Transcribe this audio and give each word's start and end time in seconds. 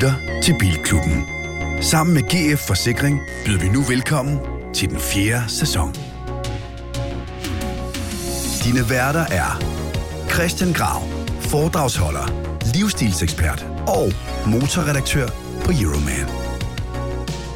lytter 0.00 0.40
til 0.42 0.54
Bilklubben. 0.58 1.26
Sammen 1.80 2.14
med 2.14 2.22
GF 2.22 2.66
Forsikring 2.66 3.20
byder 3.46 3.60
vi 3.60 3.68
nu 3.68 3.82
velkommen 3.82 4.38
til 4.74 4.88
den 4.90 5.00
fjerde 5.00 5.44
sæson. 5.48 5.94
Dine 8.64 8.90
værter 8.90 9.26
er 9.30 9.62
Christian 10.32 10.72
Grav, 10.72 11.02
foredragsholder, 11.40 12.26
livsstilsekspert 12.74 13.66
og 13.86 14.12
motorredaktør 14.46 15.28
på 15.64 15.72
Euroman. 15.82 16.28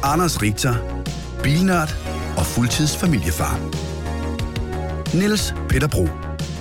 Anders 0.03 0.41
Richter, 0.41 0.75
bilnørd 1.43 1.95
og 2.37 2.45
fuldtidsfamiliefar. 2.45 3.59
Niels 5.13 5.55
Peter 5.69 5.87
Bro, 5.87 6.07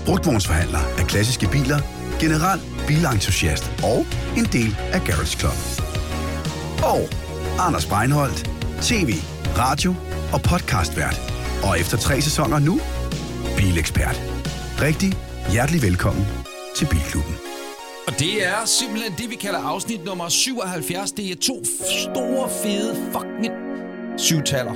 brugtvognsforhandler 0.06 0.80
af 0.98 1.06
klassiske 1.06 1.48
biler, 1.52 1.78
general 2.20 2.60
bilentusiast 2.86 3.72
og 3.82 4.06
en 4.36 4.44
del 4.44 4.76
af 4.92 5.00
Garage 5.06 5.38
Club. 5.38 5.73
Og 6.92 7.00
Anders 7.58 7.86
Breinholt, 7.86 8.50
tv, 8.82 9.10
radio 9.58 9.94
og 10.32 10.40
podcastvært. 10.42 11.20
Og 11.62 11.80
efter 11.80 11.96
tre 11.96 12.20
sæsoner 12.20 12.58
nu, 12.58 12.80
bilekspert. 13.56 14.22
Rigtig 14.80 15.12
hjertelig 15.52 15.82
velkommen 15.82 16.26
til 16.76 16.86
Bilklubben. 16.90 17.34
Og 18.06 18.12
det 18.18 18.46
er 18.46 18.64
simpelthen 18.64 19.12
det, 19.18 19.30
vi 19.30 19.34
kalder 19.34 19.58
afsnit 19.58 20.04
nummer 20.04 20.28
77. 20.28 21.12
Det 21.12 21.30
er 21.30 21.36
to 21.42 21.64
store, 22.04 22.48
fede 22.62 23.12
fucking 23.12 23.54
syvtaller. 24.16 24.74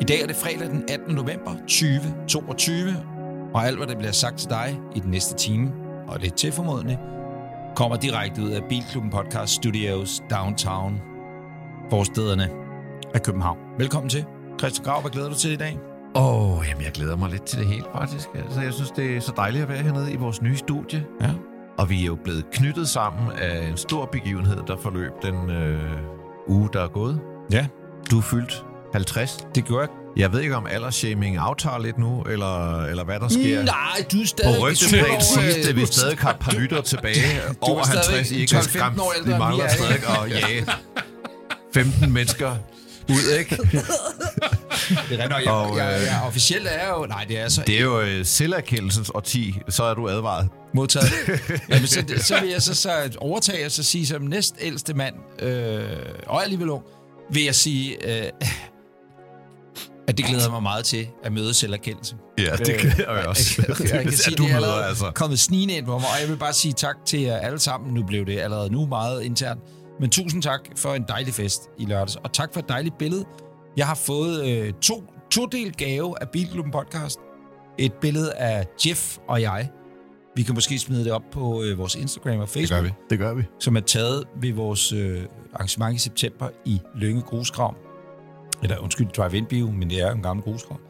I 0.00 0.04
dag 0.04 0.22
er 0.22 0.26
det 0.26 0.36
fredag 0.36 0.68
den 0.68 0.84
18. 0.90 1.14
november 1.14 1.52
2022, 1.56 2.96
og 3.54 3.66
alt, 3.66 3.76
hvad 3.76 3.86
der 3.86 3.98
bliver 3.98 4.12
sagt 4.12 4.38
til 4.38 4.50
dig 4.50 4.78
i 4.96 5.00
den 5.00 5.10
næste 5.10 5.36
time, 5.36 5.72
og 6.08 6.20
det 6.20 6.30
er 6.32 6.36
tilformodende, 6.36 6.98
kommer 7.76 7.96
direkte 7.96 8.42
ud 8.42 8.50
af 8.50 8.60
Bilklubben 8.68 9.10
Podcast 9.10 9.52
Studios 9.52 10.22
Downtown, 10.30 11.11
forstederne 11.92 12.48
af 13.14 13.22
København. 13.22 13.58
Velkommen 13.78 14.10
til. 14.10 14.24
Christian 14.58 14.84
Grav, 14.84 15.00
hvad 15.00 15.10
glæder 15.10 15.28
du 15.28 15.34
til 15.34 15.52
i 15.52 15.56
dag? 15.56 15.78
Åh, 16.14 16.58
oh, 16.58 16.64
jamen 16.68 16.82
jeg 16.84 16.92
glæder 16.92 17.16
mig 17.16 17.30
lidt 17.30 17.42
til 17.42 17.58
det 17.58 17.66
hele, 17.66 17.84
faktisk. 17.94 18.28
Altså, 18.34 18.60
jeg 18.60 18.72
synes, 18.72 18.90
det 18.90 19.16
er 19.16 19.20
så 19.20 19.32
dejligt 19.36 19.62
at 19.62 19.68
være 19.68 19.82
hernede 19.82 20.12
i 20.12 20.16
vores 20.16 20.42
nye 20.42 20.56
studie. 20.56 21.04
Ja. 21.20 21.30
Og 21.78 21.90
vi 21.90 22.02
er 22.02 22.06
jo 22.06 22.18
blevet 22.24 22.44
knyttet 22.52 22.88
sammen 22.88 23.32
af 23.38 23.68
en 23.68 23.76
stor 23.76 24.04
begivenhed, 24.12 24.56
der 24.66 24.76
forløb 24.82 25.12
den 25.22 25.50
øh, 25.50 25.80
uge, 26.48 26.68
der 26.72 26.82
er 26.84 26.88
gået. 26.88 27.20
Ja, 27.52 27.66
Du 28.10 28.18
er 28.18 28.22
fyldt 28.22 28.64
50. 28.92 29.46
det 29.54 29.66
gør 29.68 29.78
jeg. 29.80 29.88
Jeg 30.16 30.32
ved 30.32 30.40
ikke, 30.40 30.56
om 30.56 30.66
aldersshaming 30.70 31.36
aftager 31.36 31.78
lidt 31.78 31.98
nu, 31.98 32.22
eller, 32.22 32.82
eller 32.84 33.04
hvad 33.04 33.20
der 33.20 33.28
sker. 33.28 33.62
Nej, 33.64 34.04
du 34.12 34.20
er 34.20 34.26
stadig... 34.26 34.56
På 34.60 34.66
rygteplan 34.66 35.20
siges 35.20 35.54
det, 35.54 35.68
at 35.68 35.76
vi 35.76 35.86
stadig 35.86 36.18
har 36.18 36.30
et 36.30 36.38
par 36.40 36.52
lytter 36.52 36.80
tilbage 36.82 37.14
over 37.60 37.82
stadig 37.82 38.00
50. 38.16 38.30
I 38.30 38.40
ikke 38.40 38.54
har 38.54 38.62
12-15 38.62 38.68
skræmt. 38.78 38.98
år 39.00 39.12
ældre, 39.18 39.32
Vi 39.32 39.38
mangler 39.38 39.64
er, 39.64 39.68
stadig 39.68 39.94
at 40.24 40.30
jage 40.30 40.66
15 41.74 42.12
mennesker 42.12 42.56
ud, 43.10 43.38
ikke? 43.38 43.56
Det 45.08 45.20
er 45.20 45.24
rigtigt, 45.24 45.48
Og, 45.50 45.62
og, 45.70 45.76
jeg, 45.78 45.86
jeg, 45.92 46.00
øh, 46.00 46.06
jeg, 46.06 46.22
officielt 46.26 46.68
er 46.70 46.88
jo... 46.88 47.06
Nej, 47.06 47.24
det 47.28 47.38
er 47.38 47.48
så 47.48 47.62
Det 47.66 47.76
er 47.78 47.82
jo 47.82 48.00
øh, 48.00 48.26
selverkendelsens 48.26 49.10
årti, 49.14 49.58
så 49.68 49.82
er 49.84 49.94
du 49.94 50.08
advaret. 50.08 50.48
modtaget. 50.74 51.12
Jamen, 51.70 51.86
så, 51.86 52.04
så 52.18 52.40
vil 52.40 52.50
jeg 52.50 52.62
så, 52.62 52.74
så 52.74 52.90
overtage 53.18 53.66
og 53.66 53.72
så 53.72 53.82
sige 53.82 54.06
som 54.06 54.22
næst 54.22 54.54
ældste 54.60 54.94
mand, 54.94 55.14
øh, 55.42 55.82
og 56.26 56.42
alligevel 56.42 56.68
ung, 56.68 56.82
vil 57.32 57.44
jeg 57.44 57.54
sige, 57.54 58.16
øh, 58.24 58.30
at 60.08 60.18
det 60.18 60.26
glæder 60.26 60.42
jeg 60.42 60.50
mig 60.50 60.62
meget 60.62 60.84
til 60.84 61.06
at 61.24 61.32
møde 61.32 61.54
selverkendelse. 61.54 62.16
Ja, 62.38 62.56
det 62.56 62.76
kan 62.78 62.92
jeg 62.98 63.06
også. 63.08 63.64
Jeg, 63.68 63.76
jeg 63.94 64.02
kan 64.02 64.12
sige, 64.12 64.32
at 64.32 64.38
du 64.38 64.42
det 64.44 64.50
er 64.50 64.54
møder, 64.54 64.66
allerede 64.66 64.84
altså. 64.88 65.10
kommet 65.14 65.38
snigende 65.38 65.74
ind 65.74 65.86
på 65.86 65.98
mig, 65.98 66.08
og 66.14 66.20
jeg 66.20 66.28
vil 66.28 66.36
bare 66.36 66.52
sige 66.52 66.72
tak 66.72 66.96
til 67.06 67.20
jer 67.20 67.36
alle 67.36 67.58
sammen. 67.58 67.94
Nu 67.94 68.02
blev 68.06 68.26
det 68.26 68.38
allerede 68.40 68.72
nu 68.72 68.86
meget 68.86 69.22
internt. 69.22 69.60
Men 70.00 70.10
tusind 70.10 70.42
tak 70.42 70.60
for 70.76 70.94
en 70.94 71.04
dejlig 71.08 71.34
fest 71.34 71.70
i 71.78 71.84
lørdags, 71.84 72.16
og 72.16 72.32
tak 72.32 72.52
for 72.52 72.60
et 72.60 72.68
dejligt 72.68 72.98
billede. 72.98 73.24
Jeg 73.76 73.86
har 73.86 73.94
fået 73.94 74.46
øh, 74.48 74.72
to, 74.72 75.04
to 75.30 75.46
del 75.46 75.72
gave 75.72 76.14
af 76.20 76.28
Bilklubben 76.28 76.72
Podcast. 76.72 77.20
Et 77.78 77.92
billede 77.92 78.34
af 78.34 78.66
Jeff 78.86 79.18
og 79.28 79.42
jeg. 79.42 79.70
Vi 80.36 80.42
kan 80.42 80.54
måske 80.54 80.78
smide 80.78 81.04
det 81.04 81.12
op 81.12 81.22
på 81.32 81.62
øh, 81.62 81.78
vores 81.78 81.94
Instagram 81.94 82.38
og 82.38 82.48
Facebook, 82.48 82.84
Det 83.10 83.18
gør 83.18 83.34
vi. 83.34 83.42
som 83.58 83.76
er 83.76 83.80
taget 83.80 84.24
ved 84.40 84.52
vores 84.52 84.92
øh, 84.92 85.22
arrangement 85.54 85.96
i 85.96 85.98
september 85.98 86.48
i 86.64 86.80
Lønge 86.94 87.22
Grusgrav. 87.22 87.74
Eller 88.62 88.78
undskyld, 88.78 89.08
Drive-In 89.08 89.46
Bio, 89.46 89.70
men 89.70 89.90
det 89.90 90.00
er 90.02 90.10
en 90.10 90.22
gammel 90.22 90.44
grusgrav. 90.44 90.80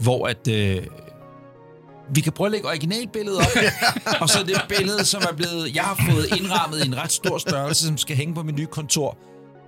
Hvor 0.00 0.26
at... 0.26 0.48
Øh, 0.48 0.86
vi 2.14 2.20
kan 2.20 2.32
prøve 2.32 2.46
at 2.46 2.52
lægge 2.52 2.68
originalbilledet 2.68 3.38
op, 3.38 3.46
og 4.22 4.28
så 4.28 4.38
det 4.46 4.62
billede, 4.78 5.04
som 5.04 5.22
er 5.30 5.36
blevet... 5.36 5.74
Jeg 5.74 5.82
har 5.82 6.04
fået 6.10 6.26
indrammet 6.40 6.84
i 6.84 6.86
en 6.86 6.96
ret 6.98 7.12
stor 7.12 7.38
størrelse, 7.38 7.86
som 7.86 7.98
skal 7.98 8.16
hænge 8.16 8.34
på 8.34 8.42
mit 8.42 8.54
nye 8.56 8.66
kontor. 8.66 9.16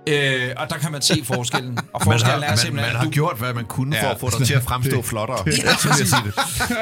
Øh, 0.09 0.49
og 0.57 0.69
der 0.69 0.75
kan 0.77 0.91
man 0.91 1.01
se 1.01 1.21
forskellen. 1.25 1.77
Og 1.77 2.01
Man 2.05 2.13
forskellen 2.13 2.39
har, 2.39 2.45
er 2.45 2.49
man, 2.51 2.57
simpelthen... 2.57 2.75
man 2.75 2.95
at 2.95 2.97
har 2.97 3.03
du- 3.05 3.11
gjort, 3.11 3.37
hvad 3.37 3.53
man 3.53 3.65
kunne 3.65 3.95
for 3.95 4.05
Ja. 4.05 4.11
at 4.13 4.19
få 4.19 4.29
dig 4.39 4.47
til 4.47 4.53
at 4.53 4.63
fremstå 4.63 5.01
flottere. 5.01 5.37
Ja, 5.45 5.51
Ja, 5.51 5.57
vil 5.83 5.91
jeg 5.99 6.07
sige 6.07 6.21
det. 6.25 6.33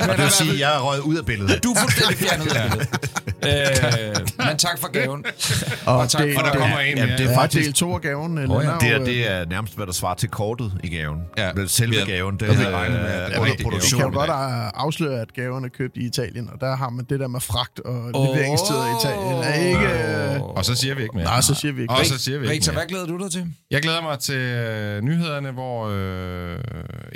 Og 0.09 0.17
det 0.17 0.23
vil 0.23 0.31
sige, 0.31 0.51
at 0.53 0.59
jeg 0.59 0.75
er 0.75 0.79
røget 0.79 1.01
ud 1.01 1.15
af 1.15 1.25
billedet. 1.25 1.63
Du 1.63 1.71
er 1.71 1.79
fuldstændig 1.79 2.17
fjernet 2.17 2.45
ud 2.45 2.51
af 2.51 2.71
billedet. 2.71 3.32
Øh, 3.47 4.47
men 4.47 4.57
tak 4.57 4.79
for 4.79 4.87
gaven. 4.91 5.25
Og, 5.85 5.97
Og 5.97 6.09
tak 6.09 6.21
det, 6.23 6.35
for, 6.35 6.41
det, 6.41 6.53
der 6.53 6.59
kommer 6.59 6.79
en 6.79 6.97
Jamen, 6.97 7.17
det 7.17 7.25
er 7.29 7.35
faktisk... 7.35 7.65
del 7.65 7.73
to 7.73 7.93
af 7.95 8.01
gaven. 8.01 8.37
Åh, 8.37 8.43
den 8.43 8.51
ja. 8.61 8.69
er 8.69 8.77
Det, 8.79 8.89
er, 8.91 9.03
det 9.03 9.31
er 9.31 9.45
nærmest, 9.45 9.75
hvad 9.75 9.85
der 9.85 9.91
svarer 9.93 10.15
til 10.15 10.29
kortet 10.29 10.73
i 10.83 10.89
gaven. 10.89 11.19
Ja. 11.37 11.53
Men 11.53 11.67
selve 11.67 11.95
Ja. 11.95 12.05
gaven, 12.05 12.37
det 12.39 12.47
Jeg 12.47 12.63
er, 12.63 12.71
regnet 12.71 13.01
med, 13.01 13.09
er 13.11 13.39
under 13.39 13.53
produktion. 13.63 13.99
Vi 13.99 14.03
kan 14.03 14.11
godt 14.11 14.29
øh, 14.29 14.67
afsløre, 14.83 15.21
at 15.21 15.33
gaven 15.33 15.65
er 15.65 15.69
købt 15.69 15.97
i 15.97 16.05
Italien, 16.05 16.49
og 16.53 16.61
der 16.61 16.75
har 16.75 16.89
man 16.89 17.05
det 17.09 17.19
der 17.19 17.27
med 17.27 17.39
fragt 17.39 17.79
og 17.79 17.93
leveringstider 18.11 18.85
i 18.85 18.91
Italien. 19.01 19.43
Er 19.43 19.53
ikke... 19.53 20.43
Og 20.43 20.65
så 20.65 20.75
siger 20.75 20.95
vi 20.95 21.01
ikke 21.03 21.15
mere. 21.15 21.25
nej, 21.25 21.41
så 21.41 21.55
siger 21.55 21.71
vi 21.71 21.81
ikke. 21.81 21.93
Og 21.93 22.05
så 22.05 22.17
siger 22.17 22.37
vi 22.39 22.45
ikke 22.45 22.53
Rita, 22.55 22.71
mere. 22.71 22.79
hvad 22.79 22.87
glæder 22.87 23.05
du 23.05 23.23
dig 23.23 23.31
til? 23.31 23.45
Jeg 23.71 23.81
glæder 23.81 24.01
mig 24.01 24.19
til 24.19 24.35
øh, 24.35 25.01
nyhederne, 25.01 25.51
hvor 25.51 25.87
øh, 25.89 26.59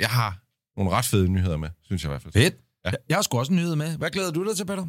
jeg 0.00 0.08
har 0.08 0.36
nogle 0.76 0.92
ret 0.92 1.04
fede 1.04 1.28
nyheder 1.28 1.56
med, 1.56 1.68
synes 1.84 2.02
jeg 2.02 2.08
i 2.08 2.12
hvert 2.12 2.22
fald. 2.22 2.32
Fedt. 2.32 2.54
Ja. 2.86 2.90
Jeg 3.08 3.16
har 3.16 3.22
sgu 3.22 3.38
også 3.38 3.52
en 3.52 3.56
nyhed 3.58 3.76
med. 3.76 3.96
Hvad 3.96 4.10
glæder 4.10 4.30
du 4.30 4.48
dig 4.48 4.56
til, 4.56 4.64
Peter? 4.66 4.86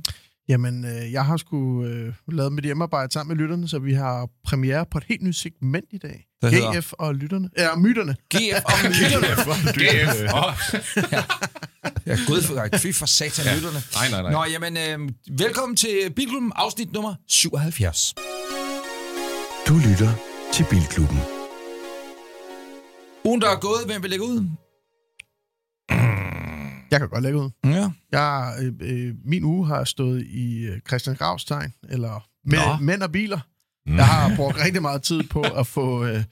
Jamen, 0.50 0.86
øh, 0.86 1.12
jeg 1.12 1.26
har 1.26 1.38
sgu 1.38 1.84
øh, 1.86 2.14
lavet 2.28 2.54
mit 2.54 2.66
hjemmearbejde 2.66 3.14
sammen 3.14 3.38
med 3.38 3.44
lytterne, 3.44 3.68
så 3.68 3.80
vi 3.80 3.94
har 3.94 4.30
premiere 4.44 4.86
på 4.92 4.98
et 4.98 5.04
helt 5.10 5.22
nyt 5.22 5.36
segment 5.36 5.86
i 5.92 5.98
dag. 5.98 6.26
Hedder? 6.44 6.80
GF 6.80 6.94
og 6.94 7.16
lytterne. 7.16 7.50
Ja, 7.58 7.76
myterne. 7.76 8.16
GF 8.36 8.64
og 8.66 8.72
myterne. 8.84 9.28
GF. 9.74 10.34
Oh. 10.34 10.54
Ja, 12.06 12.18
gud 12.28 12.42
for, 12.42 12.78
fy 12.78 12.94
for 12.94 13.06
satan 13.06 13.46
ja. 13.46 13.56
lytterne. 13.56 13.80
Nej, 13.94 14.10
nej, 14.10 14.22
nej. 14.22 14.32
Nå, 14.32 14.46
jamen, 14.52 14.78
øh, 14.78 15.10
velkommen 15.40 15.76
til 15.76 16.14
Bilklubben, 16.16 16.52
afsnit 16.56 16.94
nummer 16.94 17.16
77. 17.28 18.16
Du 19.68 19.74
lytter 19.78 20.12
til 20.54 20.66
Bilklubben. 20.70 21.20
Ugen, 23.26 23.42
der 23.42 23.50
er 23.50 23.60
gået, 23.60 23.82
hvem 23.86 24.02
vil 24.02 24.10
lægge 24.10 24.26
ud? 24.26 24.50
Jeg 26.92 27.00
kan 27.00 27.10
godt 27.10 27.24
lægge 27.24 27.40
ud. 27.40 27.50
Ja. 27.64 27.92
Jeg, 28.12 28.56
øh, 28.62 28.74
øh, 28.82 29.16
min 29.26 29.44
uge 29.44 29.68
har 29.68 29.84
stået 29.84 30.26
i 30.26 30.66
øh, 30.66 30.80
Christian 30.88 31.16
Gravs 31.16 31.46
tegn, 31.46 31.74
eller 31.90 32.28
med, 32.46 32.58
Nå. 32.58 32.86
mænd 32.86 33.04
og 33.04 33.12
biler. 33.12 33.40
Jeg 33.86 34.06
har 34.06 34.36
brugt 34.36 34.58
rigtig 34.64 34.82
meget 34.82 35.02
tid 35.02 35.24
på 35.24 35.42
at 35.42 35.68
få 35.68 36.06
øh, 36.06 36.24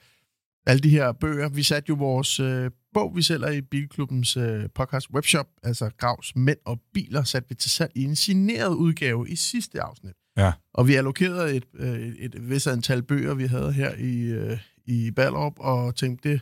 alle 0.66 0.80
de 0.80 0.88
her 0.88 1.12
bøger. 1.12 1.48
Vi 1.48 1.62
satte 1.62 1.88
jo 1.88 1.94
vores 1.94 2.40
øh, 2.40 2.70
bog, 2.94 3.16
vi 3.16 3.22
sælger 3.22 3.48
i 3.48 3.60
Bilklubbens 3.60 4.36
øh, 4.36 4.68
podcast 4.74 5.10
webshop, 5.10 5.46
altså 5.62 5.90
Gravs 5.98 6.36
Mænd 6.36 6.58
og 6.64 6.80
Biler, 6.94 7.22
satte 7.22 7.48
vi 7.48 7.54
til 7.54 7.70
salg 7.70 7.92
i 7.94 8.04
en 8.04 8.16
signeret 8.16 8.74
udgave 8.74 9.28
i 9.28 9.36
sidste 9.36 9.82
afsnit. 9.82 10.14
Ja. 10.36 10.52
Og 10.74 10.88
vi 10.88 10.94
allokerede 10.94 11.56
et, 11.56 11.64
øh, 11.74 12.08
et, 12.08 12.34
et 12.34 12.50
vis 12.50 12.66
antal 12.66 13.02
bøger, 13.02 13.34
vi 13.34 13.46
havde 13.46 13.72
her 13.72 13.94
i, 13.94 14.20
øh, 14.20 14.58
i 14.86 15.10
Ballerup, 15.10 15.54
og 15.56 15.94
tænkte, 15.94 16.28
det, 16.28 16.40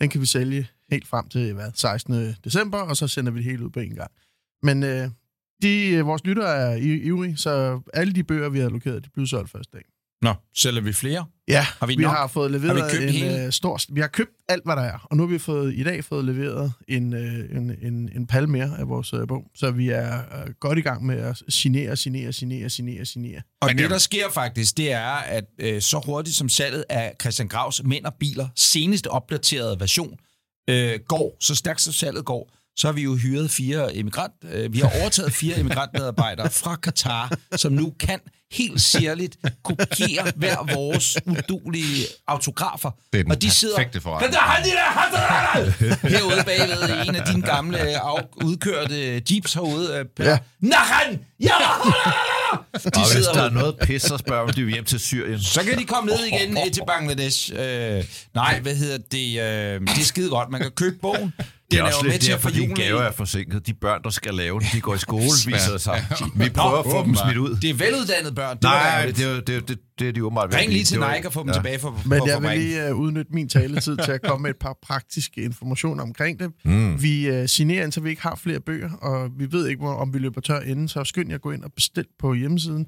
den 0.00 0.08
kan 0.08 0.20
vi 0.20 0.26
sælge 0.26 0.68
helt 0.90 1.06
frem 1.06 1.28
til 1.28 1.52
hvad, 1.54 1.70
16. 1.74 2.34
december, 2.44 2.78
og 2.78 2.96
så 2.96 3.08
sender 3.08 3.32
vi 3.32 3.38
det 3.38 3.44
hele 3.44 3.64
ud 3.64 3.70
på 3.70 3.80
en 3.80 3.94
gang. 3.94 4.10
Men 4.62 4.82
øh, 4.82 5.08
de, 5.62 5.88
øh, 5.90 6.06
vores 6.06 6.24
lyttere 6.24 6.56
er 6.56 6.74
i- 6.76 7.00
ivrige, 7.02 7.36
så 7.36 7.80
alle 7.94 8.12
de 8.12 8.24
bøger, 8.24 8.48
vi 8.48 8.58
har 8.58 8.66
allokeret, 8.66 9.04
de 9.04 9.10
blev 9.14 9.26
solgt 9.26 9.50
første 9.50 9.70
dag. 9.72 9.82
Nå, 10.22 10.34
sælger 10.56 10.80
vi 10.80 10.92
flere? 10.92 11.24
Ja, 11.48 11.66
Har 11.78 11.86
vi 11.86 11.94
vi 11.96 12.02
nok? 12.02 12.12
har 12.12 12.26
fået 12.26 12.50
leveret 12.50 12.80
Har 12.82 12.98
vi 12.98 13.04
en 13.04 13.10
hele? 13.12 13.44
øh, 13.46 13.52
stor... 13.52 13.80
Vi 13.94 14.00
har 14.00 14.08
købt 14.08 14.30
alt, 14.48 14.64
hvad 14.64 14.76
der 14.76 14.82
er, 14.82 14.98
og 15.10 15.16
nu 15.16 15.22
har 15.22 15.28
vi 15.32 15.38
fået, 15.38 15.74
i 15.74 15.82
dag 15.82 16.04
fået 16.04 16.24
leveret 16.24 16.72
en, 16.88 17.14
øh, 17.14 17.56
en, 17.56 17.70
en, 17.82 18.10
en 18.16 18.26
pal 18.26 18.48
mere 18.48 18.78
af 18.78 18.88
vores 18.88 19.14
bog, 19.28 19.44
så 19.54 19.70
vi 19.70 19.88
er 19.88 20.52
godt 20.60 20.78
i 20.78 20.80
gang 20.80 21.06
med 21.06 21.16
at 21.16 21.42
signere, 21.48 21.96
signere, 21.96 22.32
signere, 22.32 22.70
signere, 22.70 23.04
signere. 23.04 23.42
Og 23.60 23.68
det, 23.68 23.90
der 23.90 23.98
sker 23.98 24.30
faktisk, 24.30 24.76
det 24.76 24.92
er, 24.92 25.06
at 25.10 25.44
øh, 25.58 25.80
så 25.82 26.02
hurtigt 26.06 26.36
som 26.36 26.48
salget 26.48 26.84
af 26.88 27.14
Christian 27.20 27.48
Gravs 27.48 27.82
Mænd 27.84 28.04
og 28.04 28.14
Biler 28.20 28.48
seneste 28.56 29.10
opdaterede 29.10 29.80
version 29.80 30.18
øh, 30.68 31.00
går, 31.08 31.36
så 31.40 31.54
stærkt 31.54 31.80
som 31.80 31.92
salget 31.92 32.24
går, 32.24 32.50
så 32.76 32.86
har 32.88 32.92
vi 32.92 33.02
jo 33.02 33.14
hyret 33.16 33.50
fire 33.50 33.96
emigrant, 33.96 34.32
øh, 34.52 34.72
vi 34.72 34.78
har 34.78 34.90
overtaget 35.00 35.32
fire 35.32 35.58
emigrantmedarbejdere 35.60 36.50
fra 36.50 36.76
Katar, 36.76 37.38
som 37.56 37.72
nu 37.72 37.94
kan 38.00 38.20
helt 38.52 38.80
sirligt 38.80 39.36
kopiere 39.62 40.32
hver 40.36 40.74
vores 40.74 41.16
udulige 41.26 42.06
autografer. 42.26 42.90
Det 43.12 43.18
er 43.18 43.22
den 43.22 43.32
og 43.32 43.42
de 43.42 43.50
sidder 43.50 43.76
perfekte 43.76 44.00
forretning. 44.00 44.32
herude 46.10 46.42
bagved 46.44 47.08
en 47.08 47.14
af 47.16 47.24
dine 47.32 47.42
gamle 47.42 47.78
af, 47.78 48.00
udkørte 48.44 49.22
jeeps 49.30 49.54
herude. 49.54 49.94
Øh, 50.20 50.26
Ja. 50.26 50.38
Nahan! 50.60 51.18
Ja! 51.40 51.48
De 52.52 52.90
Og 52.94 53.14
hvis 53.14 53.26
der 53.34 53.42
er 53.42 53.50
noget 53.50 53.74
pis, 53.82 54.02
så 54.02 54.18
spørger 54.18 54.46
man, 54.46 54.54
de 54.54 54.62
vil 54.64 54.72
hjem 54.72 54.84
til 54.84 55.00
Syrien. 55.00 55.40
Så 55.40 55.62
kan 55.62 55.78
de 55.78 55.84
komme 55.84 56.10
ned 56.10 56.24
igen 56.24 56.58
øh, 56.58 56.72
til 56.72 56.82
Bangladesh. 56.86 57.52
Øh, 57.58 58.04
nej, 58.34 58.60
hvad 58.60 58.74
hedder 58.74 58.98
det? 59.12 59.40
Øh, 59.40 59.80
det 59.80 60.00
er 60.00 60.04
skide 60.04 60.30
godt. 60.30 60.50
Man 60.50 60.60
kan 60.60 60.70
købe 60.70 60.96
bogen. 61.02 61.32
Det 61.70 61.78
er 61.78 61.82
også 61.84 61.98
jo 62.04 62.10
lidt 62.10 62.22
til 62.22 62.32
at 62.32 62.36
derfor, 62.36 62.48
få 62.48 62.54
din 62.54 62.62
julen 62.62 62.76
gave 62.76 62.98
i. 62.98 63.02
er 63.06 63.10
forsinket. 63.12 63.66
De 63.66 63.74
børn, 63.74 64.02
der 64.02 64.10
skal 64.10 64.34
lave 64.34 64.60
den, 64.60 64.68
de 64.72 64.80
går 64.80 64.94
i 64.94 64.98
skole, 64.98 65.24
viser 65.46 65.72
det 65.72 65.80
sig. 65.80 66.04
Vi 66.34 66.48
prøver 66.50 66.78
at 66.78 66.84
få 66.84 67.04
dem 67.04 67.14
smidt 67.14 67.36
ud. 67.36 67.56
Det 67.62 67.70
er 67.70 67.74
veluddannede 67.74 68.34
børn. 68.34 68.56
Det 68.56 68.62
Nej, 68.62 69.02
det 69.06 69.24
er, 69.24 69.40
det, 69.40 69.48
er, 69.48 69.54
jo- 69.54 69.60
det, 69.60 69.78
det 69.98 70.08
er 70.08 70.12
de 70.12 70.24
åbenbart 70.24 70.54
Ring 70.54 70.72
lige 70.72 70.84
til 70.84 71.00
Det 71.00 71.06
Nike 71.14 71.26
og 71.28 71.32
få 71.32 71.42
dem 71.42 71.52
tilbage 71.52 71.78
på, 71.78 71.94
Men 72.06 72.26
jeg 72.26 72.42
vil 72.42 72.58
lige 72.58 72.92
uh, 72.94 73.00
udnytte 73.00 73.32
min 73.32 73.48
taletid 73.48 73.96
til 73.96 74.12
at 74.12 74.22
komme 74.22 74.42
med 74.42 74.50
et 74.50 74.56
par 74.60 74.76
praktiske 74.82 75.42
informationer 75.42 76.02
omkring 76.02 76.38
det. 76.40 76.50
Mm. 76.64 77.02
Vi 77.02 77.40
uh, 77.40 77.46
signerer 77.46 77.84
indtil 77.84 78.04
vi 78.04 78.10
ikke 78.10 78.22
har 78.22 78.34
flere 78.34 78.60
bøger, 78.60 78.90
og 78.90 79.30
vi 79.38 79.52
ved 79.52 79.68
ikke, 79.68 79.80
hvor, 79.80 79.94
om 79.94 80.14
vi 80.14 80.18
løber 80.18 80.40
tør 80.40 80.60
inden, 80.60 80.88
så 80.88 81.04
skynd 81.04 81.28
jer 81.28 81.34
at 81.34 81.42
gå 81.42 81.50
ind 81.50 81.64
og 81.64 81.72
bestil 81.72 82.04
på 82.18 82.34
hjemmesiden. 82.34 82.86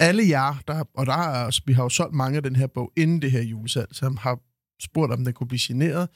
Alle 0.00 0.28
jer, 0.28 0.54
der, 0.68 0.84
og 0.96 1.06
der 1.06 1.12
er, 1.16 1.58
vi 1.66 1.72
har 1.72 1.82
jo 1.82 1.88
solgt 1.88 2.14
mange 2.14 2.36
af 2.36 2.42
den 2.42 2.56
her 2.56 2.66
bog 2.74 2.92
inden 2.96 3.22
det 3.22 3.30
her 3.30 3.42
julesalg, 3.42 3.88
som 3.92 4.16
har 4.16 4.38
spurgt, 4.82 5.12
om 5.12 5.24
den 5.24 5.32
kunne 5.32 5.48
blive 5.48 5.60
signeret. 5.60 6.08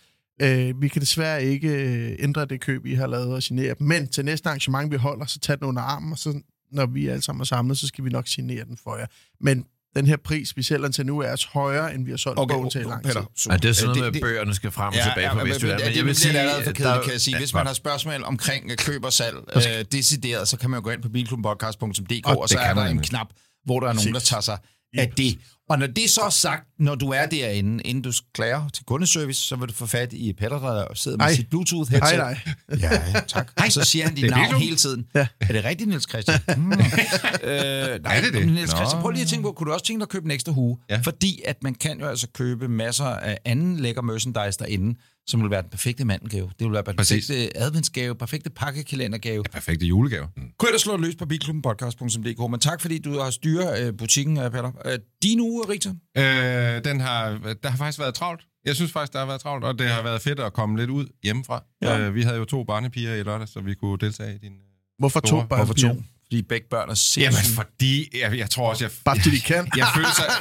Uh, 0.42 0.82
vi 0.82 0.88
kan 0.88 1.00
desværre 1.00 1.44
ikke 1.44 1.68
uh, 1.68 2.24
ændre 2.24 2.44
det 2.44 2.60
køb, 2.60 2.86
I 2.86 2.94
har 2.94 3.06
lavet 3.06 3.34
og 3.34 3.42
signere. 3.42 3.74
Men 3.80 4.08
til 4.08 4.24
næste 4.24 4.48
arrangement, 4.48 4.92
vi 4.92 4.96
holder, 4.96 5.26
så 5.26 5.38
tag 5.38 5.56
den 5.58 5.64
under 5.66 5.82
armen, 5.82 6.12
og 6.12 6.18
så 6.18 6.40
når 6.72 6.86
vi 6.86 7.06
alle 7.08 7.22
sammen 7.22 7.40
er 7.40 7.44
samlet, 7.44 7.78
så 7.78 7.86
skal 7.86 8.04
vi 8.04 8.10
nok 8.10 8.28
signere 8.28 8.64
den 8.64 8.76
for 8.84 8.96
jer. 8.96 9.06
Men 9.40 9.64
den 9.96 10.06
her 10.06 10.16
pris, 10.16 10.56
vi 10.56 10.62
sælger 10.62 10.82
den 10.82 10.92
til 10.92 11.06
nu, 11.06 11.18
er 11.20 11.28
altså 11.28 11.48
højere, 11.52 11.94
end 11.94 12.04
vi 12.04 12.10
har 12.10 12.18
solgt 12.18 12.38
okay, 12.40 12.54
bogen 12.54 12.70
til 12.70 12.80
i 12.80 12.84
lang 12.84 13.04
tid. 13.04 13.12
Ja, 13.50 13.56
det 13.56 13.64
er 13.68 13.72
sådan 13.72 13.86
noget 13.96 14.12
med, 14.12 14.20
at 14.20 14.22
bøgerne 14.22 14.54
skal 14.54 14.70
frem 14.70 14.88
og 14.88 14.94
tilbage 14.94 15.28
fra 15.30 15.36
men- 15.44 15.46
Vestjylland. 15.48 15.78
men 15.80 15.84
Men 15.86 15.92
det 15.92 15.96
jeg 15.96 16.04
vil 16.06 16.16
sige, 16.16 16.38
allerede 16.38 16.64
for 16.64 16.72
kedeligt, 16.72 17.02
kan 17.04 17.12
jeg 17.12 17.20
sige. 17.20 17.38
Hvis 17.38 17.54
man 17.54 17.66
har 17.66 17.72
spørgsmål 17.74 18.22
omkring 18.24 18.70
øh, 18.70 18.76
køb 18.76 19.04
og 19.04 19.12
salg 19.12 19.36
øh, 19.56 19.84
decideret, 19.92 20.48
så 20.48 20.56
kan 20.58 20.70
man 20.70 20.78
jo 20.78 20.84
gå 20.84 20.90
ind 20.90 21.02
på 21.02 21.08
bilklubbenpodcast.dk, 21.08 22.26
Og 22.26 22.38
og 22.42 22.48
så 22.48 22.58
er 22.58 22.74
der 22.74 22.84
en 22.84 23.00
knap, 23.02 23.26
hvor 23.64 23.80
der 23.80 23.88
er 23.88 23.92
nogen, 23.92 24.14
der 24.14 24.20
tager 24.20 24.40
sig 24.40 24.58
af 24.98 25.12
det. 25.16 25.38
Og 25.68 25.78
når 25.78 25.86
det 25.86 26.10
så 26.10 26.20
er 26.20 26.30
sagt, 26.30 26.68
når 26.78 26.94
du 26.94 27.10
er 27.10 27.26
derinde, 27.26 27.82
inden 27.82 28.02
du 28.02 28.12
klager 28.34 28.68
til 28.68 28.84
kundeservice, 28.84 29.40
så 29.40 29.56
vil 29.56 29.68
du 29.68 29.74
få 29.74 29.86
fat 29.86 30.12
i 30.12 30.32
Peter, 30.32 30.58
der 30.58 30.94
sidder 30.94 31.16
med 31.16 31.24
Hej. 31.24 31.34
sit 31.34 31.50
Bluetooth-headset. 31.50 32.16
Hej, 32.16 32.34
dig. 32.70 32.80
Ja, 32.80 33.20
tak. 33.26 33.52
Og 33.56 33.72
så 33.72 33.84
siger 33.84 34.04
han 34.04 34.14
dit 34.14 34.30
navn 34.30 34.54
hele 34.54 34.76
tiden. 34.76 35.06
Ja. 35.14 35.26
Er 35.40 35.52
det 35.52 35.64
rigtigt, 35.64 35.88
Niels 35.88 36.08
Christian? 36.08 36.40
Mm. 36.56 36.72
øh, 36.72 36.78
nej, 36.78 38.16
Er 38.16 38.20
det 38.20 38.32
det? 38.32 38.46
Niels. 38.46 38.70
Christian, 38.70 39.02
prøv 39.02 39.10
lige 39.10 39.22
at 39.22 39.28
tænke 39.28 39.42
på, 39.42 39.52
kunne 39.52 39.66
du 39.68 39.72
også 39.72 39.84
tænke 39.84 40.00
dig 40.00 40.04
at 40.04 40.08
købe 40.08 40.24
en 40.24 40.30
ekstra 40.30 40.52
hue? 40.52 40.78
Ja. 40.90 41.00
Fordi 41.04 41.42
at 41.44 41.62
man 41.62 41.74
kan 41.74 42.00
jo 42.00 42.06
altså 42.06 42.26
købe 42.34 42.68
masser 42.68 43.04
af 43.04 43.38
anden 43.44 43.76
lækker 43.80 44.02
merchandise 44.02 44.58
derinde, 44.58 44.98
som 45.28 45.42
vil 45.42 45.50
være 45.50 45.62
den 45.62 45.70
perfekte 45.70 46.04
mandengave. 46.04 46.50
Det 46.58 46.64
vil 46.64 46.72
være 46.72 46.82
den 46.86 46.96
Præcis. 46.96 47.26
perfekte 47.26 47.58
adventsgave, 47.58 48.14
perfekte 48.14 48.50
pakkekalendergave. 48.50 49.42
Perfekte 49.52 49.86
julegave. 49.86 50.28
Mm. 50.36 50.42
Kunne 50.58 50.70
jeg 50.72 50.80
slå 50.80 50.96
løs 50.96 51.16
på 51.16 51.26
bilklubbenpodcast.dk, 51.26 52.50
men 52.50 52.60
tak 52.60 52.80
fordi 52.80 52.98
du 52.98 53.18
har 53.18 53.30
styret 53.30 53.86
øh, 53.86 53.96
butikken, 53.96 54.38
øh, 54.38 54.50
Peter. 54.50 54.72
Øh, 54.84 54.98
din 55.22 55.40
uge, 55.40 55.64
Rita? 55.68 55.88
Øh, 55.88 56.84
den 56.84 57.00
har, 57.00 57.38
der 57.62 57.68
har 57.68 57.76
faktisk 57.76 57.98
været 57.98 58.14
travlt. 58.14 58.40
Jeg 58.64 58.76
synes 58.76 58.92
faktisk, 58.92 59.12
der 59.12 59.18
har 59.18 59.26
været 59.26 59.40
travlt, 59.40 59.64
og 59.64 59.78
det 59.78 59.88
har 59.88 60.02
været 60.02 60.22
fedt 60.22 60.40
at 60.40 60.52
komme 60.52 60.76
lidt 60.76 60.90
ud 60.90 61.06
hjemmefra. 61.22 61.64
Ja. 61.82 61.96
Ja. 61.96 61.98
Øh, 61.98 62.14
vi 62.14 62.22
havde 62.22 62.36
jo 62.36 62.44
to 62.44 62.64
barnepiger 62.64 63.14
i 63.14 63.22
lørdag, 63.22 63.48
så 63.48 63.60
vi 63.60 63.74
kunne 63.74 63.98
deltage 63.98 64.34
i 64.34 64.38
din... 64.38 64.52
Hvorfor 64.98 65.20
to 65.20 65.26
Store. 65.26 65.46
børn? 65.48 65.58
Hvorfor 65.58 65.74
to? 65.74 66.02
Fordi 66.24 66.42
begge 66.42 66.66
børn 66.70 66.90
er 66.90 66.94
sindssygt. 66.94 67.56
Jamen, 67.56 67.56
fordi 67.56 68.18
jeg, 68.18 68.38
jeg 68.38 68.50
tror 68.50 68.70
også, 68.70 68.84
jeg... 68.84 68.90
Bare 69.04 69.16
fordi 69.16 69.36
de 69.36 69.40
kan. 69.40 69.68
Jeg 69.76 69.86
føler 69.94 70.14
sig... 70.16 70.26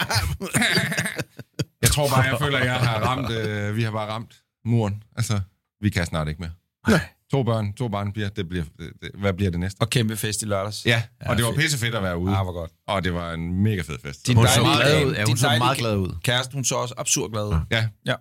jeg 1.84 1.90
tror 1.90 2.10
bare, 2.10 2.22
jeg 2.22 2.38
føler, 2.42 2.60
jeg 2.60 2.76
har 2.76 3.00
ramt... 3.00 3.32
Øh, 3.32 3.76
vi 3.76 3.84
har 3.84 3.92
bare 3.92 4.10
ramt 4.10 4.42
muren. 4.68 5.04
Altså, 5.16 5.40
vi 5.82 5.90
kan 5.90 6.06
snart 6.06 6.28
ikke 6.28 6.42
mere. 6.42 6.52
Nej. 6.88 7.00
To 7.32 7.44
børn, 7.44 7.74
to 7.74 7.88
barnepiger, 7.88 8.30
det 8.30 8.50
bliver, 8.50 8.66
det, 8.80 8.92
det, 9.02 9.12
hvad 9.16 9.34
bliver 9.34 9.52
det 9.52 9.60
næste? 9.60 9.82
Og 9.82 9.90
kæmpe 9.90 10.18
fest 10.18 10.42
i 10.42 10.46
lørdags. 10.46 10.86
Ja, 10.86 11.04
og 11.22 11.38
det 11.38 11.46
var 11.46 11.52
fedt. 11.52 11.62
pissefedt 11.62 11.96
at 11.96 12.04
være 12.04 12.18
ude. 12.18 12.36
Ah, 12.36 12.44
hvor 12.44 12.54
godt. 12.54 12.72
Og 12.88 13.04
det 13.04 13.14
var 13.14 13.34
en 13.34 13.64
mega 13.64 13.82
fed 13.82 13.98
fest. 14.04 14.28
Din 14.28 14.36
Hun 14.36 14.48
så 14.48 14.62
dejlige 14.62 14.66
meget 14.76 14.86
glad 14.86 15.06
ud. 15.06 15.14
Ja, 15.16 15.26
hun 15.26 15.38
så 15.38 15.56
meget 15.58 15.78
glad 15.78 15.98
ud. 15.98 16.16
Kæreste, 16.24 16.54
hun 16.54 16.64
så 16.66 16.76
også 16.76 16.94
absurd 16.98 17.32
glad 17.32 17.46
ud. 17.46 17.56
Ja, 17.72 17.88
Ja. 18.06 18.16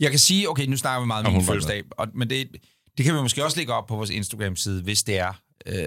Jeg 0.00 0.10
kan 0.10 0.18
sige, 0.18 0.50
okay, 0.50 0.66
nu 0.66 0.76
snakker 0.76 1.00
vi 1.00 1.06
meget 1.06 1.26
om 1.26 1.32
min 1.32 1.44
fødselsdag, 1.44 1.82
og, 1.90 2.06
men 2.14 2.30
det, 2.30 2.48
det 2.96 3.04
kan 3.04 3.14
vi 3.14 3.20
måske 3.20 3.44
også 3.44 3.56
lægge 3.56 3.72
op 3.72 3.86
på 3.86 3.96
vores 3.96 4.10
Instagram-side, 4.10 4.82
hvis 4.82 5.02
det 5.02 5.18
er. 5.18 5.32
Øh, 5.66 5.84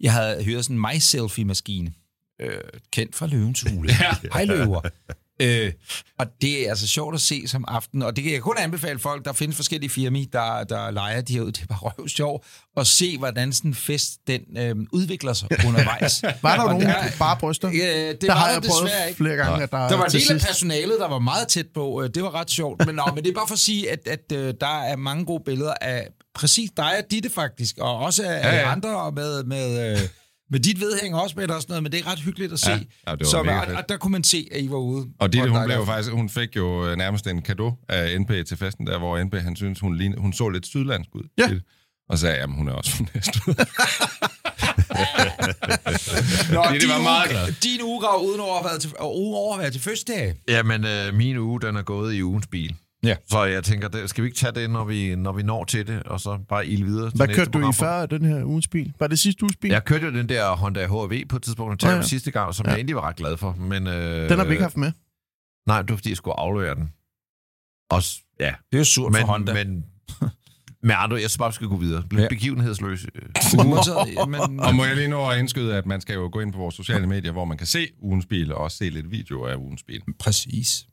jeg 0.00 0.12
havde 0.12 0.44
hyret 0.44 0.64
sådan 0.64 0.76
en 0.76 0.80
My-selfie-maskine, 0.82 1.92
øh, 2.40 2.58
kendt 2.92 3.16
fra 3.16 3.26
Løvens 3.26 3.64
Hule. 3.70 3.92
Hej 4.34 4.44
løver. 4.44 4.80
Øh, 5.42 5.72
og 6.18 6.26
det 6.42 6.64
er 6.66 6.70
altså 6.70 6.86
sjovt 6.86 7.14
at 7.14 7.20
se 7.20 7.48
som 7.48 7.64
aften, 7.68 8.02
og 8.02 8.16
det 8.16 8.24
kan 8.24 8.32
jeg 8.32 8.40
kun 8.40 8.54
anbefale 8.58 8.98
folk, 8.98 9.24
der 9.24 9.32
findes 9.32 9.56
forskellige 9.56 9.90
firmaer, 9.90 10.24
der, 10.32 10.64
der 10.64 10.90
leger 10.90 11.20
de 11.20 11.32
her 11.34 11.40
ud. 11.42 11.52
Det 11.52 11.62
er 11.62 11.66
bare 11.66 11.78
røv 11.78 12.08
sjov 12.08 12.44
at 12.76 12.86
se, 12.86 13.18
hvordan 13.18 13.52
sådan 13.52 13.70
en 13.70 13.74
fest 13.74 14.12
den, 14.26 14.40
øh, 14.58 14.74
udvikler 14.92 15.32
sig 15.32 15.48
undervejs. 15.68 16.22
Var 16.42 16.56
der 16.56 16.62
Og 16.62 16.70
nogen 16.70 16.86
der- 16.86 17.04
bare 17.18 17.36
bryster? 17.36 17.68
Ja, 17.68 18.08
det 18.12 18.20
der 18.22 18.32
har 18.32 18.50
jeg 18.50 18.62
prøvet 18.62 18.90
ikke. 19.08 19.16
flere 19.16 19.36
gange, 19.36 19.62
at 19.62 19.70
der, 19.70 19.88
Der 19.88 19.96
var 19.96 20.04
en 20.04 20.10
del 20.12 20.32
af 20.32 20.40
personalet, 20.40 20.96
der 21.00 21.08
var 21.08 21.18
meget 21.18 21.48
tæt 21.48 21.66
på. 21.74 22.02
Øh, 22.02 22.10
Det 22.14 22.22
var 22.22 22.34
ret 22.34 22.50
sjovt. 22.50 22.86
Men, 22.86 22.94
nå, 22.94 23.02
men 23.14 23.24
det 23.24 23.30
er 23.30 23.34
bare 23.34 23.46
for 23.48 23.54
at 23.54 23.58
sige, 23.58 23.90
at, 23.90 23.98
at 24.06 24.32
øh, 24.32 24.54
der 24.60 24.82
er 24.82 24.96
mange 24.96 25.24
gode 25.24 25.42
billeder 25.44 25.74
af 25.80 26.08
præcis 26.34 26.70
dig 26.76 26.84
og 26.98 27.10
Ditte 27.10 27.30
faktisk, 27.30 27.78
og 27.78 27.98
også 27.98 28.22
af, 28.24 28.28
ja, 28.44 28.54
Ja, 28.56 28.72
andre 28.72 28.96
og 29.00 29.14
med, 29.14 29.44
med, 29.44 29.92
øh, 29.92 29.98
med 30.50 30.60
dit 30.60 30.80
vedhæng 30.80 31.14
også 31.14 31.34
med 31.38 31.50
og 31.50 31.62
sådan 31.62 31.72
noget, 31.72 31.82
men 31.82 31.92
det 31.92 32.00
er 32.00 32.06
ret 32.06 32.18
hyggeligt 32.18 32.52
at 32.52 32.58
se. 32.58 32.70
Ja, 32.70 32.76
ja, 33.06 33.12
det 33.12 33.20
var 33.20 33.26
Så, 33.26 33.42
mega 33.42 33.58
og, 33.60 33.66
fedt. 33.66 33.78
og 33.78 33.88
der 33.88 33.96
kunne 33.96 34.12
man 34.12 34.24
se, 34.24 34.48
at 34.52 34.60
I 34.62 34.70
var 34.70 34.76
ude. 34.76 35.06
Og 35.20 35.28
en 35.34 35.48
hun, 35.48 35.64
blev 35.66 35.86
faktisk, 35.86 36.12
hun 36.12 36.28
fik 36.28 36.56
jo 36.56 36.86
øh, 36.88 36.96
nærmest 36.96 37.26
en 37.26 37.42
kado 37.42 37.72
af 37.88 38.20
NP 38.20 38.30
til 38.48 38.56
festen 38.56 38.86
der, 38.86 38.98
hvor 38.98 39.24
NP 39.24 39.34
han 39.34 39.56
synes, 39.56 39.80
hun, 39.80 39.96
lignede, 39.96 40.20
hun 40.20 40.32
så 40.32 40.48
lidt 40.48 40.66
sydlandsk 40.66 41.10
ud. 41.14 41.22
Ja. 41.38 41.50
Og 42.08 42.18
så 42.18 42.20
sagde 42.20 42.36
jamen 42.36 42.56
hun 42.56 42.68
er 42.68 42.72
også 42.72 42.90
fra 42.96 43.04
Næstved. 43.14 43.54
Nå, 46.54 46.64
Ditte 46.72 46.86
din 46.86 46.88
var 46.88 46.94
uge- 46.98 47.02
meget 47.02 47.30
glad. 47.30 47.52
Din 47.62 47.82
uge 47.82 48.02
uden 48.22 48.40
over 48.40 48.62
at 48.62 48.80
til, 48.80 48.90
uden 48.90 49.34
over 49.34 49.54
at 49.54 49.60
være 49.60 49.70
til 49.70 49.80
fødselsdag. 49.80 50.34
Jamen, 50.48 50.84
øh, 50.84 51.14
min 51.14 51.36
uge, 51.38 51.60
den 51.60 51.76
er 51.76 51.82
gået 51.82 52.14
i 52.14 52.22
ugens 52.22 52.46
bil. 52.46 52.74
Ja. 53.06 53.16
Så 53.28 53.44
jeg 53.44 53.64
tænker, 53.64 53.88
det, 53.88 54.10
skal 54.10 54.24
vi 54.24 54.28
ikke 54.28 54.38
tage 54.38 54.52
det, 54.52 54.70
når 54.70 54.84
vi, 54.84 55.14
når 55.14 55.32
vi 55.32 55.42
når 55.42 55.64
til 55.64 55.86
det, 55.86 56.02
og 56.02 56.20
så 56.20 56.38
bare 56.48 56.66
ilde 56.66 56.84
videre 56.84 57.10
til 57.10 57.16
Hvad 57.16 57.28
kørte 57.28 57.50
du 57.50 57.70
i 57.70 57.72
før 57.72 58.06
den 58.06 58.24
her 58.24 58.44
ugens 58.44 58.68
bil? 58.68 58.92
Var 59.00 59.06
det 59.06 59.18
sidste 59.18 59.42
uges 59.42 59.56
bil? 59.56 59.70
Jeg 59.70 59.84
kørte 59.84 60.04
jo 60.06 60.12
den 60.12 60.28
der 60.28 60.50
Honda 60.56 60.86
HRV 60.86 61.26
på 61.28 61.36
et 61.36 61.42
tidspunkt, 61.42 61.82
Nå, 61.82 61.88
ja. 61.88 61.96
ja. 61.96 62.02
sidste 62.02 62.30
gang, 62.30 62.54
som 62.54 62.66
Ja. 62.66 62.70
jeg 62.70 62.76
egentlig 62.76 62.96
var 62.96 63.08
ret 63.08 63.16
glad 63.16 63.36
for. 63.36 63.52
Men, 63.58 63.86
øh, 63.86 64.28
Den 64.30 64.38
har 64.38 64.44
vi 64.44 64.50
ikke 64.50 64.62
haft 64.62 64.76
med. 64.76 64.92
Nej, 65.66 65.82
det 65.82 65.90
var 65.90 65.96
fordi, 65.96 66.08
jeg 66.08 66.16
skulle 66.16 66.38
aflevere 66.40 66.74
den. 66.74 66.90
Også, 67.90 68.18
ja. 68.40 68.54
Det 68.70 68.76
er 68.76 68.78
jo 68.78 68.84
surt 68.84 69.12
for 69.14 69.18
Men, 69.18 69.26
Honda. 69.28 69.64
men 69.64 69.84
med 70.82 70.94
andre, 70.98 71.16
jeg 71.16 71.30
synes 71.30 71.38
bare, 71.38 71.52
skal 71.52 71.66
gå 71.68 71.76
videre. 71.76 72.02
Bliv 72.10 72.20
Ja. 72.22 72.28
begivenhedsløs. 72.28 73.06
Men, 74.28 74.60
og 74.60 74.74
må 74.74 74.84
jeg 74.84 74.96
lige 74.96 75.08
nå 75.08 75.28
at 75.28 75.38
indskyde, 75.38 75.74
at 75.76 75.86
man 75.86 76.00
skal 76.00 76.14
jo 76.14 76.28
gå 76.32 76.40
ind 76.40 76.52
på 76.52 76.58
vores 76.58 76.74
sociale 76.74 77.06
medier, 77.06 77.32
hvor 77.32 77.44
man 77.44 77.58
kan 77.58 77.66
se 77.66 77.88
ugens 78.02 78.26
bil, 78.26 78.52
og 78.52 78.58
også 78.58 78.76
se 78.76 78.90
lidt 78.90 79.10
videoer 79.10 79.48
af 79.48 79.56
ugens 79.56 79.82
bil. 79.82 80.00
Præcis. 80.18 80.86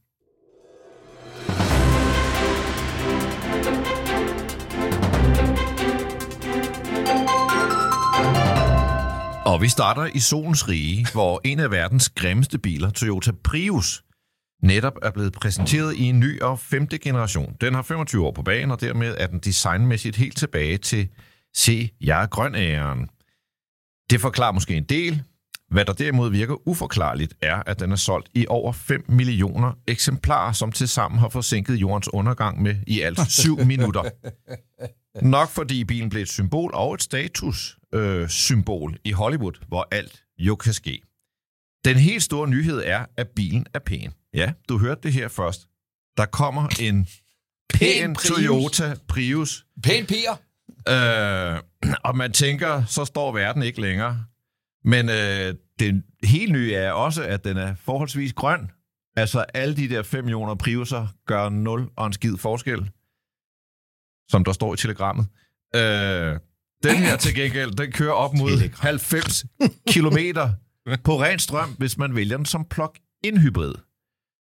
Og 9.46 9.62
vi 9.62 9.70
starter 9.70 10.06
i 10.06 10.20
solens 10.20 10.70
rige, 10.70 11.08
hvor 11.14 11.42
en 11.44 11.60
af 11.60 11.72
verdens 11.72 12.10
grimmeste 12.10 12.60
biler, 12.60 12.90
Toyota 12.90 13.32
Prius, 13.44 14.04
netop 14.62 14.94
er 15.02 15.12
blevet 15.12 15.34
præsenteret 15.34 15.96
i 15.96 16.04
en 16.04 16.20
ny 16.20 16.42
og 16.42 16.60
femte 16.60 16.98
generation. 16.98 17.56
Den 17.62 17.74
har 17.74 17.82
25 17.82 18.26
år 18.26 18.32
på 18.32 18.42
banen, 18.42 18.72
og 18.72 18.82
dermed 18.82 19.16
er 19.18 19.28
den 19.28 19.40
designmæssigt 19.40 20.16
helt 20.16 20.38
tilbage 20.38 20.78
til 20.78 21.10
Se, 21.56 21.90
jeg 22.02 22.24
er 22.24 22.28
grøn 22.28 22.56
æren. 22.56 23.10
Det 24.10 24.22
forklarer 24.22 24.52
måske 24.52 24.76
en 24.76 24.84
del. 24.84 25.24
Hvad 25.72 25.86
der 25.86 25.94
derimod 25.94 26.30
virker 26.30 26.68
uforklarligt, 26.68 27.34
er, 27.42 27.64
at 27.66 27.80
den 27.80 27.92
er 27.92 27.96
solgt 27.96 28.30
i 28.34 28.46
over 28.50 28.72
5 28.72 29.06
millioner 29.10 29.78
eksemplarer, 29.88 30.52
som 30.52 30.72
tilsammen 30.72 31.20
har 31.20 31.30
forsinket 31.30 31.76
jordens 31.76 32.14
undergang 32.14 32.62
med 32.62 32.76
i 32.88 33.02
alt 33.02 33.32
7 33.32 33.60
minutter. 33.66 34.04
Nok 35.36 35.50
fordi 35.50 35.84
bilen 35.84 36.10
blev 36.10 36.22
et 36.22 36.30
symbol 36.30 36.72
og 36.74 36.94
et 36.94 37.02
statussymbol 37.02 37.83
øh, 37.94 38.30
symbol 38.30 38.98
i 39.04 39.12
Hollywood, 39.12 39.54
hvor 39.68 39.88
alt 39.92 40.24
jo 40.38 40.56
kan 40.56 40.74
ske. 40.74 41.02
Den 41.86 41.98
helt 41.98 42.24
store 42.24 42.48
nyhed 42.50 42.84
er, 42.86 43.06
at 43.18 43.28
bilen 43.30 43.66
er 43.74 43.80
pæn. 43.80 44.14
Ja, 44.34 44.54
du 44.70 44.78
hørte 44.78 45.02
det 45.04 45.14
her 45.14 45.28
først. 45.28 45.68
Der 46.18 46.26
kommer 46.26 46.68
en 46.82 47.08
pæn 47.74 48.14
Prius. 48.14 48.28
Toyota 48.28 48.96
Prius, 49.08 49.66
Pæn 49.84 50.06
Per. 50.06 50.32
øh, 50.90 51.62
og 52.04 52.18
man 52.18 52.32
tænker, 52.32 52.86
så 52.86 53.06
står 53.06 53.32
verden 53.32 53.64
ikke 53.64 53.82
længere. 53.82 54.26
Men 54.84 55.10
øh, 55.10 55.56
det 55.80 56.04
helt 56.24 56.52
nye 56.52 56.74
er 56.74 56.92
også, 56.92 57.24
at 57.24 57.44
den 57.44 57.58
er 57.58 57.76
forholdsvis 57.76 58.34
grøn. 58.34 58.72
Altså 59.16 59.46
alle 59.54 59.76
de 59.76 59.90
der 59.90 60.04
5 60.04 60.24
millioner 60.24 60.56
Priuser 60.56 61.08
gør 61.26 61.50
0 61.50 61.90
og 61.96 62.08
en 62.08 62.14
skid 62.14 62.38
forskel, 62.38 62.92
som 64.30 64.44
der 64.44 64.52
står 64.52 64.74
i 64.74 64.78
telegrammet. 64.78 65.28
Øh, 65.76 66.40
den 66.84 66.96
her 66.96 67.18
til 67.18 67.36
gengæld, 67.36 67.72
den 67.72 67.92
kører 67.92 68.14
op 68.14 68.34
mod 68.34 68.70
90 68.80 69.46
kilometer 69.88 70.50
på 71.04 71.22
ren 71.22 71.40
strøm, 71.40 71.70
hvis 71.70 71.98
man 71.98 72.16
vælger 72.16 72.38
den 72.38 72.46
som 72.46 72.66
plug-in 72.66 73.38
hybrid. 73.38 73.74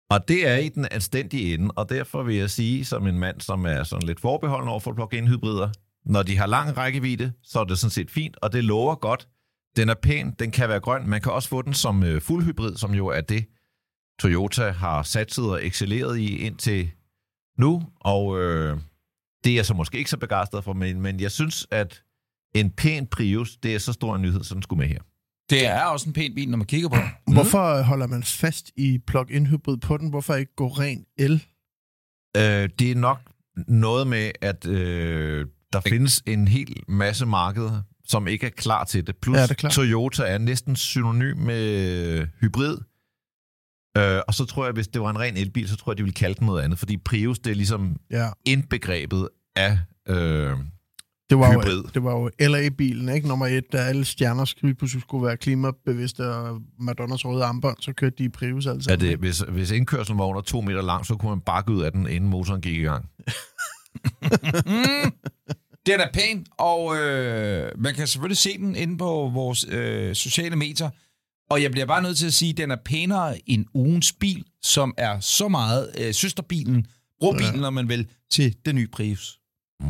Og 0.10 0.28
det 0.28 0.48
er 0.48 0.56
i 0.56 0.70
den 0.70 0.88
anstændige 0.92 1.54
ende, 1.54 1.72
og 1.76 1.90
derfor 1.90 2.24
vil 2.24 2.36
jeg 2.36 2.50
sige, 2.50 2.86
som 2.86 3.08
en 3.08 3.20
mand, 3.20 3.42
som 3.42 3.66
er 3.66 3.84
sådan 3.84 4.08
lidt 4.08 4.22
forbeholden 4.22 4.70
over 4.70 4.80
for 4.80 4.94
plug-in 4.94 5.28
hybrider, 5.28 5.70
når 6.06 6.24
de 6.24 6.38
har 6.38 6.46
lang 6.46 6.78
rækkevidde, 6.78 7.34
så 7.44 7.60
er 7.60 7.64
det 7.64 7.80
sådan 7.80 7.92
set 7.92 8.12
fint, 8.12 8.38
og 8.42 8.54
det 8.54 8.64
lover 8.64 8.96
godt. 8.96 9.28
den 9.76 9.90
er 9.90 9.94
pæn, 9.94 10.32
den 10.40 10.52
kan 10.52 10.70
være 10.70 10.80
grøn. 10.80 11.10
Man 11.10 11.22
kan 11.22 11.32
også 11.32 11.50
få 11.50 11.62
den 11.62 11.74
som 11.74 12.04
øh, 12.04 12.22
fuldhybrid, 12.22 12.76
som 12.76 12.94
jo 12.94 13.08
er 13.08 13.22
det, 13.22 13.46
Toyota 14.20 14.70
har 14.70 15.04
satset 15.04 15.46
og 15.52 15.66
excelleret 15.66 16.18
i 16.18 16.38
indtil 16.38 16.92
nu. 17.58 17.84
Og 18.00 18.42
øh, 18.42 18.78
det 19.44 19.52
er 19.52 19.56
jeg 19.56 19.66
så 19.66 19.74
måske 19.74 19.98
ikke 19.98 20.10
så 20.10 20.18
begejstret 20.18 20.64
for, 20.64 20.74
men, 20.74 21.02
men 21.02 21.20
jeg 21.20 21.32
synes, 21.32 21.68
at 21.72 22.04
en 22.56 22.70
pæn 22.70 23.08
Prius, 23.08 23.58
det 23.58 23.76
er 23.76 23.80
så 23.80 23.94
stor 23.94 24.16
en 24.16 24.22
nyhed, 24.22 24.44
som 24.44 24.56
den 24.56 24.64
skulle 24.64 24.80
med 24.80 24.88
her. 24.88 25.00
Det 25.50 25.66
er 25.66 25.84
også 25.84 26.10
en 26.10 26.14
pæn 26.14 26.36
bil, 26.36 26.50
når 26.50 26.58
man 26.58 26.68
kigger 26.68 26.90
på 26.90 26.96
den. 26.96 27.34
Hvorfor 27.34 27.82
holder 27.82 28.08
man 28.08 28.24
fast 28.24 28.72
i 28.78 28.98
plug-in 29.08 29.46
hybrid 29.48 29.78
på 29.78 29.98
den? 29.98 30.10
Hvorfor 30.10 30.36
ikke 30.36 30.56
gå 30.56 30.68
ren 30.68 31.06
el? 31.18 31.46
Øh, 32.38 32.70
det 32.80 32.92
er 32.92 32.96
nok 32.96 33.20
noget 33.68 34.08
med, 34.08 34.32
at 34.42 34.68
øh, 34.68 35.46
der 35.74 35.82
findes 35.82 36.24
en 36.28 36.48
hel 36.48 36.76
masse 36.88 37.26
markeder, 37.26 37.82
som 38.08 38.28
ikke 38.28 38.46
er 38.46 38.50
klar 38.50 38.84
til 38.84 39.08
det. 39.08 39.16
Plus 39.18 39.38
Ja, 39.38 39.48
det 39.48 39.64
er. 39.64 39.70
Toyota 39.70 40.24
er 40.24 40.38
næsten 40.38 40.76
synonym 40.76 41.38
med 41.38 41.64
øh, 42.20 42.28
hybrid. 42.42 42.78
Øh, 43.98 44.22
og 44.28 44.34
så 44.34 44.46
tror 44.46 44.66
jeg, 44.66 44.74
hvis 44.74 44.88
det 44.88 45.02
var 45.02 45.10
en 45.10 45.20
ren 45.20 45.38
elbil, 45.38 45.70
så 45.70 45.76
tror 45.76 45.92
jeg, 45.92 45.98
de 45.98 46.04
ville 46.04 46.14
kalde 46.14 46.36
den 46.40 46.48
noget 46.48 46.62
andet. 46.62 46.80
Fordi 46.80 46.98
Prius, 46.98 47.40
det 47.40 47.52
er 47.52 47.56
ligesom 47.56 47.96
Ja, 48.12 48.30
indbegrebet 48.46 49.30
af... 49.56 49.80
Øh, 50.08 50.58
det 51.30 51.40
var, 51.40 51.52
Hybrid. 51.52 51.78
jo, 51.78 51.90
det 51.94 52.04
var 52.04 52.12
jo 52.12 52.30
LA-bilen, 52.40 53.10
ikke? 53.10 53.28
Nummer 53.28 53.48
et, 53.48 53.64
da 53.72 53.78
alle 53.78 54.06
stjerner 54.06 54.46
skulle 54.46 54.76
pludselig 54.76 55.02
skulle 55.02 55.26
være 55.26 55.38
klimabevidste 55.38 56.36
og 56.36 56.62
Madonnas 56.80 57.26
røde 57.26 57.44
armbånd, 57.44 57.78
så 57.80 57.94
kørte 57.94 58.16
de 58.18 58.24
i 58.24 58.30
Prius 58.30 58.68
altså. 58.68 58.92
at 58.92 59.00
det, 59.00 59.18
hvis, 59.18 59.40
hvis 59.40 59.72
indkørselen 59.72 60.20
var 60.20 60.26
under 60.26 60.42
to 60.42 60.62
meter 60.62 60.82
lang, 60.82 61.06
så 61.06 61.16
kunne 61.16 61.30
man 61.30 61.42
bakke 61.42 61.72
ud 61.72 61.82
af 61.82 61.92
den, 61.92 62.08
inden 62.08 62.30
motoren 62.30 62.62
gik 62.62 62.78
i 62.78 62.82
gang. 62.84 63.06
Mm. 64.66 65.12
Den 65.86 66.00
er 66.00 66.08
pæn, 66.14 66.46
og 66.58 66.98
øh, 66.98 67.72
man 67.78 67.96
kan 67.96 68.08
selvfølgelig 68.08 68.38
se 68.38 68.58
den 68.58 68.76
inde 68.76 68.98
på 68.98 69.32
vores 69.34 69.66
øh, 69.70 70.16
sociale 70.16 70.56
medier. 70.56 70.90
Og 71.50 71.62
jeg 71.62 71.72
bliver 71.72 71.86
bare 71.86 72.04
nødt 72.04 72.18
til 72.18 72.26
at 72.26 72.34
sige, 72.34 72.50
at 72.50 72.58
den 72.58 72.72
er 72.72 72.76
pænere 72.86 73.50
end 73.50 73.66
ugens 73.74 74.14
bil, 74.14 74.46
som 74.62 74.94
er 74.98 75.20
så 75.20 75.48
meget 75.48 75.90
øh, 75.98 76.14
søsterbilen, 76.14 76.86
brobilen, 77.20 77.60
når 77.60 77.70
man 77.70 77.90
vil, 77.90 78.08
til 78.32 78.56
den 78.66 78.76
nye 78.76 78.88
Prius. 78.88 79.40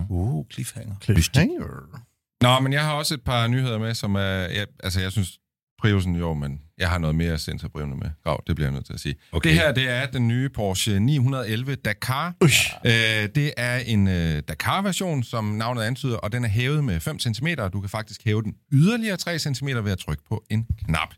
Uh, 0.10 0.46
cliffhanger. 0.54 0.96
Cliffhanger. 1.04 2.01
Nå, 2.42 2.60
men 2.60 2.74
jeg 2.74 2.84
har 2.84 2.94
også 2.94 3.13
et 3.13 3.22
par 3.22 3.48
nyheder 3.48 3.77
med, 3.77 3.94
som 3.94 4.15
er... 4.15 4.20
Jeg, 4.22 4.68
altså, 4.84 5.01
jeg 5.01 5.12
synes, 5.12 5.39
Priusen 5.80 6.15
jo, 6.15 6.34
men 6.34 6.62
jeg 6.77 6.89
har 6.89 6.98
noget 6.98 7.15
mere 7.15 7.38
sensorbringende 7.38 7.98
med. 7.98 8.10
Grav, 8.24 8.44
det 8.48 8.56
bliver 8.56 8.68
jeg 8.68 8.74
nødt 8.74 8.86
til 8.86 8.94
at 8.94 9.00
sige. 9.00 9.15
Okay. 9.32 9.50
Det 9.50 9.58
her, 9.58 9.72
det 9.72 9.89
er 9.89 10.06
den 10.06 10.27
nye 10.27 10.50
Porsche 10.50 11.00
911 11.00 11.75
Dakar. 11.75 12.34
Øh, 12.86 12.92
det 13.36 13.54
er 13.58 13.77
en 13.77 14.08
øh, 14.08 14.42
Dakar-version, 14.48 15.24
som 15.24 15.46
navnet 15.46 15.82
antyder, 15.82 16.18
og 16.18 16.32
den 16.32 16.44
er 16.44 16.50
hævet 16.50 16.84
med 16.84 17.00
5 17.00 17.20
cm, 17.20 17.48
og 17.58 17.74
du 17.74 17.82
kan 17.82 17.89
faktisk 17.89 18.25
hæve 18.25 18.42
den 18.42 18.54
yderligere 18.72 19.18
3 19.18 19.39
cm 19.39 19.68
ved 19.68 19.92
at 19.92 19.98
trykke 19.98 20.24
på 20.30 20.44
en 20.50 20.68
knap. 20.86 21.10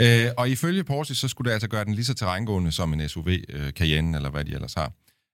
Øh, 0.00 0.26
og 0.36 0.50
ifølge 0.50 0.84
Porsche, 0.84 1.14
så 1.14 1.28
skulle 1.28 1.48
det 1.48 1.54
altså 1.54 1.68
gøre 1.68 1.84
den 1.84 1.94
lige 1.94 2.04
så 2.04 2.14
terrængående 2.14 2.72
som 2.72 2.92
en 2.92 3.08
SUV, 3.08 3.28
øh, 3.48 3.72
Cayenne, 3.72 4.16
eller 4.16 4.30
hvad 4.30 4.44
de 4.44 4.54
ellers 4.54 4.74
har. 4.74 4.92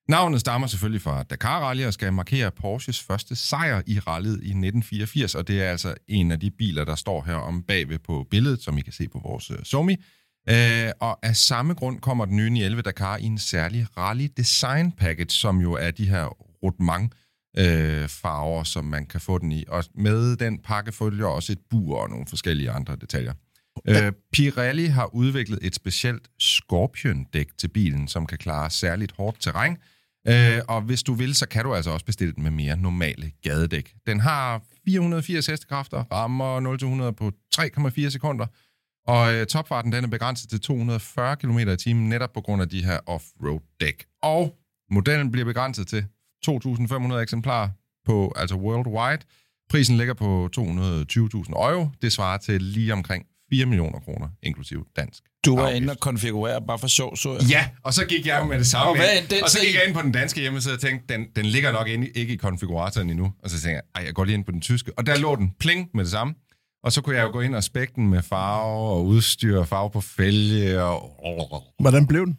Navnet 0.09 0.41
stammer 0.41 0.67
selvfølgelig 0.67 1.03
fra 1.03 1.23
Dakar 1.23 1.61
Rally 1.61 1.85
og 1.85 1.93
skal 1.93 2.13
markere 2.13 2.51
Porsches 2.51 3.01
første 3.01 3.37
sejr 3.37 3.83
i 3.87 3.99
rallyet 3.99 4.33
i 4.43 4.51
1984, 4.51 5.35
og 5.35 5.49
det 5.49 5.63
er 5.63 5.71
altså 5.71 5.95
en 6.09 6.31
af 6.31 6.41
de 6.41 6.51
biler, 6.51 6.85
der 6.85 6.95
står 6.95 7.23
her 7.23 7.35
om 7.35 7.63
bagved 7.63 7.99
på 7.99 8.27
billedet, 8.31 8.63
som 8.63 8.79
I 8.79 8.81
kan 8.81 8.93
se 8.93 9.09
på 9.09 9.21
vores 9.25 9.51
øh, 9.51 9.59
Somi. 9.65 9.97
Øh, 10.49 10.91
og 11.01 11.27
af 11.27 11.37
samme 11.37 11.75
grund 11.75 12.01
kommer 12.01 12.25
den 12.25 12.37
nye 12.37 12.51
911 12.51 12.83
Dakar 12.83 13.17
i 13.17 13.25
en 13.25 13.39
særlig 13.39 13.87
rally 13.97 14.29
design 14.37 14.93
package, 14.93 15.31
som 15.31 15.61
jo 15.61 15.73
er 15.73 15.91
de 15.91 16.09
her 16.09 16.25
rotmang 16.63 17.13
øh, 17.59 18.09
farver, 18.09 18.65
som 18.65 18.85
man 18.85 19.07
kan 19.07 19.21
få 19.21 19.39
den 19.39 19.53
i. 19.53 19.65
Og 19.69 19.85
med 19.95 20.37
den 20.37 20.59
pakke 20.59 20.93
følger 20.93 21.27
også 21.27 21.53
et 21.53 21.59
bur 21.71 21.99
og 21.99 22.11
nogle 22.11 22.27
forskellige 22.27 22.71
andre 22.71 22.97
detaljer. 22.97 23.33
Øh, 23.89 24.13
Pirelli 24.33 24.87
har 24.87 25.15
udviklet 25.15 25.59
et 25.63 25.75
specielt 25.75 26.29
Scorpion-dæk 26.39 27.49
til 27.59 27.69
bilen, 27.69 28.09
som 28.09 28.27
kan 28.27 28.39
klare 28.39 28.71
særligt 28.71 29.13
hårdt 29.17 29.41
terræn. 29.41 29.77
Øh, 30.29 30.61
og 30.69 30.83
hvis 30.83 31.03
du 31.03 31.15
vil, 31.15 31.35
så 31.35 31.49
kan 31.49 31.65
du 31.65 31.75
altså 31.75 31.91
også 31.91 32.07
bestille 32.07 32.35
den 32.35 32.43
med 32.43 32.51
mere 32.51 32.77
normale 32.77 33.33
gadedæk. 33.43 33.95
Den 34.07 34.21
har 34.21 34.63
480 34.85 35.47
hestekræfter, 35.47 36.05
rammer 36.13 37.09
0-100 37.09 37.11
på 37.11 37.33
3,4 37.57 38.09
sekunder, 38.09 38.47
og 39.07 39.35
øh, 39.35 39.47
topfarten 39.47 39.93
den 39.93 40.05
er 40.05 40.09
begrænset 40.09 40.51
til 40.51 40.61
240 40.61 41.37
km 41.37 41.59
i 41.59 41.77
timen, 41.77 42.09
netop 42.09 42.33
på 42.33 42.41
grund 42.41 42.63
af 42.63 42.69
de 42.69 42.85
her 42.85 42.99
off-road-dæk. 43.07 44.05
Og 44.23 44.59
modellen 44.91 45.31
bliver 45.31 45.45
begrænset 45.45 45.87
til 45.89 46.07
2.500 46.47 47.15
eksemplarer 47.15 47.69
på, 48.07 48.33
altså 48.37 48.57
worldwide. 48.57 49.23
Prisen 49.71 49.97
ligger 49.97 50.15
på 50.15 50.49
220.000 50.57 50.63
euro. 51.53 51.89
Det 52.03 52.13
svarer 52.13 52.39
til 52.39 52.63
lige 52.63 52.93
omkring 52.93 53.27
4 53.51 53.67
millioner 53.67 54.01
kroner, 54.01 54.29
inklusiv 54.43 54.87
dansk. 54.97 55.23
Du 55.45 55.57
var 55.57 55.63
afgift. 55.63 55.83
inde 55.83 55.91
og 55.91 56.01
konfigurere 56.01 56.63
bare 56.67 56.79
for 56.79 56.87
sjov, 56.87 57.17
så 57.17 57.33
jeg. 57.33 57.43
Ja, 57.51 57.69
og 57.83 57.95
så 57.95 58.05
gik 58.07 58.27
jeg 58.27 58.39
jo 58.41 58.45
med 58.45 58.59
det 58.59 58.67
samme. 58.67 58.91
Og 58.91 58.97
hvad 58.97 59.09
ind. 59.21 59.29
den 59.29 59.43
og 59.43 59.51
så 59.51 59.59
gik 59.67 59.75
jeg 59.75 59.83
ind 59.87 59.95
på 59.95 60.03
den 60.03 60.13
danske 60.13 60.41
hjemmeside 60.41 60.75
og 60.75 60.81
tænkte, 60.81 61.15
den, 61.15 61.27
den 61.37 61.47
ligger 61.47 61.73
nok 61.73 61.89
inde, 61.89 62.09
ikke 62.09 62.33
i 62.35 62.37
konfiguratoren 62.37 63.11
endnu. 63.11 63.33
Og 63.43 63.51
så 63.51 63.57
tænkte 63.57 63.71
jeg, 63.71 63.83
ej, 63.95 64.05
jeg 64.07 64.15
går 64.15 64.25
lige 64.25 64.35
ind 64.35 64.45
på 64.45 64.53
den 64.53 64.61
tyske. 64.61 64.93
Og 64.97 65.07
der 65.07 65.19
lå 65.19 65.37
den 65.37 65.53
pling 65.59 65.89
med 65.95 66.05
det 66.05 66.11
samme. 66.11 66.35
Og 66.85 66.93
så 66.93 67.01
kunne 67.01 67.17
jeg 67.17 67.23
jo 67.23 67.31
gå 67.33 67.41
ind 67.41 67.55
og 67.55 67.65
spække 67.65 67.93
den 67.97 68.11
med 68.11 68.23
farve 68.23 68.91
og 68.91 69.07
udstyr, 69.07 69.65
farve 69.65 69.91
på 69.91 70.01
fælge 70.01 70.83
og... 70.83 71.63
Hvordan 71.79 72.07
blev 72.07 72.27
den? 72.27 72.39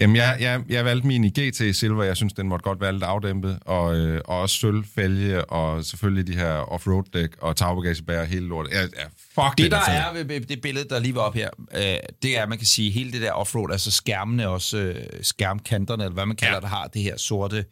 Jamen, 0.00 0.16
jeg, 0.16 0.36
jeg, 0.40 0.62
jeg 0.68 0.84
valgte 0.84 1.06
min 1.06 1.24
i 1.24 1.28
GT 1.28 1.76
Silver. 1.76 2.04
Jeg 2.04 2.16
synes, 2.16 2.32
den 2.32 2.48
måtte 2.48 2.62
godt 2.62 2.80
være 2.80 2.92
lidt 2.92 3.02
afdæmpet. 3.02 3.58
Og, 3.60 3.96
øh, 3.96 4.20
og 4.24 4.40
også 4.40 4.56
sølv, 4.56 4.84
fælge 4.94 5.44
og 5.44 5.84
selvfølgelig 5.84 6.26
de 6.26 6.36
her 6.36 6.52
offroad-dæk 6.52 7.36
og 7.40 7.56
tagbagagebærer 7.56 8.24
hele 8.24 8.46
lortet. 8.46 8.72
Ja, 8.72 8.80
ja, 8.80 9.06
fuck, 9.46 9.58
Det, 9.58 9.70
der 9.70 9.78
er 9.78 10.24
ved 10.24 10.40
det 10.40 10.60
billede, 10.60 10.88
der 10.88 10.98
lige 10.98 11.14
var 11.14 11.20
op 11.20 11.34
her, 11.34 11.50
øh, 11.74 11.96
det 12.22 12.38
er, 12.38 12.42
at 12.42 12.48
man 12.48 12.58
kan 12.58 12.66
sige, 12.66 12.90
hele 12.90 13.12
det 13.12 13.22
der 13.22 13.32
offroad, 13.32 13.72
altså 13.72 13.90
skærmene 13.90 14.48
også, 14.48 14.76
øh, 14.76 15.04
skærmkanterne, 15.22 16.04
eller 16.04 16.14
hvad 16.14 16.26
man 16.26 16.36
kalder 16.36 16.54
ja. 16.54 16.60
det, 16.60 16.68
har 16.68 16.86
det 16.86 17.02
her 17.02 17.16
sorte, 17.16 17.64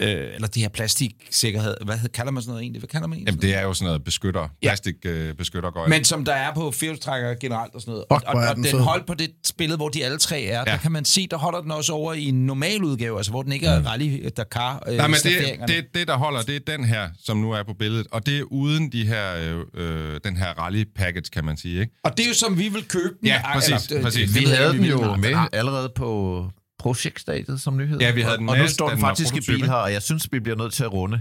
øh, 0.00 0.34
eller 0.34 0.48
det 0.48 0.62
her 0.62 0.68
plastiksikkerhed. 0.68 1.76
Hvad 1.84 2.08
kalder 2.08 2.32
man 2.32 2.42
sådan 2.42 2.50
noget 2.50 2.62
egentlig? 2.62 2.80
Hvad 2.80 2.88
kalder 2.88 3.06
man 3.06 3.18
egentlig? 3.18 3.32
Jamen, 3.32 3.42
det 3.42 3.54
er 3.54 3.62
jo 3.62 3.74
sådan 3.74 3.86
noget 3.86 4.04
beskytter, 4.04 4.48
Ja. 4.62 4.68
plastik 4.68 4.94
øh, 5.04 5.34
beskytter 5.34 5.70
går 5.70 5.88
Men 5.88 6.04
som 6.04 6.24
der 6.24 6.32
er 6.34 6.54
på 6.54 6.70
firehjulstrækker 6.70 7.34
generelt 7.34 7.74
og 7.74 7.80
sådan 7.80 7.92
noget. 7.92 8.04
Fuck, 8.12 8.22
og, 8.26 8.34
og, 8.34 8.48
og 8.48 8.56
den 8.56 8.64
den 8.64 8.78
holdt 8.80 9.06
på 9.06 9.14
det 9.14 9.30
billede, 9.58 9.76
hvor 9.76 9.88
de 9.88 10.04
alle 10.04 10.18
tre 10.18 10.42
er, 10.42 10.52
ja. 10.52 10.58
Ja. 10.58 10.64
der 10.64 10.76
kan 10.76 10.92
man 10.92 11.04
se, 11.04 11.26
der 11.30 11.36
holder 11.36 11.60
den 11.60 11.70
også 11.70 11.92
over 11.92 12.12
i 12.12 12.24
en 12.24 12.46
normal 12.46 12.84
udgave, 12.84 13.16
altså 13.16 13.30
hvor 13.32 13.42
den 13.42 13.52
ikke 13.52 13.66
er 13.66 13.86
rally 13.86 14.28
Dakar 14.36 14.82
øh, 14.88 14.96
Nej, 14.96 15.06
men 15.06 15.16
det, 15.22 15.68
det, 15.68 15.84
det, 15.94 16.08
der 16.08 16.16
holder, 16.16 16.42
det 16.42 16.56
er 16.56 16.76
den 16.76 16.84
her, 16.84 17.08
som 17.24 17.36
nu 17.36 17.52
er 17.52 17.62
på 17.62 17.74
billedet. 17.78 18.06
Og 18.12 18.26
det 18.26 18.38
er 18.38 18.42
uden 18.42 18.92
de 18.92 19.06
her, 19.06 19.36
øh, 19.36 19.60
øh, 19.74 20.20
den 20.24 20.36
her 20.36 20.46
rally-package, 20.58 21.30
kan 21.32 21.44
man 21.44 21.56
sige. 21.56 21.80
Ikke? 21.80 21.92
Og 22.04 22.16
det 22.16 22.24
er 22.24 22.28
jo 22.28 22.34
som 22.34 22.58
vi 22.58 22.68
vil 22.68 22.84
købe 22.88 23.14
den. 23.20 23.26
Ja, 23.28 23.52
præcis, 23.52 23.92
øh, 23.92 24.02
præcis. 24.02 24.34
Vi 24.40 24.44
havde 24.44 24.72
den 24.72 24.84
jo 24.84 25.16
med 25.16 25.36
allerede 25.52 25.92
på 25.96 26.44
projektstadiet 26.82 27.60
som 27.60 27.76
nyhed. 27.76 28.00
Ja, 28.00 28.12
vi 28.12 28.20
havde 28.20 28.36
den 28.36 28.48
Og 28.48 28.56
nu 28.56 28.62
næste, 28.62 28.74
står 28.74 28.88
den 28.90 28.98
faktisk 29.00 29.34
i 29.36 29.40
bil 29.40 29.64
her, 29.66 29.72
og 29.72 29.92
jeg 29.92 30.02
synes, 30.02 30.28
vi 30.32 30.40
bliver 30.40 30.56
nødt 30.56 30.72
til 30.72 30.84
at 30.84 30.92
runde, 30.92 31.20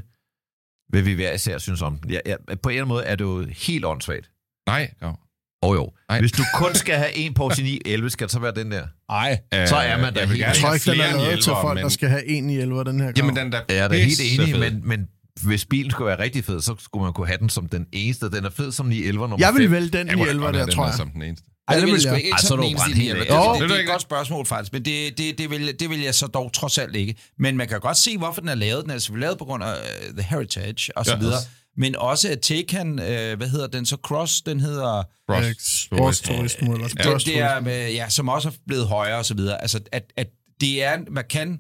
hvad 0.90 1.02
vi 1.02 1.14
hver 1.14 1.34
især 1.34 1.58
synes 1.58 1.82
om 1.82 1.98
den. 1.98 2.12
Ja, 2.12 2.20
ja, 2.26 2.36
på 2.36 2.70
en 2.70 2.74
eller 2.74 2.82
anden 2.84 2.88
måde 2.88 3.04
er 3.04 3.16
det 3.16 3.24
jo 3.24 3.46
helt 3.68 3.86
åndssvagt. 3.86 4.30
Nej, 4.68 4.94
jo. 5.04 5.16
Og 5.64 5.76
jo, 5.76 5.92
Nej. 6.10 6.20
hvis 6.20 6.32
du 6.32 6.44
kun 6.56 6.76
skal 6.76 6.96
have 6.96 7.16
en 7.18 7.34
Porsche 7.34 7.64
911, 7.64 8.10
skal 8.10 8.28
det 8.28 8.32
så 8.32 8.40
være 8.40 8.52
den 8.56 8.72
der? 8.72 8.88
Ej, 9.10 9.40
Så 9.68 9.76
er 9.76 10.02
man 10.02 10.14
da 10.14 10.26
helt- 10.26 10.40
Jeg 10.40 10.56
tror 10.56 10.74
ikke, 10.74 10.92
den 10.92 11.00
er 11.02 11.18
lavet 11.18 11.44
til 11.44 11.54
folk, 11.62 11.76
men, 11.76 11.84
der 11.84 11.90
skal 11.90 12.10
have 12.10 12.28
en 12.28 12.50
i 12.50 12.58
11 12.58 12.84
den 12.84 13.00
her 13.00 13.06
gang. 13.06 13.18
Jamen, 13.18 13.36
den 13.36 13.52
der 13.52 13.60
Jeg 13.70 13.78
er 13.78 13.88
da 13.88 13.96
helt 13.96 14.22
enig, 14.40 14.60
men, 14.60 14.88
men 14.88 15.08
hvis 15.44 15.66
bilen 15.66 15.92
skulle 15.92 16.08
være 16.08 16.20
rigtig 16.20 16.44
fed, 16.46 16.62
så 16.62 16.76
skulle 16.80 17.04
man 17.04 17.14
kunne 17.14 17.28
have 17.28 17.38
den 17.38 17.50
som 17.50 17.70
den 17.70 17.88
eneste. 17.92 18.32
Den 18.32 18.46
er 18.46 18.50
fed 18.50 18.72
som 18.72 18.86
911 18.86 19.30
nummer 19.30 19.46
Jeg 19.48 19.54
vil 19.56 19.72
vælge 19.72 19.90
den 19.90 20.08
Jeg 20.08 20.14
i 20.16 20.18
kunne 20.18 20.26
da 20.26 20.30
11 20.32 20.46
godt 20.46 20.54
der, 20.54 20.60
have 20.60 20.66
den 20.66 20.76
tror 20.76 20.86
jeg. 20.86 20.94
som 20.94 21.10
den 21.10 21.22
eneste. 21.22 21.48
Ej, 21.68 21.76
det 21.76 21.84
det 21.84 21.94
vil 21.94 22.02
jeg 22.04 22.18
ikke 22.18 22.30
Ej, 22.32 22.38
så 22.40 22.54
er 22.54 22.58
du 22.58 22.64
brændt 22.64 22.96
helt 22.96 23.12
af. 23.12 23.16
Det, 23.16 23.28
det, 23.28 23.62
det, 23.62 23.70
du 23.70 23.76
er 23.76 23.80
et 23.80 23.88
godt 23.88 24.02
spørgsmål 24.02 24.46
faktisk, 24.46 24.74
men 24.74 24.86
det, 24.86 25.18
det, 25.18 25.38
det, 25.38 25.50
vil, 25.50 25.80
det 25.80 25.90
vil 25.90 26.00
jeg 26.00 26.16
så 26.16 26.28
dog 26.28 26.54
trods 26.54 26.78
alt 26.78 26.96
ikke. 26.96 27.16
Men 27.40 27.58
man 27.58 27.68
kan 27.68 27.80
godt 27.80 27.98
se, 27.98 28.18
hvorfor 28.18 28.42
den 28.42 28.50
er 28.50 28.56
lavet. 28.56 28.84
Den 28.84 28.92
er 28.92 28.98
selvfølgelig 28.98 29.26
lavet 29.26 29.38
på 29.38 29.46
grund 29.46 29.64
af 29.64 29.74
uh, 30.10 30.14
The 30.18 30.24
Heritage 30.24 30.98
og 30.98 31.06
så 31.06 31.12
Ja. 31.12 31.18
videre. 31.20 31.40
Men 31.78 31.96
også 31.96 32.30
at 32.30 32.40
Taycan, 32.42 32.90
uh, 32.92 32.98
hvad 33.38 33.50
hedder 33.50 33.68
den 33.68 33.86
så? 33.86 33.98
Cross, 34.04 34.42
den 34.42 34.60
hedder... 34.60 35.04
Cross. 35.30 35.48
Øh, 35.48 35.56
Sportsturisme 35.60 36.74
eller 36.74 36.88
Ja, 37.06 37.14
det, 37.14 37.26
det 37.26 37.40
er, 37.40 37.60
med, 37.60 37.92
ja, 37.92 38.10
som 38.10 38.30
også 38.30 38.48
er 38.50 38.54
blevet 38.68 38.88
højere 38.88 39.18
og 39.18 39.26
så 39.26 39.34
videre. 39.34 39.62
Altså, 39.62 39.80
at, 39.92 40.04
at 40.18 40.28
det 40.62 40.84
er, 40.84 40.98
man 41.12 41.24
kan, 41.30 41.60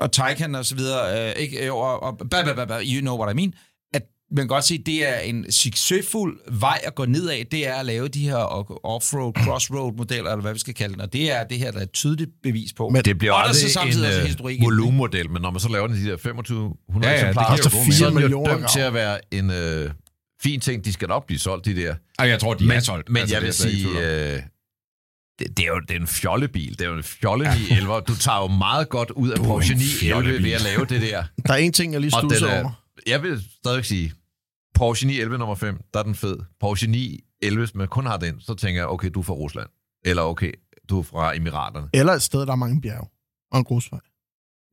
og 0.00 0.12
Taycan 0.12 0.54
og 0.54 0.66
så 0.66 0.74
videre, 0.74 1.28
øh, 1.30 1.36
ikke, 1.36 1.66
øh, 1.66 1.74
og, 1.74 2.02
og 2.02 2.18
blah, 2.30 2.82
you 2.82 3.00
know 3.00 3.18
what 3.22 3.32
I 3.32 3.36
mean, 3.36 3.54
man 4.32 4.42
kan 4.42 4.48
godt 4.48 4.64
se, 4.64 4.74
at 4.74 4.86
det 4.86 5.08
er 5.08 5.18
en 5.18 5.52
succesfuld 5.52 6.38
vej 6.60 6.80
at 6.84 6.94
gå 6.94 7.04
ned 7.04 7.28
af, 7.28 7.46
det 7.50 7.66
er 7.68 7.74
at 7.74 7.86
lave 7.86 8.08
de 8.08 8.28
her 8.28 8.36
off-road, 8.86 9.32
crossroad 9.44 9.92
modeller, 9.96 10.30
eller 10.30 10.42
hvad 10.42 10.52
vi 10.52 10.58
skal 10.58 10.74
kalde 10.74 10.92
den, 10.92 11.00
og 11.00 11.12
det 11.12 11.32
er 11.32 11.44
det 11.44 11.58
her, 11.58 11.70
der 11.70 11.78
er 11.78 11.82
et 11.82 11.92
tydeligt 11.92 12.30
bevis 12.42 12.72
på. 12.72 12.88
Men 12.88 13.04
det 13.04 13.18
bliver 13.18 13.32
Og 13.32 13.40
er 13.40 13.52
så 13.52 13.58
aldrig 13.58 13.70
samtidig 13.72 14.08
også 14.08 14.20
en 14.20 14.34
den, 14.34 14.50
ikke? 14.50 14.64
volumenmodel, 14.64 15.30
men 15.30 15.42
når 15.42 15.50
man 15.50 15.60
så 15.60 15.68
laver 15.68 15.86
den 15.86 15.96
de 15.96 16.04
der 16.04 16.16
2500 16.16 17.12
Ja, 17.12 17.18
ja, 17.20 17.20
det 17.20 17.28
eksemplarer, 17.30 17.56
så 17.56 17.68
er 17.68 17.80
mening. 17.80 17.94
den 17.98 18.04
jo 18.06 18.20
millioner 18.20 18.52
dømt 18.52 18.70
til 18.72 18.80
at 18.80 18.94
være 18.94 19.18
en 19.34 19.50
uh, 19.86 19.90
fin 20.42 20.60
ting. 20.60 20.84
De 20.84 20.92
skal 20.92 21.08
nok 21.08 21.26
blive 21.26 21.38
solgt, 21.38 21.64
de 21.66 21.76
der. 21.76 21.94
Ej, 22.18 22.28
jeg 22.28 22.40
tror, 22.40 22.54
de 22.54 22.64
men, 22.66 22.76
er 22.76 22.80
solgt. 22.80 23.08
Men 23.08 23.16
Altså, 23.20 23.34
jeg 23.36 23.42
det 23.42 23.60
er 23.60 23.64
vil 23.68 23.72
sige, 23.72 24.34
øh, 24.34 24.42
det, 25.38 25.56
det, 25.56 25.62
er 25.64 25.68
jo 25.68 25.80
det 25.88 25.96
er 25.96 26.00
en 26.00 26.06
fjollebil. 26.06 26.70
Det 26.78 26.80
er 26.80 26.88
jo 26.90 26.96
en 26.96 27.02
fjolle 27.02 27.44
911. 27.44 28.00
Du 28.08 28.16
tager 28.16 28.38
jo 28.38 28.46
meget 28.46 28.88
godt 28.88 29.10
ud 29.10 29.30
af 29.30 29.38
Porsche 29.38 29.74
en 29.74 29.78
911 29.80 30.42
ved 30.44 30.52
at 30.52 30.62
lave 30.62 30.84
det 30.84 31.02
der. 31.02 31.24
Der 31.46 31.52
er 31.52 31.56
en 31.58 31.72
ting, 31.72 31.92
jeg 31.92 32.00
lige 32.00 32.10
stusser 32.10 32.46
er, 32.46 32.62
over. 32.62 32.82
jeg 33.06 33.22
vil 33.22 33.42
stadig 33.64 33.84
sige, 33.84 34.12
Porsche 34.74 35.06
911 35.06 35.38
nummer 35.38 35.54
5, 35.54 35.80
der 35.94 36.00
er 36.00 36.04
den 36.04 36.14
fed. 36.14 36.38
Porsche 36.60 37.20
Elvis, 37.42 37.74
men 37.74 37.88
kun 37.88 38.06
har 38.06 38.16
den, 38.16 38.40
så 38.40 38.54
tænker 38.54 38.80
jeg, 38.80 38.88
okay, 38.88 39.10
du 39.14 39.18
er 39.20 39.24
fra 39.24 39.34
Rusland. 39.34 39.68
Eller 40.04 40.22
okay, 40.22 40.52
du 40.88 40.98
er 40.98 41.02
fra 41.02 41.36
Emiraterne. 41.36 41.88
Eller 41.94 42.12
et 42.12 42.22
sted, 42.22 42.46
der 42.46 42.52
er 42.52 42.56
mange 42.56 42.80
bjerge 42.80 43.08
og 43.52 43.58
en 43.58 43.64
grusvej. 43.64 44.00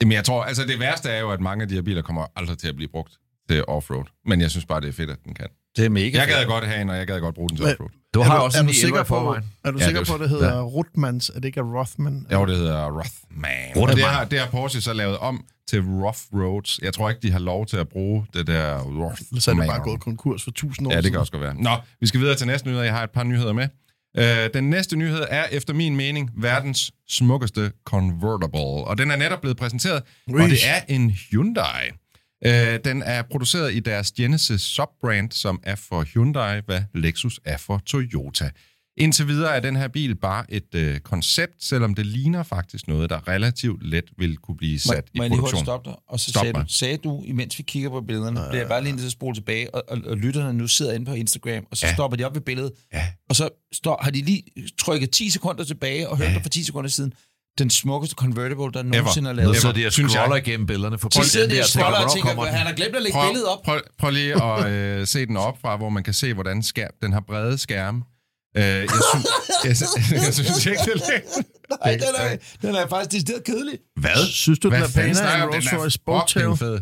Jamen, 0.01 0.11
jeg 0.11 0.25
tror, 0.25 0.43
altså 0.43 0.63
det 0.63 0.79
værste 0.79 1.09
er 1.09 1.19
jo, 1.19 1.31
at 1.31 1.41
mange 1.41 1.61
af 1.61 1.67
de 1.67 1.75
her 1.75 1.81
biler 1.81 2.01
kommer 2.01 2.27
aldrig 2.35 2.57
til 2.57 2.67
at 2.67 2.75
blive 2.75 2.89
brugt 2.89 3.19
til 3.49 3.65
offroad. 3.67 4.05
Men 4.25 4.41
jeg 4.41 4.51
synes 4.51 4.65
bare, 4.65 4.81
det 4.81 4.87
er 4.87 4.93
fedt, 4.93 5.09
at 5.09 5.23
den 5.25 5.33
kan. 5.33 5.47
Det 5.77 5.85
er 5.85 5.89
mega 5.89 6.17
Jeg 6.19 6.27
gad 6.27 6.45
godt 6.45 6.67
have 6.67 6.81
en, 6.81 6.89
og 6.89 6.97
jeg 6.97 7.07
gad 7.07 7.19
godt 7.19 7.35
bruge 7.35 7.49
den 7.49 7.57
til 7.57 7.65
Men- 7.65 7.73
offroad. 7.73 7.89
Du 8.13 8.19
er 8.19 8.23
har 8.23 8.37
du, 8.37 8.43
også 8.43 8.57
er 8.57 8.61
en 8.61 8.67
du 8.67 8.71
i 8.71 8.75
sikker 8.75 9.03
på, 9.03 9.15
er 9.65 9.71
du 9.71 9.77
Ja, 9.79 9.85
sikker 9.85 9.99
det 10.01 10.07
på, 10.07 10.13
er- 10.13 10.17
at 10.17 10.21
det 10.21 10.29
hedder 10.29 10.55
ja. 10.55 10.61
Rothmans? 10.61 11.29
Er 11.29 11.33
det 11.33 11.45
ikke 11.45 11.61
Rothman? 11.61 12.27
Jo, 12.31 12.45
det 12.45 12.55
hedder 12.57 12.85
Rothman. 12.85 13.51
Rothman. 13.75 13.89
Og 13.89 13.95
det 13.95 14.03
har, 14.03 14.25
det 14.25 14.39
har 14.39 14.47
Porsche 14.47 14.81
så 14.81 14.93
lavet 14.93 15.17
om 15.17 15.45
til 15.69 15.81
Rough 15.81 16.17
Roads. 16.33 16.79
Jeg 16.83 16.93
tror 16.93 17.09
ikke, 17.09 17.21
de 17.21 17.31
har 17.31 17.39
lov 17.39 17.65
til 17.65 17.77
at 17.77 17.87
bruge 17.89 18.25
det 18.33 18.47
der 18.47 18.77
Rothman. 18.79 19.41
Så 19.41 19.51
er 19.51 19.55
det 19.55 19.67
bare 19.67 19.79
gået 19.81 19.99
konkurs 20.01 20.43
for 20.43 20.51
tusind 20.51 20.87
år 20.87 20.91
Ja, 20.91 21.01
det 21.01 21.11
kan 21.11 21.19
også 21.19 21.31
godt 21.31 21.43
være. 21.43 21.55
Nå, 21.55 21.69
vi 22.01 22.07
skal 22.07 22.19
videre 22.19 22.35
til 22.35 22.47
næste 22.47 22.67
nyhed. 22.67 22.81
Jeg 22.81 22.93
har 22.93 23.03
et 23.03 23.09
par 23.11 23.23
nyheder 23.23 23.53
med. 23.53 23.67
Øh, 24.17 24.49
den 24.53 24.69
næste 24.69 24.95
nyhed 24.95 25.23
er 25.29 25.45
efter 25.51 25.73
min 25.73 25.95
mening 25.95 26.29
verdens 26.37 26.91
smukkeste 27.09 27.71
convertible. 27.85 28.59
Og 28.87 28.97
den 28.97 29.11
er 29.11 29.15
netop 29.15 29.41
blevet 29.41 29.57
præsenteret, 29.57 30.03
Ui. 30.27 30.41
og 30.41 30.49
det 30.49 30.57
er 30.67 30.81
en 30.87 31.09
Hyundai. 31.31 31.63
Øh, 32.45 32.79
den 32.85 33.01
er 33.03 33.21
produceret 33.31 33.73
i 33.75 33.79
deres 33.79 34.11
Genesis 34.11 34.61
subbrand, 34.61 35.31
som 35.31 35.59
er 35.63 35.75
for 35.75 36.03
Hyundai, 36.03 36.61
hvad 36.65 36.81
Lexus 36.95 37.39
er 37.45 37.57
for 37.57 37.81
Toyota. 37.85 38.49
Indtil 38.99 39.27
videre 39.27 39.55
er 39.55 39.59
den 39.59 39.75
her 39.75 39.87
bil 39.87 40.15
bare 40.15 40.45
et 40.51 40.75
øh, 40.75 40.99
koncept, 40.99 41.63
selvom 41.63 41.95
det 41.95 42.05
ligner 42.05 42.43
faktisk 42.43 42.87
noget, 42.87 43.09
der 43.09 43.27
relativt 43.27 43.83
let 43.83 44.03
vil 44.17 44.37
kunne 44.37 44.57
blive 44.57 44.79
Må, 44.87 44.93
sat 44.93 45.09
må 45.15 45.23
i 45.23 45.23
jeg 45.23 45.29
lige 45.29 45.39
produktion. 45.39 45.65
stoppe 45.65 45.89
dig? 45.89 45.97
Og 46.07 46.19
så 46.19 46.29
Stop 46.31 46.41
sagde 46.41 46.53
du, 46.53 46.57
mig. 46.59 46.65
sagde 46.69 46.97
du, 46.97 47.23
imens 47.25 47.57
vi 47.57 47.63
kigger 47.63 47.89
på 47.89 48.01
billederne, 48.01 48.39
bliver 48.49 48.61
jeg 48.61 48.67
bare 48.67 48.81
lige 48.83 48.91
nødt 48.91 48.99
til 49.01 49.05
at 49.07 49.11
spole 49.11 49.35
tilbage, 49.35 49.75
og, 49.75 49.83
og, 49.87 49.97
og 50.05 50.17
lytterne 50.17 50.57
nu 50.57 50.67
sidder 50.67 50.93
inde 50.93 51.05
på 51.05 51.13
Instagram, 51.13 51.63
og 51.71 51.77
så 51.77 51.87
ja. 51.87 51.93
stopper 51.93 52.17
de 52.17 52.23
op 52.23 52.33
ved 52.35 52.41
billedet, 52.41 52.71
Ja. 52.93 53.07
og 53.29 53.35
så 53.35 53.49
står, 53.73 53.99
har 54.03 54.11
de 54.11 54.21
lige 54.21 54.43
trykket 54.79 55.11
10 55.11 55.29
sekunder 55.29 55.63
tilbage 55.63 56.09
og 56.09 56.17
hørt 56.17 56.27
Ja. 56.27 56.33
dig 56.33 56.41
for 56.41 56.49
10 56.49 56.63
sekunder 56.63 56.89
siden, 56.89 57.13
den 57.57 57.69
smukkeste 57.69 58.15
convertible, 58.15 58.71
der 58.73 58.83
nogensinde 58.83 59.29
er 59.29 59.33
lavet. 59.33 59.55
sidder 59.57 59.75
de 59.75 59.85
og 59.87 59.93
Synes 59.93 60.13
jeg. 60.13 60.19
scroller 60.21 60.35
igennem 60.35 60.67
billederne. 60.67 60.97
For 60.97 61.09
Så 61.11 61.29
sidder 61.29 61.47
de 61.47 61.55
der 61.55 61.61
og 61.63 61.69
tænker, 61.69 61.81
scroller 61.83 62.05
og 62.05 62.13
tænker, 62.13 62.43
den? 62.43 62.53
han 62.53 62.67
har 62.67 62.73
glemt 62.73 62.95
at 62.95 63.01
lægge 63.01 63.13
Prøv, 63.17 63.29
billedet 63.29 63.47
op. 63.49 63.59
prøv, 63.65 63.81
prøv 63.99 64.11
lige 64.11 64.43
at 64.43 64.71
øh, 64.71 65.07
se 65.07 65.25
den 65.25 65.37
op 65.37 65.57
fra, 65.61 65.77
hvor 65.77 65.89
man 65.89 66.03
kan 66.03 66.13
se, 66.13 66.33
hvordan 66.33 66.63
skærm, 66.63 66.91
den 67.01 67.13
har 67.13 67.19
brede 67.27 67.57
skærme. 67.57 68.01
Øh, 68.57 68.63
jeg, 68.63 68.89
synes, 68.89 69.89
jeg, 70.11 70.21
jeg 70.25 70.33
synes 70.33 70.65
ikke, 70.65 70.81
det 70.85 70.93
er. 70.93 71.19
Nej, 71.85 71.91
den 71.93 72.03
er, 72.17 72.37
den 72.61 72.75
er 72.75 72.87
faktisk 72.87 73.11
decideret 73.11 73.43
kedelig. 73.43 73.77
Hvad? 73.95 74.25
Synes 74.31 74.59
du, 74.59 74.67
den 74.69 74.77
Hvad 74.77 74.87
er 74.87 74.91
fanden 74.91 75.15
pænere 75.15 75.33
end? 75.33 75.41
Den 75.43 75.53
Rolls 75.53 75.67
er 75.73 75.77
Royce 75.77 75.93
Sporttail? 75.95 76.81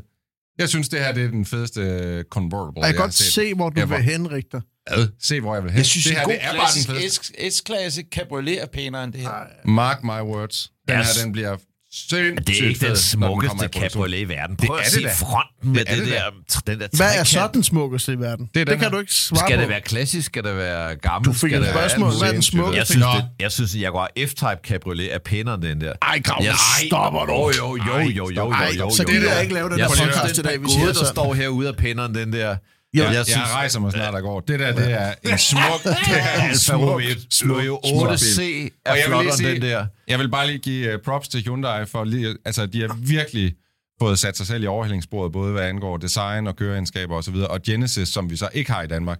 Jeg 0.60 0.70
synes, 0.70 0.90
det 0.90 1.00
her 1.00 1.12
det 1.14 1.24
er 1.26 1.28
den 1.30 1.46
fedeste 1.46 1.82
øh, 1.82 2.24
convertible, 2.32 2.86
Jeg 2.86 2.94
kan 2.94 3.02
har 3.02 3.06
godt 3.08 3.14
se, 3.14 3.54
hvor 3.54 3.70
du 3.70 3.80
Jeg 3.80 3.90
vil 3.90 3.96
var- 3.96 4.02
henrette 4.02 4.50
dig. 4.52 4.62
Ad, 4.88 5.08
se, 5.22 5.42
hvor 5.42 5.54
jeg 5.56 5.64
vil 5.64 5.72
hen. 5.72 5.78
Jeg 5.78 5.86
synes, 5.86 6.04
det 6.06 6.12
en 6.12 6.18
her 6.18 6.24
god 6.26 6.34
det 6.34 6.40
er 6.44 6.46
bare 6.48 6.52
den 6.54 6.60
klassisk 6.60 6.90
fedeste. 6.90 7.52
S- 7.52 7.58
S-klasse 7.58 8.04
cabriolet 8.12 8.62
er 8.62 8.66
pænere 8.74 9.04
end 9.04 9.14
det 9.14 9.22
her. 9.22 9.30
Mark 9.66 10.04
my 10.04 10.10
words. 10.10 10.72
Den 10.88 11.00
Yes. 11.00 11.16
her, 11.18 11.24
den 11.24 11.32
bliver 11.32 11.58
sindssygt 11.92 12.48
Det 12.48 12.60
er 12.64 12.68
ikke 12.68 12.80
fed, 12.80 12.88
den 12.90 12.98
smukkeste 12.98 13.68
cabriolet 13.68 14.18
i 14.20 14.24
verden. 14.30 14.56
Det 14.56 14.66
Prøv 14.68 14.76
er 14.76 14.80
at 14.80 14.86
det 14.86 14.94
se 14.94 15.04
da. 15.04 15.10
fronten 15.14 15.74
med 15.74 15.86
Det 15.86 15.92
er 15.92 15.96
det, 15.96 16.06
det 16.06 16.14
der, 16.14 16.72
den 16.72 16.80
der 16.80 16.88
Hvad 16.98 17.08
er 17.08 17.12
trekant. 17.12 17.28
så 17.28 17.50
den 17.54 17.64
smukkeste 17.64 18.14
i 18.14 18.20
verden? 18.20 18.50
Det 18.54 18.62
er 18.62 18.66
Det, 18.66 18.72
den 18.72 18.80
kan 18.80 18.86
her. 18.86 18.90
du 18.92 19.00
ikke 19.00 19.14
svare 19.14 19.40
Skal 19.48 19.56
på. 19.58 19.62
det 19.62 19.70
være 19.70 19.82
klassisk? 19.82 20.26
Skal 20.26 20.44
det 20.44 20.56
være 20.58 20.96
gammel? 20.96 21.26
Du 21.28 21.34
fik 21.34 21.40
Skal 21.40 21.50
et 21.62 21.66
det 21.68 21.76
være 21.76 21.90
spørgsmål. 21.90 22.18
Hvad 22.18 22.28
er 22.28 22.34
den 22.34 22.42
smukkeste? 22.42 22.78
Jeg 22.78 22.88
synes, 22.88 23.06
det, 23.16 23.26
jeg 23.40 23.52
synes, 23.52 23.74
en 23.76 23.82
Jaguar 23.82 24.10
F-Type 24.20 24.60
cabriolet 24.64 25.14
er 25.14 25.20
pænere 25.20 25.56
end 25.56 25.64
den 25.64 25.82
der. 25.82 25.94
Ej, 26.02 26.20
Grav, 26.20 26.44
Jeg 26.44 26.56
stopper 26.88 27.26
du. 27.26 27.34
Jo, 27.34 27.52
jo, 27.58 27.78
jo, 27.88 28.00
jo, 28.00 28.10
jo, 28.10 28.30
jo, 28.30 28.54
jo. 28.80 28.90
så 28.90 29.04
jo, 29.04 29.08
gider 29.10 29.22
jo. 29.22 29.30
jeg 29.30 29.42
ikke 29.42 29.54
lave 29.54 29.70
den 29.70 29.80
jeg 29.80 29.88
podcast 29.88 30.34
i 30.34 30.36
den 30.42 30.44
dag, 30.46 30.54
vi 30.60 30.66
gode, 30.66 30.72
siger 30.74 30.86
der 30.86 30.94
så. 30.94 31.06
står 31.06 31.34
herude, 31.34 31.68
er 31.68 31.74
pænere 31.74 32.06
end 32.06 32.14
den 32.16 32.34
der. 32.34 32.56
Ja, 32.96 33.04
jeg 33.04 33.14
Jeg 33.16 33.26
synes, 33.26 33.54
rejser 33.54 33.80
mig 33.80 33.92
snart 33.92 34.16
og 34.16 34.22
går. 34.22 34.40
Det 34.40 34.60
der, 34.60 34.74
det 34.76 34.92
er 34.92 35.14
en 35.24 35.38
smuk, 35.38 35.84
det 35.84 35.96
er 36.36 36.50
en 36.50 36.58
smuk, 36.58 37.02
smuk, 37.30 37.62
smuk 37.86 38.10
8C 38.10 38.42
bil. 38.42 38.72
er 38.86 38.96
jeg 38.96 39.04
flottere 39.08 39.52
end 39.54 39.62
den 39.62 39.62
der. 39.62 39.86
Jeg 40.08 40.20
vil 40.20 40.30
bare 40.32 40.48
lige 40.48 40.60
give 40.60 40.94
uh, 40.96 41.02
props 41.02 41.28
til 41.28 41.44
Hyundai 41.44 41.86
for 41.86 42.04
lige, 42.04 42.36
altså 42.46 42.66
de 42.66 42.82
har 42.82 42.98
virkelig 43.08 43.54
fået 44.02 44.20
sat 44.20 44.38
sig 44.38 44.48
selv 44.48 44.64
i 44.64 44.68
overhældingsbordet, 44.68 45.32
både 45.32 45.52
hvad 45.52 45.64
angår 45.64 45.98
design 45.98 46.48
og 46.48 46.56
køreegenskaber 46.56 47.16
osv. 47.16 47.36
Og 47.36 47.62
Genesis, 47.62 48.10
som 48.10 48.30
vi 48.30 48.36
så 48.38 48.50
ikke 48.54 48.72
har 48.72 48.82
i 48.82 48.88
Danmark, 48.88 49.20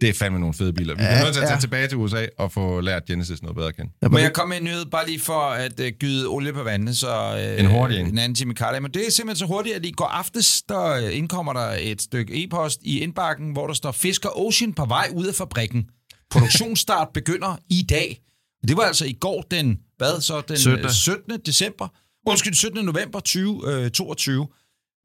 det 0.00 0.08
er 0.08 0.12
fandme 0.14 0.38
nogle 0.40 0.54
fede 0.54 0.72
biler. 0.72 0.94
Vi 0.94 0.96
bliver 0.98 1.10
Ja, 1.16 1.22
nødt 1.24 1.34
til 1.34 1.40
at 1.40 1.46
tage 1.46 1.54
ja. 1.54 1.60
tilbage 1.60 1.88
til 1.88 1.96
USA 1.98 2.26
og 2.38 2.52
få 2.52 2.80
lært 2.80 3.04
Genesis 3.04 3.42
noget 3.42 3.56
bedre 3.56 3.68
at 3.68 3.76
kende. 3.76 3.90
Må 4.10 4.18
jeg 4.18 4.32
komme 4.32 4.48
med 4.48 4.56
en 4.58 4.64
nyhed, 4.64 4.84
bare 4.86 5.06
lige 5.06 5.20
for 5.20 5.40
at 5.40 5.80
uh, 5.80 5.86
gyde 5.86 6.26
olie 6.28 6.52
på 6.52 6.62
vandet, 6.62 6.96
så 6.96 7.32
uh, 7.54 7.60
En 7.60 7.66
hurtig 7.70 8.00
en. 8.00 8.06
en 8.06 8.18
anden 8.18 8.36
Jimmy 8.40 8.54
Carter. 8.54 8.80
Men 8.80 8.90
det 8.90 9.06
er 9.06 9.10
simpelthen 9.10 9.36
så 9.38 9.46
hurtigt, 9.46 9.76
at 9.76 9.86
i 9.86 9.90
går 9.90 10.04
aftes, 10.04 10.62
der 10.68 10.84
øh, 10.90 11.16
indkommer 11.16 11.52
der 11.52 11.76
et 11.80 12.02
stykke 12.02 12.44
e-post 12.44 12.80
i 12.82 13.00
indbakken, 13.00 13.52
hvor 13.52 13.66
der 13.66 13.74
står 13.74 13.92
Fisker 13.92 14.38
Ocean 14.38 14.72
på 14.72 14.84
vej 14.84 15.08
ud 15.14 15.26
af 15.26 15.34
fabrikken. 15.34 15.84
Produktionsstart 16.30 17.08
begynder 17.14 17.56
i 17.70 17.82
dag. 17.88 18.20
Det 18.68 18.76
var 18.76 18.82
altså 18.82 19.04
i 19.04 19.12
går 19.20 19.44
den, 19.50 19.78
hvad 19.96 20.20
så, 20.20 20.40
den 20.48 20.56
17.. 20.56 20.78
17. 20.78 20.92
17. 20.94 21.40
december, 21.46 21.88
undskyld, 22.26 22.54
17. 22.54 22.84
november 22.84 23.20
2022. 23.20 24.46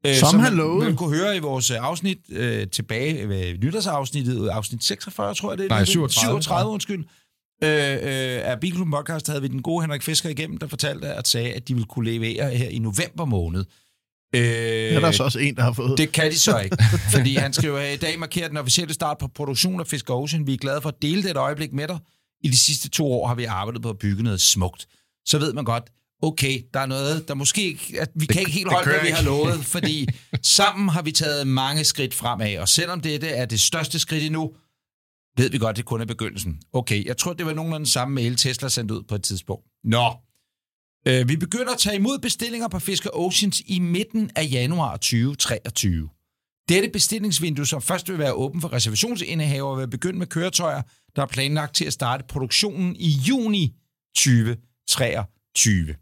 Øh, 0.06 0.14
Som 0.16 0.38
han 0.40 0.50
man 0.52 0.56
lovede. 0.58 0.86
vil 0.86 0.96
kunne 0.96 1.16
høre 1.18 1.36
i 1.36 1.38
vores 1.38 1.70
øh, 1.70 1.76
afsnit 1.80 2.18
øh, 2.30 2.66
tilbage, 2.68 3.20
øh, 3.20 3.58
nytårsafsnittet, 3.62 4.48
afsnit 4.48 4.84
46, 4.84 5.34
tror 5.34 5.50
jeg 5.50 5.58
det 5.58 5.64
er. 5.64 5.68
Nej, 5.68 5.78
det 5.78 5.86
er. 5.88 5.90
37. 5.90 6.42
37, 6.42 6.70
undskyld. 6.72 7.04
Øh, 7.64 7.70
øh, 7.92 8.50
af 8.50 8.60
Bilklubben 8.60 8.92
Podcast 8.92 9.26
havde 9.26 9.42
vi 9.42 9.48
den 9.48 9.62
gode 9.62 9.82
Henrik 9.82 10.02
Fisker 10.02 10.28
igennem, 10.28 10.56
der 10.58 10.66
fortalte 10.66 11.08
at 11.08 11.28
sagde, 11.28 11.52
at 11.52 11.68
de 11.68 11.74
ville 11.74 11.86
kunne 11.86 12.10
levere 12.10 12.50
her 12.50 12.68
i 12.68 12.78
november 12.78 13.24
måned. 13.24 13.64
Øh, 14.34 14.42
er 14.42 15.00
der 15.00 15.10
så 15.10 15.24
også 15.24 15.38
en, 15.38 15.56
der 15.56 15.62
har 15.62 15.72
fået. 15.72 15.98
det 15.98 16.12
kan 16.12 16.30
de 16.30 16.38
så 16.38 16.58
ikke, 16.58 16.76
fordi 17.14 17.34
han 17.34 17.52
skriver, 17.52 17.78
at 17.78 17.94
i 17.94 17.96
dag 17.96 18.18
markerer 18.18 18.48
den 18.48 18.56
officielle 18.56 18.94
start 18.94 19.18
på 19.18 19.28
produktion 19.28 19.80
af 19.80 19.86
Fisker 19.86 20.14
Ocean. 20.14 20.46
Vi 20.46 20.52
er 20.54 20.58
glade 20.58 20.80
for 20.80 20.88
at 20.88 21.02
dele 21.02 21.22
det 21.22 21.30
et 21.30 21.36
øjeblik 21.36 21.72
med 21.72 21.88
dig. 21.88 21.98
I 22.44 22.48
de 22.48 22.56
sidste 22.58 22.88
to 22.88 23.12
år 23.12 23.26
har 23.28 23.34
vi 23.34 23.44
arbejdet 23.44 23.82
på 23.82 23.90
at 23.90 23.98
bygge 23.98 24.22
noget 24.22 24.40
smukt. 24.40 24.86
Så 25.26 25.38
ved 25.38 25.52
man 25.52 25.64
godt, 25.64 25.84
okay, 26.22 26.62
der 26.74 26.80
er 26.80 26.86
noget, 26.86 27.28
der 27.28 27.34
måske 27.34 27.62
ikke, 27.62 28.00
at 28.00 28.10
vi 28.14 28.20
det, 28.20 28.28
kan 28.28 28.40
ikke 28.40 28.52
helt 28.52 28.72
holde, 28.72 28.90
hvad 28.90 29.00
vi 29.00 29.10
har 29.10 29.22
lovet, 29.22 29.64
fordi 29.74 30.06
sammen 30.42 30.88
har 30.88 31.02
vi 31.02 31.12
taget 31.12 31.46
mange 31.46 31.84
skridt 31.84 32.14
fremad, 32.14 32.58
og 32.58 32.68
selvom 32.68 33.00
dette 33.00 33.28
er 33.28 33.46
det 33.46 33.60
største 33.60 33.98
skridt 33.98 34.24
endnu, 34.24 34.52
ved 35.36 35.50
vi 35.50 35.58
godt, 35.58 35.76
det 35.76 35.84
kun 35.84 36.00
er 36.00 36.04
begyndelsen. 36.04 36.60
Okay, 36.72 37.04
jeg 37.04 37.16
tror, 37.16 37.32
det 37.32 37.46
var 37.46 37.52
nogenlunde 37.52 37.84
den 37.84 37.90
samme 37.90 38.14
mail, 38.14 38.36
Tesla 38.36 38.68
sendte 38.68 38.94
ud 38.94 39.02
på 39.02 39.14
et 39.14 39.22
tidspunkt. 39.22 39.66
Nå, 39.84 40.14
øh, 41.08 41.28
vi 41.28 41.36
begynder 41.36 41.72
at 41.72 41.78
tage 41.78 41.96
imod 41.96 42.18
bestillinger 42.18 42.68
på 42.68 42.78
Fisker 42.78 43.10
Oceans 43.12 43.62
i 43.66 43.78
midten 43.78 44.30
af 44.36 44.48
januar 44.52 44.96
2023. 44.96 46.08
Dette 46.68 46.88
bestillingsvindue, 46.88 47.66
som 47.66 47.82
først 47.82 48.08
vil 48.08 48.18
være 48.18 48.32
åben 48.32 48.60
for 48.60 48.72
reservationsindehavere, 48.72 49.78
vil 49.78 49.90
begynde 49.90 50.18
med 50.18 50.26
køretøjer, 50.26 50.82
der 51.16 51.22
er 51.22 51.26
planlagt 51.26 51.74
til 51.74 51.84
at 51.84 51.92
starte 51.92 52.24
produktionen 52.28 52.96
i 52.96 53.08
juni 53.08 53.74
2023. 54.16 55.94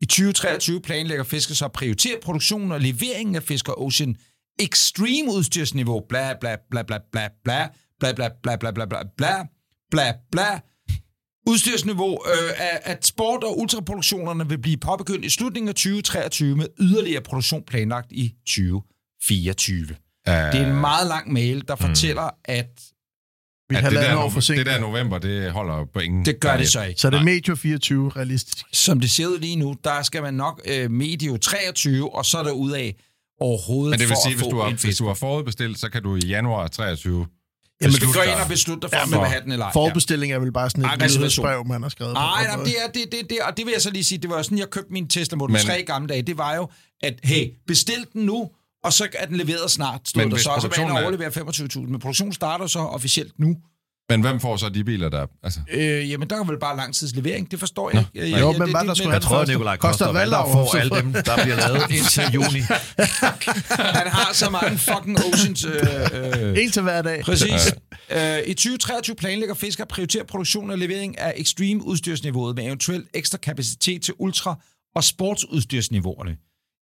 I 0.00 0.06
2023 0.06 0.80
planlægger 0.80 1.24
Fisker 1.24 1.54
så 1.54 1.64
at 1.64 1.72
prioritere 1.72 2.16
produktionen 2.22 2.72
og 2.72 2.80
leveringen 2.80 3.34
af 3.36 3.42
Fisker 3.42 3.80
Ocean 3.80 4.16
Extreme 4.60 5.32
udstyrsniveau, 5.32 6.02
bla 6.08 6.34
bla 6.40 6.56
bla 6.70 6.82
bla 6.82 6.98
bla 7.12 7.28
bla 7.44 7.68
bla 8.00 8.12
bla 8.12 8.28
bla 8.42 8.56
bla 8.56 8.70
bla 8.70 8.86
bla 8.86 9.02
bla 9.16 9.46
bla 9.90 10.12
bla 10.32 10.60
udstyrsniveau 11.46 12.18
øh, 12.26 12.50
af, 12.58 12.80
at 12.82 13.06
sport- 13.06 13.44
og 13.44 13.58
ultraproduktionerne 13.58 14.48
vil 14.48 14.58
blive 14.58 14.76
påbegyndt 14.76 15.24
i 15.24 15.28
slutningen 15.30 15.68
af 15.68 15.74
2023 15.74 16.56
med 16.56 16.66
yderligere 16.80 17.22
produktion 17.22 17.62
planlagt 17.66 18.12
i 18.12 18.34
2024. 18.46 19.82
Uh, 19.82 19.86
Det 20.34 20.60
er 20.60 20.66
en 20.66 20.80
meget 20.80 21.06
lang 21.08 21.32
mail, 21.32 21.68
der 21.68 21.76
fortæller, 21.76 22.30
at 22.44 22.82
Vi 23.70 23.74
har 23.76 23.90
det, 23.90 23.98
der, 23.98 24.16
år 24.16 24.28
no- 24.28 24.34
forsinket. 24.34 24.66
det 24.66 24.74
der 24.74 24.80
november, 24.80 25.18
det 25.18 25.52
holder 25.52 25.84
på 25.94 25.98
ingen... 26.00 26.24
det 26.24 26.40
gør 26.40 26.56
det 26.56 26.68
så 26.68 26.82
ikke. 26.84 27.00
Så 27.00 27.06
er 27.08 27.10
det 27.10 27.24
medio 27.24 27.54
24 27.54 28.10
realistisk. 28.16 28.64
Som 28.72 29.00
det 29.00 29.10
ser 29.10 29.26
ud 29.26 29.38
lige 29.38 29.56
nu, 29.56 29.76
der 29.84 30.02
skal 30.02 30.22
man 30.22 30.34
nok 30.34 30.60
øh, 30.64 30.90
medio 30.90 31.36
23, 31.36 32.14
og 32.14 32.24
så 32.26 32.38
er 32.38 32.42
der 32.42 32.50
ud 32.50 32.70
af 32.72 32.94
overhovedet 33.40 33.90
Men 33.90 34.00
det 34.00 34.08
vil 34.08 34.14
for 34.16 34.28
sige, 34.28 34.34
at 34.34 34.40
hvis 34.40 34.48
du, 34.50 34.58
har, 34.60 34.70
hvis 34.70 34.96
du 34.96 35.06
har 35.06 35.14
forudbestilt, 35.14 35.78
så 35.78 35.88
kan 35.90 36.02
du 36.02 36.16
i 36.16 36.20
januar 36.26 36.68
23 36.68 37.26
Jamen, 37.80 37.92
du 37.92 37.96
beslutte 37.96 38.18
går 38.18 38.24
dig. 38.24 38.32
ind 38.32 38.40
og 38.40 38.48
beslutter, 38.48 38.88
Ja, 38.92 39.02
om 39.02 39.10
du 39.12 39.18
vil 39.18 39.28
have 39.28 39.42
den 39.44 39.52
eller 39.52 39.66
ej. 39.66 39.72
Forbestilling 39.72 40.32
er 40.32 40.38
vel 40.38 40.52
bare 40.52 40.70
sådan 40.70 40.84
et 40.84 41.02
reservation. 41.02 41.44
brev, 41.44 41.64
man 41.66 41.82
har 41.82 41.88
skrevet. 41.88 42.14
på. 42.14 42.20
Nej, 42.20 42.44
nej, 42.56 42.64
det 42.64 42.74
er 42.84 42.92
det, 42.94 43.12
det, 43.12 43.30
det, 43.30 43.38
og 43.48 43.56
det 43.56 43.66
vil 43.66 43.72
jeg 43.72 43.82
så 43.82 43.90
lige 43.90 44.04
sige, 44.04 44.18
det 44.18 44.30
var 44.30 44.36
jo 44.36 44.42
sådan, 44.42 44.58
jeg 44.58 44.70
købte 44.70 44.92
min 44.92 45.08
Tesla 45.08 45.36
Model 45.36 45.52
Men- 45.52 45.62
3 45.62 45.80
i 45.80 45.84
gamle 45.84 46.08
dage, 46.08 46.22
det 46.22 46.38
var 46.38 46.54
jo, 46.56 46.68
at 47.02 47.14
hey, 47.24 47.50
bestil 47.66 48.06
den 48.12 48.22
nu, 48.26 48.50
og 48.84 48.92
så 48.92 49.08
er 49.18 49.26
den 49.26 49.36
leveret 49.36 49.70
snart, 49.70 50.00
stod 50.08 50.22
Men 50.22 50.30
der 50.30 50.36
så, 50.38 50.50
og 50.50 50.62
så 50.62 50.68
jeg 50.76 50.88
er- 50.88 51.02
overlevere 51.02 51.28
25.000, 51.30 51.78
men 51.78 52.00
produktionen 52.00 52.32
starter 52.32 52.66
så 52.66 52.78
officielt 52.78 53.38
nu. 53.38 53.56
Men 54.10 54.20
hvem 54.20 54.40
får 54.40 54.56
så 54.56 54.68
de 54.68 54.84
biler, 54.84 55.08
der... 55.08 55.26
Altså, 55.42 55.60
Øh, 55.72 56.10
jamen, 56.10 56.30
der 56.30 56.40
er 56.40 56.44
vel 56.44 56.58
bare 56.58 56.76
langtidslevering, 56.76 57.50
det 57.50 57.58
forstår 57.58 57.90
jeg 57.90 58.04
ikke. 58.14 58.34
Øh, 58.34 58.40
Jo, 58.40 58.52
men 58.52 58.60
det- 58.60 58.70
hvad 58.70 58.80
det- 58.80 58.88
der 58.88 58.94
skulle 58.94 59.12
Jeg 59.12 59.22
tror, 59.22 59.44
Nikolaj 59.44 59.76
Koster 59.76 60.12
Valdau, 60.12 60.52
får 60.52 60.76
alle 60.78 60.96
dem, 60.96 61.12
der 61.12 61.42
bliver 61.42 61.56
lavet 61.56 61.90
indtil 61.96 62.24
juni. 62.34 62.60
Han 63.98 64.08
har 64.08 64.30
så 64.32 64.50
mange 64.50 64.78
fucking 64.78 65.18
Oceans... 65.18 65.64
Øh, 65.64 65.72
øh, 66.52 66.58
En 66.62 66.70
til 66.70 66.82
hver 66.82 67.02
dag. 67.02 67.22
Præcis. 67.24 67.74
Øh, 68.10 68.38
I 68.46 68.54
2023 68.54 69.16
planlægger 69.16 69.54
Fisker 69.54 69.84
at 69.84 69.88
prioritere 69.88 70.24
produktion 70.24 70.70
og 70.70 70.78
levering 70.78 71.18
af 71.18 71.32
extreme 71.36 71.82
udstyrsniveauet 71.84 72.56
med 72.56 72.64
eventuelt 72.66 73.08
ekstra 73.14 73.38
kapacitet 73.38 74.02
til 74.02 74.14
ultra- 74.18 74.60
og 74.94 75.04
sportsudstyrsniveauerne. 75.04 76.36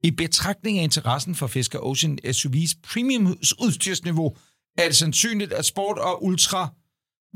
I 0.02 0.10
betragtning 0.10 0.78
af 0.78 0.82
interessen 0.82 1.34
for 1.34 1.46
Fisker 1.46 1.78
Ocean 1.86 2.18
SUV's 2.26 2.74
premium 2.92 3.36
udstyrsniveau, 3.60 4.36
er 4.78 4.86
det 4.86 4.96
sandsynligt, 4.96 5.52
at 5.52 5.64
sport 5.64 5.98
og 5.98 6.24
ultra 6.24 6.68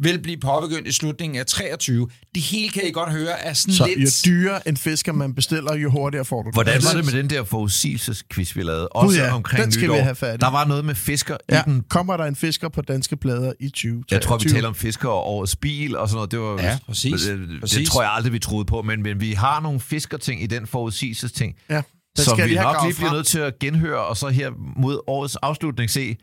vil 0.03 0.19
blive 0.23 0.37
påbegyndt 0.41 0.89
i 0.89 0.93
slutningen 0.93 1.39
af 1.41 1.47
23. 1.47 2.09
Det 2.35 2.43
hele 2.43 2.69
kan 2.69 2.83
I 2.87 2.91
godt 2.91 3.13
høre 3.13 3.41
er 3.41 3.53
sådan 3.53 3.75
Så 3.75 3.87
lidt... 3.87 3.99
jo 4.27 4.31
dyrere 4.31 4.69
en 4.69 4.77
fisker 4.77 5.13
man 5.13 5.35
bestiller, 5.35 5.75
jo 5.75 5.91
hurtigere 5.91 6.25
får 6.25 6.43
du. 6.43 6.51
Hvordan 6.51 6.67
var 6.73 6.75
Altså- 6.75 6.97
det 6.97 7.05
med 7.05 7.13
den 7.13 7.31
der 7.31 7.45
forudsigelsesquiz, 7.45 8.57
vi 8.57 8.63
lavede? 8.63 8.89
Også 8.89 9.21
ja, 9.23 9.35
omkring 9.35 9.63
den 9.65 9.73
skal 9.73 9.83
nytår. 9.83 9.95
vi 9.95 10.01
have 10.01 10.15
fat 10.15 10.35
i. 10.35 10.39
Der 10.39 10.51
var 10.51 10.65
noget 10.65 10.85
med 10.85 10.95
fisker 10.95 11.37
Ja, 11.51 11.61
i 11.61 11.63
den. 11.65 11.83
kommer 11.89 12.17
der 12.17 12.25
en 12.25 12.37
fisker 12.37 12.69
på 12.69 12.83
danske 12.83 13.17
plader 13.17 13.53
i 13.61 13.69
20? 13.69 14.05
Jeg 14.11 14.23
tror, 14.23 14.39
vi 14.39 14.49
taler 14.49 14.69
om 14.69 14.75
fisker 14.75 15.09
og 15.09 15.27
årets 15.27 15.57
bil 15.57 15.97
og 15.97 16.09
sådan 16.09 16.17
noget. 16.17 16.31
Det 16.31 16.41
var, 16.41 16.63
Ja, 16.63 16.79
præcis. 16.87 17.23
Det, 17.23 17.61
Præcis. 17.61 17.79
det 17.79 17.87
tror 17.87 18.03
jeg 18.03 18.11
aldrig, 18.13 18.33
vi 18.33 18.39
troede 18.39 18.65
på. 18.65 18.83
Men, 18.83 19.03
men 19.03 19.21
vi 19.21 19.33
har 19.33 19.61
nogle 19.61 19.81
fiskerting 19.81 20.43
i 20.43 20.47
den 20.47 20.67
forudsigelsesting, 20.67 21.55
Ja, 21.71 21.83
den 22.17 22.25
som 22.25 22.37
skal 22.39 22.49
vi 22.51 22.55
nok 22.55 22.77
lige 22.85 22.95
bliver 22.97 23.13
nødt 23.13 23.27
til 23.27 23.39
at 23.39 23.59
genhøre, 23.59 23.99
og 24.05 24.17
så 24.17 24.29
her 24.29 24.51
mod 24.77 25.01
årets 25.07 25.37
afslutning 25.37 25.91
se, 25.91 26.17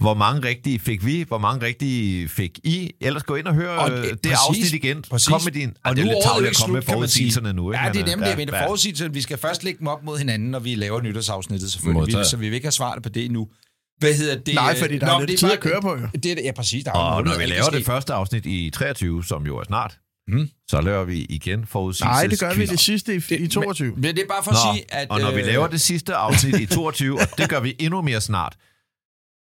hvor 0.00 0.14
mange 0.14 0.48
rigtige 0.48 0.78
fik 0.78 1.06
vi, 1.06 1.24
hvor 1.28 1.38
mange 1.38 1.66
rigtige 1.66 2.28
fik 2.28 2.58
I. 2.64 2.90
Ellers 3.00 3.22
gå 3.22 3.34
ind 3.34 3.46
og 3.46 3.54
høre 3.54 3.70
Og 3.70 3.78
og 3.84 3.90
det- 3.90 4.20
præcis, 4.22 4.38
afsnit 4.48 4.72
igen. 4.72 5.02
præcis. 5.10 5.28
Kom 5.28 5.40
med 5.44 5.52
din... 5.52 5.68
Og 5.68 5.74
Ej, 5.84 5.92
det 5.92 6.00
er 6.00 6.04
nu 6.04 6.08
lidt 6.10 6.16
året 6.16 6.24
tavligt 6.24 6.46
er 6.46 6.50
at 6.50 6.56
komme 6.62 6.74
med 6.74 6.82
forudsigelserne 6.82 7.52
nu. 7.52 7.72
Ikke? 7.72 7.84
Ja, 7.84 7.92
det 7.92 8.00
er 8.00 8.06
nemlig 8.06 8.28
det, 8.28 8.36
men 8.38 8.48
det 8.48 8.54
ja. 8.54 8.66
forudsigelserne, 8.66 9.14
vi 9.14 9.20
skal 9.20 9.38
først 9.38 9.64
lægge 9.64 9.78
dem 9.78 9.86
op 9.86 10.04
mod 10.04 10.18
hinanden, 10.18 10.50
når 10.50 10.58
vi 10.58 10.74
laver 10.74 11.00
nytårsafsnittet 11.02 11.72
selvfølgelig. 11.72 12.18
Vi, 12.18 12.24
så 12.24 12.36
vi 12.36 12.46
vil 12.48 12.54
ikke 12.54 12.66
have 12.66 12.72
svaret 12.72 13.02
på 13.02 13.08
det 13.08 13.24
endnu. 13.24 13.48
Hvad 13.98 14.14
hedder 14.14 14.36
det? 14.38 14.54
Nej, 14.54 14.78
fordi 14.78 14.98
der 14.98 15.06
er 15.06 15.12
Nå, 15.12 15.18
lidt 15.18 15.30
det 15.30 15.38
tid 15.38 15.48
bare- 15.48 15.56
at 15.56 15.62
køre 15.62 15.80
på, 15.82 15.90
jo. 15.90 16.08
Det, 16.22 16.26
er- 16.38 16.42
ja, 16.44 16.52
præcis. 16.52 16.84
Der 16.84 16.90
er 16.90 16.94
Og 16.94 17.24
når 17.24 17.38
vi 17.38 17.44
laver 17.46 17.70
det 17.70 17.86
første 17.86 18.12
afsnit 18.12 18.46
i 18.46 18.70
23, 18.70 19.24
som 19.24 19.46
jo 19.46 19.56
er 19.58 19.64
snart, 19.64 19.98
Mm. 20.28 20.48
så 20.68 20.80
laver 20.80 21.04
vi 21.04 21.24
igen 21.24 21.66
forudsigelsesquiz. 21.66 22.22
Nej, 22.22 22.26
det 22.26 22.40
gør 22.40 22.54
vi 22.54 22.66
det 22.66 22.80
sidste 22.80 23.14
i, 23.14 23.44
i 23.44 23.48
22. 23.48 23.94
Men 23.96 24.02
det 24.02 24.22
er 24.22 24.26
bare 24.28 24.44
for 24.44 24.50
at 24.50 24.56
Nå, 24.66 24.74
sige, 24.74 24.94
at... 24.94 25.10
og 25.10 25.20
når 25.20 25.30
vi 25.30 25.40
øh, 25.40 25.46
laver 25.46 25.66
det 25.66 25.80
sidste 25.80 26.14
afsnit 26.14 26.60
i 26.60 26.66
22, 26.66 27.20
og 27.20 27.26
det 27.38 27.48
gør 27.48 27.60
vi 27.60 27.76
endnu 27.78 28.02
mere 28.02 28.20
snart, 28.20 28.56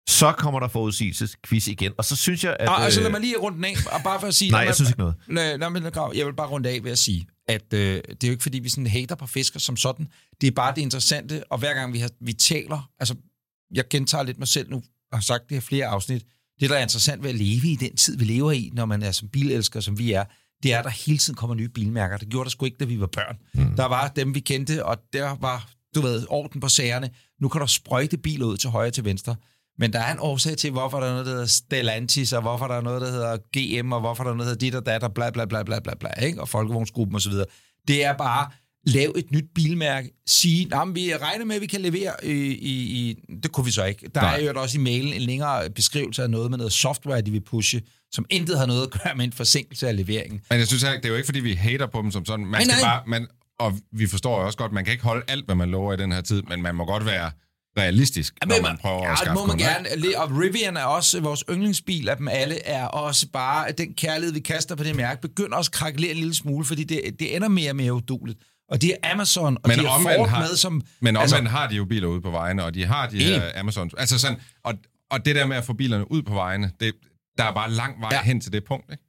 så 0.09 0.33
kommer 0.33 0.61
der 0.61 0.69
forudsigelsesquiz 0.69 1.69
igen. 1.69 1.93
Og 1.99 2.05
så 2.05 2.17
synes 2.17 2.45
jeg, 2.45 2.57
at... 2.61 2.69
Og, 2.69 2.85
altså, 2.85 3.01
lad 3.01 3.07
øh, 3.07 3.13
mig 3.13 3.21
lige 3.21 3.39
runde 3.39 3.57
den 3.57 3.65
af, 3.65 3.75
og 3.93 4.01
bare 4.05 4.21
for 4.21 4.27
at 4.27 4.35
sige... 4.35 4.51
Nej, 4.51 4.61
lad 4.61 4.67
jeg 4.67 4.75
synes 4.75 4.91
ikke 4.91 4.99
noget. 4.99 5.15
Nej, 5.27 5.57
nej, 5.57 5.69
men 5.69 5.85
jeg 6.15 6.27
vil 6.27 6.35
bare 6.35 6.49
runde 6.49 6.69
af 6.69 6.85
ved 6.85 6.91
at 6.91 6.99
sige, 6.99 7.27
at 7.49 7.75
øh, 7.75 7.81
det 7.81 8.25
er 8.25 8.29
jo 8.29 8.31
ikke, 8.31 8.43
fordi 8.43 8.59
vi 8.59 8.69
sådan 8.69 8.87
hater 8.87 9.15
på 9.15 9.27
fisker 9.27 9.61
som 9.61 9.77
sådan. 9.77 10.09
Det 10.41 10.47
er 10.47 10.51
bare 10.51 10.75
det 10.75 10.81
interessante, 10.83 11.45
og 11.51 11.59
hver 11.59 11.75
gang 11.75 11.93
vi, 11.93 11.99
har, 11.99 12.11
vi 12.21 12.33
taler... 12.33 12.91
Altså, 13.01 13.15
jeg 13.75 13.85
gentager 13.91 14.25
lidt 14.25 14.39
mig 14.39 14.49
selv 14.49 14.71
nu, 14.71 14.77
og 15.13 15.19
har 15.19 15.23
sagt 15.23 15.49
det 15.49 15.57
her 15.57 15.61
flere 15.61 15.87
afsnit. 15.87 16.25
Det, 16.61 16.71
der 16.71 16.77
er 16.77 16.83
interessant 16.83 17.23
ved 17.23 17.31
at 17.31 17.37
leve 17.37 17.69
i 17.69 17.77
den 17.77 17.97
tid, 17.97 18.19
vi 18.19 18.25
lever 18.25 18.53
i, 18.53 18.71
når 18.73 18.87
man 18.87 19.03
er 19.03 19.13
som 19.13 19.29
bilelsker, 19.29 19.81
som 19.81 19.99
vi 19.99 20.13
er, 20.13 20.25
det 20.63 20.73
er, 20.73 20.79
at 20.79 20.85
der 20.85 20.91
hele 20.91 21.19
tiden 21.19 21.37
kommer 21.37 21.57
nye 21.57 21.69
bilmærker. 21.69 22.17
Det 22.17 22.29
gjorde 22.29 22.45
der 22.45 22.51
sgu 22.51 22.65
ikke, 22.65 22.77
da 22.81 22.85
vi 22.85 23.01
var 23.01 23.07
børn. 23.07 23.37
Mm. 23.55 23.77
Der 23.77 23.85
var 23.85 24.09
dem, 24.09 24.35
vi 24.35 24.41
kendte, 24.41 24.85
og 24.85 24.97
der 25.13 25.37
var, 25.41 25.71
du 25.95 26.01
ved, 26.01 26.27
orden 26.29 26.61
på 26.61 26.69
sagerne. 26.69 27.11
Nu 27.41 27.49
kan 27.49 27.61
der 27.61 27.67
sprøjte 27.67 28.17
biler 28.17 28.47
ud 28.47 28.57
til 28.57 28.71
højre 28.71 28.89
og 28.89 28.93
til 28.93 29.05
venstre. 29.05 29.37
Men 29.79 29.93
der 29.93 30.01
er 30.01 30.13
en 30.13 30.19
årsag 30.21 30.57
til, 30.57 30.71
hvorfor 30.71 31.01
der 31.01 31.07
er 31.07 31.11
noget, 31.11 31.27
der 31.27 31.33
hedder 31.33 31.47
Stellantis, 31.47 32.33
og 32.33 32.43
hvorfor 32.43 32.67
der 32.67 32.75
er 32.75 32.81
noget, 32.81 33.01
der 33.01 33.11
hedder 33.11 33.37
GM, 33.37 33.93
og 33.93 34.01
hvorfor 34.01 34.25
der 34.25 34.31
er 34.31 34.35
noget, 34.35 34.47
der 34.47 34.51
hedder 34.51 34.67
dit 34.67 34.75
og 34.75 34.87
dat, 34.87 35.03
og 35.03 35.15
bla 35.15 35.31
bla 35.31 35.45
bla 35.45 35.63
bla 35.63 35.81
bla, 35.81 35.95
bla 35.95 36.11
ikke? 36.11 36.41
og 36.41 36.49
Folkevognsgruppen 36.49 37.17
osv. 37.17 37.33
Det 37.89 38.05
er 38.05 38.17
bare, 38.17 38.51
lav 38.87 39.13
et 39.17 39.31
nyt 39.31 39.45
bilmærke, 39.55 40.11
sige, 40.27 40.65
nah, 40.65 40.87
men 40.87 40.95
vi 40.97 41.15
regner 41.17 41.45
med, 41.45 41.57
at 41.57 41.63
vi 41.63 41.67
kan 41.67 41.81
levere 41.81 42.13
i, 42.25 42.31
i, 42.33 42.73
i... 42.73 43.15
Det 43.43 43.53
kunne 43.53 43.65
vi 43.67 43.71
så 43.71 43.85
ikke. 43.85 44.09
Der 44.15 44.21
Nej. 44.21 44.41
er 44.41 44.45
jo 44.53 44.61
også 44.61 44.79
i 44.79 44.83
mailen 44.83 45.13
en 45.13 45.21
længere 45.23 45.71
beskrivelse 45.71 46.23
af 46.23 46.31
noget 46.31 46.51
med 46.51 46.59
noget 46.59 46.73
software, 46.73 47.21
de 47.21 47.31
vil 47.31 47.41
pushe, 47.41 47.83
som 48.13 48.25
intet 48.31 48.59
har 48.59 48.67
noget 48.67 48.83
at 48.83 48.91
gøre 49.03 49.15
med 49.17 49.25
en 49.25 49.33
forsinkelse 49.33 49.89
af 49.89 49.97
leveringen. 49.97 50.41
Men 50.51 50.59
jeg 50.59 50.67
synes 50.67 50.83
ikke, 50.83 50.97
det 50.97 51.05
er 51.05 51.09
jo 51.09 51.15
ikke, 51.15 51.27
fordi 51.27 51.41
vi 51.41 51.53
hater 51.53 51.87
på 51.87 52.03
dem 52.03 52.11
som 52.11 52.25
sådan. 52.25 52.45
Man 52.47 52.51
Nej, 52.53 52.65
skal 52.65 52.75
nej. 52.83 52.91
bare, 52.91 53.03
man, 53.07 53.27
og 53.59 53.79
vi 53.93 54.07
forstår 54.07 54.41
jo 54.41 54.47
også 54.47 54.59
godt, 54.59 54.73
man 54.73 54.85
kan 54.85 54.93
ikke 54.93 55.05
holde 55.05 55.25
alt, 55.29 55.45
hvad 55.45 55.55
man 55.55 55.71
lover 55.71 55.93
i 55.93 55.97
den 55.97 56.13
her 56.13 56.21
tid, 56.21 56.43
men 56.43 56.63
man 56.63 56.75
må 56.75 56.85
godt 56.85 57.07
være 57.07 57.31
realistisk, 57.79 58.35
Ja, 58.43 58.47
når 58.49 58.55
men 58.55 58.63
man 58.63 58.79
prøver 58.79 59.05
ja, 59.05 59.13
at 59.13 59.19
skaffe 59.19 59.35
må 59.41 59.47
man 59.47 59.59
gerne. 59.59 59.89
Le- 59.97 60.19
Og 60.21 60.31
Rivian 60.39 60.77
er 60.77 60.85
også 60.85 61.21
vores 61.21 61.45
yndlingsbil 61.51 62.09
af 62.09 62.17
dem 62.17 62.29
alle, 62.29 62.63
er 62.67 62.85
også 62.85 63.29
bare, 63.33 63.73
den 63.73 63.95
kærlighed, 63.95 64.33
vi 64.35 64.41
kaster 64.41 64.75
på 64.75 64.85
det 64.85 64.97
mærke, 64.97 65.21
begynder 65.21 65.57
også 65.57 65.69
at 65.69 65.73
krakelere 65.73 66.11
en 66.11 66.17
lille 66.17 66.35
smule, 66.35 66.65
fordi 66.65 66.85
det, 66.85 67.01
det 67.19 67.37
ender 67.37 67.49
mere 67.49 67.71
og 67.71 67.77
mere 67.77 67.93
uduligt. 67.95 68.39
Og 68.69 68.83
det 68.83 68.91
er 69.03 69.13
Amazon, 69.13 69.57
og 69.63 69.69
Men 69.69 69.79
de 69.79 69.87
har 69.87 70.01
Ford 70.17 70.29
har- 70.29 70.41
med 70.41 70.57
som... 70.57 70.83
Men 71.01 71.17
omvendt 71.17 71.35
altså, 71.35 71.49
har 71.51 71.69
de 71.69 71.75
jo 71.77 71.85
biler 71.85 72.09
ude 72.09 72.21
på 72.21 72.31
vejene, 72.31 72.65
og 72.65 72.75
de 72.75 72.85
har 72.85 73.09
de 73.09 73.23
her. 73.25 73.51
Amazon. 73.61 73.91
Altså 73.99 74.19
sådan, 74.19 74.39
og, 74.65 74.75
og 75.11 75.25
det 75.25 75.35
der 75.37 75.47
med 75.47 75.57
at 75.57 75.65
få 75.65 75.73
bilerne 75.73 76.13
ud 76.13 76.23
på 76.23 76.35
vejene, 76.35 76.73
det, 76.81 76.95
der 77.39 77.45
er 77.45 77.53
bare 77.55 77.71
lang 77.71 78.01
vej 78.01 78.11
Ja. 78.13 78.23
hen 78.23 78.41
til 78.41 78.53
det 78.53 78.65
punkt, 78.65 78.91
ikke? 78.93 79.03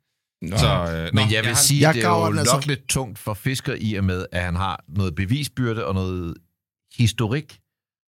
Så, 0.58 0.68
øh, 0.68 1.04
Men 1.04 1.14
nå, 1.14 1.22
jeg 1.22 1.44
vil 1.44 1.48
har- 1.48 1.56
sige, 1.56 1.82
jeg 1.82 1.94
det 1.94 2.04
er 2.04 2.10
jo 2.10 2.26
den 2.26 2.36
nok 2.36 2.40
altså- 2.40 2.64
lidt 2.68 2.88
tungt 2.90 3.20
for 3.20 3.34
fisker 3.34 3.76
i 3.80 3.96
og 3.96 4.04
med, 4.04 4.26
at 4.32 4.44
han 4.44 4.56
har 4.56 4.84
noget 4.88 5.16
bevisbyrde 5.16 5.86
og 5.86 5.94
noget 5.94 6.36
historik 6.98 7.60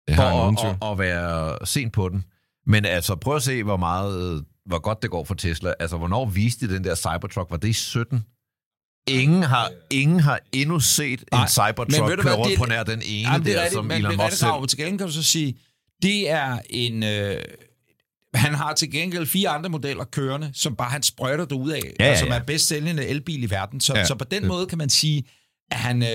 det 0.09 0.15
har 0.17 0.31
for 0.31 0.63
jeg 0.65 0.69
at, 0.69 0.77
at, 0.83 0.91
at 0.93 0.99
være 0.99 1.67
sent 1.67 1.93
på 1.93 2.09
den. 2.09 2.25
Men 2.67 2.85
altså, 2.85 3.15
prøv 3.17 3.37
at 3.37 3.43
se, 3.43 3.63
hvor 3.63 3.77
meget, 3.77 4.45
hvor 4.67 4.79
godt 4.79 5.03
det 5.03 5.11
går 5.11 5.25
for 5.25 5.35
Tesla. 5.35 5.73
Altså, 5.81 5.97
hvornår 5.97 6.27
viste 6.27 6.69
de 6.69 6.75
den 6.75 6.85
der 6.85 6.95
Cybertruck? 6.95 7.51
Var 7.51 7.57
det 7.57 7.69
i 7.69 7.73
17? 7.73 8.25
Ingen 9.09 9.42
har, 9.42 9.71
ingen 9.90 10.21
har 10.21 10.40
endnu 10.53 10.81
set 10.81 11.25
Nej, 11.33 11.42
en 11.42 11.49
Cybertruck 11.49 12.23
køre 12.23 12.35
rundt 12.37 12.51
det- 12.51 12.59
på 12.59 12.64
nær 12.66 12.83
den 12.83 13.03
ene 13.07 13.29
Jamen, 13.31 13.47
det 13.47 13.53
er 13.53 13.57
der, 13.57 13.62
rigtigt, 13.62 13.73
som 13.75 13.85
men 13.85 13.97
Elon 13.99 14.11
det 14.11 14.21
Musk 14.25 14.37
selv. 14.37 14.66
Til 14.69 14.79
gengæld 14.79 14.99
kan 14.99 15.07
du 15.07 15.12
så 15.12 15.23
sige, 15.23 15.59
det 16.03 16.31
er 16.31 16.59
en... 16.71 17.03
Øh, 17.03 17.40
han 18.35 18.55
har 18.55 18.75
til 18.75 18.90
gengæld 18.90 19.27
fire 19.27 19.49
andre 19.49 19.71
modeller 19.71 20.05
kørende, 20.05 20.51
som 20.55 20.77
bare 20.77 20.90
han 20.90 21.03
sprøjter 21.03 21.45
det 21.45 21.73
af, 21.73 21.81
Ja, 22.01 22.11
og 22.12 22.19
som 22.19 22.29
ja. 22.29 22.35
er 22.35 22.42
bedst 22.42 22.66
sælgende 22.69 23.07
elbil 23.07 23.42
i 23.42 23.51
verden. 23.51 23.81
Så, 23.81 23.95
Ja, 23.97 24.05
så 24.05 24.14
på 24.14 24.25
den 24.25 24.40
det- 24.42 24.49
måde 24.49 24.66
kan 24.66 24.79
man 24.79 24.90
sige, 24.90 25.25
at 25.71 25.79
han, 25.79 26.03
øh, 26.03 26.09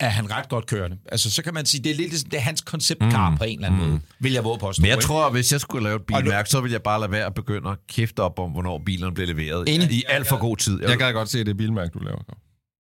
er 0.00 0.08
han 0.08 0.30
ret 0.30 0.48
godt 0.48 0.66
kørende. 0.66 0.96
Altså, 1.12 1.30
så 1.30 1.42
kan 1.42 1.54
man 1.54 1.66
sige, 1.66 1.82
det 1.84 1.90
er 1.90 1.94
lidt 1.96 2.08
ligesom- 2.08 2.30
det 2.30 2.36
er 2.36 2.40
hans 2.42 2.60
konceptkar 2.60 3.30
mm, 3.30 3.36
på 3.38 3.44
en 3.44 3.58
eller 3.58 3.66
anden 3.68 3.82
mm. 3.82 3.88
måde, 3.88 4.00
vil 4.20 4.32
jeg 4.32 4.44
våge 4.44 4.58
på 4.58 4.68
at 4.68 4.74
stå. 4.74 4.80
Men 4.80 4.88
jeg 4.88 4.96
ikke? 4.96 5.04
tror, 5.04 5.26
at 5.26 5.32
hvis 5.32 5.52
jeg 5.52 5.60
skulle 5.60 5.84
lave 5.84 5.96
et 5.96 6.02
bilmærke, 6.06 6.50
så 6.50 6.60
ville 6.60 6.72
jeg 6.72 6.82
bare 6.82 7.00
lade 7.00 7.12
være 7.12 7.26
at 7.26 7.34
begynde 7.34 7.70
at 7.70 7.76
kæfte 7.88 8.20
op 8.20 8.38
om, 8.38 8.50
hvornår 8.50 8.82
bilerne 8.86 9.14
bliver 9.14 9.26
leveret. 9.26 9.68
Enig. 9.68 9.90
I 9.92 10.02
alt 10.08 10.28
for 10.28 10.36
god 10.36 10.56
tid. 10.56 10.82
Jeg 10.82 10.98
kan 10.98 11.12
godt 11.14 11.28
se, 11.28 11.40
at 11.40 11.46
det 11.46 11.52
er 11.52 11.56
bilmærke, 11.56 11.90
du 11.94 11.98
laver. 11.98 12.18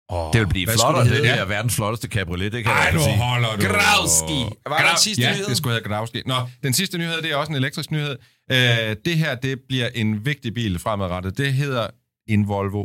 oh, 0.09 0.33
Det 0.33 0.40
vil 0.40 0.46
blive 0.46 0.68
skulle 0.79 1.00
Det, 1.00 1.22
det 1.22 1.31
er 1.40 1.44
verdens 1.44 1.74
flotteste 1.74 2.09
cabriolet, 2.09 2.53
det 2.53 2.64
kan 2.64 2.72
Ej, 2.72 2.79
jeg 2.79 2.92
nu 2.94 3.00
sige. 3.00 3.16
holder 3.16 3.57
du. 3.57 3.66
Grauski. 3.66 4.57
Var 4.68 4.79
der 4.79 4.90
en 4.90 4.98
sidste 4.98 5.22
ja, 5.22 5.33
nyhed? 5.33 5.46
det 5.46 5.57
skulle 5.57 5.74
hedde 5.74 5.88
Grauski. 5.88 6.22
Nå, 6.27 6.35
den 6.62 6.72
sidste 6.72 6.98
nyhed, 6.98 7.22
det 7.22 7.31
er 7.31 7.37
også 7.37 7.50
en 7.53 7.57
elektrisk 7.57 7.90
nyhed. 7.90 8.16
Øh, 8.53 8.96
det 9.05 9.16
her, 9.16 9.35
det 9.35 9.59
bliver 9.68 9.88
en 9.94 10.27
vigtig 10.27 10.55
bil 10.55 10.79
fremadrettet. 10.79 11.38
Det 11.38 11.53
hedder 11.53 11.87
en 12.29 12.48
Volvo 12.48 12.85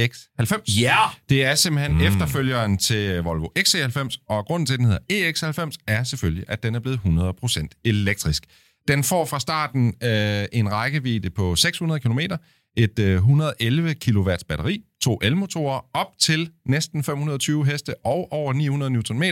EX90. 0.00 0.80
Ja! 0.80 0.96
Det 1.28 1.44
er 1.44 1.54
simpelthen 1.54 1.94
mm. 1.94 2.00
efterfølgeren 2.00 2.78
til 2.78 3.22
Volvo 3.22 3.48
XC90, 3.58 4.24
og 4.28 4.46
grunden 4.46 4.66
til, 4.66 4.74
at 4.74 4.78
den 4.78 4.86
hedder 4.86 5.32
EX90, 5.70 5.76
er 5.86 6.04
selvfølgelig, 6.04 6.44
at 6.48 6.62
den 6.62 6.74
er 6.74 6.80
blevet 6.80 7.00
100% 7.04 7.66
elektrisk. 7.84 8.44
Den 8.88 9.04
får 9.04 9.24
fra 9.24 9.40
starten 9.40 9.94
øh, 10.02 10.44
en 10.52 10.72
rækkevidde 10.72 11.30
på 11.30 11.56
600 11.56 12.00
km, 12.00 12.18
et 12.76 12.98
øh, 12.98 13.14
111 13.14 13.94
kW 13.94 14.30
batteri, 14.48 14.82
to 15.02 15.18
elmotorer, 15.22 15.80
op 15.94 16.18
til 16.18 16.50
næsten 16.66 17.04
520 17.04 17.66
heste 17.66 17.94
og 18.04 18.32
over 18.32 18.52
900 18.52 18.90
Nm, 18.90 19.22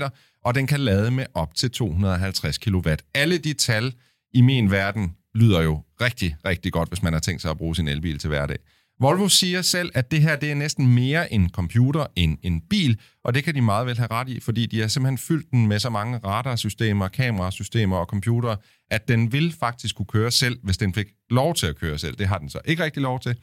og 0.45 0.55
den 0.55 0.67
kan 0.67 0.81
lade 0.81 1.11
med 1.11 1.27
op 1.35 1.55
til 1.55 1.71
250 1.71 2.59
kW. 2.59 2.89
Alle 3.15 3.39
de 3.39 3.53
tal 3.53 3.95
i 4.35 4.41
min 4.41 4.71
verden 4.71 5.17
lyder 5.35 5.63
jo 5.63 5.83
rigtig, 6.01 6.37
rigtig 6.47 6.73
godt, 6.73 6.89
hvis 6.89 7.03
man 7.03 7.13
har 7.13 7.21
tænkt 7.21 7.43
sig 7.43 7.51
at 7.51 7.59
bruge 7.59 7.77
sin 7.77 7.89
elbil 7.89 8.19
til 8.19 8.29
hverdag. 8.29 8.59
Volvo 9.01 9.29
siger 9.29 9.63
selv, 9.63 9.91
at 9.95 10.11
det 10.11 10.21
her 10.23 10.37
det 10.37 10.51
er 10.51 10.55
næsten 10.55 10.95
mere 10.95 11.33
en 11.33 11.51
computer 11.51 12.07
end 12.17 12.39
en 12.43 12.61
bil, 12.71 13.01
og 13.25 13.35
det 13.35 13.45
kan 13.45 13.55
de 13.55 13.61
meget 13.61 13.87
vel 13.87 13.99
have 13.99 14.09
ret 14.11 14.29
i, 14.29 14.41
fordi 14.41 14.67
de 14.67 14.81
har 14.81 14.89
simpelthen 14.89 15.19
fyldt 15.19 15.51
den 15.51 15.67
med 15.67 15.79
så 15.79 15.91
mange 15.91 16.19
radarsystemer, 16.19 17.09
kamerasystemer 17.09 17.97
og 17.97 18.07
computere, 18.07 18.57
at 18.91 19.09
den 19.09 19.33
vil 19.33 19.55
faktisk 19.61 19.97
kunne 19.97 20.07
køre 20.07 20.31
selv, 20.31 20.59
hvis 20.63 20.77
den 20.77 20.95
fik 20.95 21.07
lov 21.31 21.55
til 21.55 21.67
at 21.67 21.77
køre 21.77 21.99
selv. 21.99 22.17
Det 22.17 22.27
har 22.27 22.39
den 22.39 22.49
så 22.49 22.59
ikke 22.65 22.85
rigtig 22.85 23.03
lov 23.03 23.21
til. 23.21 23.37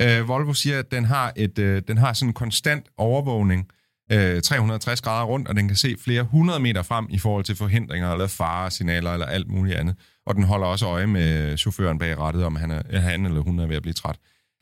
Øh, 0.00 0.28
Volvo 0.28 0.52
siger, 0.52 0.78
at 0.78 0.90
den 0.90 1.04
har, 1.04 1.32
et, 1.36 1.58
øh, 1.58 1.82
den 1.88 1.98
har 1.98 2.12
sådan 2.12 2.28
en 2.28 2.34
konstant 2.34 2.86
overvågning, 2.96 3.68
øh, 4.12 4.42
360 4.42 5.00
grader 5.00 5.24
rundt, 5.24 5.48
og 5.48 5.56
den 5.56 5.68
kan 5.68 5.76
se 5.76 5.96
flere 5.98 6.22
hundrede 6.22 6.60
meter 6.60 6.82
frem 6.82 7.06
i 7.10 7.18
forhold 7.18 7.44
til 7.44 7.56
forhindringer 7.56 8.12
eller 8.12 8.26
faresignaler 8.26 9.12
eller 9.12 9.26
alt 9.26 9.48
muligt 9.48 9.76
andet. 9.76 9.94
Og 10.26 10.34
den 10.34 10.42
holder 10.42 10.66
også 10.66 10.86
øje 10.86 11.06
med 11.06 11.56
chaufføren 11.56 11.98
bag 11.98 12.18
rattet, 12.18 12.44
om 12.44 12.56
han, 12.56 12.70
er, 12.70 12.98
han 12.98 13.26
eller 13.26 13.40
hun 13.40 13.58
er 13.58 13.66
ved 13.66 13.76
at 13.76 13.82
blive 13.82 13.94
træt. 13.94 14.16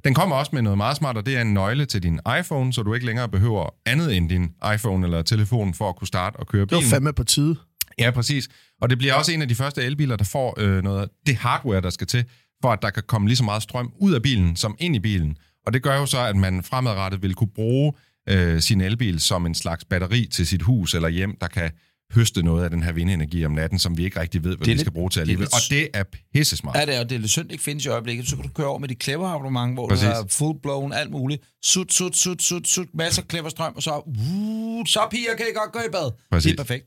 Den 0.04 0.14
kommer 0.14 0.36
også 0.36 0.50
med 0.54 0.62
noget 0.62 0.76
meget 0.76 0.96
smart, 0.96 1.16
og 1.16 1.26
det 1.26 1.36
er 1.36 1.40
en 1.42 1.54
nøgle 1.54 1.86
til 1.86 2.02
din 2.02 2.20
iPhone, 2.40 2.72
så 2.72 2.82
du 2.82 2.94
ikke 2.94 3.06
længere 3.06 3.28
behøver 3.28 3.74
andet 3.86 4.16
end 4.16 4.28
din 4.28 4.50
iPhone 4.74 5.06
eller 5.06 5.22
telefon 5.22 5.74
for 5.74 5.88
at 5.88 5.96
kunne 5.96 6.08
starte 6.08 6.36
og 6.36 6.46
køre 6.46 6.62
Det 6.62 6.70
var 6.72 6.78
bilen. 6.78 6.90
fandme 6.90 7.12
på 7.12 7.24
tide. 7.24 7.56
Ja, 7.98 8.10
præcis. 8.10 8.48
Og 8.80 8.90
det 8.90 8.98
bliver 8.98 9.14
også 9.14 9.32
en 9.32 9.42
af 9.42 9.48
de 9.48 9.54
første 9.54 9.82
elbiler, 9.82 10.16
der 10.16 10.24
får 10.24 10.54
øh, 10.60 10.82
noget 10.82 11.02
af 11.02 11.08
det 11.26 11.36
hardware, 11.36 11.80
der 11.80 11.90
skal 11.90 12.06
til, 12.06 12.24
for 12.62 12.72
at 12.72 12.78
der 12.82 12.90
kan 12.90 13.02
komme 13.06 13.28
lige 13.28 13.36
så 13.36 13.44
meget 13.44 13.62
strøm 13.62 13.92
ud 14.00 14.12
af 14.14 14.22
bilen, 14.22 14.56
som 14.56 14.76
ind 14.78 14.96
i 14.96 14.98
bilen. 14.98 15.36
Og 15.66 15.72
det 15.72 15.82
gør 15.82 15.96
jo 15.96 16.06
så, 16.06 16.18
at 16.20 16.36
man 16.36 16.62
fremadrettet 16.62 17.22
vil 17.22 17.34
kunne 17.34 17.50
bruge 17.54 17.92
øh, 18.28 18.60
sin 18.60 18.80
elbil 18.80 19.20
som 19.20 19.46
en 19.46 19.54
slags 19.54 19.84
batteri 19.84 20.26
til 20.32 20.46
sit 20.46 20.62
hus 20.62 20.94
eller 20.94 21.08
hjem, 21.08 21.36
der 21.40 21.46
kan 21.46 21.70
høste 22.14 22.42
noget 22.42 22.64
af 22.64 22.70
den 22.70 22.82
her 22.82 22.92
vindenergi 22.92 23.44
om 23.44 23.52
natten, 23.52 23.78
som 23.78 23.96
vi 23.98 24.04
ikke 24.04 24.20
rigtig 24.20 24.44
ved, 24.44 24.56
hvad 24.56 24.66
Det 24.66 24.72
vi 24.72 24.78
skal 24.78 24.86
lidt- 24.86 24.94
bruge 24.94 25.10
til 25.10 25.16
det 25.16 25.20
alligevel. 25.22 25.42
lidt- 25.44 25.54
Og 25.54 25.60
det 25.70 25.88
er 25.94 26.04
pissesmart. 26.34 26.76
Ja, 26.76 26.86
det 26.86 26.94
er, 26.96 27.00
og 27.00 27.08
det 27.10 27.14
er 27.16 27.20
lidt 27.20 27.30
synd, 27.30 27.44
det 27.44 27.52
ikke 27.52 27.64
findes 27.64 27.84
i 27.84 27.88
øjeblikket. 27.88 28.28
Så 28.28 28.36
kan 28.36 28.44
du 28.44 28.50
køre 28.52 28.66
over 28.66 28.78
med 28.78 28.88
dit 28.88 29.02
clever 29.02 29.28
abonnement, 29.28 29.74
hvor 29.74 29.88
Præcis. 29.88 30.08
du 30.08 30.14
har 30.14 30.22
full-blown, 30.30 30.92
alt 30.94 31.10
muligt. 31.10 31.42
Sut, 31.64 31.92
sut, 31.92 32.16
sut, 32.16 32.42
sut, 32.42 32.68
sut, 32.68 32.86
masser 32.94 33.22
af 33.22 33.28
clever 33.30 33.48
strøm, 33.48 33.72
og 33.76 33.82
så, 33.82 34.02
uh, 34.06 34.86
så 34.86 35.00
piger 35.10 35.36
kan 35.36 35.46
I 35.50 35.54
godt 35.58 35.72
gå 35.72 35.78
i 35.78 35.90
bad. 35.92 36.10
Præcis. 36.30 36.50
Det 36.50 36.60
er 36.60 36.64
perfekt. 36.64 36.86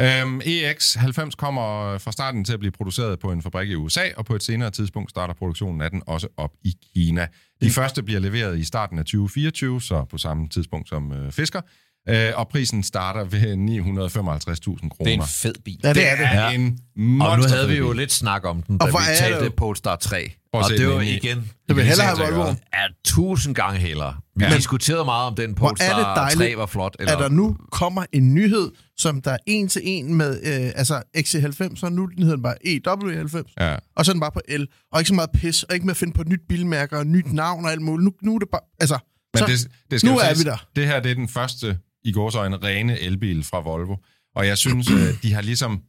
Øhm, 0.00 0.40
EX90 0.40 1.30
kommer 1.30 1.98
fra 1.98 2.12
starten 2.12 2.44
til 2.44 2.52
at 2.52 2.58
blive 2.58 2.72
produceret 2.72 3.18
på 3.18 3.32
en 3.32 3.42
fabrik 3.42 3.70
i 3.70 3.74
USA, 3.74 4.02
og 4.16 4.24
på 4.24 4.34
et 4.34 4.42
senere 4.42 4.70
tidspunkt 4.70 5.10
starter 5.10 5.34
produktionen 5.34 5.80
af 5.80 5.90
den 5.90 6.02
også 6.06 6.28
op 6.36 6.50
i 6.64 6.72
Kina. 6.94 7.26
De 7.62 7.70
første 7.70 8.02
bliver 8.02 8.20
leveret 8.20 8.58
i 8.58 8.64
starten 8.64 8.98
af 8.98 9.04
2024, 9.04 9.82
så 9.82 10.04
på 10.10 10.18
samme 10.18 10.48
tidspunkt 10.48 10.88
som 10.88 11.12
øh, 11.12 11.32
Fisker. 11.32 11.60
Øh, 12.08 12.32
og 12.36 12.48
prisen 12.48 12.82
starter 12.82 13.24
ved 13.24 13.40
955.000 13.40 14.88
kroner. 14.88 15.04
Det 15.04 15.08
er 15.08 15.22
en 15.22 15.26
fed 15.28 15.54
bil. 15.64 15.80
Ja, 15.84 15.92
det 15.92 16.10
er 16.10 16.16
det. 16.16 16.26
er 16.26 16.48
en 16.48 16.78
Og 17.20 17.38
nu 17.38 17.44
havde 17.48 17.68
vi 17.68 17.74
jo 17.74 17.92
lidt 17.92 18.12
snak 18.12 18.44
om 18.44 18.62
den, 18.62 18.78
da 18.78 18.84
Og 18.84 18.90
hvor 18.90 18.98
vi 18.98 19.04
er 19.10 19.16
talte 19.16 19.44
det- 19.44 19.54
Polestar 19.54 19.96
3. 19.96 20.32
Prøv 20.52 20.60
at 20.60 20.64
Og 20.64 20.70
det 20.78 20.88
var 20.88 21.00
igen 21.00 21.50
Jeg 21.68 21.76
vil 21.76 21.84
hellere 21.84 22.06
have 22.06 22.18
Volvo. 22.18 22.54
er 22.72 22.86
tusind 23.04 23.54
gange 23.54 23.78
hellere. 23.80 24.16
Vi 24.36 24.44
Ja. 24.44 24.56
diskuterede 24.56 25.04
meget 25.04 25.26
om 25.26 25.34
den 25.34 25.52
Hvor 25.52 25.66
er 25.68 25.70
det 25.72 25.78
Polestar 25.78 26.14
dejligt, 26.14 26.38
3 26.38 26.56
var 26.56 26.66
flot. 26.66 26.96
Eller... 26.98 27.12
At 27.12 27.18
der 27.18 27.28
nu 27.28 27.56
kommer 27.72 28.04
en 28.12 28.34
nyhed, 28.34 28.70
som 28.96 29.20
der 29.22 29.30
er 29.30 29.36
en 29.46 29.68
til 29.68 29.82
en 29.84 30.14
med 30.14 30.30
øh, 30.42 30.72
altså 30.74 31.02
XC90, 31.18 31.76
så 31.80 31.88
nu 31.88 32.06
den 32.06 32.22
hedder 32.22 32.36
den 32.36 32.42
bare 32.42 32.54
EW90, 32.66 33.52
Ja. 33.60 33.76
og 33.96 34.04
så 34.04 34.10
er 34.10 34.12
den 34.12 34.20
bare 34.20 34.32
på 34.32 34.40
El. 34.48 34.66
Og 34.92 35.00
ikke 35.00 35.08
så 35.08 35.14
meget 35.14 35.30
pis, 35.34 35.62
og 35.62 35.74
ikke 35.74 35.86
med 35.86 35.92
at 35.92 35.96
finde 35.96 36.12
på 36.12 36.20
et 36.22 36.28
nyt 36.28 36.40
bilmærke 36.48 36.96
og 36.96 37.00
et 37.02 37.06
nyt 37.06 37.32
navn 37.32 37.64
og 37.64 37.70
alt 37.70 37.82
muligt. 37.82 38.04
Nu, 38.04 38.12
nu 38.22 38.34
er 38.34 38.38
det 38.38 38.48
bare... 38.52 38.60
Altså, 38.80 38.98
Men 39.34 39.38
så, 39.38 39.46
det, 39.46 39.68
det 39.90 40.00
skal 40.00 40.10
nu 40.12 40.18
er 40.18 40.34
vi 40.38 40.42
der. 40.44 40.66
Det 40.76 40.86
her 40.86 41.00
det 41.00 41.10
er 41.10 41.14
den 41.14 41.28
første, 41.28 41.78
i 42.06 42.12
gårsøjne, 42.12 42.56
rene 42.56 43.00
elbil 43.00 43.44
fra 43.44 43.60
Volvo. 43.60 43.96
Og 44.34 44.46
jeg 44.46 44.58
synes, 44.58 44.90
at 44.90 45.22
de 45.22 45.32
har 45.32 45.42
ligesom... 45.42 45.82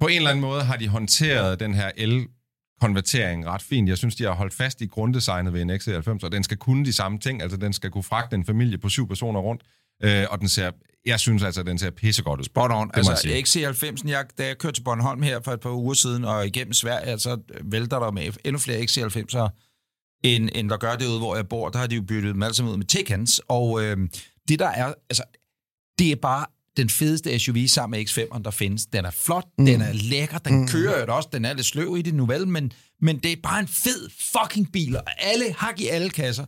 På 0.00 0.06
en 0.06 0.16
eller 0.16 0.30
anden 0.30 0.40
måde 0.40 0.62
har 0.62 0.76
de 0.76 0.88
håndteret 0.88 1.60
den 1.60 1.74
her 1.74 1.90
el-konvertering 1.96 3.46
ret 3.46 3.62
fint. 3.62 3.88
Jeg 3.88 3.98
synes, 3.98 4.16
de 4.16 4.24
har 4.24 4.32
holdt 4.32 4.54
fast 4.54 4.80
i 4.80 4.86
grunddesignet 4.86 5.52
ved 5.52 5.62
en 5.62 5.70
XC90, 5.70 6.18
og 6.22 6.32
den 6.32 6.44
skal 6.44 6.56
kunne 6.56 6.84
de 6.84 6.92
samme 6.92 7.18
ting. 7.18 7.42
Altså, 7.42 7.56
den 7.56 7.72
skal 7.72 7.90
kunne 7.90 8.04
fragte 8.04 8.36
en 8.36 8.44
familie 8.44 8.78
på 8.78 8.88
syv 8.88 9.08
personer 9.08 9.40
rundt. 9.40 9.62
Øh, 10.02 10.26
og 10.30 10.40
den 10.40 10.48
ser... 10.48 10.70
Jeg 11.06 11.20
synes 11.20 11.42
altså, 11.42 11.60
at 11.60 11.66
den 11.66 11.78
ser 11.78 11.90
pissegodt 11.90 12.40
ud. 12.40 12.44
Spot 12.44 12.70
on. 12.70 12.88
Det 12.88 12.96
Altså, 12.96 13.28
XC90'en, 13.28 14.10
jeg, 14.10 14.24
da 14.38 14.46
jeg 14.46 14.58
kørte 14.58 14.76
til 14.76 14.82
Bornholm 14.82 15.22
her 15.22 15.40
for 15.44 15.52
et 15.52 15.60
par 15.60 15.70
uger 15.70 15.94
siden, 15.94 16.24
og 16.24 16.46
igennem 16.46 16.72
Sverige, 16.72 17.18
så 17.18 17.38
vælter 17.64 17.98
der 17.98 18.10
med 18.10 18.32
endnu 18.44 18.58
flere 18.58 18.78
XC90'er, 18.78 19.48
end, 20.24 20.48
end 20.54 20.70
der 20.70 20.76
gør 20.76 20.96
det 20.96 21.06
ude, 21.06 21.18
hvor 21.18 21.36
jeg 21.36 21.48
bor. 21.48 21.68
Der 21.68 21.78
har 21.78 21.86
de 21.86 21.96
jo 21.96 22.02
byttet 22.02 22.34
dem 22.34 22.42
alle 22.42 22.54
sammen 22.54 22.72
ud 22.72 22.78
med 22.78 22.86
Taycans. 22.86 23.40
Og 23.48 23.84
øh, 23.84 23.96
det 24.48 24.58
der 24.58 24.68
er, 24.68 24.94
altså, 25.10 25.22
det 25.98 26.12
er 26.12 26.16
bare 26.16 26.46
den 26.76 26.88
fedeste 26.88 27.38
SUV 27.38 27.66
sammen 27.66 27.98
med 27.98 28.08
X5'eren, 28.08 28.42
der 28.42 28.50
findes. 28.50 28.86
Den 28.86 29.04
er 29.04 29.10
flot, 29.10 29.44
mm. 29.58 29.66
den 29.66 29.80
er 29.80 29.92
lækker, 29.92 30.38
den 30.38 30.60
mm. 30.60 30.68
kører 30.68 31.00
jo 31.00 31.16
også, 31.16 31.28
den 31.32 31.44
er 31.44 31.52
lidt 31.52 31.66
sløv 31.66 31.96
i 31.98 32.02
det 32.02 32.14
nu 32.14 32.26
vel, 32.26 32.48
men, 32.48 32.72
men 33.00 33.18
det 33.18 33.32
er 33.32 33.36
bare 33.42 33.60
en 33.60 33.68
fed 33.68 34.10
fucking 34.32 34.72
bil, 34.72 34.96
og 34.96 35.02
alle 35.18 35.54
hak 35.58 35.80
i 35.80 35.88
alle 35.88 36.10
kasser. 36.10 36.44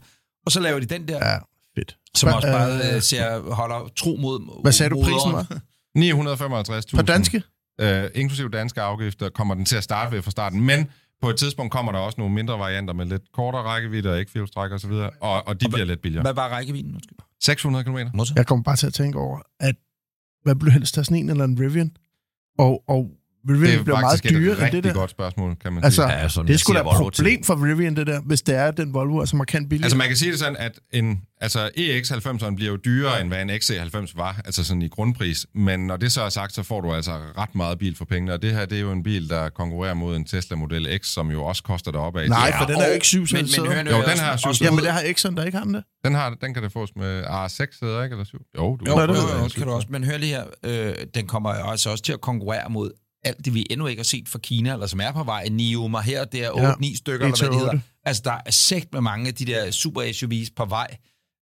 Og 0.47 0.53
så 0.53 0.61
laver 0.61 0.81
de 0.81 0.87
den 0.87 1.09
der, 1.09 1.27
ja, 1.27 1.39
fedt. 1.79 1.97
som 2.17 2.29
Hva- 2.29 2.35
også 2.35 2.49
bare 2.49 2.89
øh, 2.89 2.95
øh, 2.95 3.03
ser, 3.03 3.55
holder 3.55 3.91
tro 3.97 4.17
mod 4.21 4.63
Hvad 4.63 4.73
sagde 4.73 4.91
du, 4.91 5.03
prisen 5.03 5.33
var? 5.33 6.81
955.000. 6.93 6.97
På 6.97 7.03
danske? 7.03 7.43
Øh, 7.81 8.11
inklusive 8.15 8.49
danske 8.51 8.81
afgifter 8.81 9.29
kommer 9.29 9.55
den 9.55 9.65
til 9.65 9.77
at 9.77 9.85
starte 9.85 10.17
ved 10.17 10.23
fra 10.23 10.31
starten, 10.31 10.61
men 10.61 10.87
på 11.23 11.31
et 11.31 11.37
tidspunkt 11.37 11.73
kommer 11.73 11.93
der 11.93 11.99
også 11.99 12.19
nogle 12.19 12.35
mindre 12.35 12.59
varianter 12.59 12.95
med 12.95 13.07
lidt 13.07 13.23
kortere 13.33 13.63
rækkevidde 13.63 14.11
og 14.11 14.21
ikke 14.21 14.43
og 14.55 14.81
så 14.81 14.89
videre, 14.89 15.11
og, 15.21 15.49
og 15.49 15.61
de 15.61 15.69
bliver 15.69 15.85
lidt 15.85 16.03
billigere. 16.03 16.23
Hvad 16.23 16.35
var 16.35 16.49
rækkevidden? 16.49 16.95
Undskyld. 16.95 17.19
600 17.41 17.85
km. 17.85 17.97
Modtaget. 18.15 18.37
Jeg 18.37 18.47
kommer 18.47 18.63
bare 18.63 18.77
til 18.77 18.87
at 18.87 18.95
tænke 18.95 19.19
over, 19.19 19.41
at 19.61 19.77
hvad 20.43 20.55
blev 20.55 20.73
helst 20.73 20.99
af 20.99 21.05
sådan 21.05 21.17
en 21.17 21.31
eller 21.31 21.45
en 21.45 21.61
Rivian? 21.61 21.97
Og, 22.59 22.85
og 22.89 23.11
Rivian 23.49 23.71
Det 23.73 23.79
er 23.79 23.83
bliver 23.85 24.01
meget 24.01 24.25
et 24.25 24.31
dyrere 24.31 24.65
end 24.65 24.73
det 24.73 24.85
der. 24.85 24.93
godt 24.93 25.11
spørgsmål, 25.11 25.57
kan 25.63 25.73
man 25.73 25.85
Altså, 25.85 26.03
sige. 26.03 26.13
Ja, 26.19 26.29
som 26.29 26.47
det 26.47 26.55
er 26.55 26.59
sgu 26.59 26.73
da 26.73 26.79
et 26.81 26.85
problem 26.87 27.45
for 27.45 27.65
Rivian, 27.67 27.97
det 27.97 28.07
der, 28.07 28.21
hvis 28.21 28.43
det 28.43 28.55
er 28.57 28.71
den 28.71 28.95
Volvo, 28.95 29.21
altså 29.21 29.37
markant 29.37 29.69
billigere. 29.69 29.87
Altså 29.87 29.97
man 29.97 30.07
kan 30.07 30.17
sige 30.17 30.31
det 30.31 30.39
sådan, 30.39 30.57
at 30.57 30.81
en, 30.93 31.21
altså 31.41 31.71
EX90'eren 31.79 32.55
bliver 32.55 32.71
jo 32.71 32.77
dyrere, 32.85 33.21
end 33.21 33.29
hvad 33.29 33.43
en 33.43 33.51
XC90 33.51 34.13
var, 34.17 34.41
altså 34.45 34.65
sådan 34.65 34.83
i 34.83 34.89
grundpris. 34.89 35.47
Men 35.55 35.87
når 35.87 35.97
det 35.97 36.13
så 36.13 36.23
er 36.23 36.29
sagt, 36.29 36.55
så 36.55 36.63
får 36.63 36.81
du 36.81 36.93
altså 36.93 37.13
ret 37.39 37.55
meget 37.55 37.79
bil 37.79 37.97
for 37.97 38.05
pengene. 38.05 38.33
Og 38.33 38.43
det 38.43 38.53
her, 38.53 38.67
det 38.67 38.77
er 38.79 38.83
jo 38.83 38.93
en 38.93 39.03
bil, 39.03 39.29
der 39.29 39.49
konkurrerer 39.49 39.95
mod 39.95 40.17
en 40.17 40.25
Tesla 40.25 40.57
Model 40.57 40.99
X, 41.03 41.07
som 41.07 41.31
jo 41.31 41.45
også 41.45 41.63
koster 41.63 41.91
det 41.91 42.01
op 42.01 42.17
af. 42.17 42.29
Nej, 42.29 42.47
Ja, 42.47 42.61
for 42.61 42.67
den 42.67 42.77
er 42.81 42.87
jo 42.87 42.93
ikke 42.93 43.07
syv 43.07 43.27
men, 43.33 43.47
men, 43.69 43.87
Jo, 43.87 44.03
den 44.09 44.19
har 44.19 44.37
syv 44.37 44.55
sæder. 44.55 44.71
Jamen, 44.71 44.85
det 44.85 44.93
har 44.93 45.01
X'en, 45.01 45.35
der 45.37 45.45
ikke 45.45 45.59
har 45.59 45.65
den 45.65 45.75
det. 45.75 45.85
Den, 46.05 46.15
har, 46.15 46.37
den 46.41 46.55
kan 46.55 46.63
det 46.63 46.73
fås 46.73 46.91
med 46.97 47.23
R6 47.25 47.49
sæder, 47.79 48.03
ikke? 48.03 48.15
Eller 48.15 48.25
7? 48.25 48.39
Jo, 48.57 48.77
du 48.77 48.85
Jo, 48.87 49.01
jo, 49.01 49.45
det 49.45 49.55
kan 49.55 49.67
du 49.67 49.73
også. 49.73 49.89
Men 49.91 50.05
hør 50.05 50.17
lige 50.19 50.33
her, 50.33 50.45
øh, 50.65 50.95
den 51.15 51.27
kommer 51.27 51.51
altså 51.51 51.91
også 51.91 52.05
til 52.05 52.13
at 52.13 52.21
konkurrere 52.21 52.71
mod 52.71 52.91
alt 53.25 53.45
det, 53.45 53.55
vi 53.55 53.67
endnu 53.71 53.87
ikke 53.87 54.01
har 54.01 54.05
set 54.05 54.29
fra 54.29 54.39
Kina, 54.39 54.73
eller 54.73 54.87
som 54.87 55.01
er 55.01 55.13
på 55.13 55.25
vej. 55.25 55.49
Nioma 55.49 56.01
her, 56.01 56.25
det 56.25 56.45
er 56.45 56.51
8-9 56.51 56.97
stykker, 56.97 57.27
eller 57.27 57.39
hvad 57.39 57.49
det 57.49 57.57
1-8. 57.57 57.59
hedder. 57.59 57.79
Altså, 58.05 58.23
der 58.25 58.39
er 58.47 58.51
sægt 58.51 58.93
med 58.93 59.01
mange 59.01 59.29
af 59.29 59.35
de 59.35 59.45
der 59.45 59.71
super 59.71 60.03
SUV's 60.03 60.53
på 60.57 60.65
vej, 60.65 60.97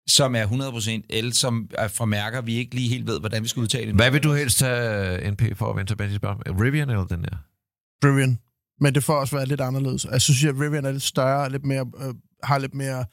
som 0.08 0.34
er 0.36 0.46
100% 0.46 1.06
el, 1.10 1.32
som 1.32 1.70
er 1.74 1.88
fra 1.88 2.04
mærker, 2.04 2.40
vi 2.40 2.54
ikke 2.54 2.74
lige 2.74 2.88
helt 2.88 3.06
ved, 3.06 3.20
hvordan 3.20 3.42
vi 3.42 3.48
skal 3.48 3.60
udtale 3.60 3.86
det. 3.86 3.94
Hvad 3.94 4.10
vil 4.10 4.22
du 4.22 4.32
helst 4.32 4.58
tage 4.58 5.30
NP 5.30 5.42
for 5.56 5.70
at 5.70 5.76
vende 5.76 5.90
tilbage 5.90 6.10
til 6.10 6.16
spørgsmålet? 6.16 6.62
Rivian 6.62 6.90
eller 6.90 7.04
den 7.04 7.22
der? 7.22 7.36
Rivian. 8.04 8.38
Men 8.80 8.94
det 8.94 9.04
får 9.04 9.14
også 9.14 9.36
være 9.36 9.46
lidt 9.46 9.60
anderledes. 9.60 10.06
Jeg 10.10 10.22
synes, 10.22 10.44
at 10.44 10.60
Rivian 10.60 10.84
er 10.84 10.92
lidt 10.92 11.02
større, 11.02 11.50
lidt 11.50 11.64
mere, 11.64 11.86
øh, 12.00 12.14
har 12.42 12.58
lidt 12.58 12.74
mere 12.74 13.04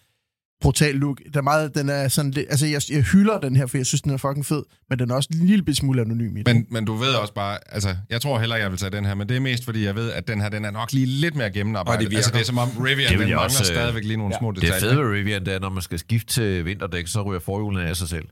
brutal 0.62 0.96
look. 0.96 1.22
Der 1.34 1.40
er 1.40 1.44
meget, 1.44 1.76
den 1.76 1.90
er 1.90 2.08
sådan 2.08 2.32
lidt, 2.32 2.46
altså 2.50 2.66
jeg, 2.66 2.82
jeg 2.90 3.02
hylder 3.04 3.40
den 3.40 3.56
her, 3.56 3.66
for 3.66 3.78
jeg 3.78 3.86
synes, 3.86 4.02
den 4.02 4.12
er 4.12 4.18
fucking 4.18 4.46
fed, 4.46 4.64
men 4.90 5.00
den 5.00 5.12
er 5.12 5.16
også 5.16 5.30
en 5.42 5.48
lille 5.48 5.76
smule 5.76 6.02
anonym 6.02 6.38
i 6.38 6.44
det. 6.44 6.56
Men, 6.56 6.66
men 6.70 6.86
du 6.86 6.94
ved 6.94 7.14
også 7.14 7.34
bare, 7.34 7.58
altså, 7.70 7.96
jeg 8.10 8.22
tror 8.22 8.40
heller, 8.40 8.56
jeg 8.56 8.72
vil 8.72 8.80
tage 8.80 8.90
den 8.90 9.06
her, 9.06 9.16
men 9.16 9.30
det 9.30 9.38
er 9.38 9.42
mest, 9.42 9.66
fordi 9.66 9.84
jeg 9.86 9.96
ved, 9.96 10.12
at 10.12 10.28
den 10.28 10.42
her, 10.42 10.50
den 10.50 10.66
er 10.66 10.72
nok 10.72 10.94
lige 10.94 11.06
lidt 11.06 11.36
mere 11.36 11.52
gennemarbejdet. 11.52 11.98
Og 11.98 12.02
det 12.04 12.12
virker. 12.12 12.18
altså, 12.18 12.32
det 12.32 12.40
er 12.42 12.46
som 12.46 12.58
om 12.58 12.70
Rivian, 12.70 12.98
Det 12.98 13.10
den 13.10 13.20
mangler 13.20 13.38
også, 13.38 13.64
øh, 13.64 13.66
stadigvæk 13.66 14.04
lige 14.04 14.18
nogle 14.18 14.34
ja. 14.34 14.40
små 14.40 14.52
Det 14.52 14.62
detaljer. 14.62 14.80
fede 14.80 14.98
ved 14.98 15.12
Rivian, 15.14 15.46
det 15.46 15.54
er, 15.54 15.60
når 15.60 15.70
man 15.70 15.82
skal 15.82 16.00
skifte 16.00 16.34
til 16.34 16.66
vinterdæk, 16.66 17.08
så 17.08 17.22
ryger 17.22 17.40
forhjulene 17.40 17.90
af 17.90 17.96
sig 17.96 18.10
selv. 18.10 18.26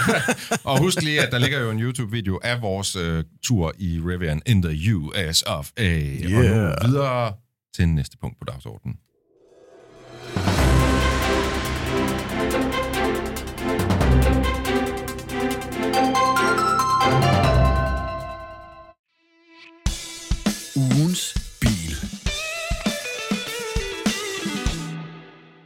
Og 0.64 0.78
husk 0.78 1.02
lige, 1.02 1.20
at 1.20 1.32
der 1.32 1.38
ligger 1.38 1.60
jo 1.60 1.70
en 1.70 1.80
YouTube-video 1.80 2.40
af 2.42 2.62
vores 2.62 2.96
øh, 2.96 3.24
tur 3.42 3.72
i 3.78 4.00
Rivian 4.00 4.42
in 4.46 4.62
the 4.62 4.94
US 4.94 5.42
of 5.46 5.70
A. 5.76 5.82
Yeah. 5.82 6.72
Og 6.72 6.76
nu 6.82 6.88
videre 6.88 7.32
til 7.76 7.88
næste 7.88 8.16
punkt 8.20 8.38
på 8.38 8.44
dagsordenen. 8.44 8.96
Ugens 20.76 21.34
bil. 21.60 21.96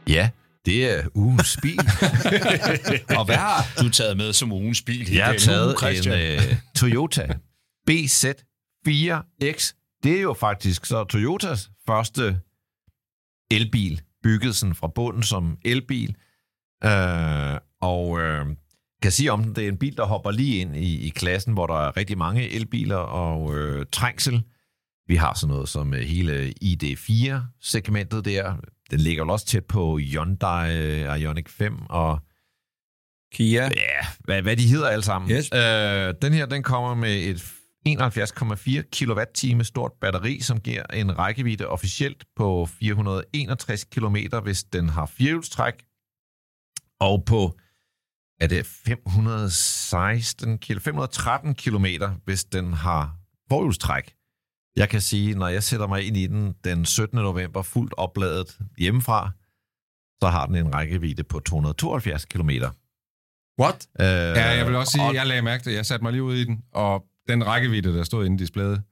Ja, 0.07 0.29
det 0.65 0.91
er 0.91 1.03
ugens 1.15 1.57
bil. 1.61 1.79
Og 3.17 3.25
hvad 3.25 3.35
har 3.35 3.81
du 3.81 3.89
taget 3.89 4.17
med 4.17 4.33
som 4.33 4.51
ugens 4.51 4.81
bil? 4.81 5.13
Jeg 5.13 5.25
har 5.25 5.37
taget 5.37 5.75
uge, 5.81 6.13
en 6.13 6.39
uh, 6.39 6.57
Toyota 6.75 7.27
BZ4X. 7.91 9.73
Det 10.03 10.17
er 10.17 10.21
jo 10.21 10.33
faktisk 10.33 10.85
så 10.85 11.03
Toyotas 11.03 11.69
første 11.87 12.39
elbil, 13.51 14.01
bygget 14.23 14.55
sådan 14.55 14.75
fra 14.75 14.87
bunden 14.95 15.23
som 15.23 15.57
elbil. 15.65 16.15
Uh, 16.85 17.57
og 17.81 18.09
uh, 18.09 18.47
kan 19.01 19.11
sige 19.11 19.31
om 19.31 19.43
den, 19.43 19.55
det 19.55 19.63
er 19.63 19.67
en 19.67 19.77
bil, 19.77 19.97
der 19.97 20.05
hopper 20.05 20.31
lige 20.31 20.57
ind 20.57 20.75
i, 20.75 21.07
i 21.07 21.09
klassen, 21.09 21.53
hvor 21.53 21.67
der 21.67 21.87
er 21.87 21.97
rigtig 21.97 22.17
mange 22.17 22.49
elbiler 22.49 22.95
og 22.95 23.43
uh, 23.43 23.83
trængsel. 23.91 24.43
Vi 25.07 25.15
har 25.15 25.33
sådan 25.33 25.53
noget 25.53 25.69
som 25.69 25.89
uh, 25.89 25.97
hele 25.97 26.53
ID4-segmentet 26.63 28.25
der. 28.25 28.55
Den 28.91 28.99
ligger 28.99 29.25
jo 29.25 29.31
også 29.31 29.45
tæt 29.45 29.65
på 29.65 29.97
Hyundai 29.97 30.69
uh, 31.07 31.21
Ioniq 31.21 31.49
5 31.49 31.77
og 31.89 32.19
Kia. 33.33 33.63
Ja, 33.63 34.05
hvad, 34.19 34.41
hvad 34.41 34.57
de 34.57 34.67
hedder 34.67 34.87
alle 34.87 35.03
sammen. 35.03 35.31
Yes. 35.31 35.49
Øh, 35.53 36.13
den 36.21 36.33
her, 36.33 36.45
den 36.45 36.63
kommer 36.63 36.95
med 36.95 37.15
et 37.15 37.53
71,4 37.87 38.81
kWh 38.81 39.63
stort 39.63 39.91
batteri, 40.01 40.39
som 40.41 40.59
giver 40.59 40.83
en 40.93 41.17
rækkevidde 41.17 41.67
officielt 41.67 42.23
på 42.35 42.65
461 42.79 43.83
km, 43.83 44.15
hvis 44.43 44.63
den 44.63 44.89
har 44.89 45.05
firehjulstræk, 45.05 45.73
og 46.99 47.23
på 47.25 47.57
er 48.41 48.47
det 48.47 48.65
516 48.65 50.57
km, 50.59 50.79
513 50.79 51.55
km, 51.55 51.85
hvis 52.25 52.43
den 52.43 52.73
har 52.73 53.15
forhjulstræk. 53.49 54.13
Jeg 54.75 54.89
kan 54.89 55.01
sige, 55.01 55.35
når 55.35 55.47
jeg 55.47 55.63
sætter 55.63 55.87
mig 55.87 56.07
ind 56.07 56.17
i 56.17 56.27
den 56.27 56.55
den 56.63 56.85
17. 56.85 57.15
november 57.19 57.61
fuldt 57.61 57.93
opladet 57.97 58.57
hjemmefra, 58.77 59.31
så 60.21 60.27
har 60.29 60.45
den 60.45 60.55
en 60.55 60.73
rækkevidde 60.75 61.23
på 61.23 61.39
272 61.39 62.25
km. 62.25 62.49
What? 63.61 63.87
Øh, 63.99 64.05
Ja, 64.05 64.47
jeg 64.57 64.65
vil 64.67 64.75
også 64.75 64.91
sige, 64.91 65.03
og- 65.03 65.13
jeg 65.15 65.27
lagde 65.27 65.41
mærke 65.41 65.63
til, 65.63 65.73
jeg 65.73 65.85
satte 65.85 66.03
mig 66.03 66.11
lige 66.11 66.23
ud 66.23 66.35
i 66.35 66.43
den, 66.45 66.63
og 66.73 67.03
den 67.27 67.45
rækkevidde, 67.47 67.93
der 67.93 68.03
stod 68.03 68.25
inde 68.25 68.35
i 68.35 68.39
displayet, 68.39 68.83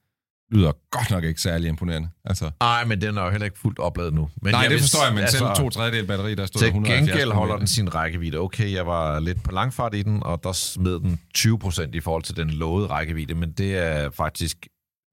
lyder 0.50 0.72
godt 0.90 1.10
nok 1.10 1.24
ikke 1.24 1.40
særlig 1.40 1.68
imponerende. 1.68 2.08
Altså, 2.24 2.50
Nej, 2.60 2.84
men 2.84 3.00
den 3.00 3.18
er 3.18 3.24
jo 3.24 3.30
heller 3.30 3.44
ikke 3.44 3.58
fuldt 3.58 3.78
opladet 3.78 4.14
nu. 4.14 4.30
Men 4.42 4.52
nej, 4.52 4.60
jeg 4.60 4.70
det 4.70 4.80
forstår 4.80 5.04
jeg, 5.04 5.14
men 5.14 5.20
altså, 5.20 5.38
selv 5.38 5.48
to 5.56 5.70
tredjedel 5.70 6.06
batteri, 6.06 6.34
der 6.34 6.46
stod 6.46 6.58
Til 6.58 6.66
170 6.66 7.10
gengæld 7.10 7.32
holder 7.32 7.56
den 7.56 7.66
sin 7.66 7.94
rækkevidde. 7.94 8.38
Okay, 8.38 8.72
jeg 8.72 8.86
var 8.86 9.20
lidt 9.20 9.42
på 9.42 9.52
langfart 9.52 9.94
i 9.94 10.02
den, 10.02 10.22
og 10.22 10.40
der 10.42 10.52
smed 10.52 11.00
den 11.00 11.20
20% 11.38 11.90
i 11.92 12.00
forhold 12.00 12.22
til 12.22 12.36
den 12.36 12.50
lovede 12.50 12.86
rækkevidde, 12.86 13.34
men 13.34 13.52
det 13.52 13.76
er 13.76 14.10
faktisk 14.10 14.66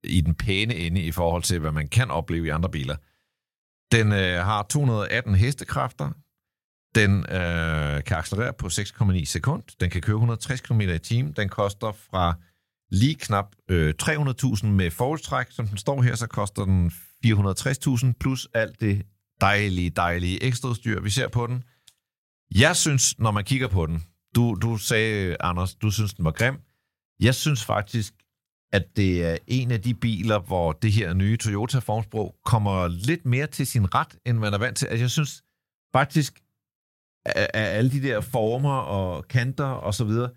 i 0.03 0.21
den 0.21 0.35
pæne 0.35 0.75
ende 0.75 1.01
i 1.01 1.11
forhold 1.11 1.43
til, 1.43 1.59
hvad 1.59 1.71
man 1.71 1.87
kan 1.87 2.11
opleve 2.11 2.45
i 2.45 2.49
andre 2.49 2.69
biler. 2.69 2.95
Den 3.91 4.11
øh, 4.11 4.45
har 4.45 4.65
218 4.69 5.35
hestekræfter. 5.35 6.09
Den 6.95 7.19
øh, 7.19 8.03
kan 8.03 8.17
accelerere 8.17 8.53
på 8.53 8.67
6,9 8.67 9.25
sekund. 9.25 9.63
Den 9.79 9.89
kan 9.89 10.01
køre 10.01 10.15
160 10.15 10.61
km 10.61 10.81
i 10.81 10.99
timen. 10.99 11.33
Den 11.33 11.49
koster 11.49 11.91
fra 12.11 12.33
lige 12.91 13.15
knap 13.15 13.45
øh, 13.69 13.93
300.000 14.01 14.65
med 14.65 14.91
forholdstræk. 14.91 15.47
Som 15.49 15.67
den 15.67 15.77
står 15.77 16.01
her, 16.01 16.15
så 16.15 16.27
koster 16.27 16.65
den 16.65 16.91
460.000 17.25 18.13
plus 18.19 18.47
alt 18.53 18.81
det 18.81 19.05
dejlige, 19.41 19.89
dejlige 19.89 20.43
ekstraudstyr, 20.43 21.01
vi 21.01 21.09
ser 21.09 21.27
på 21.27 21.47
den. 21.47 21.63
Jeg 22.55 22.75
synes, 22.75 23.19
når 23.19 23.31
man 23.31 23.43
kigger 23.43 23.67
på 23.67 23.85
den, 23.85 24.03
du, 24.35 24.57
du 24.61 24.77
sagde, 24.77 25.37
Anders, 25.39 25.75
du 25.75 25.91
synes, 25.91 26.13
den 26.13 26.25
var 26.25 26.31
grim. 26.31 26.55
Jeg 27.19 27.35
synes 27.35 27.65
faktisk, 27.65 28.13
at 28.73 28.85
det 28.95 29.25
er 29.25 29.37
en 29.47 29.71
af 29.71 29.81
de 29.81 29.93
biler, 29.93 30.39
hvor 30.39 30.71
det 30.71 30.91
her 30.91 31.13
nye 31.13 31.37
Toyota 31.37 31.79
formsprog 31.79 32.35
kommer 32.45 32.87
lidt 32.87 33.25
mere 33.25 33.47
til 33.47 33.67
sin 33.67 33.95
ret, 33.95 34.17
end 34.25 34.37
man 34.37 34.53
er 34.53 34.57
vant 34.57 34.77
til. 34.77 34.85
Altså, 34.85 35.03
jeg 35.03 35.11
synes 35.11 35.43
faktisk, 35.93 36.39
at 37.25 37.49
alle 37.53 37.91
de 37.91 38.01
der 38.01 38.21
former 38.21 38.77
og 38.77 39.27
kanter 39.27 39.65
og 39.65 39.93
så 39.93 40.03
videre, 40.03 40.29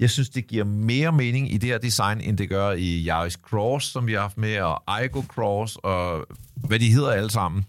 jeg 0.00 0.10
synes, 0.10 0.30
det 0.30 0.46
giver 0.46 0.64
mere 0.64 1.12
mening 1.12 1.52
i 1.52 1.58
det 1.58 1.68
her 1.68 1.78
design, 1.78 2.20
end 2.20 2.38
det 2.38 2.48
gør 2.48 2.72
i 2.72 3.06
Yaris 3.08 3.32
Cross, 3.32 3.86
som 3.86 4.06
vi 4.06 4.12
har 4.12 4.20
haft 4.20 4.38
med, 4.38 4.60
og 4.60 4.82
Aigo 4.86 5.22
Cross, 5.22 5.76
og 5.76 6.26
hvad 6.66 6.78
de 6.78 6.92
hedder 6.92 7.10
alle 7.10 7.30
sammen. 7.30 7.64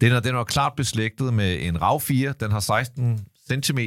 Den 0.00 0.12
er, 0.12 0.20
den 0.20 0.34
er 0.34 0.44
klart 0.44 0.72
beslægtet 0.76 1.34
med 1.34 1.62
en 1.62 1.76
RAV4. 1.76 2.32
Den 2.32 2.50
har 2.50 2.60
16 2.60 3.26
cm 3.50 3.78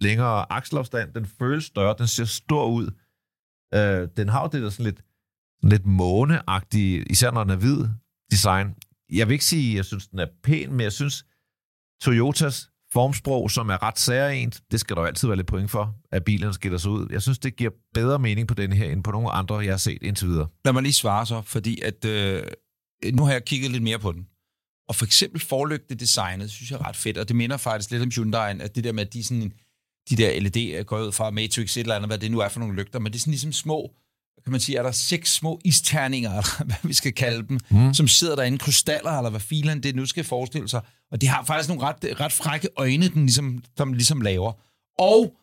længere 0.00 0.52
akselafstand. 0.52 1.14
Den 1.14 1.26
føles 1.26 1.64
større. 1.64 1.94
Den 1.98 2.06
ser 2.06 2.24
stor 2.24 2.66
ud. 2.66 2.90
Øh, 3.74 4.08
den 4.16 4.28
har 4.28 4.42
jo 4.42 4.48
det 4.52 4.62
der 4.62 4.70
sådan 4.70 4.84
lidt, 4.84 5.02
lidt 5.62 5.86
måneagtige, 5.86 7.04
især 7.10 7.30
når 7.30 7.44
den 7.44 7.50
er 7.50 7.56
hvid, 7.56 7.84
design. 8.30 8.74
Jeg 9.12 9.28
vil 9.28 9.32
ikke 9.32 9.44
sige, 9.44 9.70
at 9.70 9.76
jeg 9.76 9.84
synes, 9.84 10.06
den 10.08 10.18
er 10.18 10.26
pæn, 10.42 10.70
men 10.70 10.80
jeg 10.80 10.92
synes, 10.92 11.24
Toyotas 12.02 12.69
formsprog, 12.92 13.50
som 13.50 13.68
er 13.68 13.82
ret 13.82 13.98
særligt, 13.98 14.60
det 14.70 14.80
skal 14.80 14.96
der 14.96 15.02
jo 15.02 15.06
altid 15.06 15.28
være 15.28 15.36
lidt 15.36 15.46
point 15.46 15.70
for, 15.70 15.94
at 16.12 16.24
bilen 16.24 16.54
skiller 16.54 16.78
sig 16.78 16.90
ud. 16.90 17.06
Jeg 17.10 17.22
synes, 17.22 17.38
det 17.38 17.56
giver 17.56 17.70
bedre 17.94 18.18
mening 18.18 18.48
på 18.48 18.54
den 18.54 18.72
her, 18.72 18.92
end 18.92 19.04
på 19.04 19.10
nogle 19.10 19.30
andre, 19.30 19.56
jeg 19.56 19.72
har 19.72 19.76
set 19.76 20.02
indtil 20.02 20.28
videre. 20.28 20.48
Lad 20.64 20.72
mig 20.72 20.82
lige 20.82 20.92
svare 20.92 21.26
så, 21.26 21.42
fordi 21.46 21.80
at, 21.80 22.04
øh, 22.04 22.42
nu 23.12 23.24
har 23.24 23.32
jeg 23.32 23.44
kigget 23.44 23.70
lidt 23.70 23.82
mere 23.82 23.98
på 23.98 24.12
den. 24.12 24.26
Og 24.88 24.96
for 24.96 25.04
eksempel 25.04 25.40
forlygte 25.40 25.94
designet, 25.94 26.50
synes 26.50 26.70
jeg 26.70 26.76
er 26.78 26.88
ret 26.88 26.96
fedt, 26.96 27.18
og 27.18 27.28
det 27.28 27.36
minder 27.36 27.56
faktisk 27.56 27.90
lidt 27.90 28.02
om 28.02 28.10
Hyundai, 28.16 28.60
at 28.60 28.76
det 28.76 28.84
der 28.84 28.92
med, 28.92 29.06
at 29.06 29.12
de, 29.12 29.24
sådan, 29.24 29.52
de 30.10 30.16
der 30.16 30.40
LED 30.40 30.84
går 30.84 30.98
ud 30.98 31.12
fra 31.12 31.30
Matrix 31.30 31.76
et 31.76 31.80
eller 31.80 31.94
andet, 31.94 32.08
hvad 32.08 32.18
det 32.18 32.30
nu 32.30 32.38
er 32.38 32.48
for 32.48 32.60
nogle 32.60 32.76
lygter, 32.76 32.98
men 32.98 33.12
det 33.12 33.18
er 33.18 33.20
sådan 33.20 33.30
ligesom 33.30 33.52
små, 33.52 33.90
kan 34.44 34.50
man 34.50 34.60
sige, 34.60 34.78
er 34.78 34.82
der 34.82 34.90
seks 34.90 35.34
små 35.34 35.60
isterninger, 35.64 36.30
eller 36.38 36.64
hvad 36.64 36.76
vi 36.82 36.94
skal 36.94 37.12
kalde 37.12 37.48
dem, 37.48 37.58
mm. 37.70 37.94
som 37.94 38.08
sidder 38.08 38.36
derinde, 38.36 38.58
krystaller, 38.58 39.10
eller 39.10 39.30
hvad 39.30 39.40
filen 39.40 39.82
det 39.82 39.96
nu 39.96 40.06
skal 40.06 40.24
forestille 40.24 40.68
sig. 40.68 40.80
Og 41.12 41.20
de 41.20 41.28
har 41.28 41.44
faktisk 41.44 41.68
nogle 41.68 41.84
ret, 41.84 42.20
ret 42.20 42.32
frække 42.32 42.68
øjne, 42.76 43.08
den 43.08 43.22
ligesom, 43.22 43.64
som 43.76 43.92
ligesom 43.92 44.20
laver. 44.20 44.52
Og 44.98 45.34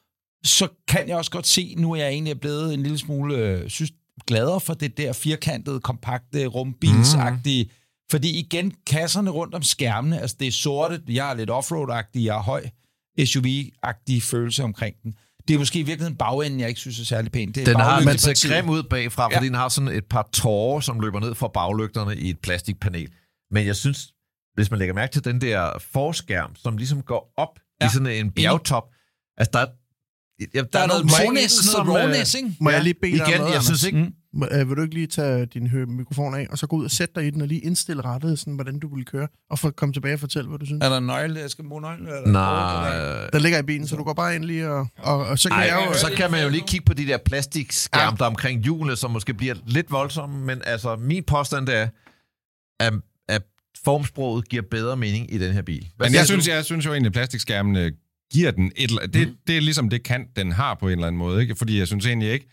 så 0.45 0.67
kan 0.87 1.07
jeg 1.07 1.17
også 1.17 1.31
godt 1.31 1.47
se, 1.47 1.75
nu 1.77 1.91
er 1.91 1.95
jeg 1.95 2.09
egentlig 2.09 2.39
blevet 2.39 2.73
en 2.73 2.83
lille 2.83 2.97
smule 2.97 3.35
øh, 3.37 3.69
synes, 3.69 3.91
gladere 4.27 4.59
for 4.61 4.73
det 4.73 4.97
der 4.97 5.13
firkantede, 5.13 5.79
kompakte, 5.79 6.45
rumbilsagtige, 6.45 7.63
mm. 7.63 7.69
fordi 8.11 8.39
igen, 8.39 8.73
kasserne 8.87 9.29
rundt 9.29 9.55
om 9.55 9.61
skærmene, 9.63 10.21
altså 10.21 10.35
det 10.39 10.47
er 10.47 10.51
sorte, 10.51 11.01
jeg 11.07 11.31
er 11.31 11.33
lidt 11.33 11.49
offroad-agtig, 11.49 12.23
jeg 12.25 12.37
er 12.37 12.41
høj, 12.41 12.69
SUV-agtig 13.19 14.21
følelse 14.21 14.63
omkring 14.63 14.95
den. 15.03 15.15
Det 15.47 15.53
er 15.53 15.57
måske 15.59 15.79
i 15.79 15.83
virkeligheden 15.83 16.17
bagenden, 16.17 16.59
jeg 16.59 16.69
ikke 16.69 16.79
synes 16.79 16.99
er 16.99 17.05
særlig 17.05 17.31
pænt. 17.31 17.55
Det 17.55 17.61
er 17.61 17.65
Den 17.65 17.79
har, 17.79 18.03
man 18.03 18.17
ser 18.17 18.47
grim 18.49 18.69
ud 18.69 18.83
bagfra, 18.83 19.23
fordi 19.23 19.35
Ja. 19.35 19.41
den 19.45 19.53
har 19.53 19.69
sådan 19.69 19.87
et 19.89 20.05
par 20.05 20.29
tårer, 20.33 20.79
som 20.79 20.99
løber 20.99 21.19
ned 21.19 21.35
fra 21.35 21.47
baglygterne 21.47 22.15
i 22.15 22.29
et 22.29 22.39
plastikpanel. 22.39 23.09
Men 23.51 23.65
jeg 23.65 23.75
synes, 23.75 24.13
hvis 24.57 24.71
man 24.71 24.77
lægger 24.79 24.95
mærke 24.95 25.13
til 25.13 25.23
den 25.23 25.41
der 25.41 25.71
forskærm, 25.91 26.55
som 26.55 26.77
ligesom 26.77 27.01
går 27.01 27.33
op 27.37 27.59
ja. 27.81 27.85
I 27.85 27.89
sådan 27.93 28.07
en 28.07 28.31
bjergtop, 28.31 28.83
altså 29.37 29.49
der, 29.53 29.59
er- 29.59 29.65
ja, 30.39 30.45
der, 30.61 30.63
Der 30.63 30.79
er 30.79 30.87
noget 30.87 31.05
nogle 31.05 31.17
ting, 31.17 31.27
rawness, 31.29 31.53
som, 31.71 31.85
noget 31.85 31.99
øh, 31.99 32.03
rawness, 32.05 32.33
ikke? 32.35 32.55
Må 32.59 32.69
jeg 32.69 32.83
lige 32.83 32.93
bede 33.01 33.11
dig 33.11 33.23
om 33.23 33.29
Igen, 33.29 33.39
noget, 33.41 33.53
jeg 33.53 33.63
synes 33.63 33.83
ikke, 33.83 34.11
Mm. 34.33 34.43
Øh, 34.51 34.69
vil 34.69 34.77
du 34.77 34.81
ikke 34.81 34.93
lige 34.93 35.07
tage 35.07 35.45
din 35.45 35.67
hø- 35.67 35.85
mikrofon 35.85 36.35
af, 36.35 36.47
og 36.51 36.57
så 36.57 36.67
gå 36.67 36.75
ud 36.75 36.85
og 36.85 36.91
sætte 36.91 37.13
dig 37.15 37.27
i 37.27 37.29
den, 37.29 37.41
og 37.41 37.47
lige 37.47 37.61
indstille 37.61 38.01
rettet, 38.01 38.39
sådan, 38.39 38.53
hvordan 38.53 38.79
du 38.79 38.95
vil 38.95 39.05
køre, 39.05 39.27
og 39.49 39.59
få 39.59 39.71
komme 39.71 39.93
tilbage 39.93 40.13
og 40.13 40.19
fortælle, 40.19 40.49
hvad 40.49 40.59
du 40.59 40.65
synes? 40.65 40.83
Er 40.85 40.89
der 40.89 40.97
en 40.97 41.05
nøgle, 41.05 41.39
jeg 41.39 41.49
skal 41.49 41.67
bruge 41.69 41.81
nøgle? 41.81 42.17
Eller? 42.17 42.31
Nej, 42.31 43.29
Den 43.33 43.41
ligger 43.41 43.59
i 43.59 43.63
bilen, 43.63 43.87
så 43.87 43.95
du 43.95 44.03
går 44.03 44.13
bare 44.13 44.35
ind 44.35 44.43
lige, 44.45 44.69
og, 44.69 44.87
og, 44.97 45.17
og 45.25 45.39
så 45.39 45.49
kan 45.49 45.57
Ej, 45.57 45.63
jeg 45.63 45.87
jo... 45.87 45.93
så 45.99 46.11
kan 46.17 46.31
man 46.31 46.43
jo 46.43 46.49
lige 46.49 46.63
kigge 46.67 46.85
på 46.85 46.93
de 46.93 47.07
der 47.07 47.17
plastikskærm, 47.25 48.13
Ja. 48.13 48.15
der 48.17 48.23
er 48.25 48.29
omkring 48.29 48.63
hjulene, 48.63 48.95
som 48.95 49.11
måske 49.11 49.33
bliver 49.33 49.55
lidt 49.65 49.91
voldsomme, 49.91 50.45
men 50.45 50.61
altså, 50.65 50.95
min 50.95 51.23
påstand 51.23 51.67
det 51.67 51.75
er, 51.75 51.87
at 52.79 52.93
formsproget 53.85 54.49
giver 54.49 54.63
bedre 54.71 54.97
mening 54.97 55.33
i 55.33 55.37
den 55.37 55.53
her 55.53 55.61
bil. 55.61 55.87
Hvad 55.97 56.07
Men 56.07 56.13
jeg 56.13 56.21
du? 56.21 56.25
synes, 56.27 56.47
jeg 56.47 56.65
synes 56.65 56.85
jo 56.85 56.91
egentlig, 56.91 57.09
at 57.09 57.13
plastikskærmene 57.13 57.91
giver 58.33 58.51
den 58.51 58.71
et 58.75 58.89
eller 58.89 59.07
det, 59.07 59.35
det 59.47 59.57
er 59.57 59.61
ligesom 59.61 59.89
det 59.89 60.03
kant, 60.03 60.35
den 60.35 60.51
har 60.51 60.73
på 60.73 60.87
en 60.87 60.91
eller 60.91 61.07
anden 61.07 61.19
måde. 61.19 61.41
Ikke? 61.41 61.55
Fordi 61.55 61.79
jeg 61.79 61.87
synes 61.87 62.05
egentlig 62.05 62.31
ikke, 62.31 62.47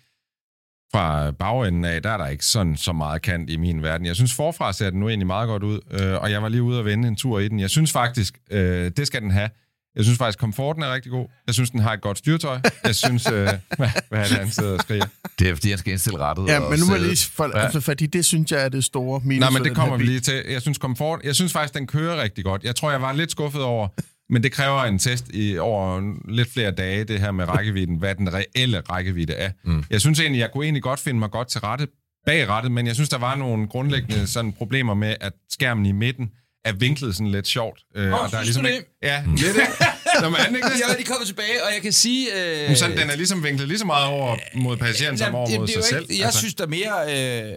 fra 0.92 1.30
bagenden 1.30 1.84
af, 1.84 2.02
der 2.02 2.10
er 2.10 2.16
der 2.16 2.26
ikke 2.26 2.44
sådan 2.44 2.76
så 2.76 2.92
meget 2.92 3.22
kant 3.22 3.50
i 3.50 3.56
min 3.56 3.82
verden. 3.82 4.06
Jeg 4.06 4.16
synes, 4.16 4.34
forfra 4.34 4.72
ser 4.72 4.90
den 4.90 5.00
nu 5.00 5.08
egentlig 5.08 5.26
meget 5.26 5.46
godt 5.46 5.62
ud, 5.62 5.80
øh, 5.90 6.22
og 6.22 6.30
jeg 6.30 6.42
var 6.42 6.48
lige 6.48 6.62
ude 6.62 6.78
og 6.78 6.84
vende 6.84 7.08
en 7.08 7.16
tur 7.16 7.38
i 7.38 7.48
den. 7.48 7.60
Jeg 7.60 7.70
synes 7.70 7.92
faktisk, 7.92 8.38
øh, 8.50 8.90
det 8.96 9.06
skal 9.06 9.22
den 9.22 9.30
have. 9.30 9.50
Jeg 9.96 10.04
synes 10.04 10.18
faktisk, 10.18 10.38
komforten 10.38 10.82
er 10.82 10.94
rigtig 10.94 11.12
god. 11.12 11.26
Jeg 11.46 11.54
synes, 11.54 11.70
den 11.70 11.80
har 11.80 11.92
et 11.92 12.00
godt 12.00 12.18
styrtøj. 12.18 12.58
Jeg 12.84 12.94
synes, 12.94 13.26
øh, 13.26 13.32
hvad, 13.78 13.88
hvad 14.08 14.18
er 14.20 14.28
det, 14.28 14.36
han 14.38 14.50
sidder 14.50 14.72
og 14.72 14.80
skriger? 14.80 15.04
Det 15.38 15.48
er, 15.50 15.54
fordi 15.54 15.68
han 15.70 15.78
skal 15.78 15.90
indstille 15.92 16.18
rettet. 16.18 16.46
Ja, 16.48 16.60
men 16.60 16.78
nu 16.78 16.86
må 16.86 16.94
jeg 16.94 17.02
lige... 17.02 17.16
For, 17.32 17.50
Ja. 17.58 17.62
altså, 17.64 17.80
fordi 17.80 18.06
det 18.06 18.24
synes 18.24 18.52
jeg 18.52 18.64
er 18.64 18.68
det 18.68 18.84
store 18.84 19.20
minus. 19.24 19.40
Nej, 19.40 19.50
men 19.50 19.64
det 19.64 19.74
kommer 19.74 19.96
vi 19.96 20.04
lige 20.04 20.20
til. 20.20 20.42
Jeg 20.48 20.62
synes, 20.62 20.78
komfort, 20.78 21.20
jeg 21.24 21.34
synes 21.34 21.52
faktisk, 21.52 21.74
den 21.74 21.86
kører 21.86 22.22
rigtig 22.22 22.44
godt. 22.44 22.64
Jeg 22.64 22.76
tror, 22.76 22.90
jeg 22.90 23.02
var 23.02 23.12
lidt 23.12 23.30
skuffet 23.30 23.62
over, 23.62 23.88
men 24.32 24.42
det 24.42 24.52
kræver 24.52 24.80
en 24.82 24.98
test 24.98 25.26
i 25.34 25.58
over 25.58 26.14
lidt 26.28 26.52
flere 26.52 26.70
dage, 26.70 27.04
det 27.04 27.20
her 27.20 27.30
med 27.32 27.48
rækkevidden, 27.48 27.96
hvad 27.96 28.14
den 28.14 28.34
reelle 28.34 28.80
rækkevidde 28.80 29.32
er. 29.32 29.50
Mm. 29.64 29.84
Jeg 29.90 30.00
synes 30.00 30.20
egentlig, 30.20 30.40
jeg 30.40 30.50
kunne 30.52 30.64
egentlig 30.64 30.82
godt 30.82 31.00
finde 31.00 31.18
mig 31.20 31.30
godt 31.30 31.48
til 31.48 31.60
rette 31.60 31.86
bag 32.26 32.48
rettet, 32.48 32.72
men 32.72 32.86
jeg 32.86 32.94
synes, 32.94 33.08
der 33.08 33.18
var 33.18 33.34
nogle 33.34 33.66
grundlæggende 33.68 34.26
sådan 34.26 34.52
problemer 34.52 34.94
med, 34.94 35.16
at 35.20 35.32
skærmen 35.50 35.86
i 35.86 35.92
midten 35.92 36.30
er 36.64 36.72
vinklet 36.72 37.14
sådan 37.16 37.30
lidt 37.30 37.46
sjovt. 37.46 37.80
Øh, 37.96 38.12
Åh, 38.12 38.28
synes 38.42 38.56
du 38.56 38.62
det? 38.62 38.70
ikke... 38.72 38.98
Ja, 39.02 39.24
lidt 39.26 39.42
ikke. 39.42 39.72
Nå, 40.22 40.28
men 40.28 40.36
er 40.40 40.46
den 40.46 40.56
ikke 40.56 40.68
det? 40.68 40.80
Jeg 40.80 40.90
er 40.92 40.96
lige 40.96 41.06
kommet 41.06 41.26
tilbage, 41.26 41.64
og 41.64 41.72
jeg 41.74 41.82
kan 41.82 41.92
sige... 41.92 42.28
Øh, 42.62 42.68
Men 42.68 42.76
sådan, 42.76 42.96
den 42.98 43.10
er 43.10 43.16
ligesom 43.16 43.44
vinklet 43.44 43.68
lige 43.68 43.78
så 43.78 43.84
meget 43.84 44.06
over 44.06 44.36
mod 44.54 44.76
patienten 44.76 45.18
som 45.18 45.34
over 45.34 45.58
mod 45.58 45.68
er 45.68 45.72
sig 45.72 45.76
jo 45.76 45.82
selv. 45.82 46.02
ikke, 46.02 46.18
Jeg 46.18 46.26
altså. 46.26 46.38
synes 46.38 46.54
da 46.54 46.66
mere, 46.66 46.92
øh, 47.02 47.56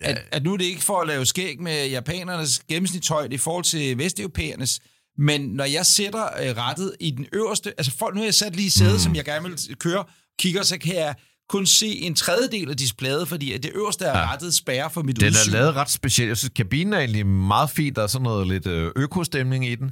at, 0.00 0.22
at 0.32 0.42
nu 0.42 0.52
er 0.52 0.56
det 0.56 0.64
ikke 0.64 0.82
for 0.82 1.00
at 1.00 1.06
lave 1.08 1.26
skæg 1.26 1.60
med 1.60 1.88
japanernes 1.88 2.60
gennemsnitshøjde 2.68 3.34
i 3.34 3.38
forhold 3.38 3.64
til 3.64 3.98
vesteuropæernes, 3.98 4.80
men 5.18 5.40
når 5.40 5.64
jeg 5.64 5.86
sætter 5.86 6.24
øh, 6.42 6.56
rettet 6.56 6.92
i 7.00 7.10
den 7.10 7.26
øverste, 7.32 7.72
altså 7.78 7.92
folk, 7.98 8.14
nu 8.14 8.20
har 8.20 8.26
jeg 8.26 8.34
sat 8.34 8.56
lige 8.56 8.70
sædet, 8.70 8.92
mm. 8.92 8.98
som 8.98 9.14
jeg 9.16 9.24
gerne 9.24 9.48
vil 9.48 9.76
køre, 9.78 10.04
kigger, 10.38 10.62
så 10.62 10.78
kan 10.78 10.94
jeg 10.94 11.14
kun 11.52 11.66
se 11.66 11.86
en 11.86 12.14
tredjedel 12.14 12.70
af 12.70 12.76
displayet, 12.76 13.28
fordi 13.28 13.52
at 13.52 13.62
det 13.62 13.70
øverste 13.74 14.06
af 14.06 14.14
Ja. 14.18 14.32
rettet 14.32 14.54
spærrer 14.54 14.88
for 14.88 15.02
mit 15.02 15.20
Den 15.20 15.28
udsyn. 15.28 15.50
er 15.52 15.56
lavet 15.58 15.74
ret 15.76 15.90
specielt. 15.90 16.28
Jeg 16.28 16.36
synes, 16.36 16.52
kabinen 16.56 16.92
er 16.92 16.98
egentlig 16.98 17.26
meget 17.26 17.70
fint. 17.70 17.96
Der 17.96 18.02
er 18.02 18.06
sådan 18.06 18.22
noget 18.22 18.46
lidt 18.46 18.66
øh, 18.66 18.90
økostemning 18.96 19.66
i 19.66 19.74
den. 19.74 19.90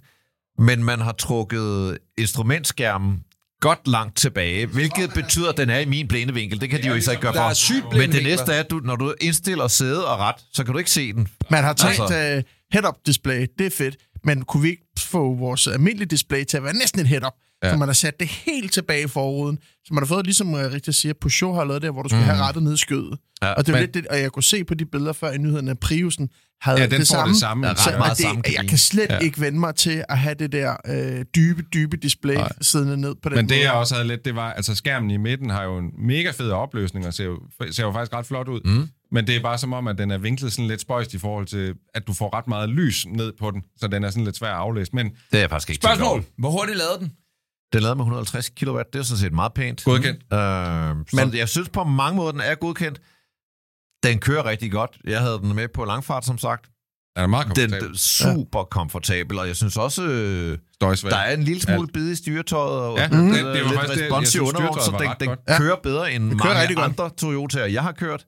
Men 0.59 0.85
man 0.85 1.01
har 1.01 1.12
trukket 1.12 1.99
instrumentskærmen 2.18 3.18
godt 3.61 3.88
langt 3.88 4.16
tilbage, 4.16 4.66
hvilket 4.66 5.11
betyder, 5.14 5.49
at 5.49 5.57
den 5.57 5.70
er 5.70 5.79
i 5.79 5.85
min 5.85 6.09
blindevinkel. 6.09 6.61
Det 6.61 6.70
kan 6.70 6.83
de 6.83 6.88
jo 6.88 6.94
ikke 6.94 7.11
ikke 7.11 7.23
gøre 7.23 7.33
Der 7.33 7.40
er 7.42 7.49
for. 7.49 7.55
sygt 7.55 7.92
Men 7.92 8.12
det 8.12 8.23
næste 8.23 8.53
er, 8.53 8.61
at 8.61 8.70
du, 8.70 8.81
når 8.85 8.96
du 8.96 9.14
indstiller 9.20 9.68
sæde 9.68 10.07
og 10.07 10.18
ret, 10.18 10.35
så 10.53 10.64
kan 10.64 10.73
du 10.73 10.79
ikke 10.79 10.90
se 10.90 11.12
den. 11.12 11.29
Man 11.51 11.64
har 11.64 11.73
tænkt 11.73 12.01
Altså- 12.01 12.14
altså. 12.14 12.49
head-up 12.73 12.94
display, 13.07 13.46
det 13.59 13.66
er 13.66 13.70
fedt, 13.70 13.96
men 14.25 14.42
kunne 14.42 14.62
vi 14.62 14.68
ikke 14.68 14.87
få 14.99 15.35
vores 15.35 15.66
almindelige 15.66 16.09
display 16.09 16.44
til 16.44 16.57
at 16.57 16.62
være 16.64 16.75
næsten 16.75 17.01
et 17.01 17.07
head-up? 17.07 17.33
Ja. 17.62 17.70
Så 17.70 17.77
man 17.77 17.88
har 17.88 17.92
sat 17.92 18.20
det 18.20 18.29
helt 18.29 18.73
tilbage 18.73 19.05
i 19.05 19.09
forruden. 19.09 19.59
Så 19.85 19.94
man 19.94 20.03
har 20.03 20.07
fået, 20.07 20.25
ligesom 20.27 20.55
uh, 20.55 20.61
rigtig 20.61 20.94
siger, 20.94 21.12
Peugeot 21.20 21.57
har 21.57 21.64
lavet 21.64 21.83
det, 21.83 21.92
hvor 21.92 22.03
du 22.03 22.09
skal 22.09 22.18
mm. 22.18 22.25
have 22.25 22.38
rettet 22.38 22.62
ned 22.62 22.75
i 22.75 22.77
skødet. 22.77 23.18
Ja, 23.42 23.53
og 23.53 23.66
det 23.66 23.73
er 23.73 23.77
men- 23.77 23.81
lidt 23.83 23.94
det, 23.94 24.07
og 24.07 24.20
jeg 24.20 24.33
kunne 24.33 24.42
se 24.42 24.64
på 24.64 24.75
de 24.75 24.85
billeder 24.87 25.12
før 25.12 25.31
i 25.33 25.38
nyhederne, 25.38 25.70
at 25.70 25.79
Priusen 25.79 26.29
havde 26.61 26.79
Ja, 26.81 26.87
den 26.87 26.90
det 26.90 26.99
får 26.99 27.05
samme. 27.05 27.33
det 27.33 27.40
samme. 27.40 27.66
Ja, 27.66 27.73
ret 27.73 27.79
Så, 27.79 27.90
meget 27.90 28.11
og 28.11 28.16
samme 28.16 28.42
det, 28.42 28.55
jeg 28.55 28.68
kan 28.68 28.79
slet 28.79 29.07
Ja. 29.11 29.18
ikke 29.18 29.40
vende 29.40 29.59
mig 29.61 29.75
til 29.75 30.05
at 30.09 30.18
have 30.18 30.35
det 30.35 30.53
der 30.53 30.77
øh, 30.87 31.25
dybe, 31.35 31.62
dybe 31.62 31.96
display 31.96 32.35
Nej. 32.35 32.49
siddende 32.61 32.96
ned 32.96 33.14
på 33.23 33.29
den 33.29 33.37
Men 33.37 33.49
det, 33.49 33.57
måde. 33.57 33.62
jeg 33.64 33.73
også 33.73 33.94
havde 33.94 34.09
lidt, 34.09 34.25
det 34.25 34.35
var, 34.37 34.53
altså 34.53 34.75
skærmen 34.75 35.11
i 35.11 35.16
midten 35.16 35.51
har 35.51 35.64
jo 35.64 35.79
en 35.79 35.90
mega 35.99 36.31
fed 36.31 36.51
opløsning, 36.51 37.07
og 37.07 37.14
ser 37.14 37.25
jo, 37.25 37.38
ser 37.70 37.83
jo 37.85 37.92
faktisk 37.92 38.12
ret 38.14 38.27
flot 38.27 38.49
ud. 38.49 38.61
Mm. 38.64 38.88
Men 39.12 39.27
det 39.27 39.37
er 39.37 39.43
bare 39.43 39.59
som 39.59 39.72
om, 39.72 39.87
at 39.89 39.99
den 39.99 40.11
er 40.11 40.18
vinklet 40.18 40.53
sådan 40.53 40.66
lidt 40.66 40.80
spøjst 40.80 41.14
i 41.14 41.18
forhold 41.18 41.47
til, 41.47 41.74
at 41.95 42.07
du 42.07 42.12
får 42.12 42.37
ret 42.37 42.49
meget 42.49 42.68
lys 42.68 43.07
ned 43.07 43.32
på 43.39 43.51
den, 43.51 43.62
så 43.76 43.89
den 43.89 44.05
er 44.05 44.11
sådan 44.11 44.24
lidt 44.24 44.37
svær 44.37 44.49
at 44.49 44.55
aflæse. 44.57 44.91
Men 44.95 45.07
Det 45.07 45.14
er 45.32 45.39
jeg 45.39 45.51
faktisk 45.51 45.70
ikke 45.70 45.80
Spørgsmål. 45.82 46.24
Hvor 46.39 46.51
hurtigt 46.51 46.78
lavede 46.78 46.99
den? 47.01 47.12
Den 47.73 47.83
lavet 47.83 47.97
med 47.97 48.05
150 48.05 48.49
kW. 48.49 48.79
Det 48.93 48.99
er 48.99 49.03
sådan 49.03 49.18
set 49.18 49.33
meget 49.33 49.53
pænt. 49.55 49.85
Godkendt. 49.85 50.21
Øh, 50.33 50.97
men 51.27 51.37
jeg 51.39 51.49
synes 51.49 51.68
på 51.68 51.85
mange 51.85 52.16
måder, 52.16 52.33
den 52.33 52.41
er 52.41 52.55
godkendt. 52.55 53.01
Den 54.03 54.18
kører 54.18 54.45
rigtig 54.45 54.73
godt. 54.73 54.99
Jeg 55.05 55.21
havde 55.21 55.39
den 55.39 55.55
med 55.55 55.68
på 55.75 55.85
langfart, 55.85 56.25
som 56.25 56.39
sagt. 56.39 56.64
den 57.16 57.23
er 57.23 57.27
meget 57.27 57.47
Den 57.47 57.55
komfortabel. 57.71 57.95
er 57.95 57.99
super 57.99 58.62
komfortabel, 58.64 59.39
og 59.39 59.47
jeg 59.47 59.57
synes 59.57 59.77
også, 59.77 60.03
øh, 60.03 60.59
Støjsvag. 60.75 61.11
der 61.11 61.16
er 61.18 61.35
en 61.35 61.43
lille 61.43 61.62
smule 61.62 61.89
bid 61.95 62.11
i 62.11 62.14
styretøjet, 62.14 62.81
og 62.81 62.97
Ja, 62.97 63.03
ja, 63.03 63.09
det- 63.09 63.18
mm, 63.25 63.33
det 63.33 63.45
var 63.45 63.53
lidt 63.53 64.03
responsiv 64.03 64.43
undervogn, 64.43 64.81
så 64.81 64.97
den, 65.21 65.29
den. 65.29 65.37
Ja. 65.49 65.59
kører 65.59 65.77
bedre 65.83 66.12
end 66.12 66.41
kører 66.41 66.55
mange 66.55 66.75
godt. 66.75 66.85
andre 67.01 67.11
Toyota'er, 67.62 67.73
jeg 67.73 67.83
har 67.83 67.93
kørt. 67.93 68.27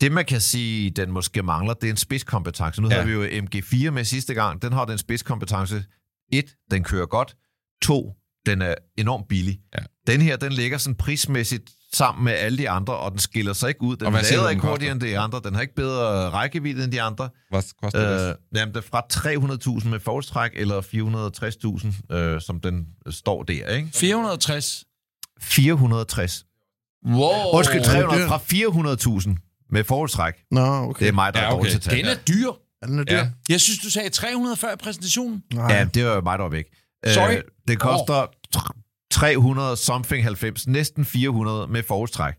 Det, 0.00 0.12
man 0.12 0.24
kan 0.24 0.40
sige, 0.40 0.90
den 0.90 1.10
måske 1.10 1.42
mangler, 1.42 1.74
det 1.74 1.86
er 1.86 1.90
en 1.90 1.96
spidskompetence. 1.96 2.82
Nu 2.82 2.88
Ja. 2.88 2.94
havde 2.94 3.06
vi 3.06 3.12
jo 3.12 3.42
MG4 3.42 3.90
med 3.90 4.04
sidste 4.04 4.34
gang. 4.34 4.62
Den 4.62 4.72
har 4.72 4.84
den 4.84 4.98
spidskompetence. 4.98 5.84
Et, 6.32 6.44
den 6.70 6.84
kører 6.84 7.06
godt. 7.06 7.36
To, 7.82 8.12
den 8.46 8.62
er 8.62 8.74
enormt 8.98 9.28
billig. 9.28 9.58
Ja. 9.78 10.12
Den 10.12 10.20
her, 10.20 10.36
den 10.36 10.52
ligger 10.52 10.78
sådan 10.78 10.94
prismæssigt 10.96 11.70
sammen 11.92 12.24
med 12.24 12.32
alle 12.32 12.58
de 12.58 12.70
andre, 12.70 12.96
og 12.96 13.10
den 13.10 13.18
skiller 13.18 13.52
sig 13.52 13.68
ikke 13.68 13.82
ud. 13.82 13.96
Den 13.96 14.12
lader 14.12 14.48
ikke 14.48 14.62
hurtigere 14.62 14.92
end 14.92 15.00
de 15.00 15.18
andre. 15.18 15.40
Den 15.44 15.54
har 15.54 15.60
ikke 15.62 15.74
bedre 15.74 16.30
rækkevidde 16.30 16.84
end 16.84 16.92
de 16.92 17.02
andre. 17.02 17.28
Hvad 17.50 17.62
koster 17.82 18.18
det? 18.18 18.28
Øh, 18.30 18.34
jamen, 18.54 18.74
det 18.74 18.84
er 18.84 18.88
fra 18.90 19.06
300.000 19.82 19.88
med 19.88 20.00
forholdstræk, 20.00 20.50
eller 20.54 20.80
460.000, 22.10 22.16
øh, 22.16 22.40
som 22.40 22.60
den 22.60 22.86
står 23.10 23.42
der, 23.42 23.66
ikke? 23.76 23.88
460. 23.94 24.84
460. 25.42 26.44
Wow. 27.06 27.30
Undskyld, 27.52 27.84
300 27.84 28.20
det- 28.22 28.28
fra 28.28 28.38
400.000 28.38 29.36
med 29.70 29.84
forholdstræk. 29.84 30.34
Nå, 30.50 30.60
okay. 30.60 31.00
Det 31.04 31.08
er 31.08 31.12
mig, 31.12 31.34
der 31.34 31.40
Ja, 31.40 31.46
er 31.46 31.50
dårlig 31.50 31.70
okay. 31.70 31.80
til 31.80 31.90
tal. 31.90 31.98
Den 31.98 32.06
er 32.06 32.14
dyr. 32.28 32.50
Den 32.84 32.98
er 32.98 33.04
der? 33.04 33.16
Ja. 33.16 33.28
Jeg 33.48 33.60
synes, 33.60 33.78
du 33.78 33.90
sagde 33.90 34.08
300 34.10 34.56
før 34.56 34.72
i 34.72 34.76
præsentationen. 34.76 35.42
Nej. 35.54 35.72
Ja, 35.74 35.84
det 35.94 36.04
var 36.04 36.14
jo 36.14 36.20
mig, 36.20 36.38
der 36.38 36.42
var 36.44 36.50
væk. 36.50 36.64
Sorry. 37.06 37.36
Øh, 37.36 37.42
det 37.68 37.80
koster 37.80 38.26
tr- 38.56 39.08
300 39.10 39.76
something 39.76 40.24
90, 40.24 40.66
næsten 40.66 41.04
400 41.04 41.66
med 41.68 41.82
forholdstræk. 41.82 42.34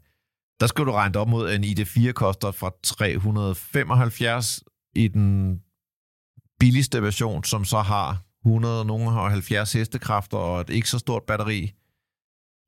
Der 0.60 0.68
skal 0.68 0.86
du 0.86 0.91
regne 0.91 1.20
op 1.20 1.28
mod, 1.28 1.49
at 1.49 1.55
en 1.55 1.64
ID4 1.64 2.12
koster 2.12 2.51
fra 2.51 2.72
375 2.84 4.64
i 4.95 5.07
den 5.07 5.60
billigste 6.60 7.01
version, 7.01 7.43
som 7.43 7.66
så 7.66 7.80
har 7.80 8.24
100, 8.45 8.86
nogle 8.86 9.12
har 9.12 9.30
70 9.30 9.74
hestekræfter 9.74 10.38
og 10.38 10.62
et 10.62 10.70
ikke 10.70 10.89
så 10.89 10.99
stort 10.99 11.24
batteri. 11.24 11.72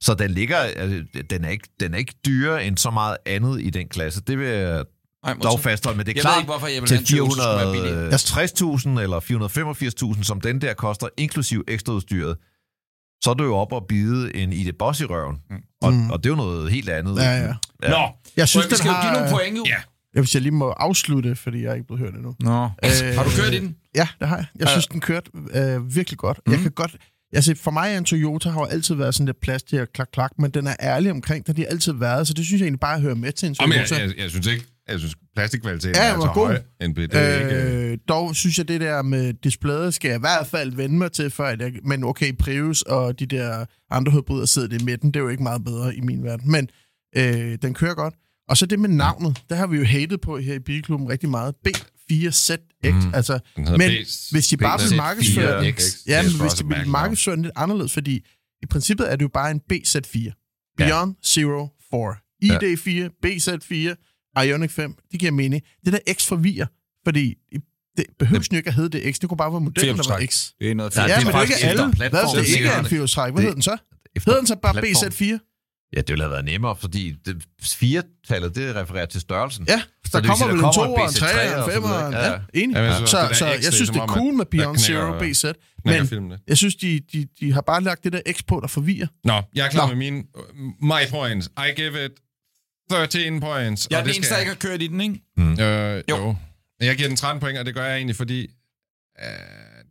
Så 0.01 0.13
den 0.13 0.31
ligger, 0.31 0.57
altså, 0.57 1.05
den 1.29 1.45
er 1.45 1.49
ikke, 1.49 1.69
den 1.79 1.93
er 1.93 1.97
ikke 1.97 2.15
dyrere 2.25 2.65
end 2.65 2.77
så 2.77 2.91
meget 2.91 3.17
andet 3.25 3.61
i 3.61 3.69
den 3.69 3.89
klasse. 3.89 4.21
Det 4.21 4.39
vil 4.39 4.85
Nej, 5.25 5.35
dog 5.43 5.59
fastholde, 5.59 5.97
men 5.97 6.05
det 6.05 6.11
er 6.11 6.15
jeg 6.15 6.21
klart, 6.21 6.33
ved 6.35 6.41
ikke, 6.41 6.51
hvorfor 6.51 6.67
jeg 6.67 6.81
vil 6.81 6.87
til 6.87 6.97
have 6.97 7.01
en 7.01 7.29
Toyota, 7.29 7.41
som 7.41 7.67
er 7.67 7.71
billig. 7.71 8.97
460.000 8.97 9.03
eller 9.03 10.15
485.000, 10.17 10.23
som 10.23 10.41
den 10.41 10.61
der 10.61 10.73
koster, 10.73 11.07
inklusiv 11.17 11.63
ekstraudstyret, 11.67 12.37
så 13.23 13.29
er 13.29 13.33
du 13.33 13.43
jo 13.43 13.55
op 13.55 13.71
og 13.73 13.85
bide 13.89 14.35
en 14.35 14.53
ID 14.53 14.71
Boss 14.79 14.99
i 14.99 15.05
røven. 15.05 15.37
Og, 15.81 15.93
Mm. 15.93 16.09
og 16.11 16.23
det 16.23 16.25
er 16.29 16.29
jo 16.33 16.35
noget 16.35 16.71
helt 16.71 16.89
andet. 16.89 17.15
Ja, 17.17 17.31
ja. 17.31 17.53
Ja. 17.83 17.89
Nå, 17.89 18.09
Jeg 18.37 18.47
synes, 18.47 18.65
vi 18.65 18.69
den 18.69 18.77
skal 18.77 18.91
har... 18.91 19.01
give 19.03 19.13
nogle 19.13 19.29
point, 19.31 19.57
jo. 19.57 19.63
Ja. 19.67 19.75
Jeg, 20.13 20.21
hvis 20.21 20.33
jeg 20.35 20.41
lige 20.41 20.51
må 20.53 20.69
afslutte, 20.69 21.35
fordi 21.35 21.61
jeg 21.63 21.69
er 21.69 21.73
ikke 21.73 21.87
blevet 21.87 21.99
hørt 22.01 22.13
endnu. 22.13 22.35
Nå. 22.39 22.63
Øh, 22.83 23.15
Har 23.15 23.23
du 23.23 23.29
kørt 23.29 23.53
i 23.53 23.59
den? 23.59 23.75
Ja, 23.95 24.07
det 24.19 24.27
har 24.27 24.37
jeg. 24.37 24.45
Jeg 24.59 24.67
synes, 24.69 24.87
den 24.87 24.99
kørte 25.01 25.31
øh, 25.53 25.95
virkelig 25.95 26.17
godt. 26.17 26.39
Mm. 26.45 26.51
Jeg 26.53 26.61
kan 26.61 26.71
godt... 26.71 26.95
Altså, 27.33 27.55
for 27.61 27.71
mig 27.71 27.93
er 27.93 27.97
en 27.97 28.05
Toyota 28.05 28.49
har 28.49 28.59
jo 28.59 28.65
altid 28.65 28.95
været 28.95 29.15
sådan 29.15 29.25
lidt 29.25 29.41
plads 29.41 29.63
til 29.63 29.77
at 29.77 29.93
klak, 29.93 30.07
klak, 30.13 30.31
men 30.39 30.51
den 30.51 30.67
er 30.67 30.75
ærlig 30.81 31.11
omkring 31.11 31.47
det. 31.47 31.57
De 31.57 31.61
har 31.61 31.67
altid 31.69 31.93
været, 31.93 32.27
så 32.27 32.33
det 32.33 32.45
synes 32.45 32.59
jeg 32.59 32.65
egentlig 32.65 32.79
bare 32.79 32.99
hører 32.99 33.15
med 33.15 33.31
til 33.31 33.47
en 33.47 33.55
Jamen, 33.61 33.77
Toyota. 33.77 33.95
jeg, 33.95 34.07
jeg, 34.09 34.17
jeg, 34.17 34.29
synes 34.29 34.47
ikke, 34.47 34.65
jeg 34.91 34.99
synes 34.99 35.15
plastikkvaliteten 35.35 35.95
Ja, 35.95 36.09
er 36.13 36.19
så 36.21 36.31
god. 36.33 36.47
høj. 36.47 36.61
En, 36.81 36.95
det 36.95 37.13
er 37.15 37.39
ikke, 37.39 37.55
øh, 37.85 37.91
Øh, 37.91 37.97
dog 38.07 38.35
synes 38.35 38.57
jeg, 38.57 38.67
det 38.67 38.81
der 38.81 39.01
med 39.01 39.33
displayet 39.33 39.93
skal 39.93 40.07
jeg 40.09 40.17
i 40.17 40.19
hvert 40.19 40.47
fald 40.47 40.71
vende 40.71 40.97
mig 40.97 41.11
til, 41.11 41.29
før 41.29 41.47
jeg, 41.47 41.71
men 41.83 42.03
okay, 42.03 42.33
Prius 42.39 42.81
og 42.81 43.19
de 43.19 43.25
der 43.25 43.65
andre 43.91 44.11
hybridder 44.11 44.45
sidder 44.45 44.77
i 44.79 44.83
midten, 44.83 45.07
det 45.11 45.15
er 45.19 45.23
jo 45.23 45.29
ikke 45.29 45.43
meget 45.43 45.63
bedre 45.63 45.95
i 45.95 46.01
min 46.01 46.23
verden. 46.23 46.51
Men 46.51 46.69
øh, 47.17 47.57
den 47.61 47.73
kører 47.73 47.93
godt. 47.93 48.13
Og 48.49 48.57
så 48.57 48.65
det 48.65 48.79
med 48.79 48.89
navnet, 48.89 49.41
der 49.49 49.55
har 49.55 49.67
vi 49.67 49.77
jo 49.77 49.83
hatet 49.85 50.21
på 50.21 50.37
her 50.37 50.53
i 50.53 50.59
Bilklubben 50.59 51.09
rigtig 51.09 51.29
meget. 51.29 51.55
B4ZX, 51.67 52.91
mm. 52.91 53.13
altså, 53.13 53.39
men 53.57 53.79
B- 53.79 54.31
hvis 54.31 54.47
de 54.49 54.57
bare 54.57 54.79
vil 54.79 54.85
B4X. 54.87 54.95
markedsføre 54.95 55.65
den, 55.65 55.73
ja, 56.07 56.23
men 56.23 56.41
hvis 56.41 56.53
de 56.53 56.67
vil 56.67 56.87
markedsføre 56.87 57.35
den 57.35 57.41
lidt 57.43 57.53
anderledes, 57.55 57.93
fordi 57.93 58.25
i 58.63 58.65
princippet 58.65 59.11
er 59.11 59.15
det 59.15 59.23
jo 59.23 59.29
bare 59.33 59.51
en 59.51 59.61
BZ4. 59.73 60.73
Beyond 60.77 61.15
Zero 61.25 61.67
4. 61.91 62.15
ID4, 62.43 63.09
BZ4, 63.25 64.10
Ioniq 64.39 64.71
5, 64.71 64.95
det 65.11 65.19
giver 65.19 65.31
mening. 65.31 65.63
Det 65.85 65.93
der 65.93 65.99
X 66.13 66.25
forvirrer, 66.27 66.65
fordi 67.03 67.35
det 67.97 68.05
behøves 68.19 68.51
jo 68.51 68.57
ikke 68.57 68.67
at 68.67 68.73
hedde 68.73 68.89
det 68.97 69.15
X. 69.15 69.19
Det 69.19 69.29
kunne 69.29 69.37
bare 69.37 69.51
være 69.51 69.61
modellen, 69.61 69.97
der 69.97 70.09
var. 70.09 70.25
X. 70.25 70.49
Det 70.59 70.71
er 70.71 70.75
noget. 70.75 70.95
Ja, 70.97 71.03
det 71.03 71.11
er 71.11 71.17
men 71.17 71.27
det 71.27 71.33
er 71.35 71.41
ikke 71.41 71.53
faktisk 71.53 71.63
alle. 71.65 71.83
Hvad 71.85 71.93
platform, 71.93 72.37
hvis 72.37 72.47
det 72.49 72.55
ikke 72.55 72.69
er 72.69 72.73
er 72.75 72.79
en 72.79 72.85
firehjulstræk? 72.85 73.33
Hvad 73.33 73.41
hedder 73.41 73.53
den 73.53 73.61
så? 73.61 73.77
Hedder 74.25 74.37
den 74.39 74.47
så 74.47 74.55
bare 74.55 74.73
platform. 74.73 75.35
BZ4? 75.37 75.47
Ja, 75.95 76.01
det 76.01 76.09
ville 76.09 76.23
have 76.23 76.31
været 76.31 76.45
nemmere, 76.45 76.75
fordi 76.75 77.15
det, 77.25 77.43
firetallet, 77.61 78.55
det 78.55 78.75
refererer 78.75 79.05
til 79.05 79.21
størrelsen. 79.21 79.65
Ja, 79.67 79.81
Så 80.05 80.19
der 80.21 80.27
kommer 80.27 80.45
vel 80.45 80.55
en 80.55 80.61
kommer 80.61 80.97
2'er, 80.97 80.99
en 80.99 81.01
en 81.01 81.09
BZ3 81.09 81.25
3'er, 81.25 81.53
en 81.53 81.59
og 81.59 81.71
så 81.71 81.77
5'er. 81.77 81.87
videre. 81.87 82.31
Ja, 82.31 82.39
enig. 82.53 82.75
Ja, 82.75 83.05
Så, 83.05 83.29
så 83.33 83.45
jeg 83.45 83.55
er 83.67 83.71
synes, 83.71 83.89
det 83.89 83.99
er 84.01 84.07
cool 84.07 84.33
med 84.33 84.45
Beyond 84.45 84.77
Zero 84.77 85.19
BZ. 85.19 85.45
Men 85.85 86.33
jeg 86.47 86.57
synes, 86.57 86.75
de, 86.75 86.99
de, 87.13 87.27
de 87.39 87.53
har 87.53 87.61
bare 87.61 87.81
lagt 87.83 88.03
det 88.03 88.13
der 88.13 88.21
X 88.31 88.43
på, 88.47 88.59
der 88.61 88.67
forvirrer. 88.67 89.07
Nå, 89.23 89.41
jeg 89.55 89.65
er 89.65 89.69
klar 89.69 89.87
med 89.87 89.95
mine 89.95 90.23
my 90.81 91.01
points. 91.09 91.47
I 91.47 91.81
give 91.81 92.05
it 92.05 92.11
13 92.91 93.39
points. 93.39 93.87
Jeg 93.91 93.97
er 93.97 94.01
den 94.01 94.07
det 94.09 94.15
eneste, 94.15 94.33
der 94.33 94.39
ikke 94.39 94.49
har 94.51 94.55
kørt 94.69 94.81
i 94.81 94.87
den, 94.87 95.01
ikke? 95.01 95.21
Øh, 95.39 96.03
Jo. 96.09 96.17
jo. 96.17 96.35
Jeg 96.81 96.95
giver 96.95 97.07
den 97.09 97.17
13 97.17 97.39
point, 97.39 97.57
og 97.57 97.65
det 97.65 97.73
gør 97.73 97.85
jeg 97.85 97.95
egentlig, 97.95 98.15
fordi 98.15 98.41
øh, 99.19 99.25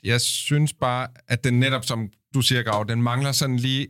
jeg 0.04 0.20
synes 0.20 0.72
bare, 0.72 1.08
at 1.28 1.44
den 1.44 1.60
netop, 1.60 1.84
som 1.84 2.08
du 2.34 2.40
siger, 2.40 2.62
Grav, 2.62 2.84
den 2.88 3.02
mangler 3.02 3.32
sådan 3.32 3.56
lige 3.56 3.86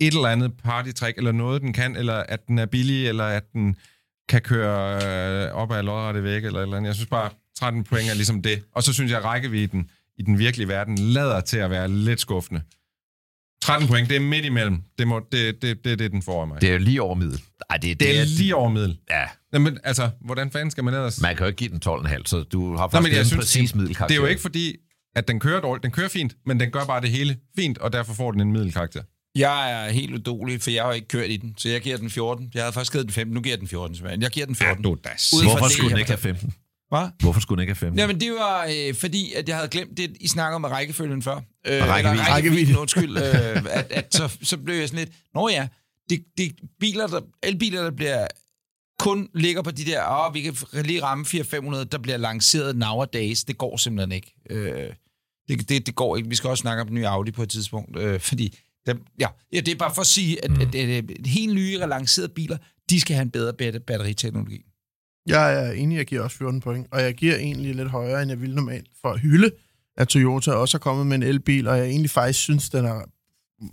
et 0.00 0.14
eller 0.14 0.28
andet 0.28 0.52
partytrick, 0.64 1.18
eller 1.18 1.32
noget, 1.32 1.62
den 1.62 1.72
kan, 1.72 1.96
eller 1.96 2.14
at 2.14 2.46
den 2.48 2.58
er 2.58 2.66
billig, 2.66 3.08
eller 3.08 3.24
at 3.24 3.42
den 3.52 3.76
kan 4.28 4.40
køre 4.40 4.94
øh, 5.46 5.52
op 5.54 5.72
ad 5.72 5.82
lodrette 5.82 6.22
væg, 6.22 6.44
eller 6.44 6.58
et 6.58 6.62
eller 6.62 6.76
andet. 6.76 6.88
Jeg 6.88 6.94
synes 6.94 7.08
bare, 7.08 7.30
13 7.58 7.84
point 7.84 8.10
er 8.10 8.14
ligesom 8.14 8.42
det. 8.42 8.62
Og 8.74 8.82
så 8.82 8.92
synes 8.92 9.10
jeg, 9.10 9.18
at 9.18 9.24
rækkevidden 9.24 9.90
i 10.18 10.22
den 10.22 10.38
virkelige 10.38 10.68
verden 10.68 10.98
lader 10.98 11.40
til 11.40 11.56
at 11.56 11.70
være 11.70 11.88
lidt 11.88 12.20
skuffende. 12.20 12.62
13 13.64 13.88
point, 13.88 14.08
det 14.08 14.16
er 14.16 14.20
midt 14.20 14.44
imellem. 14.44 14.82
Det, 14.98 15.08
må, 15.08 15.20
det, 15.32 15.62
det, 15.62 15.84
det 15.84 15.92
er 15.92 15.96
det, 15.96 16.10
den 16.10 16.22
får 16.22 16.40
af 16.40 16.48
mig. 16.48 16.60
Det 16.60 16.68
er 16.68 16.72
jo 16.72 16.78
lige 16.78 17.02
over 17.02 17.14
middel. 17.14 17.40
Ej, 17.70 17.76
det, 17.76 18.00
det 18.00 18.20
er 18.20 18.24
lige 18.24 18.54
over 18.56 18.70
middel. 18.70 18.98
Ja, 19.10 19.24
Jamen, 19.52 19.78
altså, 19.84 20.10
hvordan 20.20 20.50
fanden 20.50 20.70
skal 20.70 20.84
man 20.84 20.94
ellers... 20.94 21.20
man 21.20 21.36
kan 21.36 21.44
jo 21.44 21.46
ikke 21.46 21.56
give 21.56 21.70
den 21.70 21.80
12,5, 21.86 22.22
så 22.26 22.42
du 22.42 22.76
har 22.76 22.82
Nå, 22.84 22.88
faktisk 22.88 23.10
men 23.10 23.16
jeg 23.16 23.26
synes, 23.26 23.40
præcis 23.40 23.70
det, 23.70 23.80
middelkarakter. 23.80 24.14
det 24.14 24.22
er 24.22 24.26
jo 24.26 24.30
ikke 24.30 24.42
fordi, 24.42 24.76
at 25.16 25.28
den 25.28 25.40
kører 25.40 25.60
dårligt. 25.60 25.82
Den 25.82 25.90
kører 25.90 26.08
fint, 26.08 26.34
men 26.46 26.60
den 26.60 26.70
gør 26.70 26.84
bare 26.84 27.00
det 27.00 27.10
hele 27.10 27.36
fint, 27.56 27.78
og 27.78 27.92
derfor 27.92 28.14
får 28.14 28.30
den 28.32 28.40
en 28.40 28.52
middelkarakter. 28.52 29.02
Jeg 29.36 29.86
er 29.86 29.90
helt 29.90 30.14
udolig, 30.14 30.62
for 30.62 30.70
jeg 30.70 30.84
har 30.84 30.92
ikke 30.92 31.08
kørt 31.08 31.30
i 31.30 31.36
den, 31.36 31.54
så 31.56 31.68
jeg 31.68 31.80
giver 31.80 31.96
den 31.96 32.10
14. 32.10 32.50
Jeg 32.54 32.62
havde 32.62 32.72
først 32.72 32.92
givet 32.92 33.06
den 33.06 33.12
15, 33.12 33.34
nu 33.34 33.40
giver 33.40 33.52
jeg 33.52 33.60
den 33.60 33.68
14, 33.68 33.96
simpelthen. 33.96 34.22
Jeg 34.22 34.30
giver 34.30 34.46
den 34.46 34.54
14. 34.54 34.82
da 34.82 34.90
Ud 34.90 34.98
fra 34.98 35.42
Hvorfor 35.42 35.64
det, 35.64 35.72
skulle 35.72 35.90
den 35.90 35.98
ikke 35.98 36.10
have 36.10 36.18
15? 36.18 36.54
Hvad? 36.98 37.08
Hvorfor 37.20 37.40
skulle 37.40 37.56
den 37.56 37.62
ikke 37.62 37.70
have 37.70 37.86
15? 37.86 37.98
Jamen, 37.98 38.20
det 38.20 38.32
var 38.32 38.68
øh, 38.76 38.94
fordi, 38.94 39.32
at 39.32 39.48
jeg 39.48 39.56
havde 39.56 39.68
glemt 39.68 39.96
det, 39.96 40.16
I 40.20 40.28
snakker 40.28 40.56
om 40.56 40.64
rækkefølgen 40.64 41.22
før. 41.22 41.36
Øh, 41.36 41.42
rækkevidde. 41.66 42.10
Eller 42.10 42.34
rækkevidden, 42.34 42.76
undskyld. 42.76 43.16
Øh, 43.16 43.64
at, 43.78 43.92
at 43.92 44.14
så, 44.14 44.36
så 44.42 44.56
blev 44.56 44.76
jeg 44.76 44.88
sådan 44.88 45.04
lidt, 45.04 45.16
nå 45.34 45.48
ja, 45.48 45.68
det, 46.10 46.24
det 46.38 46.52
biler, 46.80 47.06
der, 47.06 47.20
elbiler, 47.42 47.82
der 47.82 47.90
bliver 47.90 48.26
kun 48.98 49.28
ligger 49.34 49.62
på 49.62 49.70
de 49.70 49.84
der, 49.84 50.26
åh, 50.26 50.34
vi 50.34 50.40
kan 50.40 50.54
lige 50.84 51.02
ramme 51.02 51.24
400-500, 51.24 51.84
der 51.84 51.98
bliver 51.98 52.16
lanceret 52.16 52.76
nowadays. 52.76 53.44
Det 53.44 53.58
går 53.58 53.76
simpelthen 53.76 54.12
ikke. 54.12 54.34
Øh, 54.50 54.92
det, 55.48 55.68
det, 55.68 55.86
det 55.86 55.94
går 55.94 56.16
ikke. 56.16 56.28
Vi 56.28 56.34
skal 56.34 56.50
også 56.50 56.62
snakke 56.62 56.80
om 56.80 56.86
den 56.86 56.94
nye 56.94 57.06
Audi 57.06 57.30
på 57.30 57.42
et 57.42 57.48
tidspunkt, 57.48 57.98
øh, 57.98 58.20
fordi 58.20 58.58
der, 58.86 58.94
ja, 59.20 59.28
ja, 59.52 59.60
det 59.60 59.68
er 59.68 59.76
bare 59.76 59.94
for 59.94 60.00
at 60.00 60.06
sige, 60.06 60.44
at, 60.44 60.50
mm. 60.50 60.60
at, 60.60 60.74
at, 60.74 61.10
at 61.10 61.26
helt 61.26 61.54
nye 61.54 61.78
relancerede 61.82 62.28
biler, 62.28 62.56
de 62.90 63.00
skal 63.00 63.14
have 63.14 63.22
en 63.22 63.30
bedre 63.30 63.52
bat- 63.52 63.78
batteriteknologi. 63.78 64.62
Jeg 65.26 65.66
er 65.66 65.72
enig, 65.72 65.96
jeg 65.96 66.06
giver 66.06 66.22
også 66.22 66.36
14 66.36 66.60
point, 66.60 66.86
og 66.90 67.02
jeg 67.02 67.14
giver 67.14 67.36
egentlig 67.36 67.74
lidt 67.74 67.90
højere, 67.90 68.22
end 68.22 68.30
jeg 68.30 68.40
ville 68.40 68.54
normalt, 68.54 68.86
for 69.00 69.08
at 69.08 69.20
hylde, 69.20 69.50
at 69.96 70.08
Toyota 70.08 70.52
også 70.52 70.76
er 70.76 70.80
kommet 70.80 71.06
med 71.06 71.16
en 71.16 71.22
elbil, 71.22 71.66
og 71.68 71.78
jeg 71.78 71.86
egentlig 71.86 72.10
faktisk 72.10 72.40
synes, 72.40 72.70
den 72.70 72.84
er 72.84 73.02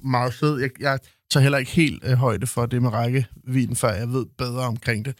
meget 0.08 0.34
fed. 0.34 0.60
Jeg, 0.60 0.70
jeg 0.80 1.00
tager 1.32 1.42
heller 1.42 1.58
ikke 1.58 1.72
helt 1.72 2.04
øh, 2.06 2.14
højde 2.14 2.48
for 2.48 2.66
det 2.66 2.82
med 2.82 2.94
rækkevidden, 2.94 3.76
før 3.76 3.94
jeg 3.94 4.10
ved 4.10 4.26
bedre 4.38 4.62
omkring 4.62 5.06
det. 5.06 5.16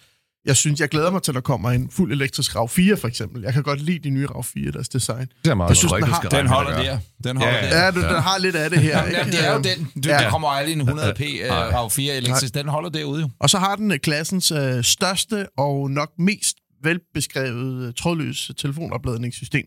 Jeg 0.46 0.56
synes, 0.56 0.80
jeg 0.80 0.90
glæder 0.90 1.12
mig 1.12 1.22
til, 1.24 1.32
at 1.32 1.36
der 1.36 1.42
kommer 1.42 1.72
en 1.72 1.90
fuld 1.92 2.12
elektrisk 2.12 2.56
RAV4, 2.56 2.96
for 2.96 3.06
eksempel. 3.08 3.42
Jeg 3.42 3.54
kan 3.54 3.64
godt 3.64 3.82
lide 3.82 4.00
de 4.00 4.10
nye 4.10 4.28
RAV4, 4.28 4.72
deres 4.72 4.90
design. 4.90 5.28
Det 5.44 5.52
er 5.52 5.56
meget 5.56 5.70
Jeg 5.70 5.78
synes, 5.78 5.94
den 5.94 6.04
har, 6.04 6.22
Den 6.22 6.48
holder 6.48 6.84
der. 6.84 6.98
Den 7.24 7.38
holder 7.38 7.54
Ja, 7.56 7.70
der. 7.70 7.84
ja, 7.86 7.92
den, 7.92 8.02
den 8.02 8.22
har 8.22 8.38
lidt 8.38 8.56
af 8.56 8.70
det 8.70 8.80
her. 8.80 8.98
Ja, 9.04 9.06
ikke? 9.20 9.32
det 9.32 9.48
er 9.48 9.54
jo 9.54 9.62
den. 9.62 9.92
Du, 10.04 10.10
Ja. 10.10 10.18
Der 10.18 10.30
kommer 10.30 10.48
aldrig 10.48 10.74
en 10.74 10.90
100p 10.90 11.52
uh, 11.52 11.86
RAV4 11.86 12.02
elektrisk. 12.02 12.54
Den 12.54 12.68
holder 12.68 12.90
derude 12.90 13.22
jo. 13.22 13.30
Og 13.40 13.50
så 13.50 13.58
har 13.58 13.76
den 13.76 13.92
øh, 13.92 14.00
klassens 14.00 14.52
øh, 14.52 14.84
største 14.84 15.48
og 15.58 15.92
nok 15.92 16.10
mest 16.20 16.56
velbeskrevet 16.84 17.88
øh, 17.88 17.94
trådløs 17.94 18.52
telefonopladningssystem. 18.58 19.66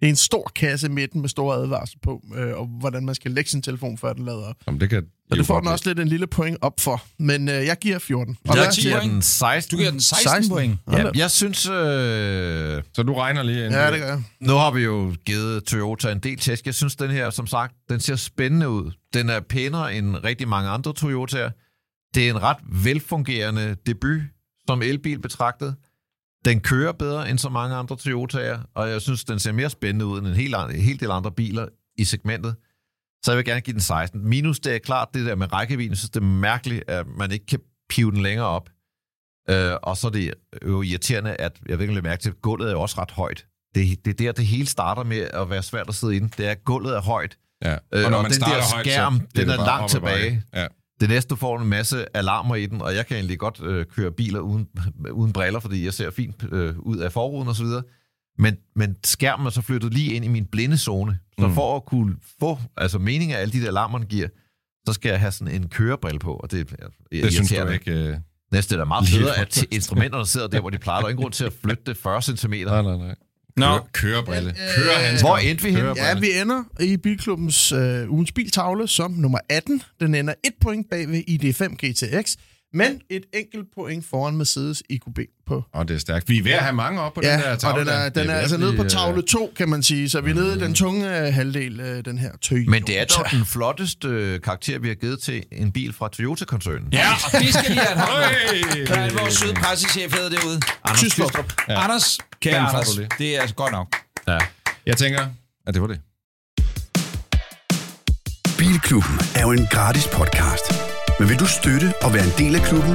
Det 0.00 0.06
er 0.06 0.10
en 0.10 0.16
stor 0.16 0.52
kasse 0.56 0.88
midten 0.88 1.20
med 1.20 1.28
store 1.28 1.56
advarsel 1.56 1.98
på, 2.02 2.22
øh, 2.36 2.54
og 2.58 2.66
hvordan 2.80 3.04
man 3.04 3.14
skal 3.14 3.30
lægge 3.30 3.50
sin 3.50 3.62
telefon, 3.62 3.98
før 3.98 4.12
den 4.12 4.24
lader 4.24 4.44
op. 4.46 4.56
Jamen, 4.66 4.80
det 4.80 4.90
kan 4.90 5.04
Og 5.30 5.36
det 5.36 5.46
får 5.46 5.60
den 5.60 5.68
også 5.68 5.88
lidt 5.88 6.00
en 6.00 6.08
lille 6.08 6.26
point 6.26 6.58
op 6.60 6.80
for. 6.80 7.02
Men 7.18 7.48
øh, 7.48 7.54
jeg 7.54 7.76
giver 7.80 7.98
14. 7.98 8.36
Og 8.48 8.56
Jeg 8.56 8.70
giver 8.78 9.00
den 9.00 9.22
16. 9.22 9.76
Du 9.76 9.80
giver 9.80 9.90
den 9.90 10.00
16, 10.00 10.28
16. 10.28 10.50
point. 10.50 10.78
Ja, 10.92 11.10
jeg 11.14 11.30
synes, 11.30 11.66
øh, 11.66 12.82
Så 12.92 13.02
du 13.06 13.14
regner 13.14 13.42
lige 13.42 13.66
ind. 13.66 13.74
Ja, 13.74 13.90
det 13.90 14.00
gør 14.00 14.06
jeg. 14.08 14.22
nu 14.40 14.52
har 14.54 14.70
vi 14.70 14.80
jo 14.80 15.14
givet 15.26 15.64
Toyota 15.64 16.12
en 16.12 16.18
del 16.18 16.38
tæsk. 16.38 16.66
Jeg 16.66 16.74
synes, 16.74 16.96
den 16.96 17.10
her, 17.10 17.30
som 17.30 17.46
sagt, 17.46 17.74
den 17.88 18.00
ser 18.00 18.16
spændende 18.16 18.68
ud. 18.68 18.90
Den 19.14 19.28
er 19.30 19.40
pænere 19.40 19.94
end 19.94 20.16
rigtig 20.24 20.48
mange 20.48 20.70
andre 20.70 20.92
Toyotaer. 20.92 21.50
Det 22.14 22.26
er 22.26 22.30
en 22.30 22.42
ret 22.42 22.56
velfungerende 22.72 23.76
debut 23.86 24.20
som 24.68 24.82
elbil 24.82 25.18
betragtet. 25.18 25.74
Den 26.46 26.60
kører 26.60 26.92
bedre 26.92 27.30
end 27.30 27.38
så 27.38 27.48
mange 27.48 27.76
andre 27.76 27.96
Toyotaer, 27.96 28.58
og 28.74 28.90
jeg 28.90 29.02
synes, 29.02 29.24
den 29.24 29.38
ser 29.38 29.52
mere 29.52 29.70
spændende 29.70 30.06
ud 30.06 30.18
end 30.18 30.26
en 30.26 30.34
hel, 30.34 30.54
en 30.54 30.80
hel 30.80 31.00
del 31.00 31.10
andre 31.10 31.32
biler 31.32 31.68
i 31.98 32.04
segmentet. 32.04 32.56
Så 33.24 33.30
jeg 33.32 33.36
vil 33.36 33.44
gerne 33.44 33.60
give 33.60 33.72
den 33.72 33.80
16. 33.80 34.28
Minus 34.28 34.60
det 34.60 34.74
er 34.74 34.78
klart 34.78 35.08
det 35.14 35.26
der 35.26 35.34
med 35.34 35.52
rækkevidden. 35.52 35.90
Jeg 35.90 35.98
synes, 35.98 36.10
det 36.10 36.20
er 36.20 36.24
mærkeligt, 36.24 36.90
at 36.90 37.06
man 37.06 37.32
ikke 37.32 37.46
kan 37.46 37.60
pive 37.88 38.10
den 38.10 38.22
længere 38.22 38.46
op. 38.46 38.70
Øh, 39.50 39.72
og 39.82 39.96
så 39.96 40.06
er 40.06 40.10
det 40.10 40.34
jo 40.66 40.82
irriterende, 40.82 41.34
at 41.34 41.60
jeg 41.68 41.78
virkelig 41.78 42.02
mærke 42.02 42.22
til, 42.22 42.30
at 42.30 42.42
gulvet 42.42 42.68
er 42.68 42.72
jo 42.72 42.80
også 42.80 43.00
ret 43.00 43.10
højt. 43.10 43.46
Det, 43.74 44.04
det 44.04 44.10
er 44.10 44.14
der, 44.14 44.32
det 44.32 44.46
hele 44.46 44.66
starter 44.66 45.04
med 45.04 45.20
at 45.20 45.50
være 45.50 45.62
svært 45.62 45.88
at 45.88 45.94
sidde 45.94 46.16
inde. 46.16 46.28
Det 46.36 46.46
er, 46.46 46.50
at 46.50 46.64
gulvet 46.64 46.96
er 46.96 47.00
højt. 47.00 47.38
Ja. 47.64 47.72
Øh, 47.72 47.78
og 47.92 48.02
den 48.02 48.12
der 48.12 48.72
højt, 48.74 48.86
skærm, 48.86 49.20
bliver 49.20 49.44
den 49.44 49.50
er 49.50 49.56
bare 49.56 49.66
langt 49.66 49.90
tilbage. 49.90 50.42
Ja. 50.54 50.66
Det 51.00 51.08
næste, 51.08 51.28
du 51.28 51.36
får 51.36 51.58
en 51.58 51.68
masse 51.68 52.16
alarmer 52.16 52.54
i 52.54 52.66
den, 52.66 52.82
og 52.82 52.94
jeg 52.94 53.06
kan 53.06 53.16
egentlig 53.16 53.38
godt 53.38 53.62
øh, 53.62 53.86
køre 53.86 54.12
biler 54.12 54.40
uden, 54.40 54.68
uden 55.12 55.32
briller, 55.32 55.60
fordi 55.60 55.84
jeg 55.84 55.94
ser 55.94 56.10
fint 56.10 56.44
øh, 56.52 56.78
ud 56.78 56.98
af 56.98 57.12
forruden 57.12 57.66
videre. 57.66 57.82
Men, 58.38 58.56
men 58.76 58.96
skærmen 59.04 59.46
er 59.46 59.50
så 59.50 59.62
flyttet 59.62 59.94
lige 59.94 60.12
ind 60.12 60.24
i 60.24 60.28
min 60.28 60.46
blinde 60.46 60.78
zone. 60.78 61.18
Så 61.38 61.46
mm. 61.46 61.54
for 61.54 61.76
at 61.76 61.84
kunne 61.84 62.16
få 62.40 62.58
altså 62.76 62.98
mening 62.98 63.32
af 63.32 63.40
alle 63.40 63.52
de 63.52 63.60
der 63.60 63.68
alarmer, 63.68 63.98
den 63.98 64.06
giver, 64.06 64.28
så 64.86 64.92
skal 64.92 65.08
jeg 65.08 65.20
have 65.20 65.32
sådan 65.32 65.54
en 65.54 65.68
kørebrille 65.68 66.18
på, 66.18 66.34
og 66.34 66.50
det, 66.50 66.74
jeg, 67.12 67.22
Det 67.22 67.32
synes 67.32 67.52
du 67.52 67.68
ikke... 67.68 67.92
Øh... 67.92 68.16
Næste 68.52 68.74
er 68.74 68.78
da 68.78 68.84
meget 68.84 69.08
federe, 69.08 69.38
at 69.44 69.64
instrumenterne 69.70 70.26
sidder 70.26 70.46
der, 70.46 70.60
hvor 70.60 70.70
de 70.70 70.78
plejer. 70.78 71.00
Der 71.00 71.06
er 71.06 71.10
ingen 71.10 71.22
grund 71.22 71.32
til 71.32 71.44
at 71.44 71.52
flytte 71.52 71.82
det 71.86 71.96
40 71.96 72.22
cm. 72.22 72.50
Nej, 72.50 72.82
nej, 72.82 72.96
nej. 72.96 73.14
Nå. 73.56 73.66
Køre, 73.66 73.82
kørebrille. 73.92 74.54
Kørehandsker. 74.76 75.28
Hvor 75.28 75.36
endte 75.36 75.64
vi 75.64 75.70
hen? 75.70 75.96
Ja, 75.96 76.18
vi 76.18 76.38
ender 76.40 76.62
i 76.80 76.96
Bilklubbens 76.96 77.72
øh, 77.72 78.10
ugens 78.12 78.32
biltavle 78.32 78.88
som 78.88 79.10
nummer 79.10 79.38
18. 79.48 79.82
Den 80.00 80.14
ender 80.14 80.34
et 80.44 80.52
point 80.60 80.90
bag 80.90 81.08
ved 81.08 81.22
ID5 81.28 81.86
GTX, 81.86 82.36
men 82.74 83.00
et 83.10 83.22
enkelt 83.34 83.66
point 83.74 84.04
foran 84.10 84.36
Mercedes 84.36 84.82
EQB 84.90 85.18
på 85.46 85.64
Og 85.72 85.88
det 85.88 85.94
er 85.94 85.98
stærkt. 85.98 86.28
Vi 86.28 86.38
er 86.38 86.42
ved 86.42 86.52
at 86.52 86.58
have 86.62 86.72
mange 86.72 87.00
op 87.00 87.14
på 87.14 87.20
den 87.20 87.28
der 87.30 87.48
Ja, 87.50 87.56
tavle. 87.56 87.80
og 87.80 87.86
den 87.86 87.88
er, 87.94 87.98
der. 87.98 88.08
den 88.08 88.26
Det 88.28 88.34
er 88.34 88.38
altså 88.38 88.56
nede 88.56 88.76
på 88.76 88.82
øh, 88.84 88.90
tavle 88.90 89.22
2, 89.22 89.52
kan 89.56 89.68
man 89.68 89.82
sige, 89.82 90.08
så 90.10 90.20
vi 90.20 90.30
er 90.30 90.34
nede 90.34 90.56
i 90.56 90.60
den 90.60 90.74
tunge 90.74 91.18
øh, 91.26 91.34
halvdel, 91.34 91.80
øh, 91.80 92.04
den 92.04 92.18
her 92.18 92.30
tøj. 92.42 92.58
Men 92.68 92.82
det 92.82 93.00
er 93.00 93.04
dog 93.04 93.24
den 93.30 93.44
flotteste 93.46 94.40
karakter, 94.44 94.78
vi 94.78 94.88
har 94.88 94.94
givet 94.94 95.20
til 95.20 95.44
en 95.52 95.72
bil 95.72 95.92
fra 95.92 96.08
Toyota-koncernen. 96.08 96.88
Ja, 96.92 97.08
og 97.24 97.40
det 97.40 97.54
skal 97.54 97.74
de 97.74 97.78
have 97.80 98.80
en. 98.80 98.86
Der 98.86 98.94
er 98.94 99.18
vores 99.20 99.34
søde 99.34 99.54
pressechef 99.54 100.14
hedder 100.14 100.28
derude. 100.30 100.60
Anders 100.84 101.00
Tyskland. 101.00 101.30
Tystrup. 101.30 101.52
Ja. 101.68 101.84
Anders, 101.84 102.18
kære 102.40 102.56
Anders, 102.58 102.88
du 102.88 102.98
lige. 103.00 103.08
det 103.18 103.36
er 103.36 103.40
altså 103.40 103.54
godt 103.56 103.72
nok. 103.72 103.96
Ja. 104.28 104.38
Jeg 104.86 104.96
tænker, 104.96 105.26
at 105.66 105.74
det 105.74 105.82
var 105.82 105.88
det. 105.88 106.00
Bilklubben 108.58 109.18
er 109.36 109.40
jo 109.42 109.50
en 109.52 109.66
gratis 109.70 110.08
podcast. 110.12 110.85
Men 111.18 111.28
vil 111.28 111.38
du 111.38 111.46
støtte 111.46 111.92
og 112.02 112.14
være 112.14 112.24
en 112.24 112.32
del 112.38 112.54
af 112.54 112.62
klubben? 112.62 112.94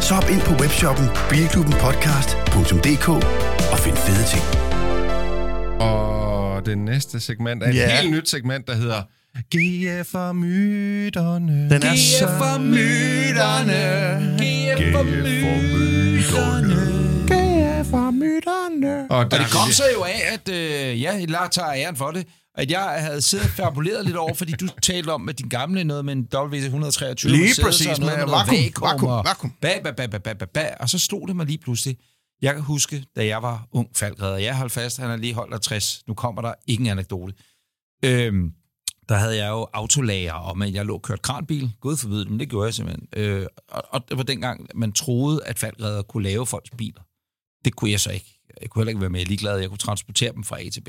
Så 0.00 0.14
hop 0.14 0.30
ind 0.30 0.40
på 0.40 0.52
webshoppen 0.62 1.06
bilklubbenpodcast.dk 1.30 3.08
og 3.72 3.78
find 3.78 3.96
fede 3.96 4.24
ting. 4.32 4.44
Og 5.80 6.66
det 6.66 6.78
næste 6.78 7.20
segment 7.20 7.62
er 7.62 7.68
et 7.68 7.74
Ja. 7.74 8.00
helt 8.00 8.10
nyt 8.14 8.28
segment, 8.28 8.66
der 8.66 8.74
hedder 8.74 9.02
GF 9.54 10.06
for 10.10 10.32
myterne. 10.32 11.70
Den 11.70 11.82
er 11.82 11.96
så... 11.96 12.26
for 12.26 12.58
myterne. 12.58 13.80
GF 14.38 14.92
for 14.94 15.02
myterne. 15.02 16.70
for 17.90 18.10
myterne. 18.10 19.10
Og, 19.10 19.18
Og 19.18 19.30
det 19.30 19.40
er 19.40 19.44
kom 19.52 19.70
så 19.72 19.82
jo 19.96 20.02
af, 20.02 20.20
at 20.32 20.48
øh, 20.54 21.02
ja, 21.02 21.12
jeg 21.28 21.48
tager 21.50 21.72
æren 21.74 21.96
for 21.96 22.10
det, 22.10 22.26
at 22.54 22.70
jeg 22.70 22.96
havde 22.98 23.22
siddet 23.22 23.46
og 23.46 23.50
fabuleret 23.52 24.04
lidt 24.04 24.16
over, 24.16 24.34
fordi 24.34 24.52
du 24.52 24.66
talte 24.82 25.10
om 25.10 25.20
med 25.20 25.34
din 25.34 25.48
gamle 25.48 25.84
noget 25.84 26.04
med 26.04 26.12
en 26.12 26.28
WC-123. 26.34 27.28
Lige 27.28 27.62
præcis, 27.62 27.86
og 27.86 27.98
noget 27.98 28.18
med 28.18 28.26
noget 28.26 28.46
vakuum, 28.48 28.90
vakuum, 28.92 29.10
og 29.10 29.24
vakuum. 29.24 29.52
Ba, 29.60 29.80
ba, 29.84 29.90
ba, 29.90 30.06
ba, 30.06 30.18
ba, 30.18 30.32
ba, 30.32 30.44
ba, 30.44 30.74
og 30.80 30.88
så 30.88 30.98
stod 30.98 31.26
det 31.26 31.36
mig 31.36 31.46
lige 31.46 31.58
pludselig. 31.58 31.98
Jeg 32.42 32.54
kan 32.54 32.62
huske, 32.62 33.04
da 33.16 33.26
jeg 33.26 33.42
var 33.42 33.68
ung 33.72 33.88
faldgræder. 33.96 34.36
Jeg 34.36 34.56
holdt 34.56 34.72
fast, 34.72 34.98
han 34.98 35.10
er 35.10 35.16
lige 35.16 35.34
holdt 35.34 35.54
af 35.54 35.60
60. 35.60 36.02
Nu 36.06 36.14
kommer 36.14 36.42
der 36.42 36.54
ikke 36.66 36.80
en 36.80 36.86
anekdote. 36.90 37.34
Øhm, 38.04 38.52
der 39.08 39.16
havde 39.16 39.36
jeg 39.36 39.48
jo 39.48 39.66
autolager 39.72 40.32
om, 40.32 40.62
at 40.62 40.72
jeg 40.72 40.86
lå 40.86 40.94
og 40.94 41.02
kørte 41.02 41.22
kranbil. 41.22 41.72
Gud 41.80 41.96
forbyde 41.96 42.20
det, 42.20 42.30
men 42.30 42.40
det 42.40 42.48
gjorde 42.48 42.66
jeg 42.66 42.74
simpelthen. 42.74 43.08
Øh, 43.16 43.46
og, 43.68 43.82
og 43.90 44.08
det 44.08 44.16
var 44.16 44.22
dengang, 44.22 44.66
man 44.74 44.92
troede, 44.92 45.44
at 45.44 45.58
faldgræder 45.58 46.02
kunne 46.02 46.22
lave 46.22 46.46
folks 46.46 46.70
biler. 46.78 47.02
Det 47.64 47.76
kunne 47.76 47.90
jeg 47.90 48.00
så 48.00 48.10
ikke. 48.10 48.40
Jeg 48.60 48.70
kunne 48.70 48.80
heller 48.80 48.90
ikke 48.90 49.00
være 49.00 49.10
med 49.10 49.24
ligeglad. 49.24 49.58
Jeg 49.58 49.68
kunne 49.68 49.78
transportere 49.78 50.32
dem 50.32 50.44
fra 50.44 50.60
A 50.60 50.68
til 50.68 50.80
B. 50.80 50.88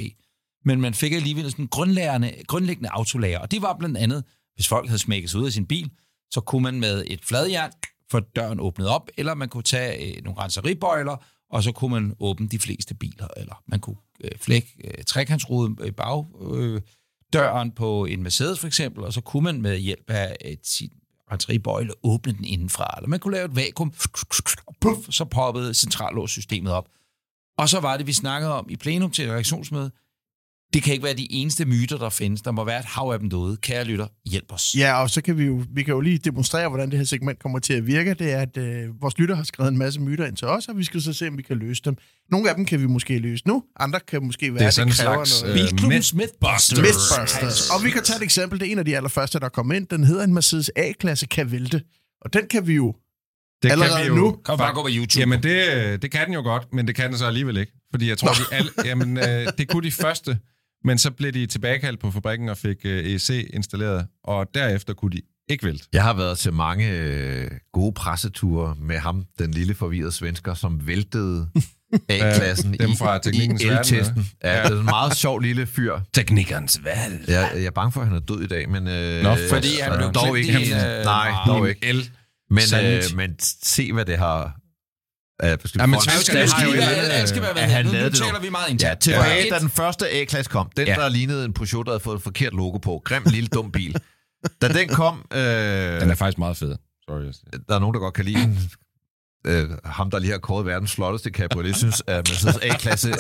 Men 0.65 0.81
man 0.81 0.93
fik 0.93 1.13
alligevel 1.13 1.51
sådan 1.51 1.67
grundlæggende, 1.67 2.33
grundlæggende 2.47 2.89
autolager. 2.89 3.39
Og 3.39 3.51
det 3.51 3.61
var 3.61 3.75
blandt 3.79 3.97
andet, 3.97 4.23
hvis 4.55 4.67
folk 4.67 4.87
havde 4.87 4.99
smækket 4.99 5.29
sig 5.29 5.39
ud 5.39 5.45
af 5.45 5.51
sin 5.51 5.65
bil, 5.65 5.91
så 6.31 6.41
kunne 6.41 6.63
man 6.63 6.79
med 6.79 7.03
et 7.07 7.25
fladjern 7.25 7.71
få 8.11 8.19
døren 8.19 8.59
åbnet 8.59 8.87
op, 8.87 9.09
eller 9.17 9.33
man 9.33 9.49
kunne 9.49 9.63
tage 9.63 10.17
øh, 10.17 10.23
nogle 10.23 10.39
renseribøjler, 10.41 11.25
og 11.49 11.63
så 11.63 11.71
kunne 11.71 11.91
man 11.91 12.15
åbne 12.19 12.47
de 12.47 12.59
fleste 12.59 12.95
biler. 12.95 13.27
Eller 13.37 13.63
man 13.67 13.79
kunne 13.79 13.95
øh, 14.23 14.31
flække 14.37 14.67
øh, 14.83 15.03
trekantsruden 15.03 15.77
i 15.85 15.91
bag, 15.91 16.25
øh, 16.53 16.81
døren 17.33 17.71
på 17.71 18.05
en 18.05 18.23
Mercedes 18.23 18.59
for 18.59 18.67
eksempel, 18.67 19.03
og 19.03 19.13
så 19.13 19.21
kunne 19.21 19.43
man 19.43 19.61
med 19.61 19.77
hjælp 19.77 20.09
af 20.09 20.35
et, 20.41 20.67
sin 20.67 20.91
renseribøjle 21.31 21.93
åbne 22.03 22.33
den 22.33 22.45
indenfra. 22.45 22.93
Eller 22.97 23.07
man 23.07 23.19
kunne 23.19 23.33
lave 23.33 23.45
et 23.45 23.55
vakuum, 23.55 23.93
og 24.65 24.75
puff, 24.81 24.99
så 25.09 25.25
poppede 25.25 25.73
centrallåssystemet 25.73 26.73
op. 26.73 26.89
Og 27.57 27.69
så 27.69 27.79
var 27.79 27.97
det, 27.97 28.07
vi 28.07 28.13
snakkede 28.13 28.53
om 28.53 28.69
i 28.69 28.75
plenum 28.75 29.11
til 29.11 29.25
et 29.25 29.31
reaktionsmøde. 29.31 29.91
Det 30.73 30.83
kan 30.83 30.93
ikke 30.93 31.03
være 31.03 31.13
de 31.13 31.31
eneste 31.31 31.65
myter, 31.65 31.97
der 31.97 32.09
findes. 32.09 32.41
Der 32.41 32.51
må 32.51 32.63
være 32.65 32.79
et 32.79 32.85
hav 32.85 33.11
af 33.13 33.19
dem 33.19 33.29
derude. 33.29 33.57
Kære 33.57 33.83
lytter, 33.83 34.07
hjælp 34.25 34.53
os. 34.53 34.75
Ja, 34.77 35.01
og 35.01 35.09
så 35.09 35.21
kan 35.21 35.37
vi 35.37 35.43
jo, 35.45 35.63
vi 35.73 35.83
kan 35.83 35.93
jo 35.93 35.99
lige 35.99 36.17
demonstrere, 36.17 36.69
hvordan 36.69 36.91
det 36.91 36.97
her 36.99 37.05
segment 37.05 37.39
kommer 37.39 37.59
til 37.59 37.73
at 37.73 37.87
virke. 37.87 38.13
Det 38.13 38.31
er, 38.31 38.39
at 38.41 38.57
øh, 38.57 39.01
vores 39.01 39.17
lytter 39.17 39.35
har 39.35 39.43
skrevet 39.43 39.71
en 39.71 39.77
masse 39.77 40.01
myter 40.01 40.25
ind 40.25 40.35
til 40.37 40.47
os, 40.47 40.67
og 40.67 40.77
vi 40.77 40.83
skal 40.83 41.01
så 41.01 41.13
se, 41.13 41.27
om 41.27 41.37
vi 41.37 41.41
kan 41.43 41.57
løse 41.57 41.81
dem. 41.85 41.97
Nogle 42.31 42.49
af 42.49 42.55
dem 42.55 42.65
kan 42.65 42.81
vi 42.81 42.85
måske 42.85 43.19
løse 43.19 43.47
nu, 43.47 43.63
andre 43.79 43.99
kan 44.07 44.25
måske 44.25 44.53
være, 44.53 44.59
Det 44.59 44.67
er 44.67 44.71
sådan 44.71 44.87
en 44.87 44.93
kræver 44.93 45.25
slags, 45.25 45.41
noget. 45.43 45.55
øh, 45.61 45.69
Bilklubbens 45.69 46.13
Mythbusters. 46.13 46.79
Mythbusters. 46.79 47.69
Og 47.69 47.83
vi 47.83 47.89
kan 47.89 48.03
tage 48.03 48.17
et 48.17 48.23
eksempel. 48.23 48.59
Det 48.59 48.67
er 48.67 48.71
en 48.71 48.79
af 48.79 48.85
de 48.85 48.95
allerførste, 48.97 49.39
der 49.39 49.49
kom 49.49 49.71
ind. 49.71 49.87
Den 49.87 50.03
hedder 50.03 50.23
en 50.23 50.33
Mercedes 50.33 50.71
A-klasse 50.75 51.25
kan 51.27 51.51
vælte. 51.51 51.81
Og 52.21 52.33
den 52.33 52.47
kan 52.47 52.67
vi 52.67 52.73
jo 52.73 52.95
det 53.63 53.71
allerede 53.71 54.09
nu. 54.15 54.37
Kom 54.43 54.57
bare 54.57 54.73
gå 54.73 54.81
på 54.81 54.89
YouTube. 54.91 55.19
Jamen, 55.19 55.43
det, 55.43 56.01
det 56.01 56.11
kan 56.11 56.25
den 56.25 56.33
jo 56.33 56.41
godt, 56.41 56.73
men 56.73 56.87
det 56.87 56.95
kan 56.95 57.09
den 57.09 57.17
så 57.17 57.25
alligevel 57.25 57.57
ikke. 57.57 57.71
Fordi 57.91 58.09
jeg 58.09 58.17
tror, 58.17 58.29
de 58.33 58.55
alle, 58.55 58.71
jamen, 58.85 59.17
øh, 59.17 59.47
det 59.57 59.67
kunne 59.67 59.83
de 59.83 59.91
første, 59.91 60.37
men 60.83 60.97
så 60.97 61.11
blev 61.11 61.31
de 61.31 61.45
tilbagekaldt 61.45 61.99
på 61.99 62.11
fabrikken 62.11 62.49
og 62.49 62.57
fik 62.57 62.77
øh, 62.85 63.05
EC 63.05 63.49
installeret, 63.53 64.07
og 64.23 64.47
derefter 64.53 64.93
kunne 64.93 65.11
de 65.11 65.21
ikke 65.49 65.65
vælte. 65.65 65.85
Jeg 65.93 66.03
har 66.03 66.13
været 66.13 66.37
til 66.37 66.53
mange 66.53 66.89
øh, 66.89 67.51
gode 67.73 67.93
presseture 67.93 68.75
med 68.79 68.97
ham, 68.97 69.25
den 69.39 69.51
lille 69.51 69.75
forvirrede 69.75 70.11
svensker, 70.11 70.53
som 70.53 70.87
væltede 70.87 71.47
A-klassen 72.09 72.73
dem 72.73 72.89
i, 72.89 72.95
fra 72.95 73.19
i 73.33 73.67
el-testen. 73.67 74.27
Ja, 74.43 74.63
det 74.63 74.71
er 74.71 74.79
en 74.79 74.85
meget 74.85 75.15
sjov 75.17 75.39
lille 75.39 75.67
fyr. 75.67 75.99
Teknikernes 76.13 76.83
valg. 76.83 77.23
Jeg, 77.27 77.51
jeg 77.55 77.65
er 77.65 77.71
bange 77.71 77.91
for, 77.91 78.01
at 78.01 78.07
han 78.07 78.15
er 78.15 78.19
død 78.19 78.41
i 78.41 78.47
dag, 78.47 78.69
men... 78.69 78.87
Øh, 78.87 79.23
Nå, 79.23 79.35
fordi 79.49 79.79
han 79.81 79.97
blev 79.97 80.11
dog 80.11 80.39
ikke. 80.39 80.51
i 80.61 80.73
øh, 80.73 81.03
nej, 81.03 81.31
dog 81.47 81.69
ikke. 81.69 81.85
El. 81.85 82.09
Men, 82.49 82.63
øh, 82.85 83.03
men 83.15 83.35
se, 83.63 83.93
hvad 83.93 84.05
det 84.05 84.17
har... 84.17 84.55
Øh, 85.43 85.49
Ja, 85.49 85.85
men 85.85 85.99
har 85.99 86.63
jo 86.65 86.81
han 87.61 87.85
lavede 87.85 87.99
nu 87.99 88.09
det 88.09 88.17
taler 88.17 88.33
nu. 88.33 88.39
vi 88.39 88.49
meget 88.49 88.67
Ja, 88.67 88.71
internt. 88.71 88.99
tilbage, 88.99 89.45
Et. 89.47 89.51
da 89.53 89.59
den 89.59 89.69
første 89.69 90.09
A-klasse 90.09 90.51
kom. 90.51 90.69
Den, 90.77 90.87
Ja. 90.87 90.93
ja. 90.93 91.01
der 91.01 91.09
lignede 91.09 91.45
en 91.45 91.53
Peugeot, 91.53 91.85
der 91.85 91.91
havde 91.91 92.03
fået 92.03 92.15
et 92.17 92.23
forkert 92.23 92.53
logo 92.53 92.77
på. 92.77 93.01
Grim 93.05 93.23
lille 93.25 93.47
dum 93.47 93.71
bil. 93.71 93.95
Da 94.61 94.67
den 94.67 94.87
kom... 94.89 95.25
Øh, 95.33 95.39
Den 96.01 96.09
er 96.09 96.15
faktisk 96.15 96.37
meget 96.37 96.57
fed. 96.57 96.75
Sorry. 97.09 97.21
der 97.69 97.75
er 97.75 97.79
nogen, 97.79 97.93
der 97.93 97.99
godt 97.99 98.13
kan 98.13 98.25
lide 98.25 98.39
den. 98.41 98.59
Øh, 99.47 99.69
ham, 99.85 100.11
der 100.11 100.19
lige 100.19 100.31
har 100.31 100.37
kåret 100.39 100.65
verdens 100.65 100.95
flotteste 100.95 101.29
cabriolet, 101.29 101.75
synes, 101.75 102.03
at 102.07 102.29
Mercedes 102.29 102.57
A-klasse 102.61 103.13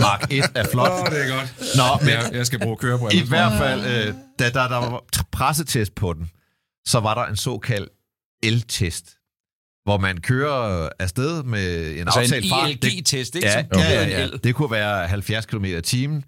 Mark 0.00 0.26
1 0.32 0.44
er 0.54 0.64
flot. 0.72 0.90
Åh, 0.90 1.10
det 1.10 1.24
er 1.26 1.36
godt. 1.36 1.54
Nå, 1.76 2.04
men 2.06 2.08
Jeg, 2.14 2.30
jeg 2.32 2.46
skal 2.46 2.58
bruge 2.58 2.76
i 2.80 2.80
kørebriller. 2.80 3.26
hvert 3.26 3.52
fald, 3.58 3.80
øh, 4.08 4.14
da 4.38 4.44
der, 4.50 4.68
der 4.68 4.76
var 4.76 5.04
pressetest 5.32 5.94
på 5.94 6.12
den, 6.12 6.30
så 6.86 7.00
var 7.00 7.14
der 7.14 7.24
en 7.24 7.36
såkaldt 7.36 7.88
el-test, 8.42 9.04
hvor 9.84 9.98
man 9.98 10.20
kører 10.20 10.88
afsted 10.98 11.42
med 11.42 11.92
en 11.92 11.98
Altså 11.98 12.20
aftalt 12.20 12.44
en 12.44 12.50
fart. 12.50 12.70
ILG-test, 12.70 13.34
ikke? 13.34 13.48
Ja, 13.48 13.64
ja, 13.74 13.80
ja, 13.92 14.02
en 14.04 14.10
ja. 14.10 14.36
Det 14.44 14.54
kunne 14.54 14.70
være 14.70 15.08
70 15.08 15.46
km 15.46 15.64
i 15.64 15.80
timen. 15.80 16.24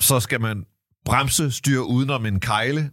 Så 0.00 0.20
skal 0.20 0.40
man 0.40 0.64
bremse, 1.04 1.50
styre 1.52 1.84
udenom 1.86 2.26
en 2.26 2.40
kejle, 2.40 2.90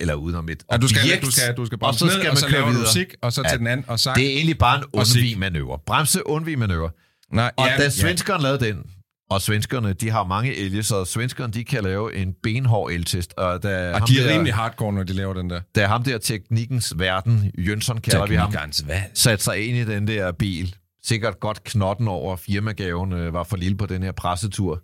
eller 0.00 0.14
udenom 0.14 0.48
et 0.48 0.62
Ja, 0.72 0.76
du 0.76 0.88
skal, 0.88 1.00
objekt. 1.02 1.22
du 1.24 1.30
skal, 1.30 1.56
du 1.56 1.66
skal 1.66 1.76
og 1.76 1.80
bremse 1.80 1.98
så 1.98 2.04
ned, 2.04 2.12
skal 2.12 2.26
og 2.28 2.34
man 2.34 2.36
så 2.36 2.48
køre 2.48 2.60
du 2.60 2.66
videre. 2.66 2.82
musik, 2.82 3.14
og 3.22 3.32
så 3.32 3.42
til 3.42 3.50
Ja. 3.52 3.56
den 3.56 3.66
anden, 3.66 3.84
og 3.88 4.00
sagt... 4.00 4.16
Det 4.16 4.26
er 4.26 4.30
egentlig 4.30 4.58
bare 4.58 4.78
en 4.78 4.84
Og 4.84 4.90
undvig 4.94 5.38
manøvre. 5.38 5.78
Bremse, 5.86 6.26
undvig 6.26 6.58
manøvre. 6.58 6.90
Nej, 7.32 7.52
Og 7.56 7.66
ja, 7.66 7.76
da 7.76 7.82
ja. 7.82 7.88
svenskerne 7.90 8.42
lavede 8.42 8.64
den, 8.64 8.76
og 9.30 9.42
svenskerne, 9.42 9.92
de 9.92 10.10
har 10.10 10.24
mange 10.24 10.56
elge, 10.56 10.82
så 10.82 11.04
svenskerne, 11.04 11.52
de 11.52 11.64
kan 11.64 11.84
lave 11.84 12.14
en 12.14 12.34
benhård 12.42 12.92
eltest. 12.92 13.34
Og, 13.36 13.62
da 13.62 13.92
Og 13.92 14.08
de 14.08 14.20
er 14.20 14.26
der, 14.26 14.34
rimelig 14.34 14.54
hardcore, 14.54 14.92
når 14.92 15.02
de 15.02 15.12
laver 15.12 15.34
den 15.34 15.50
der. 15.50 15.60
Da 15.74 15.86
ham 15.86 16.02
der 16.02 16.18
teknikkens 16.18 16.94
verden, 16.96 17.52
Jønsson 17.58 17.98
kalder 17.98 18.26
vi 18.26 18.34
ham, 18.34 18.52
satte 19.14 19.44
sig 19.44 19.68
ind 19.68 19.76
i 19.76 19.84
den 19.84 20.06
der 20.06 20.32
bil, 20.32 20.76
sikkert 21.04 21.40
godt 21.40 21.64
knotten 21.64 22.08
over 22.08 22.36
firmagaven, 22.36 23.12
øh, 23.12 23.32
var 23.32 23.42
for 23.42 23.56
lille 23.56 23.76
på 23.76 23.86
den 23.86 24.02
her 24.02 24.12
pressetur, 24.12 24.82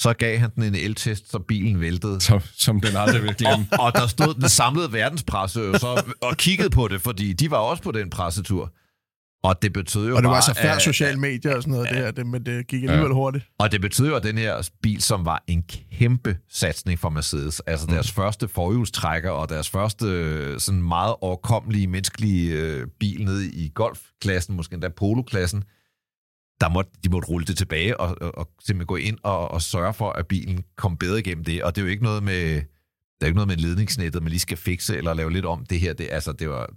så 0.00 0.12
gav 0.12 0.38
han 0.38 0.50
den 0.54 0.62
en 0.62 0.74
eltest, 0.74 1.30
så 1.30 1.38
bilen 1.38 1.80
væltede. 1.80 2.20
Som, 2.20 2.40
som 2.56 2.80
den 2.80 2.96
aldrig 2.96 3.22
vil 3.22 3.34
glemme. 3.34 3.66
Og, 3.72 3.78
og 3.80 3.92
der 3.94 4.06
stod 4.06 4.34
den 4.34 4.48
samlede 4.48 4.92
verdenspresse 4.92 5.72
så, 5.78 6.04
og 6.20 6.36
kiggede 6.36 6.70
på 6.70 6.88
det, 6.88 7.00
fordi 7.00 7.32
de 7.32 7.50
var 7.50 7.58
også 7.58 7.82
på 7.82 7.92
den 7.92 8.10
pressetur. 8.10 8.72
Og 9.44 9.62
det 9.62 9.72
betød 9.72 10.08
jo 10.08 10.16
Og 10.16 10.22
det 10.22 10.28
var 10.28 10.34
bare, 10.34 10.42
så 10.42 10.54
færd 10.54 10.76
at- 10.76 10.82
sociale 10.82 11.20
medier 11.20 11.56
og 11.56 11.62
sådan 11.62 11.72
noget, 11.74 11.88
det 11.90 11.98
her, 11.98 12.10
det, 12.10 12.26
men 12.26 12.46
det 12.46 12.66
gik 12.66 12.82
alligevel 12.82 13.12
hurtigt. 13.12 13.44
Og 13.58 13.72
det 13.72 13.80
betyder 13.80 14.08
jo, 14.08 14.16
at 14.16 14.22
den 14.22 14.38
her 14.38 14.70
bil, 14.82 15.02
som 15.02 15.24
var 15.24 15.44
en 15.46 15.62
kæmpe 15.98 16.36
satsning 16.48 16.98
for 16.98 17.08
Mercedes, 17.08 17.60
altså 17.60 17.86
deres 17.86 18.12
første 18.12 18.48
forhjulstrækker 18.48 19.30
og 19.30 19.48
deres 19.48 19.70
første 19.70 20.06
øh, 20.06 20.60
sådan 20.60 20.82
meget 20.82 21.14
overkommelige 21.20 21.86
menneskelige 21.86 22.52
øh, 22.52 22.86
bil 23.00 23.24
nede 23.24 23.46
i 23.50 23.72
golfklassen, 23.74 24.56
måske 24.56 24.74
endda 24.74 24.88
poloklassen, 24.88 25.64
der 26.60 26.68
måtte, 26.68 26.90
de 27.04 27.08
måtte 27.08 27.28
rulle 27.28 27.46
det 27.46 27.56
tilbage 27.58 28.00
og, 28.00 28.16
og, 28.20 28.38
og 28.38 28.48
simpelthen 28.66 28.86
gå 28.86 28.96
ind 28.96 29.18
og, 29.22 29.50
og 29.50 29.62
sørge 29.62 29.94
for, 29.94 30.10
at 30.10 30.26
bilen 30.26 30.64
kom 30.76 30.96
bedre 30.96 31.18
igennem 31.18 31.44
det. 31.44 31.62
Og 31.64 31.76
det 31.76 31.82
er 31.82 31.86
jo 31.86 31.90
ikke 31.90 32.02
noget 32.04 32.22
med... 32.22 32.62
er 33.20 33.26
ikke 33.26 33.34
noget 33.36 33.48
med 33.48 33.56
ledningsnettet, 33.56 34.22
man 34.22 34.30
lige 34.30 34.40
skal 34.40 34.56
fikse 34.56 34.96
eller 34.96 35.14
lave 35.14 35.32
lidt 35.32 35.44
om. 35.44 35.66
Det 35.66 35.80
her, 35.80 35.92
det, 35.92 36.08
altså, 36.10 36.32
det 36.32 36.48
var 36.48 36.70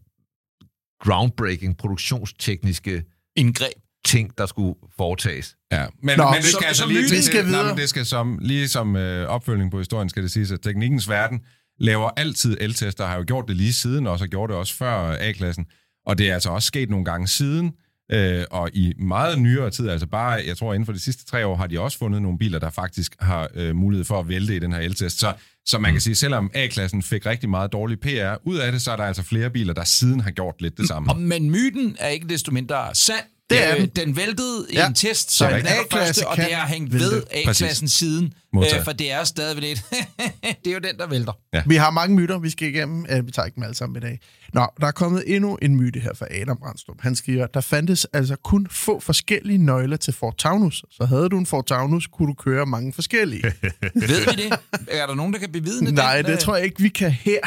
groundbreaking, 1.03 1.77
produktionstekniske 1.77 3.03
Indgreb. 3.35 3.71
ting, 4.05 4.37
der 4.37 4.45
skulle 4.45 4.75
foretages. 4.97 5.55
Ja, 5.71 5.85
men, 6.03 6.17
Nå, 6.17 6.23
men 6.25 6.33
det 6.35 6.43
så- 6.43 6.51
skal 6.51 6.65
altså 6.67 6.83
så 6.83 6.89
lige 6.89 7.07
til, 7.07 7.23
skal 7.23 7.35
nej, 7.43 7.45
videre. 7.45 7.67
men 7.67 7.77
det 7.77 7.89
skal 7.89 8.05
som, 8.05 8.39
lige 8.41 8.67
som 8.67 8.95
øh, 8.95 9.27
opfølgning 9.27 9.71
på 9.71 9.77
historien, 9.77 10.09
skal 10.09 10.23
det 10.23 10.31
siges, 10.31 10.51
at 10.51 10.61
teknikkens 10.61 11.09
verden 11.09 11.39
laver 11.79 12.09
altid 12.17 12.57
el-tester, 12.61 13.05
har 13.05 13.17
jo 13.17 13.23
gjort 13.27 13.45
det 13.47 13.55
lige 13.55 13.73
siden, 13.73 14.07
og 14.07 14.19
så 14.19 14.27
gjort 14.27 14.49
det 14.49 14.57
også 14.57 14.73
før 14.75 15.17
A-klassen, 15.19 15.65
og 16.05 16.17
det 16.17 16.29
er 16.29 16.33
altså 16.33 16.49
også 16.49 16.67
sket 16.67 16.89
nogle 16.89 17.05
gange 17.05 17.27
siden, 17.27 17.71
øh, 18.11 18.43
og 18.51 18.69
i 18.73 18.93
meget 18.99 19.39
nyere 19.39 19.69
tid, 19.69 19.89
altså 19.89 20.07
bare, 20.07 20.41
jeg 20.47 20.57
tror 20.57 20.73
inden 20.73 20.85
for 20.85 20.93
de 20.93 20.99
sidste 20.99 21.25
tre 21.25 21.45
år, 21.45 21.55
har 21.55 21.67
de 21.67 21.79
også 21.79 21.97
fundet 21.97 22.21
nogle 22.21 22.37
biler, 22.37 22.59
der 22.59 22.69
faktisk 22.69 23.15
har 23.19 23.49
øh, 23.55 23.75
mulighed 23.75 24.05
for 24.05 24.19
at 24.19 24.27
vælte 24.29 24.55
i 24.55 24.59
den 24.59 24.71
her 24.71 24.79
el-test. 24.79 25.19
Så, 25.19 25.33
så 25.67 25.79
man 25.79 25.91
kan 25.91 26.01
sige, 26.01 26.15
selvom 26.15 26.51
A-klassen 26.53 27.03
fik 27.03 27.25
rigtig 27.25 27.49
meget 27.49 27.71
dårlig 27.71 27.99
PR 27.99 28.35
ud 28.43 28.57
af 28.57 28.71
det, 28.71 28.81
så 28.81 28.91
er 28.91 28.95
der 28.95 29.03
altså 29.03 29.23
flere 29.23 29.49
biler, 29.49 29.73
der 29.73 29.83
siden 29.83 30.19
har 30.19 30.31
gjort 30.31 30.61
lidt 30.61 30.77
det 30.77 30.87
samme. 30.87 31.11
Og, 31.11 31.19
men 31.19 31.49
myten 31.49 31.95
er 31.99 32.07
ikke 32.07 32.27
desto 32.27 32.51
mindre 32.51 32.95
sand. 32.95 33.25
Det 33.49 33.63
er 33.65 33.75
Øh, 33.75 33.81
den. 33.81 33.89
den 33.95 34.15
væltede 34.15 34.65
i 34.69 34.73
Ja, 34.75 34.87
en 34.87 34.93
test, 34.93 35.31
så 35.31 35.37
som 35.37 35.53
en 35.53 35.65
A-klasse 35.67 36.27
og 36.27 36.37
det 36.37 36.45
har 36.45 36.67
hængt 36.67 36.93
vælte. 36.93 37.15
ved 37.15 37.23
A-klassen 37.31 37.87
siden. 37.87 38.33
Øh, 38.55 38.63
for 38.83 38.91
det 38.91 39.11
er 39.11 39.23
stadigvæk 39.23 39.63
lidt... 39.63 39.81
det 40.65 40.69
er 40.69 40.73
jo 40.73 40.79
den, 40.79 40.97
der 40.97 41.07
vælter. 41.07 41.33
Vi 41.65 41.75
har 41.75 41.89
mange 41.91 42.15
myter, 42.15 42.39
vi 42.39 42.49
skal 42.49 42.67
igennem. 42.67 43.05
Uh, 43.19 43.25
vi 43.27 43.31
tager 43.31 43.45
ikke 43.45 43.55
dem 43.55 43.63
alle 43.63 43.75
sammen 43.75 43.97
i 43.97 43.99
dag. 43.99 44.19
Nå, 44.53 44.67
der 44.81 44.87
er 44.87 44.91
kommet 44.91 45.23
endnu 45.35 45.55
en 45.61 45.75
myte 45.75 45.99
her 45.99 46.13
fra 46.13 46.25
Adam 46.41 46.57
Brandstrup. 46.57 46.95
Han 47.01 47.15
skriver, 47.15 47.47
der 47.47 47.61
fandtes 47.61 48.05
altså 48.13 48.35
kun 48.35 48.67
få 48.71 48.99
forskellige 48.99 49.57
nøgler 49.57 49.97
til 49.97 50.13
Ford 50.13 50.37
Taunus. 50.37 50.83
Så 50.91 51.05
havde 51.05 51.29
du 51.29 51.37
en 51.37 51.45
Ford 51.45 51.65
Taunus, 51.65 52.07
kunne 52.07 52.27
du 52.27 52.33
køre 52.33 52.65
mange 52.65 52.93
forskellige. 52.93 53.43
Ved 53.95 54.35
vi 54.35 54.43
det? 54.43 54.59
Er 54.91 55.05
der 55.07 55.15
nogen, 55.15 55.33
der 55.33 55.39
kan 55.39 55.51
bevidne 55.51 55.91
Nej, 55.91 56.15
den? 56.17 56.25
det 56.25 56.31
øh, 56.33 56.39
tror 56.39 56.55
jeg 56.55 56.65
ikke, 56.65 56.81
vi 56.81 56.89
kan 56.89 57.11
her. 57.11 57.39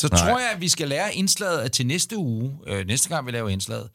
Så 0.00 0.08
Nej. 0.12 0.18
tror 0.18 0.38
jeg, 0.38 0.50
at 0.54 0.60
vi 0.60 0.68
skal 0.68 0.88
lære 0.88 1.14
indslaget 1.14 1.58
at 1.58 1.72
til 1.72 1.86
næste 1.86 2.16
uge, 2.16 2.52
øh, 2.66 2.86
næste 2.86 3.08
gang 3.08 3.26
vi 3.26 3.30
laver 3.30 3.48
indslaget, 3.48 3.88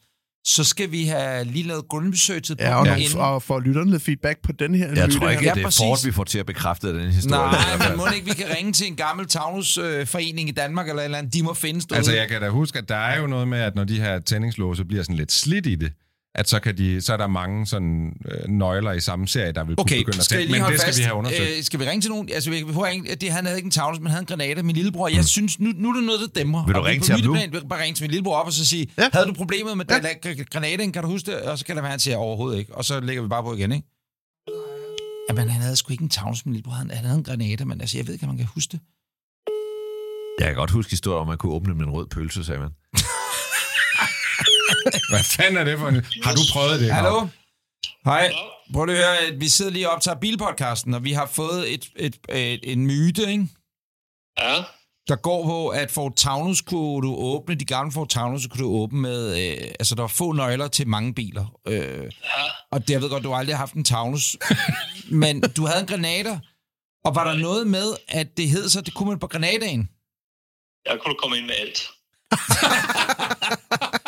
så 0.48 0.64
skal 0.64 0.90
vi 0.90 1.04
have 1.04 1.44
lige 1.44 1.66
lavet 1.68 1.88
grundbesøget 1.88 2.46
på 2.48 2.54
Ja, 2.64 2.74
og, 2.74 2.86
ja. 2.86 3.18
og 3.18 3.42
for 3.42 3.60
lytterne 3.60 3.90
lidt 3.90 4.02
feedback 4.02 4.38
på 4.42 4.52
den 4.52 4.74
her 4.74 4.88
Jeg 4.94 5.10
tror 5.10 5.30
ikke, 5.30 5.42
her. 5.42 5.50
at 5.50 5.54
det 5.56 5.60
er 5.62 5.66
præcis. 5.66 5.80
Ford, 5.80 6.04
vi 6.04 6.12
får 6.12 6.24
til 6.24 6.38
at 6.38 6.46
bekræfte 6.46 7.00
den 7.00 7.10
historie. 7.10 7.50
Nej, 7.78 7.88
men 7.88 7.98
må 7.98 8.06
ikke, 8.14 8.26
vi 8.26 8.32
kan 8.34 8.46
ringe 8.56 8.72
til 8.72 8.86
en 8.86 8.96
gammel 8.96 9.26
Taunus-forening 9.26 10.48
i 10.48 10.52
Danmark, 10.52 10.88
eller 10.88 11.00
et 11.00 11.04
eller 11.04 11.18
andet, 11.18 11.32
de 11.34 11.42
må 11.42 11.54
finde 11.54 11.80
stået. 11.80 11.96
Altså, 11.96 12.12
jeg 12.14 12.28
kan 12.28 12.40
da 12.40 12.48
huske, 12.48 12.78
at 12.78 12.88
der 12.88 12.96
er 12.96 13.20
jo 13.20 13.26
noget 13.26 13.48
med, 13.48 13.58
at 13.58 13.74
når 13.74 13.84
de 13.84 14.00
her 14.00 14.18
tændingslåse 14.20 14.84
bliver 14.84 15.02
sådan 15.02 15.16
lidt 15.16 15.32
slidt 15.32 15.66
i 15.66 15.74
det, 15.74 15.92
at 16.38 16.48
så, 16.48 16.60
kan 16.60 16.76
de, 16.78 17.00
så 17.00 17.12
er 17.12 17.16
der 17.16 17.26
mange 17.26 17.66
sådan, 17.66 18.12
øh, 18.30 18.48
nøgler 18.48 18.92
i 18.92 19.00
samme 19.00 19.28
serie, 19.28 19.52
der 19.52 19.64
vil 19.64 19.76
kunne 19.76 19.82
Okay, 19.82 19.98
begynde 19.98 20.18
at 20.18 20.30
lige 20.30 20.52
Men 20.62 20.70
det 20.72 20.80
skal 20.80 20.88
fast? 20.88 20.98
vi 20.98 21.02
have 21.02 21.14
undersøgt. 21.14 21.50
Øh, 21.58 21.62
skal 21.62 21.80
vi 21.80 21.84
ringe 21.84 22.00
til 22.02 22.10
nogen? 22.10 22.28
Altså, 22.32 22.50
vi 22.50 22.56
ringe, 22.56 23.14
det, 23.14 23.30
han 23.30 23.44
havde 23.46 23.58
ikke 23.58 23.66
en 23.66 23.70
tavle, 23.70 23.98
men 23.98 24.06
han 24.06 24.10
havde 24.10 24.20
en 24.22 24.26
granate. 24.26 24.62
Min 24.62 24.76
lillebror, 24.76 25.08
jeg 25.08 25.24
synes, 25.24 25.60
nu, 25.60 25.72
nu 25.76 25.88
er 25.90 25.94
det 25.94 26.04
noget, 26.04 26.20
der 26.20 26.26
dæmmer. 26.40 26.66
Vil 26.66 26.74
du 26.74 26.80
Og 26.80 26.84
vi 26.86 26.90
ringe 26.90 27.04
til 27.04 27.12
ham 27.14 27.24
nu? 27.24 27.32
vil 27.32 27.62
bare 27.68 27.82
ringe 27.82 27.94
til 27.94 28.02
min 28.04 28.10
lillebror 28.10 28.36
op 28.36 28.46
og 28.46 28.52
så 28.52 28.66
sige, 28.66 28.86
Ja. 28.98 29.08
havde 29.12 29.26
du 29.26 29.32
problemet 29.34 29.76
med 29.76 29.84
Ja. 29.90 29.96
ja. 30.24 30.32
granaten, 30.52 30.92
kan 30.92 31.02
du 31.02 31.08
huske 31.08 31.30
det? 31.30 31.40
Og 31.40 31.58
så 31.58 31.64
kan 31.64 31.76
der 31.76 31.82
være, 31.82 31.90
han 31.90 32.00
siger 32.00 32.16
overhovedet 32.16 32.58
ikke. 32.58 32.74
Og 32.74 32.84
så 32.84 33.00
lægger 33.00 33.22
vi 33.22 33.28
bare 33.28 33.42
på 33.42 33.54
igen, 33.54 33.72
ikke? 33.72 33.86
Jamen, 35.28 35.48
han 35.48 35.62
havde 35.62 35.76
sgu 35.76 35.92
ikke 35.92 36.02
en 36.02 36.08
tavle, 36.10 36.36
min 36.44 36.52
lillebror. 36.54 36.72
Han, 36.72 36.90
han 36.90 37.04
havde 37.04 37.18
en 37.18 37.24
granate, 37.24 37.64
men 37.64 37.80
altså, 37.80 37.98
jeg 37.98 38.06
ved 38.06 38.14
ikke, 38.14 38.24
om 38.24 38.28
man 38.28 38.36
kan 38.38 38.46
huske 38.54 38.72
det. 38.72 38.80
Jeg 40.40 40.46
kan 40.48 40.54
godt 40.56 40.70
huske 40.70 40.90
historien 40.90 41.20
om, 41.20 41.28
at 41.28 41.28
man 41.28 41.38
kunne 41.38 41.52
åbne 41.52 41.74
med 41.74 41.84
en 41.86 41.90
rød 41.90 42.06
pølse, 42.06 42.44
sagde 42.44 42.60
man. 42.60 42.70
Hvad 45.10 45.24
fanden 45.24 45.56
er 45.56 45.64
det 45.64 45.78
for 45.78 45.88
en... 45.88 46.06
Har 46.22 46.34
du 46.34 46.40
prøvet 46.52 46.80
det? 46.80 46.92
Hallo? 46.94 47.26
Hej. 48.04 48.32
Prøv 48.72 48.84
lige 48.84 48.98
at 48.98 49.04
høre, 49.04 49.18
at 49.18 49.40
vi 49.40 49.48
sidder 49.48 49.70
lige 49.70 49.88
og 49.88 49.94
optager 49.94 50.18
bilpodcasten, 50.18 50.94
og 50.94 51.04
vi 51.04 51.12
har 51.12 51.26
fået 51.26 51.74
et, 51.74 51.90
et, 51.96 52.16
et, 52.28 52.72
en 52.72 52.86
myte, 52.86 53.22
ikke? 53.22 53.48
Ja, 54.38 54.62
der 55.08 55.16
går 55.16 55.44
på, 55.44 55.68
at 55.68 55.90
Ford 55.90 56.12
Taunus 56.16 56.60
kunne 56.60 57.08
du 57.08 57.14
åbne, 57.14 57.54
de 57.54 57.64
gamle 57.64 57.92
Ford 57.92 58.08
Taunus 58.08 58.46
kunne 58.46 58.64
du 58.64 58.70
åbne 58.70 59.00
med, 59.00 59.28
øh, 59.28 59.70
altså 59.80 59.94
der 59.94 60.02
var 60.02 60.08
få 60.08 60.32
nøgler 60.32 60.68
til 60.68 60.88
mange 60.88 61.14
biler. 61.14 61.60
Øh, 61.68 62.04
ja. 62.04 62.10
og 62.72 62.80
det, 62.80 62.90
jeg 62.90 63.02
ved 63.02 63.10
godt, 63.10 63.24
du 63.24 63.30
har 63.30 63.38
aldrig 63.38 63.56
haft 63.56 63.74
en 63.74 63.84
Taunus, 63.84 64.36
men 65.22 65.40
du 65.40 65.66
havde 65.66 65.80
en 65.80 65.86
granater, 65.86 66.38
og 67.04 67.14
var 67.14 67.32
der 67.32 67.38
noget 67.38 67.66
med, 67.66 67.96
at 68.08 68.36
det 68.36 68.48
hed 68.48 68.68
så, 68.68 68.80
det 68.80 68.94
kunne 68.94 69.08
man 69.08 69.18
på 69.18 69.26
granataen? 69.26 69.88
Jeg 70.86 70.98
kunne 71.00 71.14
komme 71.14 71.36
ind 71.36 71.46
med 71.46 71.54
alt. 71.60 71.90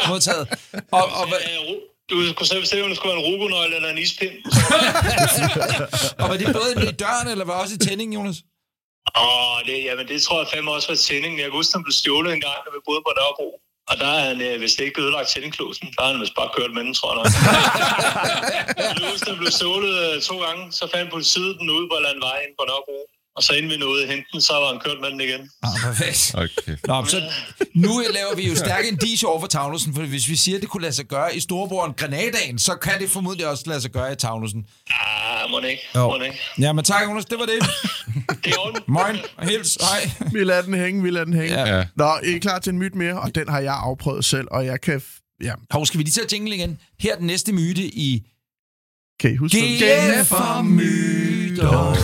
Modtaget. 0.09 0.47
Og, 0.99 1.05
og, 1.21 1.25
Du 2.11 2.15
kunne 2.37 2.47
selv 2.47 2.61
bestemme, 2.61 2.85
om 2.85 2.91
det 2.91 2.99
skulle 2.99 3.13
være 3.15 3.23
en 3.23 3.29
rugonøgle 3.31 3.77
eller 3.77 3.91
en 3.95 3.99
ispind. 3.99 4.37
og 6.21 6.25
var 6.31 6.37
det 6.41 6.47
både 6.59 6.71
i 6.91 6.93
døren, 7.05 7.29
eller 7.33 7.45
var 7.45 7.57
også 7.63 7.75
i 7.75 7.79
tændingen, 7.87 8.15
Jonas? 8.19 8.39
Åh, 9.25 9.59
det, 9.69 9.77
jamen, 9.89 10.07
det 10.13 10.19
tror 10.23 10.39
jeg 10.41 10.49
fandme 10.53 10.71
også 10.77 10.89
var 10.93 10.97
tændingen. 10.97 11.39
Jeg 11.41 11.47
kan 11.49 11.57
huske, 11.59 11.73
han 11.77 11.85
blev 11.87 11.97
stjålet 12.01 12.31
en 12.37 12.45
gang, 12.49 12.59
da 12.65 12.69
vi 12.75 12.81
boede 12.89 13.03
på 13.07 13.13
Nørrebro. 13.19 13.49
Og 13.91 13.95
der 14.01 14.11
er 14.17 14.21
han, 14.29 14.37
øh, 14.49 14.55
hvis 14.63 14.73
det 14.77 14.85
ikke 14.85 15.03
ødelagt 15.03 15.29
tændingklåsen, 15.29 15.87
der 15.95 16.01
har 16.03 16.11
han 16.13 16.21
vist 16.21 16.37
bare 16.41 16.51
kørt 16.57 16.73
med 16.77 16.83
den, 16.87 16.95
tror 16.99 17.09
jeg 17.11 17.19
nok. 17.19 17.29
den 19.29 19.37
blev 19.41 19.51
stjålet 19.59 19.95
øh, 20.05 20.15
to 20.29 20.35
gange, 20.47 20.63
så 20.79 20.85
fandt 20.95 21.13
politiet 21.17 21.53
den 21.61 21.71
ude 21.77 21.87
på 21.91 21.97
en 22.15 22.23
vej 22.29 22.39
ind 22.45 22.55
på 22.59 22.65
Nørrebro. 22.69 22.99
Og 23.39 23.45
så 23.45 23.53
inden 23.53 23.71
vi 23.71 23.77
nåede 23.77 24.03
at 24.03 24.09
hente 24.09 24.27
den, 24.33 24.41
så 24.41 24.53
var 24.53 24.69
han 24.73 24.81
kørt 24.85 24.97
med 25.01 25.11
den 25.11 25.21
igen. 25.21 25.51
Ah, 25.63 25.71
perfekt. 25.83 26.35
Okay. 26.35 26.77
Nå, 26.87 27.05
så 27.05 27.23
nu 27.75 27.91
laver 28.15 28.35
vi 28.37 28.49
jo 28.49 28.57
stærke 28.57 28.89
indicier 28.89 29.29
over 29.29 29.41
for 29.41 29.47
Tagnussen, 29.47 29.95
for 29.95 30.03
hvis 30.03 30.29
vi 30.29 30.37
siger, 30.37 30.57
at 30.57 30.63
det 30.63 30.71
kunne 30.71 30.83
lade 30.83 30.93
sig 30.93 31.05
gøre 31.07 31.37
i 31.37 31.41
Storebroren 31.41 31.93
Granadaen, 31.93 32.59
så 32.59 32.75
kan 32.75 32.93
det 33.01 33.11
formodentlig 33.11 33.47
også 33.47 33.65
lade 33.67 33.81
sig 33.81 33.91
gøre 33.91 34.13
i 34.13 34.17
Tagnussen. 34.17 34.65
Ah, 34.91 35.51
må 35.51 35.61
det 35.61 35.69
ikke. 35.69 35.83
Jo. 35.95 36.09
Må 36.09 36.19
det 36.19 36.25
ikke. 36.25 36.39
Ja, 36.61 36.73
men 36.73 36.85
tak, 36.85 37.03
Jonas, 37.09 37.25
det 37.25 37.39
var 37.39 37.47
det. 37.47 37.55
Det 38.45 38.53
er 38.55 38.59
orden. 38.59 38.83
Moin, 38.89 39.17
hils, 39.43 39.79
hej. 39.81 40.11
Vi 40.33 40.45
lader 40.45 40.63
den 40.63 40.75
hænge, 40.75 41.03
vi 41.03 41.11
lader 41.11 41.25
den 41.25 41.35
hænge. 41.35 41.61
Ja. 41.61 41.77
Ja. 41.79 41.85
Nå, 41.97 42.05
er 42.05 42.21
I 42.37 42.39
klar 42.39 42.59
til 42.59 42.71
en 42.73 42.79
myte 42.79 42.99
mere? 42.99 43.21
Og 43.21 43.35
den 43.35 43.49
har 43.49 43.61
jeg 43.61 43.75
afprøvet 43.75 44.25
selv, 44.25 44.47
og 44.51 44.67
jeg 44.67 44.81
kan... 44.81 44.97
f- 44.97 45.15
Ja, 45.45 45.53
Hov, 45.71 45.87
skal 45.87 45.99
vi 45.99 46.03
lige 46.05 46.13
til 46.13 46.21
at 46.21 46.33
jingle 46.33 46.55
igen? 46.55 46.79
Her 47.01 47.13
er 47.13 47.17
den 47.17 47.27
næste 47.27 47.53
myte 47.53 47.83
i 47.83 48.23
kan 49.21 49.33
I 49.33 49.37
huske 49.37 49.59
den? 49.59 49.65
GF 49.65 50.27
for 50.29 50.63
myter. 50.63 51.95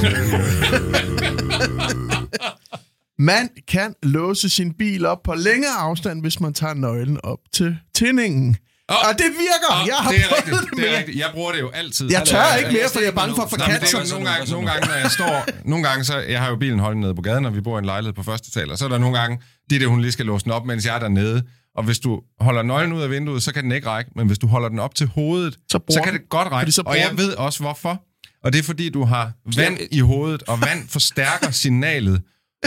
Man 3.18 3.48
kan 3.68 3.94
låse 4.02 4.48
sin 4.48 4.72
bil 4.72 5.06
op 5.06 5.22
på 5.24 5.34
længere 5.34 5.72
afstand, 5.72 6.20
hvis 6.20 6.40
man 6.40 6.54
tager 6.54 6.74
nøglen 6.74 7.20
op 7.22 7.38
til 7.52 7.76
tændingen. 7.94 8.56
Åh. 8.88 8.96
Og 9.08 9.18
det 9.18 9.26
virker! 9.26 9.70
Oh, 9.82 9.88
jeg 9.88 9.96
har 9.96 10.10
det 10.10 10.20
er 10.20 10.28
prøvet 10.28 10.36
rigtigt, 10.36 10.60
det 10.60 10.70
det 10.70 10.78
med. 10.78 10.88
er 10.88 10.98
rigtigt. 10.98 11.18
Jeg 11.18 11.30
bruger 11.32 11.52
det 11.52 11.60
jo 11.60 11.70
altid. 11.70 12.10
Jeg 12.12 12.22
tør 12.26 12.54
ikke 12.58 12.72
mere, 12.72 12.88
for 12.92 13.00
jeg 13.00 13.08
er 13.08 13.12
bange 13.12 13.34
for 13.34 13.42
at 13.42 13.50
det 13.50 13.58
er 13.60 13.98
jo 13.98 14.14
nogle 14.14 14.30
gange, 14.30 14.52
nogle 14.52 14.70
gange, 14.70 14.86
når 14.88 14.94
jeg 14.94 15.10
står... 15.10 15.46
Nogle 15.64 15.84
gange, 15.88 16.04
så... 16.04 16.18
Jeg 16.18 16.40
har 16.40 16.48
jo 16.48 16.56
bilen 16.56 16.78
holdt 16.78 16.98
nede 16.98 17.14
på 17.14 17.22
gaden, 17.22 17.44
og 17.46 17.54
vi 17.54 17.60
bor 17.60 17.76
i 17.76 17.78
en 17.78 17.84
lejlighed 17.84 18.12
på 18.14 18.22
første 18.22 18.48
etage, 18.48 18.72
og 18.72 18.78
så 18.78 18.84
er 18.84 18.88
der 18.88 18.98
nogle 18.98 19.18
gange, 19.18 19.38
det 19.70 19.80
der, 19.80 19.86
hun 19.86 20.00
lige 20.00 20.12
skal 20.12 20.26
låse 20.26 20.44
den 20.44 20.52
op, 20.52 20.66
mens 20.66 20.86
jeg 20.86 20.94
er 20.94 20.98
dernede. 20.98 21.42
Og 21.76 21.84
hvis 21.84 21.98
du 21.98 22.20
holder 22.40 22.62
nøglen 22.62 22.92
ud 22.92 23.02
af 23.02 23.10
vinduet, 23.10 23.42
så 23.42 23.52
kan 23.52 23.64
den 23.64 23.72
ikke 23.72 23.88
række. 23.88 24.10
Men 24.16 24.26
hvis 24.26 24.38
du 24.38 24.46
holder 24.46 24.68
den 24.68 24.78
op 24.78 24.94
til 24.94 25.06
hovedet, 25.06 25.58
Så 25.70 25.80
så, 25.90 26.00
kan 26.04 26.12
den. 26.12 26.20
det 26.20 26.28
godt 26.28 26.52
række. 26.52 26.72
så 26.72 26.82
Og 26.86 26.96
jeg 26.98 27.08
den. 27.10 27.18
ved 27.18 27.34
også, 27.34 27.60
hvorfor. 27.60 28.02
Og 28.44 28.52
det 28.52 28.58
er, 28.58 28.62
fordi 28.62 28.90
du 28.90 29.04
har 29.04 29.32
vand 29.56 29.78
i 29.90 30.00
hovedet, 30.00 30.42
og 30.42 30.60
vand 30.60 30.88
forstærker 30.88 31.50
signalet, 31.50 32.22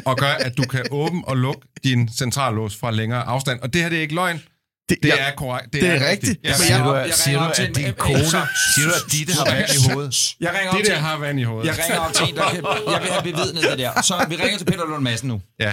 og 0.05 0.17
gør, 0.17 0.27
at 0.39 0.57
du 0.57 0.63
kan 0.63 0.85
åbne 0.91 1.21
og 1.27 1.37
lukke 1.37 1.61
din 1.83 2.09
centrallås 2.09 2.75
fra 2.75 2.91
længere 2.91 3.23
afstand. 3.23 3.59
Og 3.59 3.73
det 3.73 3.81
her, 3.81 3.89
det 3.89 3.97
er 3.97 4.01
ikke 4.01 4.15
løgn. 4.15 4.41
Det, 4.89 4.97
Det 5.03 5.09
ja, 5.09 5.15
er 5.17 5.31
korrekt. 5.35 5.73
Det 5.73 5.83
er 5.83 6.09
rigtigt. 6.09 6.39
Ja, 6.43 6.49
Men 6.49 6.55
Siger 6.57 6.77
jeg- 6.77 6.85
du, 6.85 6.95
jeg 6.95 7.13
siger 7.13 7.27
ringer 7.27 7.43
du, 7.43 7.49
op 7.49 7.55
til 7.55 7.63
at 7.63 7.75
din 7.75 7.93
kone... 7.97 8.25
så- 8.25 8.45
Siger 8.75 8.87
du, 8.87 8.93
at 9.05 9.11
Ditte 9.11 9.33
har 9.33 9.45
vand 9.45 9.69
i 9.77 9.91
hovedet? 9.91 10.35
Jeg 10.39 10.49
ringer 10.57 10.69
op 10.71 10.77
Det 10.77 10.85
til, 10.85 10.93
der 10.93 10.99
har 10.99 11.17
vand 11.17 11.39
i 11.39 11.43
hovedet. 11.43 11.67
jeg 11.67 11.75
ringer 11.83 11.99
op 11.99 12.13
til 12.13 12.25
en, 12.29 12.35
der 12.35 12.49
kan, 12.49 12.63
jeg 12.93 13.01
vil 13.01 13.11
have 13.11 13.23
bevidnet 13.23 13.63
det 13.71 13.79
der. 13.79 14.01
Så 14.01 14.25
vi 14.29 14.35
ringer 14.35 14.57
til 14.57 14.65
Peter 14.65 14.85
Lund 14.89 15.03
Madsen 15.03 15.27
nu. 15.27 15.41
Ja. 15.59 15.71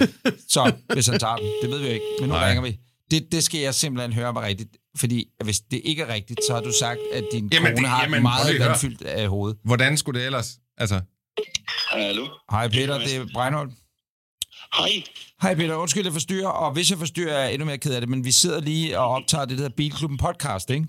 Så, 0.49 0.71
hvis 0.93 1.07
han 1.07 1.19
tager 1.19 1.35
den. 1.35 1.45
Det 1.61 1.69
ved 1.71 1.79
vi 1.79 1.85
jo 1.87 1.93
ikke, 1.93 2.05
men 2.19 2.29
nu 2.29 2.35
Nej. 2.35 2.47
ringer 2.49 2.63
vi. 2.63 2.79
Det, 3.11 3.27
det 3.31 3.43
skal 3.43 3.59
jeg 3.59 3.75
simpelthen 3.75 4.13
høre 4.13 4.35
var 4.35 4.41
rigtigt. 4.41 4.77
Fordi 4.97 5.25
hvis 5.43 5.59
det 5.59 5.81
ikke 5.83 6.01
er 6.01 6.13
rigtigt, 6.13 6.39
så 6.47 6.53
har 6.53 6.61
du 6.61 6.71
sagt, 6.79 6.99
at 7.13 7.23
din 7.31 7.49
Jamen, 7.53 7.67
kone 7.71 7.81
det- 7.81 7.89
har 7.89 8.01
jamen, 8.03 8.21
meget 8.21 8.59
vandfyldt 8.59 9.01
af 9.01 9.27
hovedet. 9.27 9.57
Hvordan 9.63 9.97
skulle 9.97 10.19
det 10.19 10.25
ellers? 10.25 10.57
Altså, 10.77 11.01
Hallo? 11.89 12.27
Hej 12.51 12.67
Peter, 12.67 12.97
det 12.99 13.15
er 13.15 13.25
Breinholt. 13.33 13.71
Hej. 14.77 15.03
Hej 15.41 15.55
Peter, 15.55 15.75
undskyld, 15.75 16.03
jeg 16.03 16.13
forstyrrer, 16.13 16.47
og 16.49 16.73
hvis 16.73 16.89
jeg 16.91 16.99
forstyrrer, 16.99 17.33
er 17.33 17.43
jeg 17.43 17.53
endnu 17.53 17.65
mere 17.65 17.77
ked 17.77 17.93
af 17.93 18.01
det, 18.01 18.09
men 18.09 18.25
vi 18.25 18.31
sidder 18.31 18.59
lige 18.61 18.99
og 18.99 19.05
optager 19.07 19.45
det 19.45 19.57
der 19.57 19.69
Bilklubben 19.69 20.17
podcast, 20.17 20.69
ikke? 20.69 20.87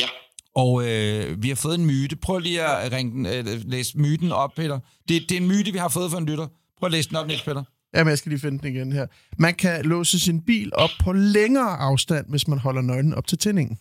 Ja. 0.00 0.06
Og 0.54 0.88
øh, 0.88 1.42
vi 1.42 1.48
har 1.48 1.54
fået 1.56 1.74
en 1.78 1.86
myte. 1.86 2.16
Prøv 2.16 2.38
lige 2.38 2.62
at 2.66 2.92
ringe 2.92 3.12
den, 3.12 3.46
øh, 3.48 3.60
læse 3.70 3.98
myten 3.98 4.32
op, 4.32 4.50
Peter. 4.56 4.80
Det, 5.08 5.22
det 5.28 5.32
er 5.32 5.40
en 5.40 5.48
myte, 5.48 5.72
vi 5.72 5.78
har 5.78 5.88
fået 5.88 6.10
fra 6.10 6.18
en 6.18 6.26
lytter. 6.26 6.46
Prøv 6.78 6.86
at 6.86 6.92
læse 6.92 7.08
den 7.08 7.16
op, 7.16 7.26
Niels 7.26 7.42
Peter. 7.42 7.64
Jamen, 7.94 8.10
jeg 8.10 8.18
skal 8.18 8.30
lige 8.30 8.40
finde 8.40 8.58
den 8.58 8.74
igen 8.76 8.92
her. 8.92 9.06
Man 9.38 9.54
kan 9.54 9.84
låse 9.84 10.20
sin 10.20 10.44
bil 10.44 10.70
op 10.74 10.90
på 11.00 11.12
længere 11.12 11.76
afstand, 11.78 12.26
hvis 12.28 12.48
man 12.48 12.58
holder 12.58 12.82
nøglen 12.82 13.14
op 13.14 13.26
til 13.26 13.38
tændingen. 13.38 13.78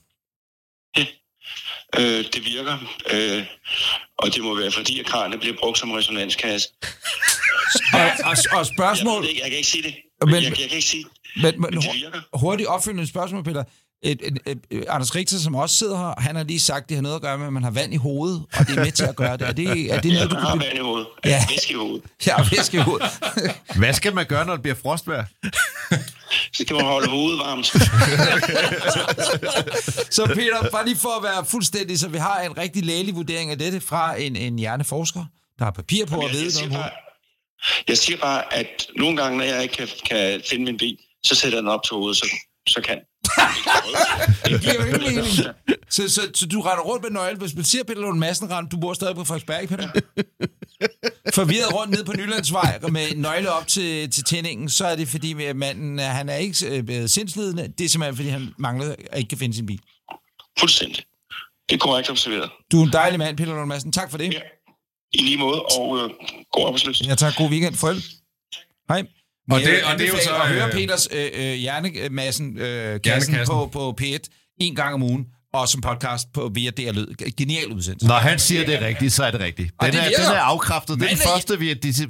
Øh, 1.99 2.03
det 2.33 2.45
virker, 2.45 2.77
øh, 3.13 3.45
og 4.17 4.35
det 4.35 4.43
må 4.43 4.55
være 4.59 4.71
fordi, 4.71 4.99
at 4.99 5.05
karrene 5.05 5.37
bliver 5.37 5.55
brugt 5.59 5.77
som 5.77 5.91
resonanskasse. 5.91 6.69
Og, 7.93 7.99
og, 8.01 8.35
og 8.51 8.57
Jeg, 8.57 8.65
spørgsmål, 8.65 9.15
ved 9.15 9.21
det 9.23 9.29
ikke, 9.29 9.41
jeg 9.41 9.49
kan 9.49 9.57
ikke 9.57 9.69
sige 9.69 9.83
det. 9.83 9.95
Men- 10.21 10.31
Men, 10.31 10.43
jeg, 10.43 10.59
jeg 10.59 10.67
kan 10.69 10.75
ikke 10.75 10.81
sige 10.87 11.03
det. 11.03 11.11
men, 11.43 11.61
men 11.61 11.61
Men 11.61 11.81
det 11.81 11.89
virker. 11.93 12.21
hurtigt 12.37 12.69
opfølgende 12.69 13.07
spørgsmål, 13.07 13.43
Peter. 13.43 13.63
Et, 14.03 14.21
et, 14.23 14.37
et, 14.45 14.57
et, 14.69 14.85
Anders 14.89 15.15
Richter, 15.15 15.37
som 15.37 15.55
også 15.55 15.75
sidder 15.75 15.97
her, 15.97 16.13
han 16.21 16.35
har 16.35 16.43
lige 16.43 16.59
sagt, 16.59 16.83
at 16.83 16.89
det 16.89 16.97
har 16.97 17.01
noget 17.01 17.15
at 17.15 17.21
gøre 17.21 17.37
med, 17.37 17.47
at 17.47 17.53
man 17.53 17.63
har 17.63 17.71
vand 17.71 17.93
i 17.93 17.97
hovedet, 17.97 18.43
og 18.53 18.67
det 18.67 18.77
er 18.77 18.83
med 18.83 18.91
til 18.91 19.03
at 19.03 19.15
gøre 19.15 19.37
det. 19.37 19.47
Er 19.47 19.51
det, 19.51 19.93
er 19.93 20.01
det 20.01 20.09
Ja, 20.09 20.13
noget, 20.15 20.31
du 20.31 20.35
har 20.35 20.51
kunne... 20.51 20.63
vand 20.65 20.77
i 20.77 20.81
hovedet. 20.81 21.07
Ja. 21.25 21.45
Væske 21.49 21.73
i 21.73 21.75
hovedet. 21.75 22.03
Ja, 22.27 22.35
væske 22.51 22.77
i 22.77 22.79
hovedet. 22.79 23.07
Hvad 23.79 23.93
skal 23.93 24.15
man 24.15 24.25
gøre, 24.25 24.45
når 24.45 24.53
det 24.53 24.61
bliver 24.61 24.75
frostvejr? 24.75 25.25
Så 26.53 26.63
skal 26.63 26.75
man 26.75 26.85
holde 26.85 27.09
hovedet 27.09 27.39
varmt. 27.39 27.65
Så 30.13 30.25
Peter, 30.25 30.69
bare 30.71 30.85
lige 30.85 30.97
for 30.97 31.17
at 31.17 31.23
være 31.23 31.45
fuldstændig, 31.45 31.99
så 31.99 32.07
vi 32.07 32.17
har 32.17 32.39
en 32.41 32.57
rigtig 32.57 32.85
lægelig 32.85 33.15
vurdering 33.15 33.51
af 33.51 33.57
dette 33.57 33.81
fra 33.81 34.15
en, 34.21 34.35
en 34.35 34.59
hjerneforsker, 34.59 35.25
der 35.59 35.63
har 35.65 35.71
papir 35.71 36.05
på 36.05 36.15
at 36.19 36.23
Jeg, 36.23 36.31
vide 36.31 36.59
jeg, 36.61 36.67
noget 36.67 36.81
bare, 36.83 36.91
jeg 37.87 37.97
siger 37.97 38.17
bare, 38.17 38.53
at 38.53 38.87
nogle 38.97 39.17
gange, 39.21 39.37
når 39.37 39.45
jeg 39.45 39.63
ikke 39.63 39.75
kan, 39.75 39.87
kan 40.09 40.41
finde 40.49 40.65
min 40.65 40.77
bil, 40.77 40.97
så 41.25 41.35
sætter 41.35 41.57
jeg 41.57 41.63
den 41.63 41.71
op 41.71 41.83
til 41.83 41.95
hovedet, 41.95 42.17
så, 42.17 42.25
så 42.69 42.81
kan. 42.81 42.97
Det 44.45 44.61
giver 44.61 44.73
jo 44.73 44.83
ingen 44.85 45.01
mening. 45.01 45.25
Så, 45.89 46.09
så, 46.09 46.21
så 46.33 46.45
du 46.45 46.61
render 46.61 46.83
rundt 46.83 47.03
med 47.03 47.11
nøgle. 47.11 47.37
Hvis 47.37 47.55
man 47.55 47.63
siger 47.63 47.83
Peter 47.83 48.01
Lund 48.01 48.19
Madsen, 48.19 48.51
render, 48.51 48.69
du 48.69 48.77
bor 48.77 48.93
stadig 48.93 49.15
på 49.15 49.23
Frederiksberg, 49.23 49.69
Peter? 49.69 49.89
Forvirret 51.33 51.73
rundt 51.75 51.91
ned 51.91 52.05
på 52.05 52.13
Nylandsvej 52.13 52.79
med 52.89 53.15
nøgle 53.15 53.51
op 53.51 53.67
til, 53.67 54.11
til 54.11 54.23
tændingen, 54.23 54.69
så 54.69 54.85
er 54.85 54.95
det 54.95 55.07
fordi, 55.07 55.43
at 55.43 55.55
manden 55.55 55.99
han 55.99 56.29
er 56.29 56.35
ikke 56.35 56.83
øh, 56.89 57.09
sindslidende. 57.09 57.73
Det 57.77 57.85
er 57.85 57.89
simpelthen, 57.89 58.15
fordi 58.15 58.29
han 58.29 58.53
mangler 58.57 58.95
at 59.11 59.17
ikke 59.19 59.29
kan 59.29 59.37
finde 59.37 59.55
sin 59.55 59.65
bil. 59.65 59.79
Fuldstændig. 60.59 61.03
Det 61.69 61.75
er 61.75 61.79
korrekt 61.79 62.09
observeret. 62.09 62.49
Du 62.71 62.81
er 62.81 62.85
en 62.85 62.93
dejlig 62.93 63.19
mand, 63.19 63.37
Peter 63.37 63.53
Lund 63.53 63.67
Madsen. 63.67 63.91
Tak 63.91 64.11
for 64.11 64.17
det. 64.17 64.33
Ja. 64.33 64.39
I 65.13 65.21
lige 65.21 65.37
måde, 65.37 65.61
og 65.61 65.97
øh, 65.97 66.09
god 66.51 66.65
arbejdsløs. 66.65 67.01
Jeg 67.01 67.17
tager 67.17 67.33
god 67.37 67.49
weekend. 67.49 67.75
Farvel. 67.75 68.03
Hej. 68.89 69.03
Og 69.51 69.59
det- 69.59 69.83
og 69.93 69.99
det 69.99 70.05
er 70.05 70.11
jo 70.11 70.17
så, 70.23 70.29
At 70.43 70.47
høre 70.49 70.65
øh, 70.67 70.71
Peters 70.73 71.07
øh, 71.11 71.25
øh, 71.33 71.53
hjernemassen 71.53 72.57
øh, 72.57 72.65
kassen 73.01 73.33
Hjernekassen. 73.33 73.45
på, 73.55 73.69
på 73.73 73.95
P1 74.01 74.55
en 74.61 74.75
gang 74.75 74.93
om 74.93 75.03
ugen, 75.03 75.25
og 75.53 75.69
som 75.69 75.81
podcast 75.81 76.27
på 76.33 76.51
via 76.53 76.69
DR 76.69 76.91
Lyd. 76.91 77.07
Genial 77.37 77.67
udsendelse. 77.73 78.07
Når 78.07 78.15
han 78.15 78.39
siger 78.39 78.65
det 78.65 78.75
er 78.81 78.87
rigtigt, 78.87 79.13
så 79.13 79.23
er 79.23 79.31
det 79.31 79.39
rigtigt. 79.39 79.71
Den, 79.81 79.91
det 79.91 79.99
er, 79.99 80.03
den 80.05 80.25
er 80.35 80.39
afkræftet. 80.39 80.99
Den 80.99 81.07
Men- 81.09 81.17
første, 81.17 81.59
vi 81.59 81.71
er... 81.71 81.75
Disse, 81.75 82.07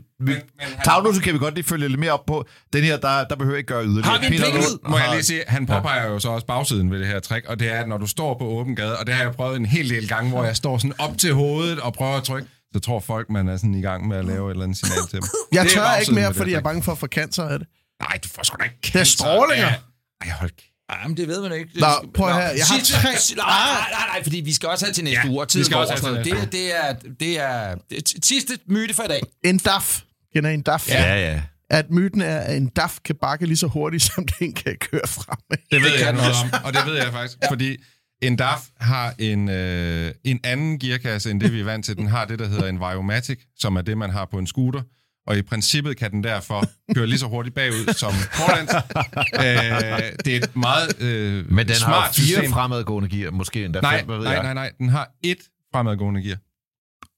Tavlen, 0.86 1.20
kan 1.22 1.34
vi 1.34 1.40
godt 1.40 1.54
lige 1.56 1.66
følge 1.66 1.88
lidt 1.88 2.00
mere 2.00 2.12
op 2.12 2.26
på. 2.26 2.46
Den 2.74 2.84
her, 2.84 2.98
der, 2.98 3.24
der 3.24 3.36
behøver 3.36 3.58
ikke 3.58 3.68
gøre 3.68 3.84
yderligere. 3.86 4.10
Har 4.12 4.20
vi 4.30 4.38
Peter? 4.38 4.54
Lund 4.54 4.80
Må 4.90 4.98
jeg 4.98 5.06
har- 5.06 5.14
lige 5.14 5.24
sige, 5.24 5.44
han 5.48 5.66
påpeger 5.66 6.08
jo 6.08 6.20
så 6.20 6.30
også 6.30 6.48
bagsiden 6.48 6.92
ved 6.92 7.00
det 7.00 7.08
her 7.08 7.20
trick, 7.20 7.46
og 7.48 7.60
det 7.60 7.72
er, 7.72 7.80
at 7.80 7.88
når 7.90 7.98
du 7.98 8.08
står 8.08 8.38
på 8.38 8.46
åben 8.46 8.76
gade, 8.76 8.98
og 9.00 9.08
det 9.08 9.16
har 9.16 9.24
jeg 9.24 9.32
prøvet 9.32 9.56
en 9.60 9.66
hel 9.66 9.90
del 9.90 10.08
gange, 10.08 10.30
hvor 10.32 10.44
jeg 10.44 10.56
står 10.56 10.78
sådan 10.78 10.94
op 11.00 11.18
til 11.18 11.34
hovedet 11.34 11.80
og 11.80 11.94
prøver 11.94 12.16
at 12.18 12.24
trykke, 12.24 12.48
så 12.74 12.80
tror 12.80 13.00
folk, 13.00 13.30
man 13.30 13.48
er 13.48 13.58
sådan 13.58 13.74
i 13.76 13.82
gang 13.82 14.08
med 14.08 14.18
at 14.18 14.26
lave 14.26 14.48
et 14.48 14.52
eller 14.52 14.64
andet 14.64 14.78
signal 14.78 14.98
til 15.10 15.20
dem. 15.22 15.28
Jeg 15.54 15.64
Det 15.64 15.72
tør 15.72 15.96
ikke 15.96 16.12
mere, 16.14 16.28
det 16.28 16.36
fordi 16.36 16.52
jeg 16.52 16.58
er 16.58 16.62
bange 16.62 16.84
for 16.84 16.92
at 16.92 16.98
få 16.98 17.08
cancer 17.08 17.44
af 17.44 17.60
det. 17.60 17.68
Nej, 18.02 18.20
du 18.24 18.30
får 18.30 18.44
sgu 18.44 18.56
da 18.60 18.64
ikke 18.64 18.76
Det 18.82 18.88
er 18.88 18.92
cancer. 18.92 19.18
strålinger. 19.18 19.68
Ja. 19.68 19.76
Ej, 20.22 20.30
hold 20.40 20.50
kæft. 20.50 20.66
Jamen, 21.04 21.18
det 21.18 21.28
ved 21.28 21.42
man 21.42 21.52
ikke. 21.52 21.70
Det 21.74 21.82
Nå, 21.82 21.88
skal- 22.02 22.12
prøv 22.14 22.28
her. 22.34 22.40
Jeg 22.40 22.66
har 22.66 22.80
tre- 22.84 23.04
Nej, 23.36 23.46
nej, 23.46 23.90
nej, 23.92 24.08
nej, 24.14 24.24
fordi 24.24 24.38
vi 24.38 24.54
skal 24.54 24.70
også 24.70 24.86
have 24.86 24.94
til 24.94 25.04
næste 25.04 25.22
Ja, 25.24 25.30
uge, 25.32 25.42
og 25.42 25.48
vi 25.54 25.64
skal 25.64 25.78
også 25.78 25.94
og 25.94 26.00
have 26.10 26.24
til. 26.24 26.32
Det, 26.34 26.42
er- 26.42 26.46
det 26.46 26.76
er, 26.86 26.94
det 27.20 27.40
er, 27.40 27.76
det 27.90 27.98
er 27.98 28.20
sidste 28.24 28.54
myte 28.68 28.94
for 28.94 29.04
i 29.04 29.08
dag. 29.08 29.22
En 29.46 29.58
DAF. 29.58 30.02
Kender 30.36 30.50
en 30.50 30.62
DAF? 30.62 30.90
Ja, 30.90 31.32
ja. 31.32 31.42
At 31.70 31.92
myten 31.92 32.22
er, 32.22 32.40
at 32.40 32.58
en 32.58 32.68
DAF 32.68 32.98
kan 33.06 33.16
bakke 33.22 33.46
lige 33.46 33.58
så 33.58 33.68
hurtigt, 33.68 34.04
som 34.14 34.28
den 34.40 34.54
kan 34.54 34.76
køre 34.82 35.08
fremad. 35.08 35.58
Det 35.72 35.82
ved 35.82 36.00
jeg 36.00 36.14
noget 36.14 36.30
også. 36.30 36.42
om, 36.54 36.64
og 36.64 36.74
det 36.74 36.82
ved 36.86 36.96
jeg 36.96 37.12
faktisk, 37.12 37.38
fordi 37.50 37.78
en 38.22 38.36
DAF 38.36 38.60
har 38.78 39.14
en, 39.20 39.50
øh, 39.50 40.12
en 40.24 40.40
anden 40.44 40.80
gearkasse, 40.80 41.32
end 41.32 41.42
det 41.42 41.54
vi 41.54 41.60
er 41.60 41.64
vant 41.64 41.86
til. 41.86 41.96
Den 41.98 42.08
har 42.08 42.26
det, 42.26 42.40
der 42.40 42.48
hedder 42.48 42.68
en 42.68 42.80
Viomatic, 42.80 43.40
som 43.58 43.76
er 43.76 43.82
det, 43.82 43.98
man 43.98 44.10
har 44.10 44.26
på 44.32 44.38
en 44.38 44.48
scooter. 44.48 44.82
Og 45.28 45.38
i 45.38 45.42
princippet 45.42 45.98
kan 45.98 46.12
den 46.12 46.24
derfor 46.24 46.64
køre 46.96 47.08
lige 47.08 47.20
så 47.20 47.26
hurtigt 47.28 47.56
bagud 47.56 47.94
som 47.94 48.14
forlæns. 48.14 48.72
øh, 49.46 50.26
det 50.26 50.34
er 50.36 50.38
et 50.44 50.56
meget 50.56 51.02
øh, 51.02 51.52
Men 51.52 51.68
den 51.68 51.76
smart 51.76 51.94
har 52.04 52.12
fire 52.12 52.26
system. 52.26 52.52
fremadgående 52.52 53.10
gear, 53.10 53.32
måske 53.32 53.66
endda 53.66 53.80
Nej, 53.82 53.98
fem, 54.00 54.06
hvad 54.08 54.18
ved 54.18 54.24
nej, 54.26 54.34
jeg. 54.34 54.44
nej, 54.44 54.54
nej. 54.54 54.72
Den 54.78 54.90
har 54.90 55.12
ét 55.28 55.70
fremadgående 55.74 56.22
gear. 56.22 56.38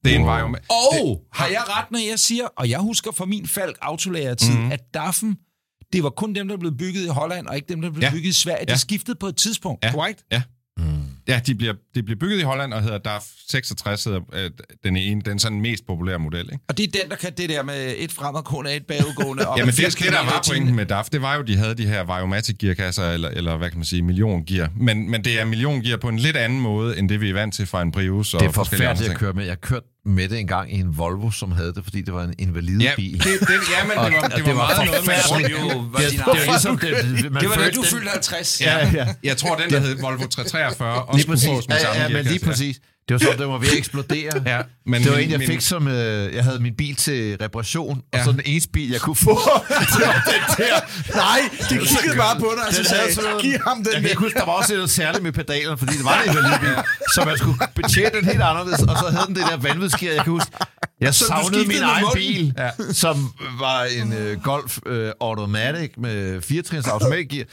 Det 0.06 0.12
er 0.16 0.20
en 0.20 0.26
Wow. 0.26 0.36
Viomatic. 0.38 0.68
Og 0.70 1.24
har 1.34 1.47
jeg 1.47 1.62
ret, 1.68 1.91
når 1.91 1.99
jeg 2.10 2.20
siger, 2.20 2.45
og 2.58 2.70
jeg 2.70 2.80
husker 2.80 3.12
fra 3.12 3.26
min 3.26 3.47
Falk 3.47 3.78
autolærer-tid, 3.82 4.54
Mhm. 4.54 4.64
mm. 4.66 4.72
at 4.72 4.82
DAF'en, 4.97 5.88
det 5.93 6.04
var 6.04 6.10
kun 6.10 6.36
dem, 6.36 6.47
der 6.47 6.58
blev 6.58 6.78
bygget 6.78 7.04
i 7.06 7.08
Holland, 7.08 7.47
og 7.47 7.56
ikke 7.56 7.68
dem, 7.70 7.82
der 7.82 7.89
blev 7.89 8.02
Ja. 8.04 8.12
bygget 8.12 8.30
i 8.30 8.34
Sverige. 8.34 8.66
Ja. 8.68 8.74
Det 8.74 8.82
skiftede 8.82 9.18
på 9.20 9.28
et 9.28 9.36
tidspunkt, 9.36 9.84
Ja. 9.86 9.91
korrekt? 9.91 10.24
Ja, 10.32 10.41
de 11.48 11.56
bliver, 11.56 11.74
de 11.96 12.04
bliver 12.04 12.20
bygget 12.20 12.40
i 12.40 12.42
Holland 12.42 12.74
og 12.74 12.82
hedder 12.84 12.98
DAF 12.98 13.24
66, 13.50 14.04
hedder, 14.04 14.20
øh, 14.34 14.52
den, 14.84 14.98
ene, 14.98 15.22
den 15.22 15.40
sådan 15.40 15.62
mest 15.62 15.88
populære 15.88 16.20
model. 16.20 16.50
Ikke? 16.52 16.64
Og 16.68 16.78
det 16.78 16.96
er 16.96 17.02
den, 17.02 17.10
der 17.10 17.16
kan 17.16 17.34
det 17.38 17.50
der 17.50 17.64
med 17.64 17.94
et 17.98 18.12
fremadgående 18.12 18.70
og 18.70 18.76
et 18.76 18.86
bagudgående. 18.86 19.48
og 19.48 19.58
Jamen 19.58 19.68
med 19.68 19.74
det, 19.74 19.84
80 19.84 19.96
det, 19.96 20.12
der 20.12 20.26
var 20.26 20.44
pointen 20.48 20.76
med 20.76 20.86
DAF, 20.86 21.10
det 21.10 21.22
var 21.22 21.36
jo, 21.36 21.42
de 21.42 21.58
havde 21.58 21.76
de 21.76 21.88
her 21.88 22.04
Viomatic 22.04 22.58
gearkasser, 22.58 23.12
eller, 23.12 23.30
eller 23.30 23.58
hvad 23.58 23.70
kan 23.70 23.78
man 23.78 23.86
sige, 23.86 24.02
milliongear. 24.02 24.70
Men, 24.76 25.12
men 25.12 25.24
det 25.24 25.40
er 25.40 25.46
milliongear 25.46 25.98
på 25.98 26.10
en 26.10 26.20
lidt 26.20 26.38
anden 26.38 26.60
måde, 26.60 26.98
end 27.00 27.10
det 27.10 27.22
vi 27.22 27.30
er 27.30 27.34
vant 27.34 27.54
til 27.54 27.66
fra 27.66 27.82
en 27.82 27.92
Prius. 27.92 28.34
Og 28.34 28.40
Det 28.40 28.48
er 28.48 28.52
forfærdeligt 28.52 29.12
at 29.12 29.18
køre 29.18 29.34
med. 29.34 29.46
Jeg 29.46 29.62
kørte 29.62 29.86
med 30.06 30.30
det 30.30 30.39
engang 30.39 30.74
i 30.74 30.80
en 30.80 30.97
Volvo, 30.97 31.32
som 31.32 31.52
havde 31.52 31.74
det, 31.74 31.84
fordi 31.84 32.02
det 32.02 32.14
var 32.14 32.24
en 32.24 32.34
invalid 32.38 32.80
Ja, 32.80 32.93
det, 32.97 32.97
det, 32.97 33.24
ja, 33.24 33.84
men 33.84 33.91
det 34.06 34.18
var, 34.22 34.28
det 34.28 34.45
var, 34.45 34.54
meget 34.54 34.86
noget 34.86 35.06
med... 35.06 35.43
Det 35.43 35.56
var 35.56 35.74
jo- 35.74 35.80
var 35.91 35.99
Det, 35.99 36.12
din 36.12 36.20
det, 36.20 36.26
var 36.28 36.34
ligesom, 36.45 36.78
det, 36.78 37.32
man 37.32 37.41
Det 37.41 37.49
var 37.49 37.56
følte 37.56 37.78
du 37.78 37.84
fyldte 37.84 38.10
50. 38.10 38.62
Ja, 38.62 38.91
ja. 38.93 39.08
Jeg 39.24 39.38
tror, 39.38 39.56
den, 39.56 39.70
der 39.70 39.80
hed 39.80 39.95
Volvo 40.02 40.28
343, 40.28 41.04
også 41.04 41.18
Lige 41.18 41.28
præcis. 41.28 41.49
fås 41.49 41.68
med 41.68 41.76
Ja, 41.93 42.02
ja, 42.02 42.10
men 42.10 42.26
lige 42.26 42.39
præcis. 42.45 42.80
Det 43.10 43.14
var 43.14 43.20
som, 43.32 43.38
det 43.38 43.47
var 43.47 43.58
ved 43.58 43.68
at 43.68 43.78
eksplodere. 43.78 44.32
Ja, 44.45 44.62
men 44.86 45.02
det 45.04 45.12
var 45.12 45.18
min- 45.18 45.26
en, 45.26 45.32
jeg 45.32 45.39
min- 45.39 45.47
fik 45.47 45.62
som... 45.62 45.88
Øh, 45.88 46.36
jeg 46.36 46.43
havde 46.43 46.60
min 46.60 46.76
bil 46.76 46.95
til 46.95 47.38
reparation, 47.41 48.02
Ja. 48.14 48.20
og 48.20 48.26
så 48.26 48.32
den 48.32 48.41
eneste 48.45 48.70
bil, 48.72 48.89
jeg 48.91 49.02
kunne 49.02 49.16
få, 49.16 49.30
det 49.93 50.02
var 50.08 50.24
den 50.32 50.41
der. 50.58 50.80
Nej, 51.16 51.39
det 51.70 51.80
kiggede 51.88 52.18
bare 52.18 52.39
på 52.39 52.54
dig, 52.58 52.68
og 52.68 52.74
så 52.74 52.84
sagde, 52.84 53.22
noget- 53.22 53.41
giv 53.41 53.58
ham 53.68 53.78
den 53.84 53.93
Jeg 53.93 54.10
kan 54.12 54.18
huske, 54.18 54.39
der 54.39 54.45
var 54.45 54.52
også 54.54 54.74
noget 54.74 54.89
særligt 54.89 55.24
med 55.24 55.32
pedalerne, 55.32 55.78
fordi 55.78 55.93
det 55.97 56.06
var 56.06 56.22
en 56.22 56.30
invalidbil, 56.30 56.84
så 57.16 57.26
man 57.26 57.38
skulle 57.38 57.58
betjene 57.76 58.10
den 58.14 58.26
helt 58.26 58.41
anderledes, 58.41 58.80
og 58.82 58.97
så 58.97 59.06
havde 59.10 59.26
den 59.28 59.36
det 59.36 59.43
der 59.52 59.58
vanvidsgear, 59.58 60.14
jeg 60.14 60.24
kan 60.24 60.32
huske. 60.32 60.52
Jeg 61.02 61.14
savnede 61.16 61.68
min 61.68 61.84
egen 61.84 62.06
bil, 62.16 62.54
ja. 62.58 62.70
som 62.91 63.34
var 63.60 63.84
en 63.84 64.14
øh, 64.14 64.41
Golf 64.43 64.80
øh, 64.86 65.12
Automatic 65.20 65.91
med 65.97 66.41
firetrins 66.41 66.88
automatgear, 66.88 67.45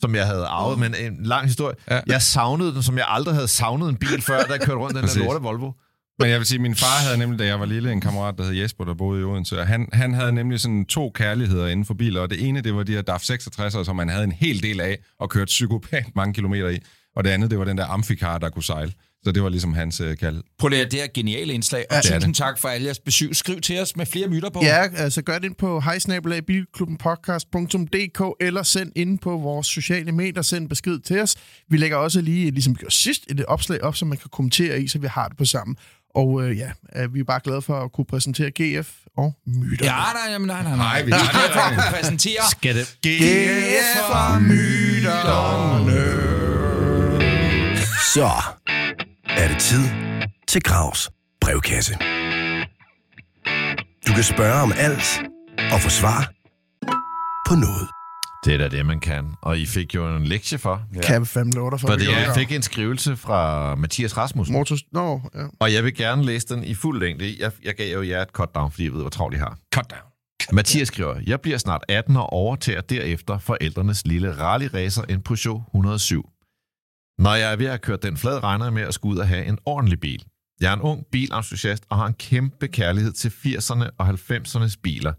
som 0.00 0.14
jeg 0.14 0.26
havde 0.26 0.44
arvet, 0.44 0.78
men 0.78 0.94
en 0.94 1.18
lang 1.24 1.46
historie. 1.46 1.76
Ja. 1.90 2.00
Jeg 2.06 2.22
savnede 2.22 2.74
den, 2.74 2.82
som 2.82 2.98
jeg 2.98 3.04
aldrig 3.08 3.34
havde 3.34 3.48
savnet 3.48 3.88
en 3.88 3.96
bil 3.96 4.22
før, 4.22 4.42
da 4.42 4.52
jeg 4.52 4.60
kørte 4.60 4.78
rundt 4.78 4.96
den 4.96 5.04
der 5.04 5.18
lorte 5.18 5.42
Volvo. 5.42 5.72
Men 6.18 6.30
jeg 6.30 6.38
vil 6.38 6.46
sige, 6.46 6.58
min 6.58 6.74
far 6.74 7.04
havde 7.04 7.18
nemlig, 7.18 7.38
da 7.38 7.46
jeg 7.46 7.60
var 7.60 7.66
lille, 7.66 7.92
en 7.92 8.00
kammerat, 8.00 8.34
der 8.38 8.44
hed 8.44 8.52
Jesper, 8.52 8.84
der 8.84 8.94
boede 8.94 9.20
i 9.20 9.24
Odense. 9.24 9.60
Og 9.60 9.66
han, 9.66 9.88
han 9.92 10.14
havde 10.14 10.32
nemlig 10.32 10.60
sådan 10.60 10.84
to 10.84 11.10
kærligheder 11.14 11.66
inden 11.66 11.86
for 11.86 11.94
biler, 11.94 12.20
og 12.20 12.30
det 12.30 12.48
ene, 12.48 12.60
det 12.60 12.74
var 12.74 12.82
de 12.82 12.92
her 12.92 13.02
DAF 13.02 13.22
66'ere, 13.22 13.84
som 13.84 13.98
han 13.98 14.08
havde 14.08 14.24
en 14.24 14.32
hel 14.32 14.62
del 14.62 14.80
af, 14.80 14.98
og 15.20 15.30
kørte 15.30 15.46
psykopat 15.46 16.04
mange 16.14 16.34
kilometer 16.34 16.68
i. 16.68 16.78
Og 17.16 17.24
det 17.24 17.30
andet, 17.30 17.50
det 17.50 17.58
var 17.58 17.64
den 17.64 17.78
der 17.78 17.86
Amphicar, 17.86 18.38
der 18.38 18.50
kunne 18.50 18.62
sejle. 18.64 18.92
Så 19.24 19.32
det 19.32 19.42
var 19.42 19.48
ligesom 19.48 19.74
hans 19.74 20.00
øh, 20.00 20.16
kærlighed. 20.16 20.44
Prøv 20.58 20.68
lige, 20.68 20.84
det 20.84 21.00
er 21.00 21.04
et 21.04 21.12
genialt 21.12 21.50
indslag, 21.50 21.84
og 21.90 21.96
det 22.02 22.10
er 22.10 22.14
tusind 22.18 22.34
tak 22.34 22.58
for 22.58 22.68
alle 22.68 22.84
jeres 22.84 22.98
besøg. 22.98 23.36
Skriv 23.36 23.60
til 23.60 23.80
os 23.80 23.96
med 23.96 24.06
flere 24.06 24.28
myter 24.28 24.50
på. 24.50 24.60
Ja, 24.62 24.86
altså 24.96 25.22
gør 25.22 25.38
det 25.38 25.44
ind 25.44 25.54
på 25.54 25.80
hejsnabelagbilklubbenpodcast.dk 25.80 28.22
eller 28.40 28.62
send 28.62 28.92
ind 28.96 29.18
på 29.18 29.36
vores 29.36 29.66
sociale 29.66 30.12
medier, 30.12 30.42
send 30.42 30.68
besked 30.68 30.98
til 30.98 31.20
os. 31.20 31.36
Vi 31.70 31.76
lægger 31.76 31.96
også 31.96 32.20
lige, 32.20 32.50
ligesom 32.50 32.72
vi 32.72 32.76
gjorde 32.78 32.94
sidst, 32.94 33.24
et 33.30 33.44
opslag 33.44 33.82
op, 33.82 33.96
som 33.96 34.08
man 34.08 34.18
kan 34.18 34.28
kommentere 34.32 34.80
i, 34.82 34.88
så 34.88 34.98
vi 34.98 35.06
har 35.06 35.28
det 35.28 35.36
på 35.36 35.44
sammen. 35.44 35.76
Og 36.14 36.42
øh, 36.42 36.58
ja, 36.58 36.70
vi 37.12 37.20
er 37.20 37.24
bare 37.24 37.40
glade 37.44 37.62
for 37.62 37.84
at 37.84 37.92
kunne 37.92 38.04
præsentere 38.04 38.50
GF 38.60 38.88
og 39.16 39.34
myter. 39.46 39.84
Ja, 39.84 39.90
nej, 39.92 40.12
nej, 40.38 40.38
nej, 40.38 40.62
nej. 40.62 40.76
Nej, 40.76 41.02
vi 41.02 41.10
det 41.10 41.16
er 41.16 41.20
det 41.20 41.28
for 41.52 41.60
at 41.60 41.74
kunne 41.74 41.92
præsentere. 42.00 42.42
Skal 42.50 42.76
det? 42.76 42.96
GF 43.06 44.10
og 44.10 44.42
myterne. 44.42 46.02
Så 48.14 48.30
er 49.36 49.48
det 49.48 49.58
tid 49.58 49.84
til 50.48 50.62
Gravs 50.62 51.10
brevkasse. 51.40 51.94
Du 54.06 54.12
kan 54.14 54.22
spørge 54.22 54.62
om 54.62 54.72
alt 54.76 55.20
og 55.72 55.80
få 55.80 55.88
svar 55.88 56.32
på 57.48 57.54
noget. 57.54 57.88
Det 58.44 58.54
er 58.54 58.58
da 58.58 58.68
det, 58.68 58.86
man 58.86 59.00
kan. 59.00 59.34
Og 59.42 59.58
I 59.58 59.66
fik 59.66 59.94
jo 59.94 60.16
en 60.16 60.24
lektie 60.24 60.58
for. 60.58 60.82
Ja. 60.94 61.00
Kan 61.00 61.14
jeg 61.14 61.26
fandme 61.26 61.52
love 61.52 61.70
dig 61.70 61.80
for. 61.80 61.88
Fordi 61.88 62.04
jeg 62.10 62.32
fik 62.36 62.52
en 62.52 62.62
skrivelse 62.62 63.16
fra 63.16 63.74
Mathias 63.74 64.16
Rasmussen. 64.16 64.56
Motor... 64.56 64.76
Nå, 64.92 65.20
ja. 65.34 65.46
Og 65.60 65.72
jeg 65.72 65.84
vil 65.84 65.94
gerne 65.94 66.24
læse 66.24 66.48
den 66.48 66.64
i 66.64 66.74
fuld 66.74 67.00
længde. 67.00 67.36
Jeg, 67.38 67.52
jeg 67.64 67.74
gav 67.74 67.92
jo 67.92 68.02
jer 68.02 68.22
et 68.22 68.28
cut 68.28 68.54
down, 68.54 68.70
fordi 68.70 68.84
jeg 68.84 68.92
ved, 68.92 69.00
hvor 69.00 69.10
travlt 69.10 69.34
I 69.34 69.38
har. 69.38 69.58
Cut 69.74 69.90
down. 69.90 70.12
Mathias 70.52 70.88
skriver, 70.88 71.14
jeg 71.26 71.40
bliver 71.40 71.58
snart 71.58 71.84
18 71.88 72.16
år 72.16 72.26
overtager 72.26 72.80
derefter 72.80 73.38
forældrenes 73.38 74.06
lille 74.06 74.32
rally-racer, 74.32 75.02
en 75.08 75.20
Peugeot 75.20 75.62
107. 75.74 76.28
Når 77.22 77.34
jeg 77.34 77.52
er 77.52 77.56
ved 77.56 77.66
at 77.66 77.82
køre 77.82 77.98
den 78.02 78.16
flad, 78.16 78.42
regner 78.42 78.64
jeg 78.64 78.72
med 78.72 78.82
at 78.82 78.94
skulle 78.94 79.14
ud 79.14 79.18
og 79.18 79.28
have 79.28 79.44
en 79.44 79.58
ordentlig 79.64 80.00
bil. 80.00 80.24
Jeg 80.60 80.70
er 80.70 80.76
en 80.76 80.80
ung 80.80 81.06
bilentusiast 81.12 81.84
og 81.88 81.96
har 81.96 82.06
en 82.06 82.14
kæmpe 82.14 82.68
kærlighed 82.68 83.12
til 83.12 83.28
80'erne 83.28 83.90
og 83.98 84.08
90'ernes 84.08 84.80
biler. 84.82 85.12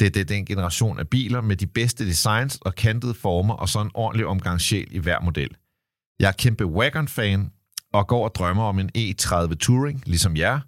Det, 0.00 0.14
det 0.14 0.20
er 0.20 0.24
den 0.24 0.44
generation 0.44 0.98
af 0.98 1.08
biler 1.08 1.40
med 1.40 1.56
de 1.56 1.66
bedste 1.66 2.06
designs 2.06 2.58
og 2.60 2.74
kantede 2.74 3.14
former 3.14 3.54
og 3.54 3.68
så 3.68 3.80
en 3.80 3.90
ordentlig 3.94 4.26
omgang 4.26 4.60
sjæl 4.60 4.88
i 4.90 4.98
hver 4.98 5.20
model. 5.20 5.56
Jeg 6.20 6.28
er 6.28 6.32
kæmpe 6.32 6.66
Wagon-fan 6.66 7.50
og 7.92 8.06
går 8.06 8.24
og 8.24 8.34
drømmer 8.34 8.64
om 8.64 8.78
en 8.78 8.90
E30 8.96 9.54
Touring, 9.54 10.02
ligesom 10.06 10.36
jer. 10.36 10.60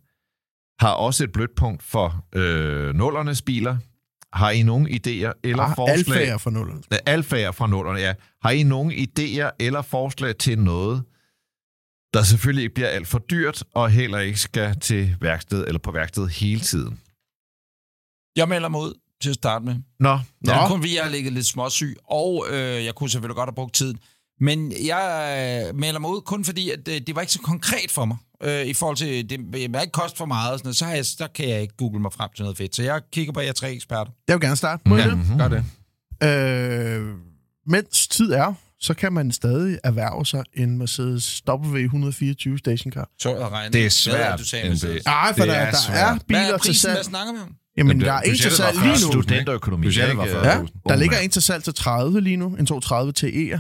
Har 0.85 0.93
også 0.93 1.25
et 1.25 1.33
blødt 1.33 1.55
punkt 1.57 1.83
for 1.83 2.27
øh, 2.35 2.95
nullernes 2.95 3.43
biler. 3.43 3.77
Har 4.33 4.51
I 4.51 4.63
nogen 4.63 4.87
idéer 4.89 5.33
eller 5.45 5.63
Ah, 5.63 5.77
forslag? 5.77 5.99
alfager 5.99 6.39
for 6.39 6.51
nullerne. 6.51 6.83
Alfager 7.09 7.53
fra 7.53 7.67
nullerne, 7.67 7.99
ja. 8.01 8.15
Har 8.43 8.51
I 8.51 8.63
nogen 8.63 8.93
idéer 8.93 9.51
eller 9.61 9.83
forslag 9.83 10.37
til 10.37 10.59
noget, 10.59 11.03
der 12.15 12.23
selvfølgelig 12.23 12.63
ikke 12.63 12.75
bliver 12.75 12.89
alt 12.89 13.09
for 13.09 13.19
dyrt, 13.19 13.65
og 13.75 13.91
heller 13.91 14.19
ikke 14.19 14.41
skal 14.41 14.81
til 14.81 15.17
værksted 15.21 15.67
eller 15.67 15.79
på 15.79 15.91
værksted 15.93 16.29
hele 16.29 16.61
tiden? 16.61 17.01
Jeg 18.37 18.49
melder 18.49 18.69
mig 18.69 18.81
ud 18.81 18.95
til 19.23 19.29
at 19.31 19.35
starte 19.35 19.65
med. 19.65 19.75
Nå, 20.01 20.19
Nå. 20.41 20.53
er 20.53 20.69
kun 20.69 20.85
jeg 20.95 21.03
har 21.05 21.11
ligget 21.11 21.33
lidt 21.33 21.47
småsyg, 21.47 21.97
og 22.05 22.47
øh, 22.51 22.85
jeg 22.85 22.95
kunne 22.95 23.11
selvfølgelig 23.11 23.37
godt 23.37 23.49
have 23.49 23.55
brugt 23.55 23.75
tiden. 23.75 23.99
Men 24.41 24.73
jeg 24.87 25.67
øh, 25.71 25.77
melder 25.79 26.01
mig 26.01 26.11
ud 26.11 26.21
kun 26.21 26.45
fordi, 26.45 26.71
at 26.71 26.89
øh, 26.89 27.01
det 27.07 27.15
var 27.15 27.21
ikke 27.21 27.33
så 27.33 27.41
konkret 27.41 27.91
for 27.91 28.05
mig. 28.05 28.17
Øh, 28.43 28.67
I 28.67 28.75
forhold 28.75 28.97
til, 28.97 29.31
det 29.31 29.41
må 29.71 29.81
ikke 29.81 29.93
koste 29.93 30.17
for 30.19 30.27
meget, 30.27 30.53
og 30.53 30.59
sådan 30.59 30.67
noget, 30.67 30.77
så, 30.77 30.85
har 30.85 30.93
jeg, 30.95 31.07
så 31.07 31.29
kan 31.35 31.49
jeg 31.49 31.61
ikke 31.63 31.77
google 31.77 32.01
mig 32.01 32.13
frem 32.13 32.31
til 32.37 32.43
noget 32.43 32.57
fedt. 32.59 32.77
Så 32.77 32.83
jeg 32.83 33.01
kigger 33.13 33.33
på 33.33 33.41
jer 33.41 33.53
tre 33.53 33.73
eksperter. 33.73 34.11
Jeg 34.29 34.35
vil 34.35 34.41
gerne 34.41 34.57
starte. 34.57 34.83
Må 34.87 34.97
det? 34.97 35.19
Mhm. 35.19 35.39
Gør 35.39 35.49
det. 35.49 35.65
Øh, 36.23 37.15
mens 37.67 38.09
tid 38.09 38.33
er, 38.33 38.55
så 38.81 38.95
kan 38.95 39.13
man 39.13 39.33
stadig 39.33 39.79
erhverve 39.85 40.27
sig 40.27 40.45
en 40.57 40.79
Mercedes 40.79 41.43
W124 41.51 42.59
stationcar. 42.59 43.09
Så 43.21 43.37
jeg 43.37 43.49
regner. 43.53 43.71
Det 43.71 43.87
er 43.87 43.91
svært, 43.91 44.33
at 44.33 44.39
du 44.39 44.45
sagde 44.45 44.65
NB. 44.65 44.71
Mercedes. 44.71 45.05
Nej, 45.05 45.33
for 45.37 45.45
Det 45.45 45.49
der, 45.53 45.55
er 45.59 45.71
der 45.71 45.79
svært. 45.79 45.99
er 45.99 46.11
Hvad 46.13 46.21
biler 46.29 46.41
er 46.41 46.51
til 46.51 46.59
prisen, 46.59 46.75
salg. 46.75 46.95
hvad 46.95 47.05
snakker 47.05 47.33
vi 47.33 47.39
om? 47.43 47.55
Jamen, 47.77 48.01
der 48.01 48.13
er 48.13 48.21
en 48.21 48.37
til 48.37 48.51
salg 48.51 48.77
lige 48.79 48.93
nu. 48.93 49.23
Studenterøkonomi. 49.23 49.87
Ja, 49.89 50.07
der 50.89 50.97
ligger 50.97 51.19
en 51.19 51.31
til 51.31 51.43
salg 51.43 51.65
til 51.65 51.75
30 51.75 52.21
lige 52.21 52.37
nu. 52.37 52.47
En 52.47 52.67
230 52.67 53.13
til 53.13 53.27
E'er. 53.27 53.59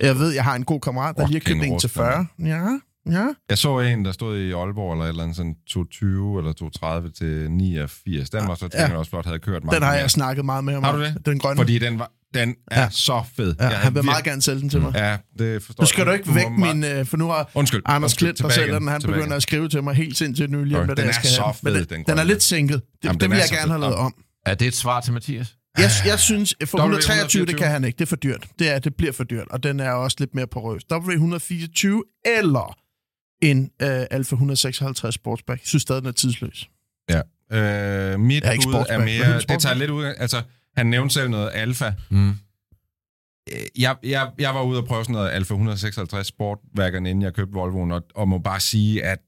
Jeg 0.00 0.18
ved, 0.18 0.30
jeg 0.32 0.44
har 0.44 0.54
en 0.54 0.64
god 0.64 0.80
kammerat, 0.80 1.16
der 1.16 1.26
lige 1.26 1.34
har 1.46 1.54
købt 1.54 1.56
en 1.64 1.78
til 1.78 1.88
Rustad, 1.88 1.88
40. 1.88 2.26
Ja, 2.48 2.78
ja. 3.20 3.26
Jeg 3.50 3.58
så 3.58 3.80
en, 3.80 4.04
der 4.04 4.12
stod 4.12 4.38
i 4.38 4.52
Aalborg 4.52 4.92
eller 4.92 5.04
et 5.04 5.08
eller 5.08 5.22
andet, 5.22 5.36
sådan 5.36 5.54
220 5.68 6.38
eller 6.38 6.52
230 6.52 7.10
til 7.10 7.50
89. 7.50 8.30
Den 8.30 8.48
var 8.48 8.54
så 8.54 8.68
Ja. 8.74 8.90
ja. 8.90 8.96
også 8.96 9.10
flot, 9.10 9.26
havde 9.26 9.38
kørt 9.38 9.64
meget. 9.64 9.74
Den 9.74 9.82
har 9.82 9.92
mere. 9.92 10.00
jeg 10.00 10.10
snakket 10.10 10.44
meget 10.44 10.64
med 10.64 10.74
ham 10.74 10.82
Har 10.82 10.92
om. 10.92 10.98
du 10.98 11.04
det? 11.04 11.26
Den 11.26 11.38
grønne. 11.38 11.56
Fordi 11.60 11.78
den, 11.78 11.98
var, 11.98 12.12
den 12.34 12.54
er 12.70 12.80
Ja. 12.82 12.88
så 12.90 13.22
fed. 13.36 13.54
ja, 13.60 13.68
Jeg 13.68 13.78
han 13.78 13.94
vil 13.94 14.04
meget 14.04 14.24
gerne 14.24 14.42
sælge 14.42 14.60
den 14.60 14.68
til 14.68 14.80
mig. 14.80 14.92
Ja, 14.94 15.16
det 15.38 15.62
forstår 15.62 15.82
Nu 15.82 15.86
skal 15.86 16.00
jeg. 16.00 16.06
du 16.06 16.12
ikke 16.12 16.34
væk 16.34 16.50
min... 16.50 16.84
øh, 16.84 17.06
For 17.06 17.16
nu 17.16 17.26
har 17.28 17.50
Undskyld. 17.54 17.82
Anders. 17.86 18.14
Klint, 18.14 18.30
der 18.30 18.36
Tilbage 18.36 18.54
sælger 18.54 18.78
den, 18.78 18.88
han 18.88 19.00
Tilbage 19.00 19.14
begynder 19.14 19.26
igen. 19.26 19.36
at 19.36 19.42
skrive 19.42 19.68
til 19.68 19.82
mig 19.84 19.94
helt 19.94 20.16
sindssygt 20.16 20.50
nylig, 20.50 20.76
om 20.76 20.82
Okay, 20.82 20.88
den 20.96 20.96
det 20.96 21.16
er, 21.16 21.20
så 21.22 21.58
fed, 21.64 21.74
den, 21.74 21.84
den 21.98 22.04
den 22.08 22.18
er 22.18 22.24
lidt 22.24 22.42
sænket. 22.42 22.82
Det, 22.82 23.04
Jamen, 23.04 23.14
det 23.14 23.20
den 23.22 23.30
vil 23.30 23.36
jeg 23.38 23.48
gerne 23.58 23.70
have 23.70 23.80
lavet 23.80 23.94
om. 23.96 24.14
Er 24.46 24.54
det 24.54 24.66
et 24.68 24.74
svar 24.74 25.00
til 25.00 25.12
Mathias? 25.12 25.54
Jeg, 25.78 25.90
jeg 26.06 26.18
synes, 26.18 26.54
for 26.64 26.78
123, 26.78 27.46
det 27.46 27.54
W124. 27.54 27.58
kan 27.58 27.70
han 27.70 27.84
ikke. 27.84 27.96
Det 27.96 28.04
er 28.04 28.06
for 28.06 28.16
dyrt. 28.16 28.46
Det 28.58 28.70
er, 28.70 28.78
det 28.78 28.94
bliver 28.94 29.12
for 29.12 29.24
dyrt, 29.24 29.48
og 29.50 29.62
den 29.62 29.80
er 29.80 29.90
også 29.90 30.16
lidt 30.20 30.34
mere 30.34 30.46
porøs. 30.46 30.82
W124 30.92 31.86
eller 32.38 32.76
en 33.42 33.70
øh, 33.82 34.06
Alfa 34.10 34.34
156 34.34 35.14
Sportsback. 35.14 35.60
Jeg 35.60 35.66
synes 35.66 35.82
stadig, 35.82 36.02
den 36.02 36.08
er 36.08 36.12
tidsløs. 36.12 36.68
Øh, 37.52 38.20
mit 38.20 38.44
er 38.44 38.50
ikke 38.52 38.64
bud 38.64 38.74
er 38.74 38.84
er 38.88 38.98
mere... 39.04 39.40
Det 39.40 39.60
tager 39.60 39.74
lidt 39.74 39.90
ud 39.90 40.04
af... 40.04 40.14
Altså, 40.18 40.42
han 40.76 40.86
nævnte 40.86 41.14
selv 41.14 41.28
noget 41.30 41.50
alfa. 41.54 41.92
Mm. 42.10 42.28
Øh, 42.28 42.34
Jeg, 43.78 43.96
jeg, 44.02 44.30
jeg 44.38 44.54
var 44.54 44.62
ude 44.62 44.78
og 44.78 44.86
prøve 44.86 45.04
sådan 45.04 45.12
noget 45.12 45.30
Alfa 45.30 45.54
156 45.54 46.26
Sportværkerne, 46.26 47.10
inden 47.10 47.22
jeg 47.22 47.34
købte 47.34 47.52
Volvoen, 47.54 47.92
og, 47.92 48.02
og 48.14 48.28
må 48.28 48.38
bare 48.38 48.60
sige, 48.60 49.04
at 49.04 49.18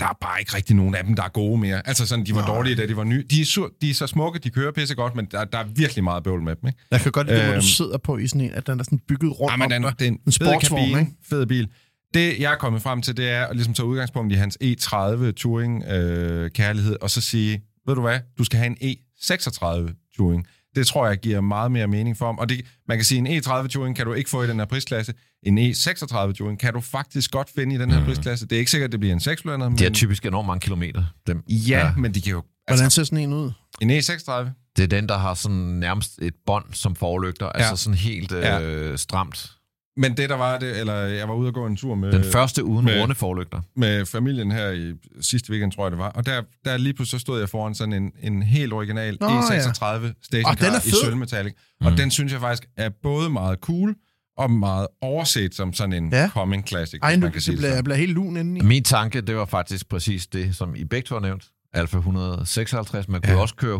der 0.00 0.06
er 0.06 0.16
bare 0.20 0.40
ikke 0.40 0.54
rigtig 0.56 0.76
nogen 0.76 0.94
af 0.94 1.04
dem, 1.04 1.14
der 1.16 1.22
er 1.22 1.28
gode 1.28 1.60
mere. 1.60 1.86
Altså 1.88 2.06
sådan, 2.06 2.26
de 2.26 2.34
var 2.34 2.40
Nej. 2.40 2.54
dårlige, 2.56 2.76
da 2.76 2.86
de 2.86 2.96
var 2.96 3.04
nye. 3.04 3.24
De 3.30 3.40
er, 3.40 3.44
sur, 3.44 3.70
de 3.82 3.90
er 3.90 3.94
så 3.94 4.06
smukke, 4.06 4.38
de 4.38 4.50
kører 4.50 4.72
pisse 4.72 4.94
godt, 4.94 5.14
men 5.16 5.24
der, 5.30 5.44
der 5.44 5.58
er 5.58 5.64
virkelig 5.64 6.04
meget 6.04 6.22
bøvl 6.24 6.42
med 6.42 6.56
dem, 6.56 6.66
ikke? 6.68 6.78
Jeg 6.90 7.00
kan 7.00 7.12
godt 7.12 7.26
lide, 7.26 7.42
hvor 7.42 7.52
Øhm. 7.52 7.60
du 7.60 7.66
sidder 7.66 7.98
på 7.98 8.16
i 8.18 8.26
sådan 8.26 8.40
en, 8.40 8.50
at 8.50 8.66
den 8.66 8.80
er 8.80 8.84
sådan 8.84 8.98
bygget 9.08 9.40
rundt 9.40 9.52
Ja, 9.52 9.56
men 9.56 9.64
om 9.64 9.70
den, 9.70 9.82
dig. 9.82 9.92
det 9.98 10.04
er 10.06 10.08
en, 10.10 10.18
fed 10.24 10.32
sportsvogn, 10.32 10.80
kabine, 10.82 11.00
ikke? 11.00 11.12
fed 11.28 11.46
bil. 11.46 11.68
Det, 12.14 12.40
jeg 12.40 12.52
er 12.52 12.56
kommet 12.56 12.82
frem 12.82 13.02
til, 13.02 13.16
det 13.16 13.30
er 13.30 13.44
at 13.46 13.56
ligesom 13.56 13.74
tage 13.74 13.86
udgangspunkt 13.86 14.32
i 14.32 14.36
hans 14.36 14.58
E30 14.64 15.32
Touring-kærlighed, 15.32 16.96
og 17.00 17.10
så 17.10 17.20
sige, 17.20 17.60
ved 17.86 17.94
du 17.94 18.00
hvad, 18.00 18.18
du 18.38 18.44
skal 18.44 18.58
have 18.58 18.76
en 18.82 18.96
E36 18.96 20.10
Touring. 20.16 20.46
Det 20.74 20.86
tror 20.86 21.06
jeg 21.06 21.18
giver 21.18 21.40
meget 21.40 21.72
mere 21.72 21.86
mening 21.86 22.16
for 22.16 22.26
ham. 22.26 22.38
Og 22.38 22.48
det, 22.48 22.64
man 22.88 22.98
kan 22.98 23.04
sige, 23.04 23.18
en 23.18 23.26
E30 23.26 23.66
Touring 23.68 23.96
kan 23.96 24.06
du 24.06 24.12
ikke 24.12 24.30
få 24.30 24.42
i 24.42 24.46
den 24.46 24.58
her 24.58 24.66
prisklasse. 24.66 25.14
En 25.42 25.58
E36 25.58 26.32
Touring 26.32 26.58
kan 26.58 26.72
du 26.74 26.80
faktisk 26.80 27.30
godt 27.30 27.48
finde 27.54 27.74
i 27.74 27.78
den 27.78 27.90
her 27.90 27.98
Mm. 28.00 28.04
prisklasse. 28.06 28.46
Det 28.46 28.56
er 28.56 28.58
ikke 28.58 28.70
sikkert, 28.70 28.92
det 28.92 29.00
bliver 29.00 29.12
en 29.12 29.20
6 29.20 29.44
men... 29.44 29.78
De 29.78 29.84
har 29.84 29.90
typisk 29.90 30.26
enormt 30.26 30.46
mange 30.46 30.60
kilometer. 30.60 31.04
Dem. 31.26 31.42
Ja, 31.48 31.78
Ja. 31.78 31.92
men 31.96 32.14
de 32.14 32.20
kan 32.22 32.32
jo... 32.32 32.42
Hvordan 32.68 32.84
Altså, 32.84 32.96
ser 32.96 33.04
sådan 33.04 33.18
en 33.18 33.32
ud? 33.32 33.50
en 33.80 33.90
E36, 33.90 34.32
Det 34.76 34.82
er 34.82 34.86
den, 34.86 35.08
der 35.08 35.18
har 35.18 35.34
sådan 35.34 35.56
nærmest 35.56 36.18
et 36.22 36.34
bånd 36.46 36.64
som 36.72 36.94
forlygter. 36.96 37.46
Ja. 37.46 37.50
Altså 37.62 37.84
sådan 37.84 37.96
helt 37.98 38.32
øh, 38.32 38.42
Ja. 38.42 38.96
stramt. 38.96 39.50
Men 39.96 40.16
det 40.16 40.28
der 40.28 40.36
var 40.36 40.58
det, 40.58 40.80
eller 40.80 40.94
jeg 40.94 41.28
var 41.28 41.34
ude 41.34 41.48
og 41.48 41.54
gå 41.54 41.66
en 41.66 41.76
tur 41.76 41.94
med... 41.94 42.12
Den 42.12 42.24
første 42.32 42.64
uden 42.64 42.84
med- 42.84 43.00
runde 43.02 43.14
forlygter. 43.14 43.60
med 43.76 44.06
familien 44.06 44.52
her 44.52 44.70
i 44.70 44.92
sidste 45.20 45.50
weekend, 45.50 45.72
tror 45.72 45.84
jeg 45.84 45.90
det 45.90 45.98
var. 45.98 46.08
Og 46.08 46.26
der, 46.26 46.42
der 46.64 46.76
lige 46.76 46.94
pludselig 46.94 47.20
så 47.20 47.22
stod 47.22 47.38
jeg 47.40 47.48
foran 47.48 47.74
sådan 47.74 47.92
en, 47.92 48.12
en 48.22 48.42
helt 48.42 48.72
original 48.72 49.16
Nå, 49.20 49.26
E36 49.28 49.52
ja. 49.52 50.10
stationcar 50.22 50.86
i 50.86 50.90
sølvmetallic. 51.04 51.54
Mm. 51.80 51.86
Og 51.86 51.96
den 51.96 52.10
synes 52.10 52.32
jeg 52.32 52.40
faktisk 52.40 52.68
er 52.76 52.88
både 53.02 53.30
meget 53.30 53.58
cool 53.58 53.94
og 54.38 54.50
meget 54.50 54.86
overset 55.00 55.54
som 55.54 55.72
sådan 55.72 55.92
en 55.92 56.12
Ja. 56.12 56.28
coming 56.28 56.68
classic, 56.68 56.98
Ej, 57.02 57.16
nu 57.16 57.28
kan 57.30 57.40
sige 57.40 57.56
bliver, 57.56 57.74
jeg 57.74 57.84
bliver 57.84 57.96
helt 57.96 58.12
lun 58.12 58.36
indeni. 58.36 58.60
Min 58.60 58.82
tanke, 58.84 59.20
det 59.20 59.36
var 59.36 59.44
faktisk 59.44 59.88
præcis 59.88 60.26
det, 60.26 60.56
som 60.56 60.74
I 60.76 60.84
begge 60.84 61.06
to 61.06 61.14
har 61.14 61.20
nævnt. 61.22 61.44
Alfa 61.72 61.96
156. 61.96 63.08
Man 63.08 63.20
kunne 63.22 63.32
Ja. 63.32 63.40
også 63.40 63.54
køre 63.54 63.74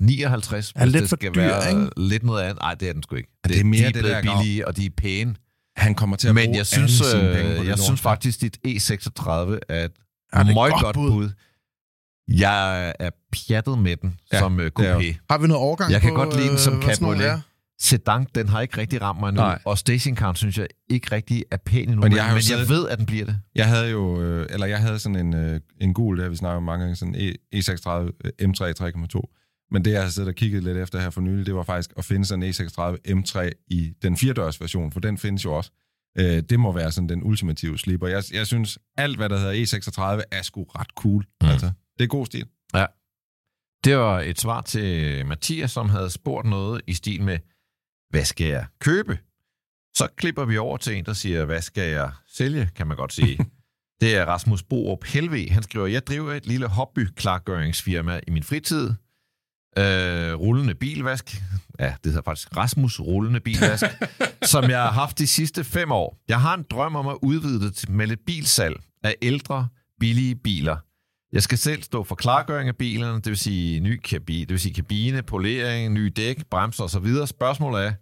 159, 0.00 0.72
Er 0.76 0.80
hvis 0.84 0.92
lidt 0.92 1.02
det 1.02 1.08
for 1.08 1.16
skal 1.16 1.34
dyr, 1.34 1.40
være 1.40 1.70
ikke? 1.70 1.88
lidt 1.96 2.22
noget 2.22 2.42
andet. 2.42 2.58
Nej, 2.62 2.74
det 2.74 2.88
er 2.88 2.92
den 2.92 3.02
sgu 3.02 3.16
ikke. 3.16 3.30
det 3.44 3.60
er 3.60 3.64
mere 3.64 3.80
de 3.80 3.84
er 3.86 3.92
det 3.92 4.02
blevet 4.02 4.24
der 4.24 4.36
billige, 4.38 4.68
og 4.68 4.76
de 4.76 4.86
er 4.86 4.90
pæne. 4.96 5.34
Han 5.76 5.94
kommer 5.94 6.16
til 6.16 6.28
at 6.28 6.34
Men 6.34 6.44
bruge 6.46 6.56
jeg 6.58 6.66
synes, 6.66 7.00
alle 7.00 7.10
sine 7.10 7.34
penge 7.34 7.42
på 7.42 7.48
øh, 7.48 7.50
det 7.50 7.58
jeg 7.58 7.66
lort. 7.66 7.78
synes 7.78 8.00
faktisk, 8.00 8.40
dit 8.40 8.56
E36 8.66 8.68
er 8.68 8.74
et 8.74 9.60
Ja, 9.68 9.78
det 9.78 9.90
er 10.32 10.40
et 10.40 10.54
meget 10.54 10.72
godt 10.72 10.82
godt 10.82 10.94
bud. 10.94 11.10
bud. 11.10 11.30
Jeg 12.28 12.94
er 12.98 13.10
pjattet 13.32 13.78
med 13.78 13.96
den 13.96 14.18
Ja, 14.32 14.38
som 14.38 14.52
uh, 14.56 14.60
det 14.64 14.72
er 14.78 14.98
coupé. 14.98 15.16
Har 15.30 15.38
vi 15.38 15.46
noget 15.46 15.62
overgang 15.62 15.92
Jeg 15.92 16.00
kan 16.00 16.10
på, 16.10 16.14
godt 16.16 16.36
lide 16.36 16.48
den 16.48 16.58
som 16.58 16.74
øh, 16.76 16.82
sådan 16.82 16.96
nogle 17.00 17.16
cabriolet. 17.18 17.26
er? 17.26 17.40
Sedan, 17.80 18.26
den 18.34 18.48
har 18.48 18.60
ikke 18.60 18.78
rigtig 18.78 19.02
ramt 19.02 19.20
mig 19.20 19.32
nu, 19.32 19.40
Nej. 19.40 19.58
og 19.64 19.78
stationcar 19.78 20.32
synes 20.34 20.58
jeg 20.58 20.66
ikke 20.90 21.12
rigtig 21.12 21.44
er 21.50 21.56
pæn 21.56 21.82
endnu, 21.88 21.94
Men 22.00 22.08
men, 22.10 22.16
jeg 22.18 22.30
men 22.32 22.42
siddet- 22.42 22.60
jeg 22.60 22.68
ved, 22.68 22.88
at 22.88 22.98
den 22.98 23.06
bliver 23.06 23.24
det. 23.24 23.38
Jeg 23.54 23.66
havde 23.68 23.90
jo, 23.90 24.22
øh, 24.22 24.46
eller 24.50 24.66
jeg 24.66 24.78
havde 24.78 24.98
sådan 24.98 25.16
en, 25.16 25.34
øh, 25.34 25.60
en 25.80 25.94
gul, 25.94 26.18
der 26.18 26.28
vi 26.28 26.36
snakker 26.36 26.56
om 26.56 26.62
mange 26.62 26.82
gange, 26.82 26.96
sådan 26.96 27.14
en 27.14 27.34
E- 27.54 27.56
E36 27.58 27.90
øh, 28.24 28.48
M3 28.48 28.72
3,2. 28.72 29.37
Men 29.70 29.84
det, 29.84 29.92
jeg 29.92 30.02
har 30.02 30.08
siddet 30.08 30.28
og 30.28 30.34
kigget 30.34 30.64
lidt 30.64 30.78
efter 30.78 31.00
her 31.00 31.10
for 31.10 31.20
nylig, 31.20 31.46
det 31.46 31.54
var 31.54 31.62
faktisk 31.62 31.92
at 31.96 32.04
finde 32.04 32.24
sådan 32.24 32.42
en 32.42 32.50
E36 32.50 32.80
M3 33.08 33.50
i 33.66 33.92
den 34.02 34.16
firedørs 34.16 34.60
version, 34.60 34.92
for 34.92 35.00
den 35.00 35.18
findes 35.18 35.44
jo 35.44 35.52
også. 35.52 35.70
Øh, 36.18 36.42
det 36.42 36.60
må 36.60 36.72
være 36.72 36.92
sådan 36.92 37.08
den 37.08 37.24
ultimative 37.24 37.78
slipper. 37.78 38.08
Jeg, 38.08 38.22
jeg 38.32 38.46
synes, 38.46 38.78
alt 38.96 39.16
hvad 39.16 39.28
der 39.28 39.38
hedder 39.38 39.52
E36 39.52 40.22
er 40.30 40.42
sgu 40.42 40.62
ret 40.64 40.90
cool. 40.96 41.26
Mm. 41.42 41.48
Altså, 41.48 41.72
det 41.98 42.04
er 42.04 42.08
god 42.08 42.26
stil. 42.26 42.46
Det 43.84 43.96
var 43.96 44.20
et 44.20 44.40
svar 44.40 44.60
til 44.60 45.26
Mathias, 45.26 45.70
som 45.70 45.88
havde 45.88 46.10
spurgt 46.10 46.48
noget 46.48 46.80
i 46.86 46.94
stil 46.94 47.22
med, 47.22 47.38
hvad 48.10 48.24
skal 48.24 48.46
jeg 48.46 48.66
købe? 48.80 49.18
Så 49.96 50.08
klipper 50.16 50.44
vi 50.44 50.58
over 50.58 50.76
til 50.76 50.96
en, 50.96 51.04
der 51.04 51.12
siger, 51.12 51.44
hvad 51.44 51.62
skal 51.62 51.90
jeg 51.90 52.10
sælge, 52.26 52.70
kan 52.76 52.86
man 52.86 52.96
godt 52.96 53.12
sige. 53.12 53.38
det 54.00 54.16
er 54.16 54.24
Rasmus 54.24 54.62
Borup 54.62 55.04
Helve. 55.04 55.50
Han 55.50 55.62
skriver, 55.62 55.86
jeg 55.86 56.06
driver 56.06 56.32
et 56.32 56.46
lille 56.46 56.68
hobby-klargøringsfirma 56.68 58.20
i 58.26 58.30
min 58.30 58.42
fritid. 58.42 58.90
Øh, 59.78 60.34
rullende 60.40 60.74
bilvask. 60.74 61.42
Ja, 61.80 61.86
det 62.04 62.12
hedder 62.12 62.22
faktisk 62.24 62.56
Rasmus 62.56 63.00
Rullende 63.00 63.40
Bilvask. 63.40 63.84
som 64.52 64.70
jeg 64.70 64.82
har 64.82 64.90
haft 64.90 65.18
de 65.18 65.26
sidste 65.26 65.64
fem 65.64 65.92
år. 65.92 66.18
Jeg 66.28 66.40
har 66.40 66.54
en 66.54 66.64
drøm 66.70 66.96
om 66.96 67.06
at 67.08 67.16
udvide 67.22 67.60
det 67.60 67.74
til- 67.74 67.90
med 67.90 68.06
lidt 68.06 68.20
bilsalg 68.26 68.76
af 69.02 69.14
ældre, 69.22 69.68
billige 70.00 70.34
biler. 70.34 70.76
Jeg 71.32 71.42
skal 71.42 71.58
selv 71.58 71.82
stå 71.82 72.04
for 72.04 72.14
klargøring 72.14 72.68
af 72.68 72.76
bilerne, 72.76 73.14
det 73.16 73.26
vil 73.26 73.36
sige 73.36 73.80
ny 73.80 74.00
kabine, 74.00 74.40
det 74.40 74.50
vil 74.50 74.60
sige 74.60 74.74
kabine, 74.74 75.22
polering, 75.22 75.92
nye 75.94 76.10
dæk, 76.16 76.46
bremser 76.50 76.84
osv. 76.84 77.26
Spørgsmålet 77.26 77.84
er, 77.86 77.92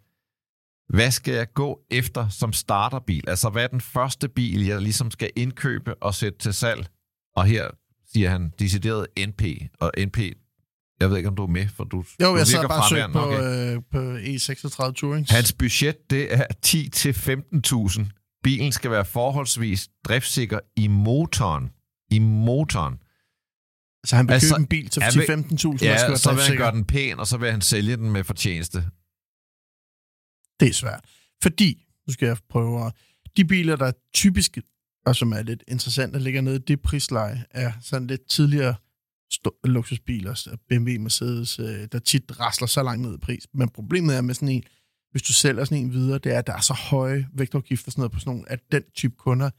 hvad 0.97 1.11
skal 1.11 1.35
jeg 1.35 1.47
gå 1.55 1.81
efter 1.91 2.29
som 2.29 2.53
starterbil? 2.53 3.24
Altså, 3.29 3.49
hvad 3.49 3.62
er 3.64 3.68
den 3.68 3.81
første 3.81 4.29
bil, 4.29 4.64
jeg 4.66 4.81
ligesom 4.83 5.11
skal 5.11 5.31
indkøbe 5.37 5.95
og 5.95 6.14
sætte 6.14 6.39
til 6.39 6.55
salg? 6.55 6.87
Og 7.37 7.45
her 7.45 7.68
siger 8.12 8.31
han 8.31 8.53
decideret 8.59 9.07
NP, 9.29 9.43
og 9.81 9.93
NP, 9.99 10.18
jeg 11.01 11.11
ved 11.11 11.16
ikke, 11.16 11.28
om 11.28 11.36
du 11.36 11.42
er 11.42 11.47
med, 11.47 11.68
for 11.68 11.84
du, 11.84 11.97
Jo, 11.97 12.03
du 12.32 12.36
jeg 12.36 12.47
virker 12.53 12.68
bare 12.68 12.78
og 12.78 12.88
fraværende. 12.88 13.12
på, 13.12 13.20
Okay. 13.20 13.76
øh, 13.76 13.82
på 13.92 14.16
E36 14.16 14.92
Tourings. 14.92 15.30
Hans 15.30 15.53
budget, 15.53 16.11
det 16.11 16.34
er 16.34 16.44
10-15.000. 16.66 18.40
Bilen 18.42 18.72
skal 18.72 18.90
være 18.90 19.05
forholdsvis 19.05 19.88
driftsikker 20.05 20.59
i 20.76 20.86
motoren. 20.88 21.70
I 22.11 22.18
motoren. 22.18 22.94
Så 24.07 24.16
han 24.16 24.28
vil 24.28 24.32
Altså, 24.34 24.55
købe 24.55 24.61
en 24.62 24.66
bil 24.66 24.88
til 24.88 25.01
jeg 25.01 25.09
10-15.000, 25.12 25.18
vil- 25.18 25.72
og 25.72 25.78
skal 25.78 25.86
Ja, 25.88 26.09
være 26.09 26.18
så 26.18 26.32
vil 26.34 26.42
han 26.42 26.57
gøre 26.57 26.72
den 26.72 26.84
pæn, 26.84 27.18
og 27.18 27.26
så 27.26 27.36
vil 27.36 27.51
han 27.51 27.61
sælge 27.61 27.97
den 27.97 28.11
med 28.11 28.24
fortjeneste. 28.24 28.78
Det 30.61 30.68
er 30.68 30.72
svært. 30.72 31.05
Fordi, 31.42 31.84
nu 32.07 32.12
skal 32.12 32.26
jeg 32.26 32.36
prøve 32.51 32.86
at... 32.86 32.92
De 33.36 33.44
biler, 33.44 33.76
der 33.76 33.86
er 33.86 33.92
typisk, 34.14 34.59
og 35.07 35.16
som 35.16 35.32
er 35.32 35.42
lidt 35.42 35.64
interessante, 35.68 36.18
ligger 36.18 36.40
nede 36.40 36.57
i 36.57 36.59
det 36.59 36.80
prisleje, 36.82 37.44
er 37.51 37.72
sådan 37.82 38.07
lidt 38.07 38.28
tidligere 38.28 38.74
sto- 39.35 39.61
luksusbiler, 39.64 40.57
BMW, 40.68 40.91
Mercedes, 41.01 41.59
øh, 41.59 41.89
der 41.93 41.99
tit 41.99 42.41
rasler 42.41 42.66
så 42.66 42.83
langt 42.83 43.03
ned 43.03 43.14
i 43.14 43.18
pris. 43.18 43.47
Men 43.55 43.68
problemet 43.68 44.16
er 44.16 44.20
med 44.20 44.35
sådan 44.35 44.49
en, 44.49 44.62
hvis 45.11 45.22
du 45.22 45.33
sælger 45.33 45.64
sådan 45.64 45.79
en 45.79 45.93
videre, 45.93 46.18
det 46.18 46.35
er, 46.35 46.39
at 46.39 46.47
der 46.47 46.53
er 46.53 46.61
så 46.61 46.74
høje 46.74 47.27
vægtafgifter 47.35 47.91
sådan 47.91 48.01
noget 48.01 48.12
på 48.12 48.18
sådan 48.20 48.31
nogle, 48.31 48.51
at 48.53 48.61
den 48.72 48.83
type 48.95 49.14
kunder 49.18 49.51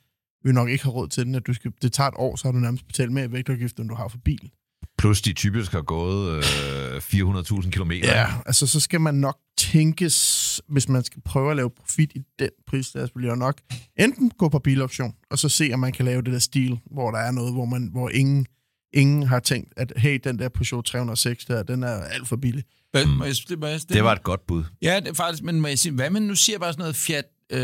vil 0.44 0.54
nok 0.54 0.70
ikke 0.70 0.84
have 0.84 0.94
råd 0.94 1.08
til 1.08 1.26
den, 1.26 1.36
at 1.36 1.48
du 1.48 1.54
skal, 1.54 1.72
det 1.82 1.94
tager 1.94 2.08
et 2.08 2.14
år, 2.18 2.36
så 2.36 2.48
har 2.48 2.52
du 2.52 2.58
nærmest 2.60 2.88
betalt 2.88 3.12
mere 3.12 3.26
i 3.26 3.54
end 3.80 3.90
du 3.90 3.96
har 3.96 4.08
for 4.08 4.18
bilen. 4.18 4.50
Plus 4.98 5.22
de 5.22 5.34
typisk 5.34 5.72
har 5.72 5.82
gået 5.82 6.38
øh, 6.38 6.98
400.000 6.98 7.70
km. 7.70 7.92
Ja, 7.92 8.28
altså 8.46 8.68
så 8.68 8.80
skal 8.80 9.02
man 9.02 9.16
nok 9.16 9.38
tænkes, 9.58 10.62
hvis 10.68 10.90
man 10.90 11.04
skal 11.04 11.22
prøve 11.22 11.50
at 11.52 11.56
lave 11.56 11.70
profit 11.70 12.12
i 12.16 12.22
den 12.40 12.50
prisklasse, 12.68 13.16
vil 13.16 13.26
jeg 13.26 13.36
nok 13.36 13.62
enten 14.00 14.32
gå 14.38 14.50
på 14.50 14.60
bilauktion, 14.60 15.14
og 15.32 15.40
så 15.40 15.50
se, 15.50 15.70
om 15.74 15.80
man 15.80 15.92
kan 15.92 16.06
lave 16.06 16.22
det 16.22 16.34
der 16.34 16.40
stil, 16.40 16.80
hvor 16.92 17.12
der 17.12 17.18
er 17.20 17.32
noget, 17.32 17.54
hvor, 17.54 17.66
man, 17.66 17.90
hvor 17.92 18.10
ingen, 18.10 18.48
ingen 18.94 19.24
har 19.24 19.40
tænkt, 19.40 19.74
at 19.78 19.94
hey, 19.98 20.20
den 20.24 20.40
der 20.40 20.50
Peugeot 20.50 20.86
306 20.86 21.46
der, 21.46 21.64
den 21.64 21.84
er 21.84 22.02
alt 22.04 22.28
for 22.28 22.36
billig. 22.36 22.64
Hvad, 22.92 23.06
må 23.06 23.26
jeg, 23.26 23.36
det, 23.50 23.60
må 23.60 23.68
jeg, 23.68 23.80
Det 23.90 24.04
var 24.04 24.12
et 24.12 24.24
godt 24.24 24.48
bud. 24.48 24.64
Ja, 24.82 25.00
det 25.00 25.08
er 25.08 25.14
faktisk, 25.14 25.44
men 25.44 25.62
må 25.62 25.68
jeg 25.68 25.80
sige, 25.80 25.94
hvad 25.94 26.10
men 26.10 26.24
nu 26.24 26.36
siger 26.36 26.54
jeg 26.54 26.62
bare 26.62 26.74
sådan 26.74 26.82
noget 26.82 26.96
Fiat, 26.96 27.26
øh, 27.52 27.60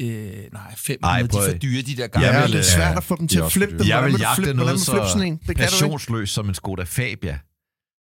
øh, 0.00 0.52
nej, 0.52 0.74
500, 0.76 0.98
Ej, 1.02 1.22
de 1.22 1.38
er 1.38 1.52
for 1.52 1.58
dyre, 1.58 1.82
de 1.82 1.96
der 1.96 2.06
gamle. 2.06 2.28
Ja, 2.28 2.34
Jeg 2.34 2.42
vil, 2.42 2.52
det 2.52 2.58
er 2.58 2.62
svært 2.62 2.90
øh, 2.90 2.96
at 2.96 3.04
få 3.04 3.16
dem 3.16 3.28
de 3.28 3.34
til 3.34 3.40
at 3.40 3.52
flippe 3.52 3.78
dem. 3.78 3.88
Jeg 3.88 4.04
vil 4.04 4.14
jagte 4.20 4.54
noget 4.54 4.80
sådan 4.80 5.22
en? 5.26 5.38
så 5.38 5.44
Det 5.48 5.56
passionsløst 5.56 6.34
som 6.34 6.48
en 6.48 6.54
Skoda 6.54 6.82
Fabia. 6.82 7.38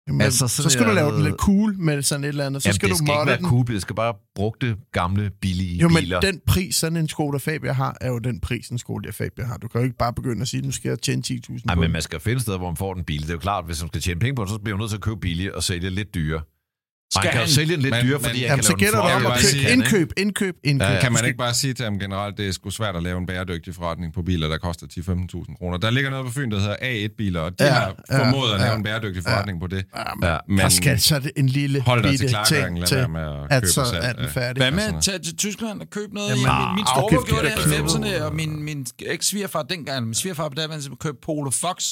Jamen, 0.09 0.21
Altså, 0.21 0.47
så 0.47 0.69
skal 0.69 0.85
du 0.87 0.91
lave 0.91 1.15
den 1.15 1.23
lidt 1.23 1.35
cool 1.35 1.75
med 1.79 2.01
sådan 2.01 2.23
et 2.23 2.27
eller 2.27 2.45
andet. 2.45 2.63
Så 2.63 2.69
Jamen, 2.69 2.75
skal 2.75 2.89
det 2.89 2.93
du 2.93 2.97
skal 2.97 3.03
ikke 3.03 3.13
modde 3.17 3.27
være 3.27 3.37
den. 3.37 3.45
cool, 3.45 3.67
det 3.67 3.81
skal 3.81 3.95
bare 3.95 4.13
brugte, 4.35 4.75
gamle, 4.91 5.31
billige 5.41 5.77
Jo, 5.77 5.87
men 5.89 5.97
biler. 5.97 6.19
den 6.19 6.41
pris, 6.47 6.75
sådan 6.75 6.97
en 6.97 7.07
Skoda 7.07 7.37
Fabia 7.37 7.71
har, 7.71 7.97
er 8.01 8.09
jo 8.09 8.17
den 8.19 8.39
pris, 8.39 8.67
en 8.69 8.77
Skoda 8.77 9.09
Fabia 9.09 9.45
har. 9.45 9.57
Du 9.57 9.67
kan 9.67 9.81
jo 9.81 9.85
ikke 9.85 9.97
bare 9.97 10.13
begynde 10.13 10.41
at 10.41 10.47
sige, 10.47 10.61
nu 10.61 10.71
skal 10.71 10.89
jeg 10.89 10.99
tjene 11.01 11.21
10.000 11.27 11.57
Nej, 11.65 11.75
men 11.75 11.83
den. 11.83 11.91
man 11.91 12.01
skal 12.01 12.19
finde 12.19 12.39
steder, 12.41 12.57
hvor 12.57 12.67
man 12.69 12.77
får 12.77 12.93
den 12.93 13.03
bil. 13.03 13.21
Det 13.21 13.29
er 13.29 13.33
jo 13.33 13.39
klart, 13.39 13.65
hvis 13.65 13.81
man 13.81 13.87
skal 13.89 14.01
tjene 14.01 14.19
penge 14.19 14.35
på 14.35 14.41
det, 14.43 14.49
så 14.51 14.57
bliver 14.59 14.77
man 14.77 14.81
nødt 14.81 14.89
til 14.91 14.97
at 14.97 15.01
købe 15.01 15.19
billigt 15.19 15.51
og 15.51 15.63
sælge 15.63 15.89
lidt 15.89 16.15
dyre. 16.15 16.41
Man 17.15 17.21
Skal 17.23 17.31
kan 17.31 17.39
jo 17.39 17.45
han- 17.45 17.49
sælge 17.53 17.73
den 17.75 17.81
lidt 17.81 17.93
Men- 17.95 18.05
dyre, 18.05 18.17
men- 18.17 18.23
fordi 18.25 18.41
jeg 18.41 18.47
Jamen, 18.49 18.57
kan 18.57 18.63
så 18.63 18.69
lave 18.69 18.77
den 18.77 18.85
gætter 18.85 19.01
du 19.01 19.19
flot, 19.19 19.25
om 19.25 19.31
at 19.31 19.39
købe 19.51 19.63
kan, 19.63 19.71
indkøb, 19.73 20.09
indkøb, 20.17 20.55
indkøb. 20.63 20.87
Ja, 20.89 20.93
ja. 20.93 21.01
Kan 21.01 21.11
man 21.13 21.25
ikke 21.25 21.37
bare 21.37 21.53
sige 21.53 21.73
til 21.73 21.85
ham 21.85 21.99
generelt, 21.99 22.37
det 22.37 22.47
er 22.47 22.51
sgu 22.51 22.69
svært 22.69 22.95
at 22.95 23.03
lave 23.03 23.17
en 23.17 23.25
bæredygtig 23.25 23.75
forretning 23.75 24.13
på 24.13 24.21
biler, 24.21 24.47
der 24.47 24.57
koster 24.57 24.87
10-15.000 24.87 25.55
kroner. 25.57 25.77
Der 25.77 25.89
ligger 25.91 26.09
noget 26.09 26.25
på 26.25 26.31
Fyn, 26.31 26.51
der 26.51 26.59
hedder 26.59 26.75
A1-biler, 26.75 27.39
og 27.41 27.59
de 27.59 27.65
Ja, 27.65 27.71
har 27.73 27.95
ja, 28.11 28.25
formået 28.25 28.51
at 28.53 28.59
lave 28.59 28.71
ja. 28.71 28.77
en 28.77 28.83
bæredygtig 28.83 29.23
forretning 29.23 29.59
på 29.59 29.67
det. 29.67 29.85
Ja, 30.23 30.37
Men 30.47 30.57
Der 30.57 30.69
skal 30.69 30.99
så 30.99 31.19
det 31.19 31.31
en 31.37 31.49
lille 31.49 31.81
hold 31.81 32.03
dig 32.03 32.19
til 32.19 32.35
ting 32.47 32.87
til, 32.87 33.09
med 33.09 33.21
at 33.21 33.27
at 33.49 33.61
købe 33.63 33.71
så 33.71 33.85
selv. 33.85 34.03
er 34.03 34.13
den 34.13 34.23
Ja. 34.23 34.29
færdig. 34.29 34.63
Hvad 34.63 34.71
med 34.71 34.83
at 34.83 35.03
tage 35.03 35.19
til 35.19 35.35
Tyskland 35.37 35.81
og 35.81 35.89
købe 35.89 36.13
noget? 36.13 36.29
Jamen, 36.29 36.41
min, 36.43 36.75
min 36.75 36.85
ah, 36.87 36.93
storebror 36.95 37.25
gjorde 37.27 37.43
det 37.47 37.53
det 37.65 37.71
i 37.71 37.75
er 37.75 37.83
90'erne, 38.19 38.23
og 38.25 38.35
min, 38.35 38.63
min 38.63 38.85
eks-svigerfar 39.05 39.61
dengang, 39.63 40.05
min 40.05 40.13
svigerfar 40.15 40.49
på 40.49 40.55
daværende 40.55 40.95
købte 40.99 41.19
Polo 41.25 41.49
Fox. 41.49 41.83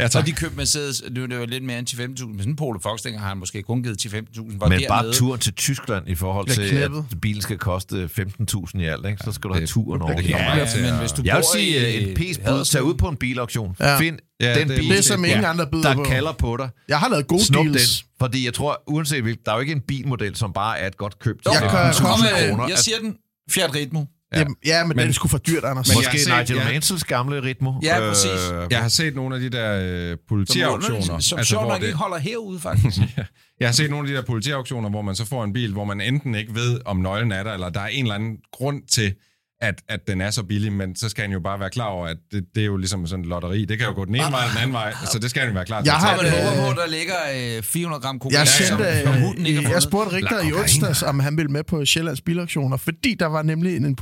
Ja, 0.00 0.08
tak. 0.08 0.26
de 0.26 0.32
købte 0.32 0.56
Mercedes, 0.56 1.02
nu 1.10 1.22
er 1.22 1.26
det 1.26 1.36
jo 1.36 1.46
lidt 1.46 1.64
mere 1.64 1.78
end 1.78 1.88
10-15.000, 1.90 2.00
men 2.26 2.38
sådan 2.38 2.52
en 2.52 2.56
Polo 2.56 2.78
Fox, 2.82 3.00
dengang 3.02 3.20
har 3.22 3.28
han 3.28 3.38
måske 3.38 3.62
kun 3.62 3.82
givet 3.82 4.06
10-15.000. 4.06 4.58
Var 4.58 4.68
Men 4.68 4.82
bare 4.88 4.98
dernede. 4.98 5.12
turen 5.12 5.40
til 5.40 5.54
Tyskland 5.54 6.08
i 6.08 6.14
forhold 6.14 6.48
til, 6.48 6.62
at 6.62 6.90
bilen 7.22 7.42
skal 7.42 7.58
koste 7.58 8.08
15.000 8.12 8.80
i 8.80 8.84
alt, 8.84 9.06
ikke? 9.06 9.22
så 9.24 9.32
skal 9.32 9.48
du 9.48 9.54
have 9.54 9.60
det- 9.60 9.68
turen 9.68 10.02
over 10.02 10.12
det 10.14 10.24
det. 10.24 10.30
Ja, 10.30 10.54
ikke 10.54 10.66
til 10.70 10.82
men 10.82 10.94
hvis 10.98 11.12
du 11.12 11.22
Jeg 11.24 11.36
vil 11.36 11.44
sige, 11.54 11.98
øh, 12.02 12.08
en 12.08 12.14
pæs 12.16 12.38
bud, 12.38 12.44
Haderslev- 12.44 12.64
tag 12.72 12.82
ud 12.82 12.94
på 12.94 13.08
en 13.08 13.16
bilauktion. 13.16 13.76
Ja. 13.80 13.98
Find 13.98 14.18
Ja, 14.40 14.54
den 14.58 14.68
det 14.68 14.78
bil, 14.78 14.88
Det 14.90 14.98
er 14.98 15.02
som 15.02 15.24
ingen 15.24 15.40
ja, 15.40 15.50
andre 15.50 15.66
byder 15.66 15.82
der 15.88 15.94
på. 15.94 16.04
kalder 16.04 16.32
på 16.32 16.56
dig. 16.56 16.68
Jeg 16.88 16.98
har 16.98 17.08
lavet 17.08 17.26
gode 17.26 17.44
Snup 17.44 17.64
deals. 17.66 17.98
den, 18.00 18.08
fordi 18.20 18.44
jeg 18.44 18.54
tror, 18.54 18.82
uanset 18.86 19.22
hvilket, 19.22 19.46
der 19.46 19.52
er 19.52 19.56
jo 19.56 19.60
ikke 19.60 19.72
en 19.72 19.80
bilmodel, 19.80 20.36
som 20.36 20.52
bare 20.52 20.78
er 20.78 20.86
et 20.86 20.96
godt 20.96 21.18
køb 21.18 21.42
til 21.42 21.50
Jeg 21.54 21.62
jeg, 21.62 21.70
kan- 21.70 21.78
kan, 21.94 21.94
kom 22.04 22.10
komme, 22.10 22.50
kroner. 22.50 22.68
jeg 22.68 22.78
siger 22.78 22.96
den. 23.02 23.14
Fiat 23.50 23.74
Ritmo. 23.74 24.04
Ja. 24.32 24.38
Jamen, 24.38 24.56
ja, 24.66 24.82
men, 24.84 24.88
Men- 24.88 24.98
den 24.98 25.08
er 25.08 25.12
sgu 25.12 25.28
for 25.28 25.38
dyrt, 25.38 25.64
Anders. 25.64 25.88
Men 25.88 25.96
Måske 25.96 26.18
set- 26.20 26.32
Nigel 26.48 26.56
ja. 26.56 26.72
Mansells 26.72 27.04
gamle 27.04 27.42
Ritmo. 27.42 27.72
Ja, 27.82 27.98
præcis. 28.00 28.30
Jeg 28.70 28.78
har 28.82 28.88
set 28.88 29.14
nogle 29.14 29.34
af 29.34 29.40
de 29.40 29.50
der 29.50 29.80
øh, 29.82 30.10
Som, 30.10 30.18
politiauktioner. 30.28 31.00
som 31.00 31.14
altså, 31.38 31.42
sjovt 31.44 31.68
nok 31.68 31.80
det- 31.80 31.86
ikke 31.86 31.98
holder 31.98 32.18
herude, 32.18 32.60
faktisk. 32.60 32.96
Jeg 33.60 33.68
har 33.68 33.72
set 33.72 33.90
nogle 33.90 34.08
af 34.08 34.12
de 34.12 34.16
der 34.20 34.26
politiauktioner, 34.26 34.90
hvor 34.90 35.02
man 35.02 35.14
så 35.14 35.24
får 35.24 35.44
en 35.44 35.52
bil, 35.52 35.72
hvor 35.72 35.84
man 35.84 36.00
enten 36.00 36.34
ikke 36.34 36.54
ved, 36.54 36.80
om 36.84 36.96
nøglen 36.96 37.32
er 37.32 37.42
der, 37.42 37.52
eller 37.52 37.68
der 37.68 37.80
er 37.80 37.86
en 37.86 38.04
eller 38.04 38.14
anden 38.14 38.36
grund 38.52 38.82
til, 38.90 39.14
at, 39.60 39.74
at 39.88 40.00
den 40.08 40.20
er 40.20 40.30
så 40.30 40.42
billig, 40.42 40.72
men 40.72 40.96
så 40.96 41.08
skal 41.08 41.22
han 41.22 41.32
jo 41.32 41.40
bare 41.40 41.60
være 41.60 41.70
klar 41.70 41.84
over, 41.86 42.06
at 42.06 42.16
det, 42.32 42.44
det 42.54 42.60
er 42.60 42.66
jo 42.66 42.76
ligesom 42.76 43.06
sådan 43.06 43.24
et 43.24 43.28
lotteri. 43.28 43.64
Det 43.64 43.78
kan 43.78 43.86
jo 43.86 43.94
gå 43.94 44.04
den 44.04 44.14
ene 44.14 44.24
vej 44.24 44.40
eller 44.42 44.48
den 44.48 44.58
anden 44.58 44.72
vej, 44.72 44.92
så 45.12 45.18
det 45.18 45.30
skal 45.30 45.40
han 45.40 45.48
jo 45.50 45.54
være 45.54 45.64
klar 45.64 45.80
til. 45.80 45.86
Jeg 45.86 45.94
at 45.94 46.00
har 46.00 46.16
Øh, 46.16 46.32
håber 46.56 46.74
på, 46.74 46.80
der 46.80 46.86
ligger 46.86 47.14
øh, 47.56 47.62
400 47.62 48.02
gram 48.02 48.18
kokain, 48.18 48.38
Jeg, 48.38 48.48
som, 48.48 48.66
sendte, 48.78 49.02
som 49.04 49.12
hunden 49.22 49.46
ikke 49.46 49.58
har 49.58 49.62
øh, 49.62 49.64
jeg 49.64 49.70
fundet. 49.72 49.82
spurgte 49.82 50.16
Richter 50.16 50.40
i 50.48 50.52
onsdags, 50.52 51.02
om 51.02 51.20
han 51.20 51.36
ville 51.36 51.50
med 51.52 51.64
på 51.64 51.84
Sjællands 51.84 52.20
bilauktioner, 52.20 52.76
fordi 52.76 53.14
der 53.20 53.26
var 53.26 53.42
nemlig 53.42 53.76
en, 53.76 53.84
en 53.84 53.96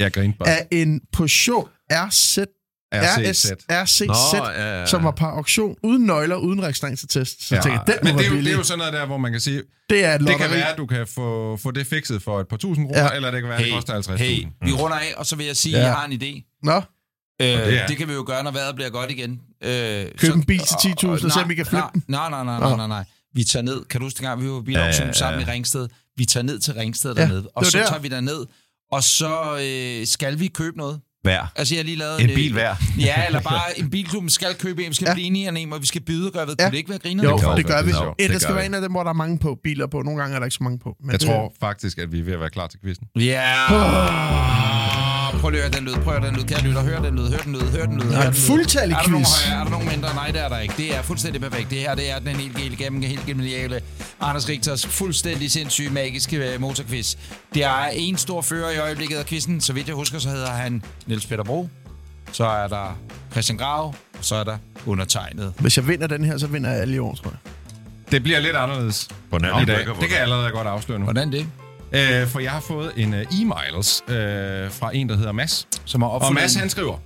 Jeg 0.00 0.12
bare. 0.38 0.48
af 0.48 0.66
en 0.70 1.00
Peugeot 1.12 1.68
RZ, 1.92 2.38
RCZ. 2.94 3.52
RCZ, 3.70 4.00
Nå, 4.00 4.14
ja, 4.46 4.78
ja. 4.80 4.86
som 4.86 5.04
var 5.04 5.10
på 5.10 5.24
auktion 5.24 5.76
uden 5.82 6.02
nøgler, 6.06 6.36
uden 6.36 6.62
registreringstest. 6.62 7.42
Så 7.48 7.54
Ja. 7.54 7.60
tænkte, 7.60 7.92
den 7.92 7.98
Men 8.04 8.18
det 8.18 8.26
er, 8.26 8.30
jo, 8.30 8.36
det 8.36 8.46
er 8.46 8.52
jo 8.52 8.62
sådan 8.62 8.78
noget 8.78 8.92
der, 8.92 9.06
hvor 9.06 9.18
man 9.18 9.32
kan 9.32 9.40
sige, 9.40 9.62
Det 9.90 10.04
er 10.04 10.14
et 10.14 10.20
det 10.20 10.36
kan 10.38 10.50
være, 10.50 10.70
at 10.72 10.78
du 10.78 10.86
kan 10.86 11.06
få, 11.06 11.56
få 11.56 11.70
det 11.70 11.86
fikset 11.86 12.22
for 12.22 12.40
et 12.40 12.48
par 12.48 12.56
tusind 12.56 12.86
kroner, 12.88 13.02
Ja. 13.02 13.08
eller 13.16 13.30
det 13.30 13.40
kan 13.40 13.48
være, 13.48 13.58
at 13.58 13.64
det 13.64 13.72
Hey, 13.72 13.74
koster 13.76 13.94
50.000. 13.94 14.16
hey, 14.16 14.44
vi 14.64 14.72
runder 14.72 14.96
af, 14.96 15.14
og 15.16 15.26
så 15.26 15.36
vil 15.36 15.46
jeg 15.46 15.56
sige, 15.56 15.76
at 15.76 15.82
Ja. 15.82 15.86
jeg 15.86 15.94
har 15.96 16.04
en 16.06 16.12
idé. 16.12 16.58
Nå, 16.62 16.72
Øh, 16.76 17.46
det 17.48 17.66
det, 17.66 17.78
er- 17.80 17.86
det 17.86 17.96
kan 17.96 18.08
vi 18.08 18.12
jo 18.12 18.24
gøre, 18.26 18.44
når 18.44 18.50
vejret 18.50 18.74
bliver 18.74 18.90
godt 18.90 19.10
igen. 19.10 19.40
Øh, 19.64 20.06
Køb 20.18 20.34
en 20.34 20.44
bil 20.44 20.58
til 20.58 20.76
10.000 20.88 21.26
og 21.26 21.32
se, 21.32 21.36
nej, 21.38 21.42
om 21.42 21.48
vi 21.48 21.54
kan 21.54 21.66
flytte 21.66 21.80
nej, 21.82 21.90
den. 21.92 22.04
Nej, 22.08 22.30
nej, 22.30 22.44
nej, 22.44 22.58
nej, 22.60 22.76
nej, 22.76 22.86
nej. 22.86 23.04
Vi 23.34 23.44
tager 23.44 23.62
ned. 23.62 23.84
Kan 23.84 24.00
du 24.00 24.06
huske, 24.06 24.16
dengang 24.18 24.42
vi 24.42 24.48
var 24.48 24.54
på 24.58 24.62
bilauktion 24.62 25.06
ja, 25.06 25.12
sammen 25.12 25.40
i 25.40 25.44
Ringsted? 25.44 25.88
Vi 26.16 26.24
tager 26.24 26.44
ned 26.44 26.58
til 26.58 26.74
Ringsted 26.74 27.14
Ja, 27.16 27.22
dernede, 27.22 27.48
og 27.54 27.64
det 27.64 27.72
så 27.72 27.78
der. 27.78 27.86
tager 27.86 28.00
vi 28.00 28.08
derned, 28.08 28.46
og 28.92 29.02
så 29.04 29.58
øh, 29.62 30.06
skal 30.06 30.38
vi 30.40 30.46
købe 30.48 30.76
noget. 30.78 31.00
Hver. 31.22 31.52
Altså, 31.56 31.74
jeg 31.74 31.80
har 31.80 31.84
lige 31.84 31.96
lavet... 31.96 32.20
En 32.22 32.30
øh, 32.30 32.34
bil 32.36 32.52
hver. 32.52 32.74
Ja, 32.98 33.22
eller 33.26 33.40
bare 33.40 33.78
en 33.78 33.90
bilklub 33.90 34.30
skal 34.30 34.54
købe 34.54 34.82
en, 34.84 34.88
vi 34.90 34.94
skal 34.94 35.06
Ja. 35.08 35.14
blive 35.14 35.26
enige 35.26 35.48
om 35.48 35.56
en, 35.56 35.72
og 35.72 35.80
vi 35.80 35.86
skal 35.86 36.00
byde 36.00 36.26
og 36.26 36.32
gøre 36.32 36.46
ved. 36.46 36.54
Ja. 36.58 36.64
Kunne 36.64 36.70
det 36.70 36.76
ikke 36.78 36.90
være 36.90 36.98
griner? 36.98 37.24
Jo, 37.24 37.36
det, 37.36 37.44
også 37.46 37.56
det 37.56 37.66
gør 37.66 37.82
vi. 37.82 37.90
Ja, 37.90 38.24
Det 38.24 38.30
der 38.30 38.38
skal 38.38 38.48
gør 38.48 38.54
være 38.54 38.62
vi. 38.62 38.66
en 38.66 38.74
af 38.74 38.80
dem, 38.80 38.90
hvor 38.90 39.02
der 39.02 39.10
er 39.10 39.14
mange 39.14 39.38
på 39.38 39.58
biler 39.64 39.86
på. 39.86 40.02
Nogle 40.02 40.20
gange 40.20 40.34
er 40.34 40.38
der 40.38 40.46
ikke 40.46 40.54
så 40.54 40.64
mange 40.64 40.78
på. 40.78 40.96
Men 41.00 41.10
Jeg 41.12 41.20
det, 41.20 41.28
tror 41.28 41.52
faktisk, 41.60 41.98
at 41.98 42.12
vi 42.12 42.18
er 42.20 42.24
ved 42.24 42.32
at 42.32 42.40
være 42.40 42.50
klar 42.50 42.66
til 42.66 42.80
quizzen. 42.84 43.06
Ja. 43.16 43.44
Prøv 45.40 45.52
at 45.52 45.60
høre 45.60 45.70
den 45.70 45.84
lyd, 45.84 45.94
prøv 45.94 46.14
at 46.14 46.20
høre 46.20 46.30
den 46.30 46.38
lyd. 46.38 46.44
Kære 46.44 46.62
lytter, 46.62 46.82
hør 46.82 47.00
den 47.02 47.16
lyd, 47.16 47.28
hør 47.30 47.38
den 47.38 47.52
lyd, 47.52 47.70
hør 47.70 47.86
den 47.86 48.00
lyd. 48.00 48.10
Der 48.10 48.16
er 48.16 48.20
hør 48.20 48.28
en 48.28 48.32
den 48.32 48.34
lyd. 48.34 48.46
fuldtallig 48.46 48.94
er 48.94 49.00
der 49.02 49.08
nogen 49.08 49.24
quiz. 49.24 49.44
højere, 49.44 49.60
er 49.60 49.64
der 49.64 49.70
nogen 49.70 49.88
mindre? 49.88 50.14
Nej, 50.14 50.30
det 50.30 50.40
er 50.40 50.48
der 50.48 50.58
ikke. 50.58 50.74
Det 50.76 50.96
er 50.96 51.02
fuldstændig 51.02 51.40
perfekt. 51.40 51.70
Det 51.70 51.78
her, 51.78 51.94
det 51.94 52.10
er 52.10 52.18
den 52.18 52.36
helt, 52.36 52.58
helt 52.58 52.78
gennem, 52.78 53.02
helt 53.02 53.26
geniale 53.26 53.80
Anders 54.20 54.48
Richters 54.48 54.86
fuldstændig 54.86 55.50
sindssyge, 55.50 55.90
magiske 55.90 56.36
øh, 56.36 56.60
motorquiz. 56.60 57.16
Det 57.54 57.64
er 57.64 57.84
en 57.92 58.16
stor 58.16 58.40
fører 58.42 58.70
i 58.70 58.78
øjeblikket 58.78 59.16
af 59.16 59.26
quizzen. 59.26 59.60
Så 59.60 59.72
vidt 59.72 59.86
jeg 59.88 59.94
husker, 59.94 60.18
så 60.18 60.28
hedder 60.28 60.50
han 60.50 60.82
Niels 61.06 61.26
Peter 61.26 61.44
Bro. 61.44 61.68
Så 62.32 62.44
er 62.44 62.68
der 62.68 62.98
Christian 63.32 63.58
Grav, 63.58 63.94
og 64.18 64.24
så 64.24 64.34
er 64.34 64.44
der 64.44 64.56
undertegnet. 64.86 65.52
Hvis 65.58 65.76
jeg 65.76 65.88
vinder 65.88 66.06
den 66.06 66.24
her, 66.24 66.38
så 66.38 66.46
vinder 66.46 66.70
jeg 66.70 66.80
alle 66.80 66.94
i 66.94 66.98
år, 66.98 67.14
tror 67.14 67.30
jeg. 67.30 67.52
Det 68.12 68.22
bliver 68.22 68.40
lidt 68.40 68.56
anderledes 68.56 69.08
På 69.30 69.38
den 69.38 69.46
i 69.62 69.64
dag. 69.64 69.78
Det 69.78 69.96
kan 70.00 70.10
jeg 70.10 70.20
allerede 70.20 70.50
godt 70.50 70.66
afsløre 70.66 70.98
nu. 70.98 71.04
Hvordan 71.04 71.32
det? 71.32 71.46
Øh, 71.92 72.26
for 72.26 72.40
jeg 72.40 72.50
har 72.50 72.60
fået 72.60 72.92
en 72.96 73.14
uh, 73.14 73.20
e-mails 73.20 74.12
øh, 74.12 74.70
fra 74.70 74.96
en, 74.96 75.08
der 75.08 75.16
hedder 75.16 75.32
Mads. 75.32 75.68
Som 75.84 76.02
har 76.02 76.08
Og 76.08 76.34
Mads 76.34 76.54
han 76.54 76.70
skriver, 76.70 76.98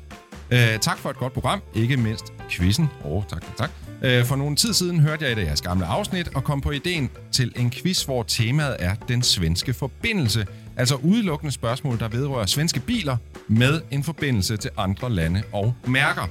øh, 0.51 0.79
tak 0.81 0.99
for 0.99 1.11
et 1.11 1.17
godt 1.17 1.33
program, 1.33 1.63
ikke 1.75 1.97
mindst 1.97 2.25
quizzen. 2.51 2.89
Åh, 3.05 3.13
oh, 3.13 3.23
tak, 3.29 3.43
tak, 3.43 3.57
tak. 3.57 3.71
Øh, 4.03 4.25
for 4.25 4.37
nogle 4.37 4.57
tid 4.57 4.75
siden 4.75 5.01
hørte 5.01 5.25
jeg 5.25 5.33
et 5.33 5.39
af 5.39 5.45
jeres 5.45 5.63
gamle 5.63 5.87
afsnit 5.87 6.29
og 6.35 6.45
kom 6.45 6.61
på 6.61 6.71
ideen 6.71 7.11
til 7.33 7.53
en 7.57 7.71
quiz, 7.71 8.03
hvor 8.03 8.23
temaet 8.23 8.77
er 8.79 8.95
den 9.09 9.23
svenske 9.23 9.75
forbindelse. 9.75 10.47
Altså 10.77 10.95
udelukkende 10.95 11.53
spørgsmål, 11.53 11.99
der 11.99 12.09
vedrører 12.09 12.47
svenske 12.47 12.81
biler 12.81 13.17
med 13.49 13.81
en 13.91 14.05
forbindelse 14.05 14.57
til 14.57 14.71
andre 14.77 15.11
lande 15.11 15.43
og 15.53 15.75
mærker. 15.87 16.29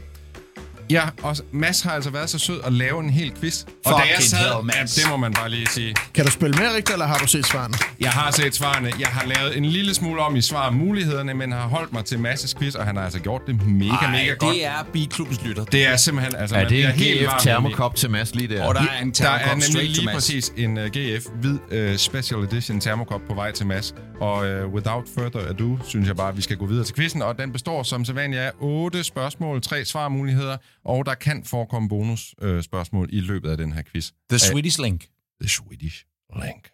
Ja, 0.90 1.04
og 1.24 1.36
Mads 1.52 1.82
har 1.82 1.92
altså 1.92 2.10
været 2.10 2.30
så 2.30 2.40
sød 2.40 2.60
at 2.64 2.74
lave 2.74 3.00
en 3.00 3.10
hel 3.10 3.34
quiz. 3.40 3.64
Og 3.86 3.92
da 3.92 3.96
jeg 3.98 4.18
sad, 4.20 4.38
hell, 4.38 4.66
Mads. 4.66 4.98
ja, 4.98 5.02
det 5.02 5.10
må 5.12 5.18
man 5.18 5.34
bare 5.34 5.50
lige 5.50 5.68
sige. 5.68 5.96
Kan 6.14 6.26
du 6.26 6.32
spille 6.32 6.58
med, 6.58 6.76
Richter, 6.76 6.94
eller 6.94 7.06
har 7.06 7.18
du 7.18 7.28
set 7.28 7.46
svarene? 7.46 7.74
Jeg 8.00 8.10
har 8.10 8.32
set 8.32 8.56
svarene. 8.56 8.92
Jeg 9.00 9.08
har 9.08 9.26
lavet 9.26 9.58
en 9.58 9.66
lille 9.66 9.94
smule 9.94 10.22
om 10.22 10.36
i 10.36 10.42
svar 10.42 10.70
mulighederne, 10.72 11.34
men 11.34 11.52
har 11.52 11.68
holdt 11.68 11.94
mig 11.94 12.06
til 12.06 12.20
Masses 12.20 12.56
quiz, 12.56 12.76
og 12.76 12.86
han 12.86 12.96
har 12.96 13.04
altså 13.04 13.20
gjort 13.20 13.42
det 13.48 13.68
mega, 13.68 13.92
Ej, 13.94 14.12
mega 14.12 14.34
godt. 14.34 14.56
det 14.56 14.66
er 14.66 14.86
Bilklubbens 14.94 15.44
lytter. 15.46 15.66
Det 15.66 15.86
er 15.88 15.96
simpelthen... 15.98 16.36
Altså, 16.36 16.56
Er 16.56 16.60
man 16.60 16.70
det 16.70 16.76
bliver 16.76 16.90
en 16.90 16.96
helt 17.00 17.30
GF 17.30 17.34
termokop 17.44 17.96
til 17.96 18.10
Mads 18.10 18.36
lige 18.36 18.48
der? 18.56 18.64
Og 18.64 18.76
der 18.76 18.82
er 18.82 18.86
en 18.86 19.08
indeni. 19.08 19.12
Der 19.18 19.30
er 19.30 19.38
termokop 19.38 19.74
nemlig 19.76 19.90
lige 19.96 20.06
Mads. 20.06 20.16
præcis 20.16 20.52
en 20.58 20.78
uh, 20.78 20.84
GF 20.86 21.26
hvid 21.42 21.60
uh, 21.92 21.98
Special 21.98 22.40
Edition 22.44 22.80
termokop 22.80 23.22
på 23.28 23.34
vej 23.36 23.52
til 23.52 23.66
Mads. 23.66 23.96
Og 24.22 24.38
uh, 24.38 24.74
without 24.74 25.04
further 25.18 25.50
ado, 25.50 25.78
synes 25.88 26.08
jeg 26.08 26.16
bare, 26.16 26.30
at 26.30 26.38
vi 26.38 26.42
skal 26.42 26.58
gå 26.58 26.66
videre 26.66 26.86
til 26.86 26.96
quizzen. 26.96 27.22
Og 27.22 27.38
den 27.38 27.52
består 27.52 27.84
som 27.84 28.06
sædvanligt 28.06 28.42
af 28.42 28.52
otte 28.60 29.04
spørgsmål, 29.04 29.62
tre 29.62 29.86
svarmuligheder, 29.86 30.58
og 30.86 31.06
der 31.06 31.14
kan 31.14 31.44
forekomme 31.44 31.90
bonus 31.90 32.36
uh, 32.42 32.62
spørgsmål 32.62 33.10
i 33.12 33.20
løbet 33.20 33.50
af 33.50 33.58
den 33.58 33.74
her 33.74 33.82
quiz. 33.92 34.12
The 34.30 34.40
Swedish 34.40 34.82
Link. 34.82 35.06
The 35.42 35.50
Swedish 35.50 36.06
Link. 36.44 36.70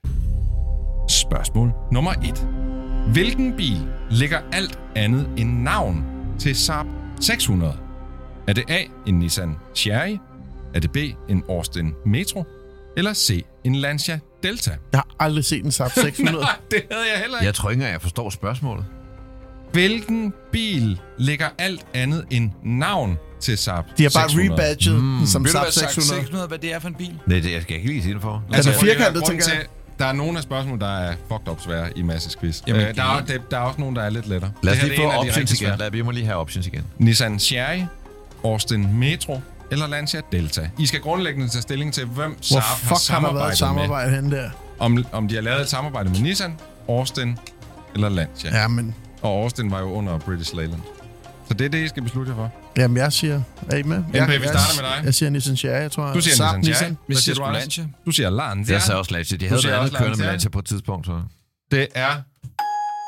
Spørgsmål 1.09 1.71
nummer 1.91 2.11
1. 2.13 3.13
Hvilken 3.13 3.57
bil 3.57 3.87
lægger 4.11 4.41
alt 4.51 4.79
andet 4.95 5.29
end 5.37 5.61
navn 5.61 6.05
til 6.39 6.55
Saab 6.55 6.85
600? 7.21 7.77
Er 8.47 8.53
det 8.53 8.63
A, 8.69 8.83
en 9.07 9.19
Nissan 9.19 9.55
Sherry? 9.73 10.17
Er 10.73 10.79
det 10.79 10.91
B, 10.91 10.97
en 11.29 11.43
Austin 11.49 11.93
Metro? 12.05 12.43
Eller 12.97 13.13
C, 13.13 13.45
en 13.63 13.75
Lancia 13.75 14.19
Delta? 14.43 14.71
Jeg 14.91 14.99
har 14.99 15.15
aldrig 15.19 15.45
set 15.45 15.65
en 15.65 15.71
Saab 15.71 15.91
600. 15.91 16.37
Nej, 16.43 16.55
det 16.71 16.81
havde 16.91 17.05
jeg 17.13 17.19
heller 17.21 17.37
ikke. 17.37 17.45
Jeg 17.45 17.55
tror 17.55 17.69
ikke 17.69 17.79
engang, 17.79 17.93
jeg 17.93 18.01
forstår 18.01 18.29
spørgsmålet. 18.29 18.85
Hvilken 19.71 20.33
bil 20.51 20.99
lægger 21.17 21.47
alt 21.57 21.85
andet 21.93 22.25
end 22.29 22.51
navn 22.63 23.17
til 23.41 23.57
Saab 23.57 23.83
De 23.97 24.03
har 24.03 24.11
bare 24.15 24.29
600? 24.29 24.53
rebadget 24.53 25.03
mm. 25.03 25.25
som 25.25 25.43
Ved 25.43 25.49
du, 25.49 25.51
Saab 25.51 25.63
hvad 25.65 25.71
sagt 25.71 25.93
600. 25.93 26.21
600, 26.21 26.47
hvad 26.47 26.57
det 26.57 26.73
er 26.73 26.79
for 26.79 26.87
en 26.87 26.95
bil? 26.95 27.19
Nej, 27.25 27.39
det, 27.39 27.51
jeg 27.53 27.61
skal 27.61 27.75
ikke 27.75 27.87
lige 27.87 28.03
sige 28.03 28.13
det 28.13 28.21
for. 28.21 28.43
Den 28.47 28.53
er 28.55 28.57
at 28.59 28.65
høre, 28.65 28.75
firkantet, 28.79 29.23
tænker 29.27 29.45
jeg. 29.49 29.59
til- 29.59 29.67
Der 29.99 30.05
er 30.05 30.13
nogle 30.13 30.37
af 30.37 30.43
spørgsmålene, 30.43 30.85
der 30.85 30.97
er 30.99 31.15
fucked 31.31 31.47
up 31.47 31.61
svære 31.61 31.89
i 31.97 32.01
Masses 32.01 32.35
quiz. 32.35 32.61
Jamen, 32.67 32.81
øh, 32.81 32.95
der, 32.95 33.03
er, 33.03 33.25
der, 33.25 33.37
der 33.51 33.57
er 33.57 33.61
også 33.61 33.81
nogle, 33.81 33.95
der 33.95 34.01
er 34.03 34.09
lidt 34.09 34.27
lettere. 34.27 34.51
Lad 34.63 34.73
os 34.73 34.81
lige 34.83 34.89
det 34.95 34.99
er 35.05 35.11
få 35.11 35.17
options 35.17 35.61
igen. 35.61 35.73
Lad, 35.79 35.91
vi 35.91 36.01
må 36.01 36.11
lige 36.11 36.25
have 36.25 36.37
options 36.37 36.67
igen. 36.67 36.83
Nissan 36.97 37.39
Sherry, 37.39 37.81
Austin 38.43 38.99
Metro 38.99 39.41
eller 39.71 39.87
Lancia 39.87 40.21
Delta. 40.31 40.69
I 40.79 40.85
skal 40.85 40.99
grundlæggende 40.99 41.49
tage 41.49 41.61
stilling 41.61 41.93
til, 41.93 42.05
hvem 42.05 42.37
Saab 42.43 42.61
har 42.61 42.75
fuck 42.75 42.87
har 42.89 42.95
der 42.95 42.99
samarbejdet 42.99 43.39
været 43.39 43.49
med. 43.49 43.55
samarbejde 43.55 44.15
henne 44.15 44.35
der? 44.35 44.49
Om, 44.79 45.05
om 45.11 45.27
de 45.27 45.35
har 45.35 45.41
lavet 45.41 45.61
et 45.61 45.69
samarbejde 45.69 46.09
med 46.09 46.19
Nissan, 46.19 46.53
Austin 46.89 47.37
eller 47.93 48.09
Lancia. 48.09 48.61
Ja, 48.61 48.67
men 48.67 48.95
Og 49.21 49.43
Austin 49.43 49.71
var 49.71 49.79
jo 49.79 49.91
under 49.91 50.19
British 50.19 50.55
Leyland. 50.55 50.81
Så 51.47 51.53
det 51.53 51.65
er 51.65 51.69
det, 51.69 51.83
I 51.83 51.87
skal 51.87 52.03
beslutte 52.03 52.31
jer 52.31 52.35
for. 52.35 52.51
jamen, 52.77 52.97
jeg 52.97 53.13
siger... 53.13 53.41
Er 53.71 53.77
I 53.77 53.83
med? 53.83 54.03
Jeg, 54.13 54.27
vi 54.27 54.33
jeg, 54.33 54.41
starter 54.41 54.81
med 54.81 54.89
dig. 54.89 55.05
Jeg 55.05 55.13
siger 55.13 55.29
Nissan 55.29 55.55
tror 55.89 56.05
jeg. 56.05 56.15
Du 56.15 56.21
siger 56.21 56.35
Saab 56.35 56.57
Nissan 56.57 56.75
Cherry. 56.75 56.89
Vi 56.89 56.95
Hvad 57.07 57.15
siger 57.15 57.35
du? 57.35 57.51
Lancia. 57.51 57.85
Du 58.05 58.11
siger 58.11 58.29
Lancia. 58.29 58.73
Jeg 58.73 58.81
sagde 58.81 58.99
også 58.99 59.13
Lancia. 59.13 59.37
De 59.37 59.47
havde 59.47 59.61
noget 59.63 59.77
andet 59.77 59.97
kørende 59.97 60.17
med 60.17 60.25
Lancia. 60.25 60.49
På 60.49 60.59
et 60.59 60.65
tidspunkt. 60.65 61.05
Så. 61.05 61.21
Det 61.71 61.87
er 61.95 62.11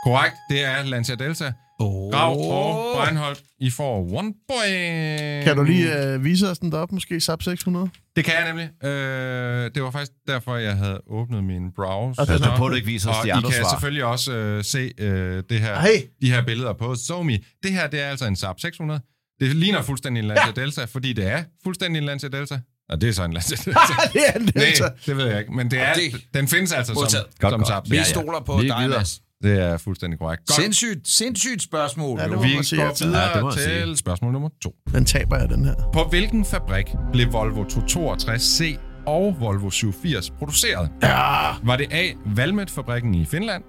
korrekt. 0.06 0.36
Det 0.50 0.66
er 0.66 0.84
Lancia 0.84 1.16
Delta. 1.16 1.54
Oh. 1.82 2.12
Grav 2.12 2.38
og 2.40 2.96
Breinholt, 2.98 3.44
I 3.60 3.70
får 3.70 3.98
one 4.00 4.34
point. 4.50 5.44
Kan 5.44 5.58
du 5.58 5.64
lige 5.64 6.06
øh, 6.14 6.24
vise 6.24 6.50
os 6.50 6.60
den 6.60 6.72
deroppe, 6.72 6.96
måske 6.96 7.20
Saab 7.22 7.42
600? 7.44 7.90
Det 8.16 8.26
kan 8.26 8.34
jeg 8.34 8.48
nemlig. 8.48 8.86
Øh, 8.90 9.72
det 9.76 9.84
var 9.84 9.92
faktisk 9.92 10.12
derfor, 10.28 10.56
jeg 10.58 10.76
havde 10.78 11.02
åbnet 11.10 11.44
min 11.44 11.72
browser. 11.76 12.22
Og 12.22 12.28
nu 12.52 12.58
på, 12.58 12.66
at 12.66 12.70
du 12.72 12.76
ikke 12.76 12.88
viser 12.88 13.10
os 13.10 13.16
de 13.24 13.28
I 13.28 13.32
andre 13.32 13.50
kan 13.52 13.60
svar. 13.62 13.70
selvfølgelig 13.70 14.04
også 14.06 14.32
øh, 14.34 14.64
se 14.64 14.92
øh, 14.98 15.44
det 15.50 15.60
her, 15.60 15.80
Hey. 15.80 15.98
de 16.22 16.32
her 16.32 16.46
billeder 16.46 16.74
på 16.74 16.96
SoMe. 16.96 17.40
Det 17.64 17.72
her, 17.72 17.88
det 17.88 18.02
er 18.02 18.08
altså 18.10 18.26
en 18.26 18.36
Saab 18.36 18.60
600. 18.60 19.02
Det 19.40 19.56
ligner 19.56 19.82
fuldstændig 19.82 20.22
en 20.22 20.28
Lancia 20.28 20.46
ja. 20.56 20.62
Delta, 20.62 20.86
fordi 20.86 21.14
det 21.14 21.28
er 21.28 21.44
fuldstændig 21.64 22.00
en 22.00 22.06
Lancia 22.06 22.30
Delta. 22.30 22.60
Og 22.90 23.02
det 23.02 23.10
er 23.10 23.14
så 23.14 23.24
en 23.24 23.34
Lancia 23.34 23.56
Delta. 23.66 23.80
det 24.14 24.22
er 24.28 24.40
en 24.40 24.46
Delta. 24.48 24.84
Nej, 24.84 24.94
det 25.06 25.18
ved 25.18 25.26
jeg 25.28 25.40
ikke. 25.40 25.54
Men 25.54 25.72
det 25.72 25.80
er, 25.80 25.94
Det- 25.94 26.22
den 26.34 26.48
findes 26.48 26.72
altså 26.74 26.94
som, 26.94 27.02
Modtaget. 27.02 27.26
Godt, 27.40 27.52
som 27.52 27.60
godt. 27.60 27.68
Saab 27.68 27.84
Vi 27.90 27.96
Ja, 27.96 28.04
600. 28.04 28.26
stoler 28.26 28.40
på 28.46 28.54
er 28.54 28.80
dig. 28.80 28.90
Mads. 28.90 29.22
Det 29.44 29.60
er 29.60 29.78
fuldstændig 29.78 30.20
korrekt. 30.20 30.42
Godt. 30.48 30.56
Sindssygt, 30.62 31.08
sindssygt 31.08 31.62
spørgsmål. 31.62 32.20
Ja, 32.20 32.24
det 32.26 32.32
må 32.36 32.42
Vi 32.42 32.48
man 32.56 32.64
går 32.78 32.84
altid. 32.88 33.06
videre 33.06 33.22
Ja, 33.28 33.34
det 33.34 33.42
må 33.42 33.50
jeg 33.50 33.58
til 33.58 33.84
sige. 33.86 33.98
spørgsmål 33.98 34.32
nummer 34.32 34.50
to. 34.64 34.76
Den 34.94 35.06
taber 35.06 35.38
jeg, 35.38 35.50
den 35.50 35.66
her. 35.66 35.74
På 35.94 36.04
hvilken 36.10 36.46
fabrik 36.46 36.86
blev 37.12 37.34
Volvo 37.34 37.64
262C 37.64 38.80
og 39.08 39.36
Volvo 39.40 39.70
780 39.70 40.30
produceret? 40.32 40.90
Ja. 41.04 41.52
Var 41.64 41.78
det 41.78 41.88
A. 41.94 42.04
Valmet-fabrikken 42.26 43.16
i 43.16 43.26
Finland? 43.26 43.64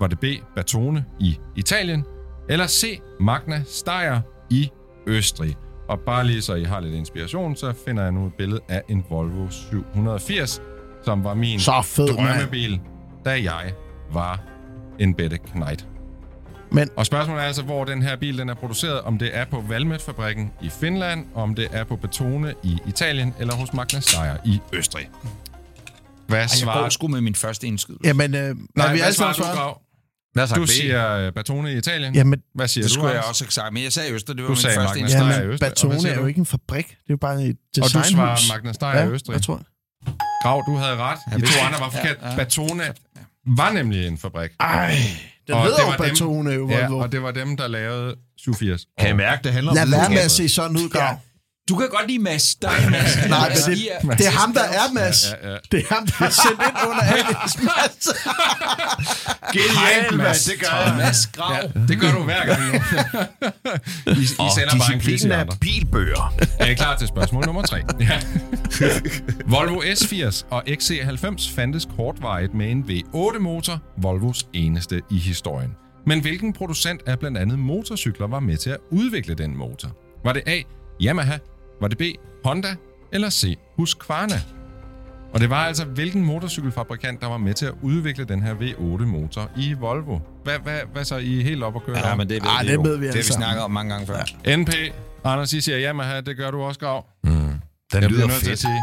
Var 0.00 0.06
det 0.06 0.20
B. 0.20 0.24
Bertone 0.54 1.04
i 1.20 1.38
Italien? 1.56 2.04
Eller 2.48 2.66
C. 2.66 3.00
Magna 3.20 3.62
Steyr 3.68 4.20
i 4.50 4.70
Østrig? 5.06 5.54
Og 5.88 5.98
bare 6.06 6.26
lige 6.26 6.42
så 6.42 6.54
I 6.54 6.64
har 6.64 6.80
lidt 6.80 6.94
inspiration, 6.94 7.56
så 7.56 7.72
finder 7.86 8.02
jeg 8.02 8.12
nu 8.12 8.26
et 8.26 8.32
billede 8.38 8.60
af 8.68 8.82
en 8.88 9.04
Volvo 9.10 9.48
780, 9.50 10.62
som 11.04 11.24
var 11.24 11.34
min 11.34 11.60
Så 11.60 11.82
fed, 11.84 12.08
drømmebil, 12.08 12.80
da 13.24 13.30
jeg 13.42 13.72
var 14.12 14.40
en 14.98 15.14
Bette 15.14 15.38
Knight. 15.38 15.86
Men 16.72 16.88
Og 16.96 17.06
spørgsmålet 17.06 17.42
er 17.42 17.46
altså, 17.46 17.62
hvor 17.62 17.84
den 17.84 18.02
her 18.02 18.16
bil 18.16 18.38
den 18.38 18.48
er 18.48 18.54
produceret. 18.54 19.00
Om 19.00 19.18
det 19.18 19.36
er 19.36 19.44
på 19.44 19.64
Valmet-fabrikken 19.68 20.52
i 20.62 20.68
Finland, 20.80 21.26
om 21.34 21.54
det 21.54 21.68
er 21.72 21.84
på 21.84 21.96
Betone 21.96 22.54
i 22.62 22.78
Italien, 22.86 23.34
eller 23.40 23.54
hos 23.54 23.72
Magna 23.72 24.00
Steyr 24.00 24.36
i 24.44 24.60
Østrig. 24.72 25.08
Hvad 26.26 26.36
Ej, 26.38 26.40
Jeg 26.42 26.50
svarer 26.50 26.80
går 26.82 26.88
sgu 26.88 27.08
med 27.08 27.20
min 27.20 27.34
første 27.34 27.66
indskydelse. 27.66 28.06
Jamen, 28.08 28.34
øh, 28.34 28.40
Nej, 28.40 28.54
Nej, 28.76 28.92
vi 28.92 28.98
hvad 28.98 29.06
alle 29.06 29.16
svarer 29.16 29.32
du? 29.32 29.42
Grav? 29.42 29.80
Hvad 30.32 30.48
Du 30.48 30.62
B? 30.64 30.68
siger 30.68 31.26
uh, 31.28 31.32
Batone 31.34 31.72
i 31.72 31.76
Italien. 31.76 32.14
Jamen, 32.14 32.42
Hvad 32.54 32.68
siger 32.68 32.82
Det 32.84 32.90
du, 32.90 32.94
skulle 32.94 33.12
jeg 33.14 33.22
også 33.28 33.44
have 33.44 33.50
sagt, 33.50 33.72
men 33.74 33.82
jeg 33.82 33.92
sagde 33.92 34.12
Øster, 34.12 34.34
det 34.34 34.42
var 34.42 34.46
Du 34.48 34.52
min 34.52 34.56
sagde 34.60 34.76
første 34.76 35.00
Magna. 35.00 35.08
Steyr 35.08 35.22
i 35.22 35.32
jamen 35.34 35.50
Østrig. 35.50 35.70
Batone 35.70 36.08
er 36.08 36.14
jo 36.20 36.26
ikke 36.26 36.38
en 36.38 36.46
fabrik. 36.46 36.86
Det 36.86 36.92
er 36.92 36.96
jo 37.10 37.16
bare 37.16 37.42
et 37.44 37.48
Og 37.50 37.56
du 37.76 37.80
designhus. 37.82 38.06
svarer 38.08 38.38
Magna 38.54 38.72
Steyr 38.72 38.88
i 38.88 38.96
ja, 38.96 39.06
Østrig. 39.08 39.34
jeg 39.34 39.42
tror. 39.42 39.60
Grav, 40.42 40.62
du 40.68 40.74
havde 40.76 40.96
ret. 40.96 41.18
De 41.32 41.38
hvis 41.38 41.48
to 41.50 41.54
det- 41.60 41.66
andre 41.66 41.80
var 41.80 41.90
forkert. 41.90 42.16
Ja, 42.22 42.28
ja. 42.30 42.36
Batone 42.36 42.82
var 43.46 43.72
nemlig 43.72 44.06
en 44.06 44.18
fabrik. 44.18 44.50
Ej, 44.60 44.96
den 45.46 45.54
Og 45.54 45.62
hedder 45.62 45.76
det 45.76 45.82
jo 45.84 45.88
var 45.88 45.96
dem- 45.96 46.08
Batone, 46.10 46.50
jo, 46.50 46.68
Ja, 46.70 46.92
og 46.94 47.12
det 47.12 47.22
var 47.22 47.30
dem, 47.30 47.56
der 47.56 47.68
lavede 47.68 48.14
87. 48.38 48.86
Kan 48.98 49.10
I 49.10 49.12
mærke, 49.12 49.44
det 49.44 49.52
handler 49.52 49.70
om 49.70 49.76
Lad 49.76 49.86
være 49.90 50.08
med 50.10 50.18
at 50.18 50.30
se 50.30 50.48
sådan 50.48 50.76
ud, 50.76 50.88
Grav. 50.88 51.16
Du 51.68 51.76
kan 51.76 51.88
godt 51.88 52.06
lide 52.08 52.18
Mads. 52.18 52.54
Der 52.54 52.68
er 52.68 52.90
Mads. 52.90 53.16
Nej, 53.28 53.48
Mads, 53.48 53.68
I 53.68 53.88
er- 53.88 53.98
det, 54.10 54.18
det 54.18 54.26
er 54.26 54.30
ham, 54.30 54.52
der 54.52 54.60
er, 54.62 54.92
Mads. 54.94 55.26
Ja, 55.42 55.50
ja. 55.50 55.56
Det 55.72 55.80
er 55.90 55.94
ham, 55.94 56.06
der 56.06 56.26
er 56.26 56.30
sendt 56.30 56.62
ind 56.62 56.88
under 56.90 57.02
Alice, 57.02 57.58
Mads. 57.62 58.08
Genial, 59.54 60.16
mand. 60.16 60.34
Det 60.52 60.60
gør 60.60 60.76
jeg. 60.86 60.94
Mads 60.96 61.26
Grav. 61.26 61.52
Ja, 61.54 61.80
det 61.88 62.00
gør 62.00 62.12
du 62.12 62.22
hver 62.22 62.46
gang. 62.46 62.60
I, 64.18 64.22
I 64.22 64.26
Og 64.38 64.50
sender 64.54 64.78
bare 64.78 64.94
en 64.94 65.00
quiz 65.00 65.08
i 65.08 65.12
disciplinen 65.12 65.40
andre. 65.40 65.52
af 65.54 65.60
bilbøger. 65.60 66.34
Er 66.58 66.66
I 66.66 66.74
klar 66.74 66.96
til 66.96 67.08
spørgsmål 67.08 67.44
nummer 67.46 67.62
3? 67.62 67.76
Ja. 68.00 68.20
Volvo 69.46 69.80
S80 69.82 70.44
og 70.50 70.62
XC90 70.68 71.54
fandtes 71.54 71.88
kortvarigt 71.96 72.54
med 72.54 72.70
en 72.70 72.84
V8-motor, 72.88 73.78
Volvos 74.02 74.46
eneste 74.52 75.00
i 75.10 75.18
historien. 75.18 75.70
Men 76.06 76.20
hvilken 76.20 76.52
producent 76.52 77.00
af 77.06 77.18
blandt 77.18 77.38
andet 77.38 77.58
motorcykler 77.58 78.26
var 78.26 78.40
med 78.40 78.56
til 78.56 78.70
at 78.70 78.78
udvikle 78.90 79.34
den 79.34 79.56
motor? 79.56 79.88
Var 80.24 80.32
det 80.32 80.42
A. 80.46 80.60
Yamaha? 81.02 81.36
Var 81.80 81.88
det 81.88 81.98
B. 81.98 82.02
Honda? 82.44 82.76
Eller 83.12 83.30
C. 83.30 83.58
Husqvarna? 83.76 84.40
Og 85.32 85.40
det 85.40 85.50
var 85.50 85.56
altså, 85.66 85.84
hvilken 85.84 86.24
motorcykelfabrikant, 86.24 87.20
der 87.20 87.26
var 87.26 87.36
med 87.38 87.54
til 87.54 87.66
at 87.66 87.72
udvikle 87.82 88.24
den 88.24 88.42
her 88.42 88.54
V8-motor 88.54 89.50
i 89.56 89.72
Volvo. 89.72 90.18
Hvad, 90.44 90.58
hvad, 90.58 90.80
hvad 90.92 91.04
så? 91.04 91.16
I 91.16 91.40
er 91.40 91.44
helt 91.44 91.62
op 91.62 91.76
at 91.76 91.82
køre? 91.86 92.08
Ja, 92.08 92.14
men 92.14 92.28
det 92.28 92.42
ved 92.42 92.50
vi 92.62 92.68
det 92.72 92.84
ved 92.84 92.96
vi 92.98 93.06
Det 93.06 93.14
har 93.14 93.18
vi 93.22 93.22
snakket 93.22 93.62
om 93.64 93.70
mange 93.70 93.92
gange 93.92 94.06
før. 94.06 94.56
NP. 94.56 94.70
Anders, 95.24 95.52
I 95.52 95.60
siger 95.60 95.88
Yamaha, 95.88 96.20
det 96.20 96.36
gør 96.36 96.50
du 96.50 96.62
også, 96.62 96.80
Grav. 96.80 97.04
Den 97.24 97.32
Jeg 97.92 98.00
bliver 98.00 98.08
lyder 98.10 98.26
nødt 98.26 98.30
til 98.38 98.44
at 98.46 98.48
fedt. 98.48 98.58
sige, 98.60 98.80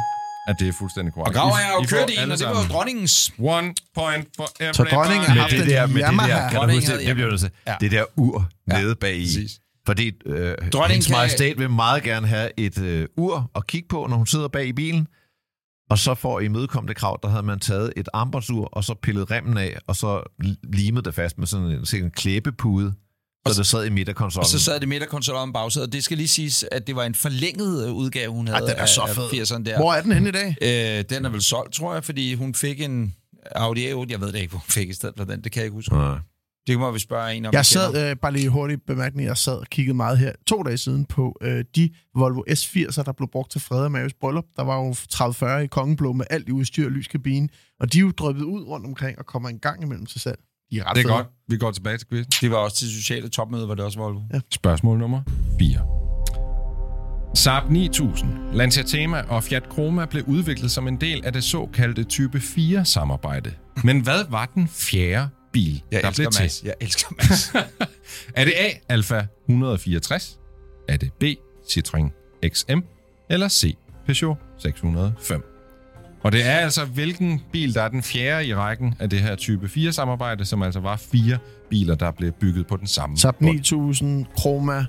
at 0.47 0.55
det 0.59 0.67
er 0.67 0.73
fuldstændig 0.79 1.13
korrekt. 1.13 1.37
Og 1.37 1.41
Grav 1.43 1.49
er 1.51 1.73
jo 1.81 1.85
kørt 1.89 2.09
i 2.09 2.13
en, 2.23 2.31
og 2.31 2.37
det 2.39 2.45
var 2.47 2.51
jo 2.63 2.67
dronningens. 2.73 3.31
One 3.39 3.73
point 3.95 4.27
for 4.37 4.47
everybody. 4.59 4.73
Så 4.75 4.83
dronningen 4.95 5.25
har 5.29 5.41
haft 5.41 5.51
det 5.51 5.67
der, 5.67 5.87
med 5.87 5.95
det 5.95 6.19
der, 6.29 6.49
kan 6.49 6.59
du 6.61 6.71
huske 6.75 6.97
det? 6.97 7.07
Det 7.07 7.15
bliver. 7.15 7.49
Ja. 7.67 7.75
Det 7.81 7.91
der 7.91 8.03
ur 8.15 8.49
Ja, 8.71 8.81
nede 8.81 8.95
bag 8.95 9.15
i. 9.15 9.21
præcis. 9.23 9.51
Fordi 9.85 10.11
øh, 10.25 10.33
Dronningen 10.57 10.89
hendes 10.91 11.07
kan- 11.07 11.15
majestæt 11.15 11.59
vil 11.59 11.69
meget 11.69 12.03
gerne 12.03 12.27
have 12.27 12.49
et 12.57 12.77
øh, 12.81 13.07
ur 13.17 13.51
at 13.55 13.67
kigge 13.67 13.87
på, 13.87 14.07
når 14.09 14.17
hun 14.17 14.27
sidder 14.27 14.47
bag 14.47 14.67
i 14.67 14.73
bilen. 14.73 15.07
Og 15.89 15.99
så 15.99 16.15
for 16.15 16.37
at 16.37 16.43
imødekomme 16.45 16.87
det 16.87 16.95
krav, 16.97 17.19
der 17.23 17.29
havde 17.29 17.43
man 17.43 17.59
taget 17.59 17.93
et 17.97 18.09
armbåndsur, 18.13 18.65
og 18.65 18.83
så 18.83 18.93
pillet 19.03 19.31
remmen 19.31 19.57
af, 19.57 19.77
og 19.87 19.95
så 19.95 20.21
limet 20.73 21.05
det 21.05 21.13
fast 21.15 21.37
med 21.37 21.47
sådan 21.47 21.65
en, 21.65 21.85
sådan 21.85 22.05
en 22.05 22.11
klæbepude, 22.11 22.93
så 23.47 23.53
det 23.57 23.65
sad 23.67 23.85
i 23.85 23.89
midterkonsollen. 23.89 24.43
Og 24.43 24.47
så 24.49 24.59
sad 24.59 24.79
det 24.79 24.87
midterkonsollen 24.89 25.41
om 25.41 25.53
bagsædet. 25.53 25.93
Det 25.93 26.03
skal 26.03 26.17
lige 26.17 26.27
siges, 26.27 26.65
at 26.71 26.87
det 26.87 26.95
var 26.95 27.03
en 27.03 27.15
forlænget 27.15 27.87
øh, 27.87 27.93
udgave, 27.93 28.31
hun 28.31 28.47
havde 28.47 28.67
den 28.67 28.75
er 28.77 28.85
så 28.85 29.01
fed. 29.15 29.41
80'erne 29.41 29.63
der. 29.63 29.77
Hvor 29.77 29.93
er 29.93 30.01
den 30.01 30.11
henne 30.11 30.29
i 30.29 30.31
dag? 30.31 30.55
Øh, 30.61 31.03
den 31.09 31.25
er 31.25 31.29
vel 31.29 31.41
solgt, 31.41 31.73
tror 31.73 31.93
jeg, 31.93 32.03
fordi 32.03 32.33
hun 32.33 32.55
fik 32.55 32.81
en 32.81 33.15
Audi 33.55 33.91
A8. 33.91 34.05
Jeg 34.09 34.21
ved 34.21 34.27
det 34.31 34.35
ikke, 34.39 34.49
hvor 34.49 34.59
hun 34.59 34.69
fik 34.69 34.89
i 34.89 34.93
stedet 34.93 35.15
for 35.17 35.23
den. 35.25 35.41
Det 35.43 35.51
kan 35.51 35.59
jeg 35.59 35.65
ikke 35.65 35.75
huske. 35.75 35.93
Nej. 35.93 36.17
Det 36.67 36.79
må 36.79 36.91
vi 36.91 36.99
spørge 36.99 37.33
en 37.35 37.45
om. 37.45 37.53
Jeg 37.53 37.65
sad, 37.65 38.09
øh, 38.11 38.15
bare 38.17 38.33
lige 38.33 38.49
hurtigt 38.49 38.85
bemærkning, 38.87 39.27
jeg 39.27 39.37
sad 39.37 39.53
og 39.55 39.65
kiggede 39.71 39.95
meget 39.97 40.17
her 40.17 40.31
to 40.47 40.63
dage 40.63 40.77
siden 40.77 41.05
på 41.05 41.37
øh, 41.41 41.65
de 41.75 41.89
Volvo 42.15 42.41
S80'er, 42.49 43.03
der 43.03 43.11
blev 43.17 43.29
brugt 43.31 43.51
til 43.51 43.61
Frede 43.61 43.85
og 43.85 43.91
Maves 43.91 44.13
bryllup. 44.13 44.45
Der 44.55 44.63
var 44.63 44.75
jo 44.77 44.91
30-40 44.91 45.63
i 45.63 45.67
Kongeblå 45.67 46.13
med 46.13 46.25
alt 46.29 46.49
i 46.49 46.51
udstyr 46.51 46.85
og 46.85 46.91
lyskabine, 46.91 47.49
og 47.79 47.93
de 47.93 47.97
er 47.97 48.01
jo 48.01 48.11
drøbet 48.11 48.41
ud 48.43 48.63
rundt 48.63 48.85
omkring 48.85 49.19
og 49.19 49.25
kommer 49.25 49.49
en 49.49 49.59
gang 49.59 49.83
imellem 49.83 50.05
til 50.05 50.21
salg. 50.21 50.39
De 50.71 50.79
er 50.79 50.83
ret 50.89 50.95
Det 50.95 51.01
er 51.01 51.07
fede. 51.07 51.13
godt. 51.13 51.27
Vi 51.47 51.57
går 51.57 51.71
tilbage 51.71 51.97
til 51.97 52.07
quizzen. 52.07 52.31
Det 52.41 52.51
var 52.51 52.57
også 52.57 52.77
til 52.77 52.87
sociale 52.89 53.29
topmøde, 53.29 53.67
var 53.67 53.75
det 53.75 53.85
også 53.85 53.99
Volvo. 53.99 54.19
Ja. 54.33 54.39
Spørgsmål 54.51 54.97
nummer 54.99 55.21
4. 55.59 55.79
Saab 57.35 57.69
9000, 57.69 58.29
Lancia 58.53 58.83
Thema 58.83 59.21
og 59.21 59.43
Fiat 59.43 59.63
Chroma 59.73 60.05
blev 60.05 60.23
udviklet 60.27 60.71
som 60.71 60.87
en 60.87 61.01
del 61.01 61.25
af 61.25 61.33
det 61.33 61.43
såkaldte 61.43 62.03
Type 62.03 62.37
4-samarbejde. 62.37 63.51
Men 63.83 63.99
hvad 64.03 64.25
var 64.29 64.45
den 64.55 64.67
fjerde 64.67 65.29
bil, 65.53 65.83
Jeg 65.91 66.03
der 66.03 66.11
blev 66.15 66.27
elsker 66.27 66.29
til? 66.31 66.43
Mads. 66.43 66.63
Jeg 66.63 66.73
elsker 66.81 67.07
Mads. 67.17 67.53
Er 68.35 68.45
det 68.45 68.53
A, 68.57 68.69
Alfa 68.93 69.21
164? 69.49 70.39
Er 70.89 70.97
det 70.97 71.13
B, 71.19 71.23
Citroën 71.67 72.09
XM? 72.49 72.79
Eller 73.29 73.47
C, 73.47 73.75
Peugeot 74.05 74.37
605? 74.59 75.43
Og 76.23 76.31
det 76.31 76.45
er 76.45 76.51
altså, 76.57 76.85
hvilken 76.85 77.41
bil, 77.51 77.73
der 77.73 77.81
er 77.81 77.87
den 77.89 78.03
fjerde 78.03 78.47
i 78.47 78.55
rækken 78.55 78.95
af 78.99 79.09
det 79.09 79.19
her 79.19 79.35
type 79.35 79.65
4-samarbejde, 79.65 80.45
som 80.45 80.61
altså 80.61 80.79
var 80.79 80.95
fire 80.97 81.37
biler, 81.69 81.95
der 81.95 82.11
blev 82.11 82.31
bygget 82.31 82.67
på 82.67 82.77
den 82.77 82.87
samme 82.87 83.17
Saab 83.17 83.35
bund. 83.35 83.49
9000, 83.51 84.25
Chroma, 84.39 84.85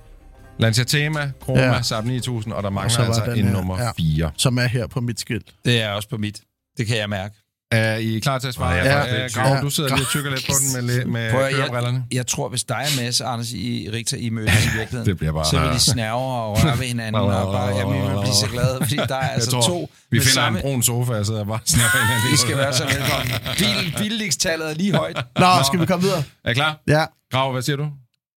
Lancia 0.59 0.85
Thema, 0.85 1.33
Chroma, 1.43 1.61
Ja. 1.63 1.83
Saab 1.83 2.05
9000, 2.05 2.53
og 2.53 2.63
der 2.63 2.67
Og 2.69 2.73
mangler 2.73 2.99
var 2.99 3.07
altså 3.07 3.25
den 3.25 3.39
en 3.39 3.45
her, 3.45 3.53
nummer 3.53 3.83
ja. 3.83 3.91
4. 3.97 4.31
som 4.37 4.59
er 4.59 4.67
her 4.67 4.87
på 4.87 5.01
mit 5.01 5.21
skilt. 5.21 5.55
det 5.65 5.83
er 5.83 5.91
også 5.91 6.09
på 6.09 6.17
mit. 6.17 6.41
Det 6.79 6.87
kan 6.87 6.97
jeg 6.97 7.09
mærke. 7.11 7.35
Er 7.75 7.97
I 7.97 8.19
klar 8.19 8.39
til 8.39 8.49
at 8.49 8.55
svare? 8.55 8.75
Ja, 8.75 8.85
Ja, 8.85 8.99
ja. 9.15 9.23
ja, 9.23 9.29
Grav, 9.29 9.55
Ja. 9.55 9.61
du 9.61 9.71
sidder 9.71 9.91
lige 9.97 10.05
og 10.05 10.09
tykker 10.11 10.31
lidt 10.31 10.47
på 10.47 10.53
den 10.77 10.87
med, 10.87 11.05
med 11.05 11.31
Prøv 11.31 11.51
kørebrillerne. 11.51 12.05
Jeg 12.13 12.27
tror, 12.27 12.49
hvis 12.49 12.65
dig 12.65 12.77
og 12.77 13.03
Mads, 13.03 13.21
Anders, 13.21 13.51
I, 13.53 13.89
Rita, 13.93 14.17
I 14.17 14.31
mødes 14.31 14.51
i 14.65 14.69
virkeligheden, 14.79 15.07
Det 15.07 15.17
bliver 15.19 15.33
bare- 15.33 15.45
så 15.45 15.61
vil 15.61 15.69
de 15.71 15.79
snærve 15.79 16.17
og 16.19 16.65
røre 16.65 16.79
ved 16.79 16.87
hinanden, 16.87 17.15
og 17.15 17.53
bare, 17.53 17.77
jeg 17.77 17.87
vil 17.87 18.21
blive 18.21 18.35
så 18.35 18.47
glad, 18.53 18.79
fordi 18.81 18.97
der 18.97 19.15
er 19.17 19.29
altså 19.29 19.57
jeg 19.57 19.63
tror, 19.65 19.69
to 19.69 19.91
vi 20.11 20.19
finder 20.21 20.33
samme... 20.33 20.59
en 20.59 20.63
brun 20.63 20.83
sofa 20.83 21.13
og 21.13 21.27
sidder 21.27 21.45
bare 21.45 21.55
og 21.55 21.61
snakker 21.65 21.99
hinanden. 22.07 22.33
I 22.35 22.37
skal 22.37 22.57
være 22.57 22.73
så 22.73 22.85
velkommen. 22.85 23.33
Bil, 23.59 23.95
billigstallet 23.99 24.71
er 24.71 24.75
lige 24.75 24.95
højt. 24.95 25.17
Nå, 25.39 25.47
skal 25.67 25.81
vi 25.81 25.87
komme 25.87 26.03
videre? 26.03 26.23
Er 26.45 26.51
I 26.51 26.55
klar? 26.55 26.81
Ja. 26.89 27.05
Grav, 27.33 27.53
hvad 27.53 27.63
siger 27.63 27.77
du? 27.77 27.87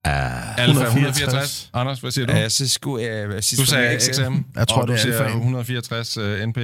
Ah, 0.07 0.59
Alfa 0.59 0.83
164. 0.83 0.87
164. 0.87 1.69
Anders, 1.73 1.99
hvad 1.99 2.11
siger 2.11 2.25
du? 2.27 2.33
Ja, 2.33 2.49
så 2.49 2.69
skulle 2.69 3.05
jeg... 3.05 3.27
Uh, 3.27 3.33
Du 3.35 3.65
sagde 3.65 3.99
XM. 3.99 4.21
Jeg 4.55 4.67
tror, 4.67 4.81
og 4.81 4.87
det 4.87 4.87
du 4.87 4.93
er 4.93 4.97
siger 4.97 5.13
Alfaen. 5.17 5.37
164 5.37 6.17
uh, 6.17 6.23
NP. 6.23 6.57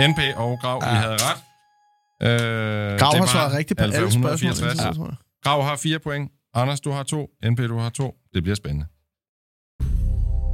NP 0.00 0.18
og 0.36 0.58
Grav, 0.62 0.82
I 0.82 0.86
Ja. 0.88 0.94
havde 0.94 1.12
ret. 1.12 1.36
Uh, 2.22 2.28
Grav 2.98 3.16
har 3.16 3.26
svaret 3.26 3.52
rigtigt 3.56 3.78
på 3.78 3.84
alle 3.84 3.94
spørgsmål. 3.94 4.30
indtil 4.32 4.46
164. 4.46 4.72
videre, 4.72 4.94
tror 4.94 5.04
jeg. 5.06 5.16
Grav 5.44 5.62
har 5.62 5.76
fire 5.76 5.98
point. 5.98 6.30
Anders, 6.54 6.80
du 6.80 6.90
har 6.90 7.02
to. 7.02 7.30
NP, 7.44 7.58
du 7.58 7.76
har 7.78 7.90
to. 7.90 8.14
Det 8.34 8.42
bliver 8.42 8.56
spændende. 8.56 8.86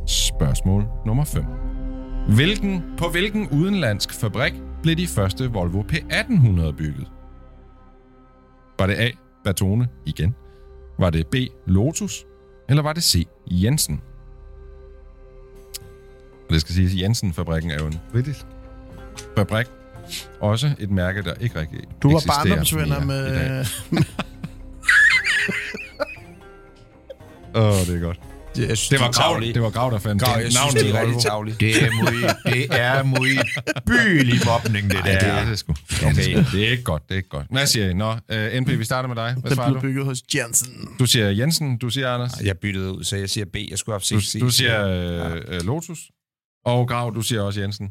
Spørgsmål 0.09 0.85
nummer 1.07 1.25
5. 1.25 1.45
Hvilken, 2.35 2.83
på 2.99 3.09
hvilken 3.09 3.49
udenlandsk 3.49 4.13
fabrik 4.21 4.53
blev 4.83 4.97
de 4.97 5.07
første 5.07 5.51
Volvo 5.51 5.83
P1800 5.93 6.73
bygget? 6.77 7.07
Var 8.79 8.87
det 8.87 8.95
A. 8.95 9.11
Bertone 9.45 9.89
igen? 10.07 10.35
Var 10.99 11.11
det 11.11 11.27
B. 11.27 11.35
Lotus? 11.67 12.25
Eller 12.69 12.83
var 12.83 12.93
det 12.93 13.03
C. 13.03 13.27
Jensen? 13.47 14.01
Og 16.49 16.51
det 16.51 16.61
skal 16.61 16.75
siges, 16.75 16.95
Jensen-fabrikken 17.03 17.71
er 17.71 17.79
jo 17.81 17.87
en 17.87 18.01
britisk 18.13 18.47
fabrik. 19.37 19.67
Også 20.41 20.71
et 20.79 20.91
mærke, 20.91 21.23
der 21.23 21.35
ikke 21.41 21.61
rigtig 21.61 21.79
Du 22.03 22.09
var 22.11 22.17
eksisterer 22.17 22.45
barndomsvenner 22.45 23.05
med... 23.05 23.65
Åh, 27.55 27.63
oh, 27.65 27.87
det 27.87 27.97
er 27.97 28.01
godt. 28.01 28.21
Det, 28.57 28.69
jeg 28.69 28.79
synes, 28.79 28.89
Det 28.89 29.01
var 29.01 29.13
Grav, 29.13 29.41
det 29.41 29.63
var 29.63 29.71
Grav 29.71 29.91
der 29.91 29.99
fandt 29.99 30.23
Grav, 30.23 30.37
det. 30.37 30.43
jeg 30.45 30.53
synes, 30.53 30.75
navnet 30.75 30.81
det 30.81 30.89
er 30.89 30.93
Volvo. 31.01 31.07
rigtig 31.09 31.23
tavligt. 31.31 31.61
Det 31.61 31.83
er 31.83 31.91
muy, 31.91 32.53
det 32.53 32.67
er 32.71 33.03
muy 33.03 33.39
bylig 33.87 34.41
mobning, 34.47 34.91
det 34.91 34.99
Ja, 35.05 35.13
det 35.13 35.21
der. 35.21 35.27
er 35.33 35.45
det 35.45 35.59
sgu. 35.59 35.75
Okay. 36.07 36.45
Det 36.53 36.67
er 36.67 36.71
ikke 36.71 36.83
godt, 36.83 37.03
det 37.09 37.15
er 37.15 37.17
ikke 37.17 37.29
godt. 37.29 37.47
Hvad 37.51 37.67
siger 37.67 37.89
I? 37.89 37.93
Nå, 37.95 38.11
uh, 38.13 38.61
NP, 38.61 38.69
vi 38.79 38.85
starter 38.85 39.09
med 39.09 39.17
dig. 39.17 39.33
Hvad 39.35 39.51
Den 39.51 39.55
svarer 39.57 39.69
blev 39.71 39.83
du? 39.83 39.87
bygget 39.87 40.05
hos 40.05 40.19
Jensen. 40.35 40.69
Du 40.99 41.07
siger 41.07 41.31
Jensen, 41.31 41.79
du 41.79 41.91
siger 41.91 42.11
Anders. 42.11 42.33
Jeg 42.45 42.59
byttede 42.59 42.93
ud, 42.93 43.05
så 43.05 43.17
jeg 43.17 43.31
siger 43.31 43.45
B. 43.45 43.57
Jeg 43.71 43.79
skulle 43.79 43.95
have 43.95 44.01
Du, 44.17 44.21
set 44.21 44.31
C. 44.33 44.41
du 44.41 44.51
siger 44.51 44.85
uh, 45.61 45.67
Lotus. 45.67 45.99
Og 46.65 46.89
Grav, 46.89 47.13
du 47.15 47.23
siger 47.23 47.43
også 47.43 47.61
Jensen. 47.61 47.89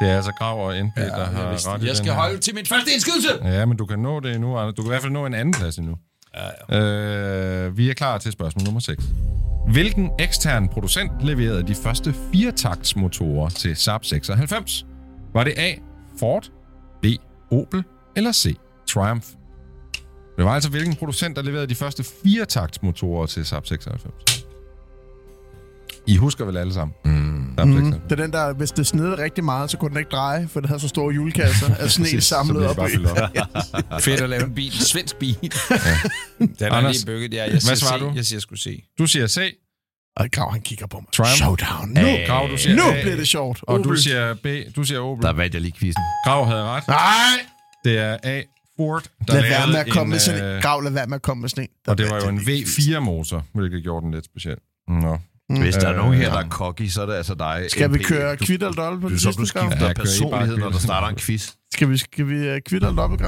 Det 0.00 0.10
er 0.10 0.16
altså 0.16 0.32
Grav 0.32 0.66
og 0.66 0.84
NP, 0.84 0.96
ja, 0.96 1.04
der 1.04 1.16
jeg, 1.16 1.26
har 1.26 1.50
vidste, 1.50 1.68
ret 1.70 1.82
jeg 1.84 1.96
skal 1.96 2.12
her. 2.12 2.20
holde 2.20 2.38
til 2.38 2.54
min 2.54 2.66
første 2.66 2.90
indskydelse. 2.92 3.28
Ja, 3.44 3.66
men 3.66 3.76
du 3.76 3.86
kan 3.86 3.98
nå 3.98 4.20
det 4.20 4.34
endnu, 4.34 4.56
Anders. 4.58 4.74
Du 4.74 4.82
kan 4.82 4.88
i 4.88 4.92
hvert 4.92 5.02
fald 5.02 5.12
nå 5.12 5.26
en 5.26 5.34
anden 5.34 5.54
plads 5.54 5.76
endnu. 5.78 5.96
Ja, 6.36 6.76
ja. 6.76 6.80
Øh, 7.66 7.76
vi 7.76 7.90
er 7.90 7.94
klar 7.94 8.18
til 8.18 8.32
spørgsmål 8.32 8.64
nummer 8.64 8.80
6. 8.80 9.04
Hvilken 9.72 10.10
ekstern 10.18 10.68
producent 10.68 11.10
leverede 11.22 11.62
de 11.62 11.74
første 11.74 12.14
firetaktsmotorer 12.32 13.48
til 13.48 13.76
Saab 13.76 14.04
96? 14.04 14.86
Var 15.34 15.44
det 15.44 15.54
A. 15.56 15.72
Ford, 16.18 16.50
B. 17.02 17.06
Opel 17.50 17.84
eller 18.16 18.32
C. 18.32 18.56
Triumph? 18.88 19.26
Det 20.36 20.44
var 20.44 20.50
altså 20.54 20.70
hvilken 20.70 20.94
producent, 20.96 21.36
der 21.36 21.42
leverede 21.42 21.66
de 21.66 21.74
første 21.74 22.04
firetaktsmotorer 22.22 23.26
til 23.26 23.46
Saab 23.46 23.66
96? 23.66 24.46
I 26.06 26.16
husker 26.16 26.44
vel 26.44 26.56
alle 26.56 26.72
sammen? 26.72 26.94
Mm. 27.04 27.35
96. 27.56 28.02
Det 28.10 28.12
er 28.20 28.22
den 28.24 28.32
der, 28.32 28.52
hvis 28.54 28.70
det 28.72 28.86
snede 28.86 29.22
rigtig 29.22 29.44
meget, 29.44 29.70
så 29.70 29.76
kunne 29.78 29.88
den 29.90 29.98
ikke 29.98 30.10
dreje, 30.10 30.48
for 30.48 30.60
det 30.60 30.68
havde 30.68 30.80
så 30.80 30.88
store 30.88 31.12
hjulkasser 31.12 31.74
af 31.74 31.90
sne 31.90 32.20
samlet 32.20 32.66
op 32.66 32.78
op. 32.78 32.88
Fedt 34.00 34.20
at 34.20 34.30
lave 34.30 34.44
en 34.44 34.54
bil. 34.54 34.66
En 34.66 34.72
svensk 34.72 35.16
bil. 35.16 35.34
Den 36.38 36.54
er 36.60 36.72
Anders, 36.72 36.96
lige 36.96 37.06
bygget 37.06 37.32
der. 37.32 37.44
Jeg 37.44 37.62
siger 37.62 37.68
hvad 37.70 37.76
svarer 37.76 37.98
du? 37.98 38.12
Jeg 38.14 38.26
siger 38.26 38.40
sgu 38.40 38.56
C. 38.56 38.84
Du 38.98 39.06
siger 39.06 39.26
C. 39.26 39.56
Og 40.16 40.30
Grav, 40.32 40.52
han 40.52 40.60
kigger 40.60 40.86
på 40.86 40.96
mig. 41.00 41.06
Triumph. 41.12 41.36
Showdown. 41.36 41.88
Nu, 41.88 42.00
Hey. 42.00 42.26
Grav, 42.26 42.48
du 42.50 42.56
siger 42.56 42.76
nu 42.76 42.82
A. 42.82 43.02
bliver 43.02 43.16
det 43.16 43.28
sjovt. 43.28 43.60
Og 43.62 43.84
du 43.84 43.96
siger 43.96 44.34
B. 44.34 44.46
Du 44.76 44.84
siger 44.84 45.00
Opel. 45.00 45.22
Der 45.26 45.32
vandt 45.32 45.54
jeg 45.54 45.62
lige 45.62 45.72
quizzen. 45.78 46.02
Grav 46.24 46.46
havde 46.46 46.62
ret. 46.62 46.88
Nej! 46.88 46.98
Det 47.84 47.98
er 47.98 48.16
A. 48.22 48.42
Ford, 48.76 49.02
der 49.26 49.32
Lad 49.34 49.42
være 49.42 49.50
lavede 49.50 49.72
med 49.72 49.80
at 49.80 49.88
komme 49.90 50.04
en, 50.04 50.10
med 50.10 50.18
sådan 50.18 50.44
øh, 50.44 50.56
en... 50.56 50.62
Grav, 50.62 50.82
lad 50.82 50.90
være 50.92 51.06
med 51.06 51.14
at 51.14 51.22
komme 51.22 51.40
med 51.40 51.48
sådan 51.48 51.64
en. 51.64 51.68
Og 51.86 51.98
det 51.98 52.10
var 52.10 52.14
jo 52.14 52.20
Der 52.20 52.28
en 52.28 52.36
vandt 52.36 52.48
jeg 52.48 52.56
lige 52.78 52.96
V4-motor, 52.96 53.44
hvilket 53.54 53.82
gjorde 53.82 54.04
den 54.04 54.14
lidt 54.14 54.24
speciel. 54.24 54.56
Nå. 54.88 55.18
Hvis 55.48 55.74
der 55.74 55.86
er 55.88 55.92
Øh, 55.92 55.96
nogen 55.96 56.14
her, 56.14 56.30
der 56.30 56.38
er 56.38 56.48
cocky, 56.48 56.86
så 56.86 57.02
er 57.02 57.06
det 57.06 57.14
altså 57.14 57.34
dig. 57.34 57.64
Skal 57.68 57.94
vi 57.94 57.98
køre 57.98 58.36
kvitt 58.36 58.62
eller 58.62 58.72
dobbelt 58.72 59.02
på 59.02 59.08
Du, 59.08 59.12
det 59.14 59.20
så 59.22 59.24
sidste, 59.24 59.40
du 59.42 59.46
skifter 59.46 59.86
Ja, 59.86 59.92
personlighed, 59.92 60.56
når 60.56 60.70
der 60.70 60.78
starter 60.78 61.08
en 61.08 61.16
quiz. 61.16 61.52
Skal 61.74 61.90
vi, 61.90 61.96
skal 61.96 62.28
vi 62.28 62.50
uh, 62.50 62.56
kvitt 62.66 62.84
eller 62.84 62.96
dobbelt? 62.96 63.20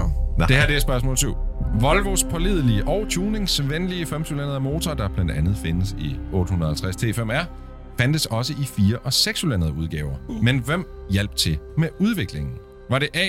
Det 0.49 0.57
her 0.57 0.67
det 0.67 0.77
er 0.77 0.81
spørgsmål 0.81 1.17
7. 1.17 1.35
Volvos 1.81 2.25
pålidelige 2.25 2.85
og 2.89 3.07
tuningsvenlige 3.11 4.05
5-cylindrede 4.05 4.59
motor, 4.59 4.95
der 4.95 5.09
blandt 5.09 5.31
andet 5.31 5.57
findes 5.63 5.97
i 5.99 6.17
850 6.33 6.97
T5R, 6.97 7.45
fandtes 7.99 8.27
også 8.27 8.53
i 8.53 8.93
4- 8.93 8.97
og 8.97 9.09
6-cylindrede 9.09 9.79
udgaver. 9.79 10.43
Men 10.43 10.59
hvem 10.59 10.87
hjalp 11.11 11.37
til 11.37 11.59
med 11.79 11.89
udviklingen? 11.99 12.53
Var 12.91 12.99
det 12.99 13.09
A. 13.15 13.29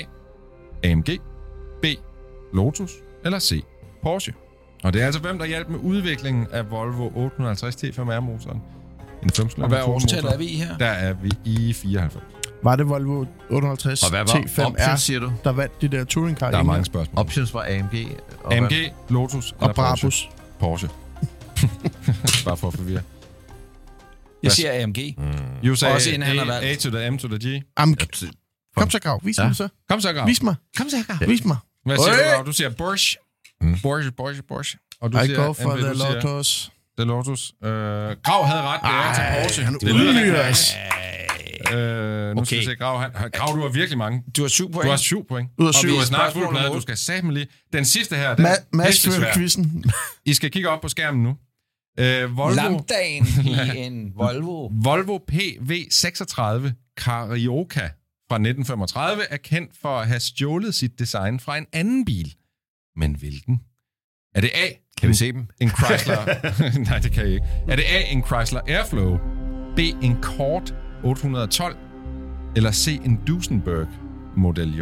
AMG, 0.84 1.10
B. 1.82 1.86
Lotus 2.54 2.92
eller 3.26 3.40
C. 3.40 3.64
Porsche? 4.04 4.34
Og 4.84 4.94
det 4.94 5.02
er 5.02 5.06
altså 5.06 5.22
hvem, 5.22 5.38
der 5.40 5.46
hjalp 5.46 5.70
med 5.70 5.80
udviklingen 5.80 6.48
af 6.52 6.72
Volvo 6.72 7.12
850 7.16 7.76
T5R-motoren. 7.76 8.62
En 9.24 9.30
5 9.30 9.50
Og 9.58 9.68
hvad 9.68 9.82
årstal 9.82 10.26
er 10.26 10.38
vi 10.38 10.46
i 10.46 10.56
her? 10.56 10.78
Der 10.78 10.86
er 10.86 11.14
vi 11.14 11.32
i 11.46 11.74
94. 11.74 12.24
Var 12.64 12.76
det 12.76 12.90
Volvo 12.90 13.26
850 13.50 14.04
Og 14.04 14.10
hvad 14.10 14.20
var 14.20 14.26
T5R, 14.26 14.62
options, 14.66 15.02
siger 15.02 15.20
du? 15.20 15.32
der 15.44 15.52
vandt 15.52 15.82
de 15.82 15.88
der 15.88 16.04
touringcar? 16.04 16.52
Der 16.52 16.58
er 16.58 16.64
mange 16.64 16.86
spørgsmål. 16.86 17.20
Options 17.20 17.54
var 17.54 17.66
AMG. 17.70 18.18
Og 18.44 18.54
AMG, 18.56 18.68
hvad? 18.68 18.90
Lotus 19.10 19.52
Og 19.52 19.58
eller 19.62 19.74
Porsche? 19.74 20.02
Brabus. 20.02 20.30
Porsche. 20.60 20.90
Bare 22.46 22.58
for 22.58 22.68
at 22.68 22.74
forvirre. 22.74 23.02
Jeg 24.44 24.52
siger 24.52 24.84
AMG. 24.84 24.98
You 25.66 25.76
say 25.76 25.88
Også 25.88 26.10
inden 26.10 26.28
han 26.28 26.38
har 26.38 26.46
A, 26.46 26.48
valgt. 26.48 26.66
A 26.66 26.90
to 26.90 26.98
the 26.98 27.12
M 27.12 27.18
to 27.18 27.28
the 27.28 27.38
G. 27.60 27.64
Am, 27.78 27.96
Ja, 28.00 28.06
kom 28.82 28.90
så, 28.90 29.00
Grav. 29.00 29.20
Vis 29.24 29.38
Ja. 29.38 29.46
mig 29.48 29.56
så. 29.56 29.68
Kom 29.90 30.02
så, 30.02 30.14
Grav. 30.14 30.28
Vis 30.28 30.44
mig. 30.44 30.56
Kom 30.78 30.90
så, 30.90 30.98
Grav. 31.08 31.30
Vis 31.30 31.46
mig. 31.46 31.58
Hvad 31.86 31.98
siger 31.98 32.12
du, 32.12 32.36
Grav? 32.36 32.46
Du 32.46 32.52
siger 32.52 32.70
Porsche. 32.70 33.20
Porsche, 33.82 34.12
Porsche, 34.12 34.44
Porsche. 34.48 34.80
Og 35.02 35.12
du 35.14 35.18
I 35.20 35.26
siger, 35.26 35.46
go 35.46 35.54
for 35.54 35.76
the 35.76 36.22
du 36.22 36.34
Lotus. 37.04 37.54
The 37.62 37.70
Lotus. 37.70 38.12
Øh, 38.12 38.18
Grav 38.24 38.46
havde 38.46 38.62
ret. 38.62 38.80
Det 38.82 38.90
er 38.90 39.14
til 39.14 39.42
Porsche. 39.44 39.64
han 39.64 39.74
det 39.74 39.84
lyder. 39.84 40.20
Øh, 41.74 42.36
nu 42.36 42.46
skal 42.46 42.58
vi 42.58 42.62
Okay. 42.64 42.70
se, 42.72 42.76
Grav, 42.76 43.02
han, 43.02 43.12
Grav, 43.34 43.56
du 43.56 43.62
har 43.62 43.70
virkelig 43.70 43.98
mange. 43.98 44.24
Du 44.38 44.42
har 44.42 44.50
syv 44.50 44.72
point. 44.72 44.86
Du 44.86 44.90
har 44.90 44.98
syv 44.98 45.28
point. 45.28 45.50
Ud 45.58 45.66
af 45.66 45.68
Og 45.68 45.74
syv. 45.74 45.90
du 45.90 45.96
er 45.96 46.00
vi- 46.00 46.06
snart 46.06 46.32
spørgsmål 46.32 46.46
fuld 46.54 46.58
plade. 46.58 46.74
Du 46.74 46.82
skal 46.82 46.98
satme 46.98 47.34
lige. 47.34 47.48
Den 47.74 47.86
sidste 47.86 48.16
her, 48.16 48.36
den 48.36 48.46
Ma- 48.46 48.50
er 48.50 48.56
Mads 48.74 49.08
quizzen. 49.34 49.84
I 50.26 50.34
skal 50.34 50.52
kigge 50.52 50.70
op 50.70 50.82
på 50.82 50.88
skærmen 50.90 51.24
nu. 51.24 51.38
Øh, 52.00 52.38
Volvo, 52.38 52.56
Lambdagen 52.56 53.28
i 53.46 53.78
en 53.86 54.12
Volvo. 54.16 54.70
Volvo 54.84 55.20
PV36 55.32 56.72
Carioca 57.00 57.90
fra 58.30 58.36
1935 58.36 59.22
er 59.30 59.38
kendt 59.38 59.72
for 59.82 59.98
at 60.00 60.08
have 60.08 60.20
stjålet 60.20 60.76
sit 60.76 61.00
design 61.00 61.40
fra 61.40 61.58
en 61.58 61.66
anden 61.74 62.06
bil. 62.06 62.34
Men 62.96 63.16
hvilken? 63.16 63.60
Er 64.36 64.42
det 64.42 64.50
A? 64.54 64.68
Kan 65.00 65.10
vi 65.10 65.14
se 65.14 65.32
dem? 65.32 65.48
En 65.60 65.70
Chrysler... 65.70 66.18
Nej, 66.90 67.00
det 67.00 67.12
kan 67.12 67.24
jeg 67.24 67.34
ikke. 67.34 67.46
Er 67.68 67.76
det 67.76 67.84
A, 67.84 68.12
en 68.12 68.24
Chrysler 68.24 68.62
Airflow? 68.68 69.18
B, 69.76 69.80
en 69.80 70.18
Court 70.22 70.76
812? 71.04 71.76
Eller 72.56 72.72
C, 72.72 73.02
en 73.06 73.20
Duesenberg 73.28 73.88
Model 74.38 74.78
J? 74.78 74.82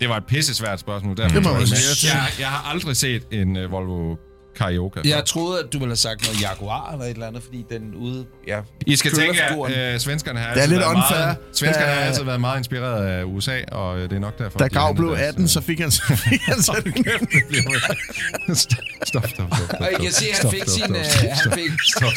Det 0.00 0.08
var 0.08 0.16
et 0.16 0.26
pisse 0.26 0.54
svært 0.54 0.80
spørgsmål. 0.80 1.16
Derfor 1.16 1.34
Det 1.34 1.42
må 1.44 1.50
jeg, 1.50 1.68
jeg, 2.04 2.12
jeg 2.38 2.48
har 2.48 2.70
aldrig 2.70 2.96
set 2.96 3.22
en 3.30 3.56
uh, 3.56 3.72
Volvo 3.72 4.16
Carioca. 4.58 5.00
Jeg 5.04 5.24
troede, 5.24 5.58
at 5.64 5.72
du 5.72 5.78
ville 5.78 5.90
have 5.90 5.96
sagt 5.96 6.22
noget 6.26 6.42
Jaguar 6.42 6.92
eller 6.92 7.04
et 7.04 7.10
eller 7.10 7.26
andet, 7.26 7.42
fordi 7.42 7.64
den 7.70 7.94
ude... 7.94 8.26
Ja, 8.46 8.60
I 8.86 8.96
skal 8.96 9.12
tænke, 9.12 9.42
at 9.42 9.94
øh, 9.94 10.00
svenskerne 10.00 10.38
har 10.38 10.46
er 10.46 10.50
altid 10.52 10.68
lidt 10.68 10.80
været 10.80 10.94
unfair. 10.94 11.18
meget, 11.18 11.36
svenskerne 11.52 11.86
Da- 11.90 11.94
har 11.94 12.00
altid 12.00 12.24
været 12.24 12.40
meget 12.40 12.58
inspireret 12.58 13.06
af 13.06 13.24
USA, 13.24 13.60
og 13.72 13.98
øh, 13.98 14.02
det 14.10 14.12
er 14.16 14.20
nok 14.20 14.38
derfor, 14.38 14.58
Da 14.58 14.64
henter 14.64 14.92
blev 14.92 15.08
deres, 15.10 15.20
18, 15.28 15.42
øh, 15.42 15.48
så 15.48 15.60
fik 15.60 15.80
han, 15.80 15.90
så 15.90 16.02
fik 16.28 16.40
han 16.42 16.62
sådan 16.68 16.92
en 16.96 17.04
stop, 18.56 18.76
stop, 19.06 19.26
stop, 19.28 19.50
stop, 19.66 19.80
og 19.80 19.88
I 19.92 20.02
kan 20.02 20.12
se, 20.12 20.26
at 20.32 20.38
han 20.42 20.50
fik 20.50 20.62
sin, 20.68 20.82
stop, 20.82 20.94
han 21.30 21.52
fik 21.52 21.70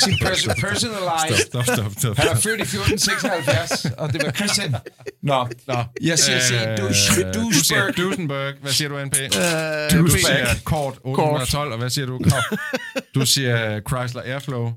sin 0.03 0.13
perso- 0.13 0.61
personalized. 0.69 1.38
Stop, 1.47 1.63
stop, 1.63 1.91
stop, 1.99 2.18
Han 2.18 2.27
er 2.27 2.35
født 2.35 2.59
i 2.59 2.63
1476, 2.63 3.85
og 3.97 4.13
det 4.13 4.23
var 4.26 4.31
Christian. 4.31 4.76
Nå, 5.23 5.47
Nå. 5.68 5.76
jeg 6.03 6.19
siger 6.19 6.72
Øh, 6.72 6.77
du, 6.77 6.88
Du 6.88 6.93
siger 6.93 7.31
Duisburg. 7.31 7.97
Duesenberg. 7.97 8.53
Hvad 8.61 8.72
siger 8.72 8.89
du, 8.89 9.05
NP? 9.05 9.15
Øh, 9.22 9.99
Du 9.99 10.07
siger 10.07 10.47
Kort 10.63 10.93
812, 11.03 11.72
og 11.72 11.77
hvad 11.77 11.89
siger 11.89 12.05
du, 12.05 12.19
Du 13.15 13.25
siger 13.25 13.81
Chrysler 13.89 14.21
Airflow. 14.21 14.73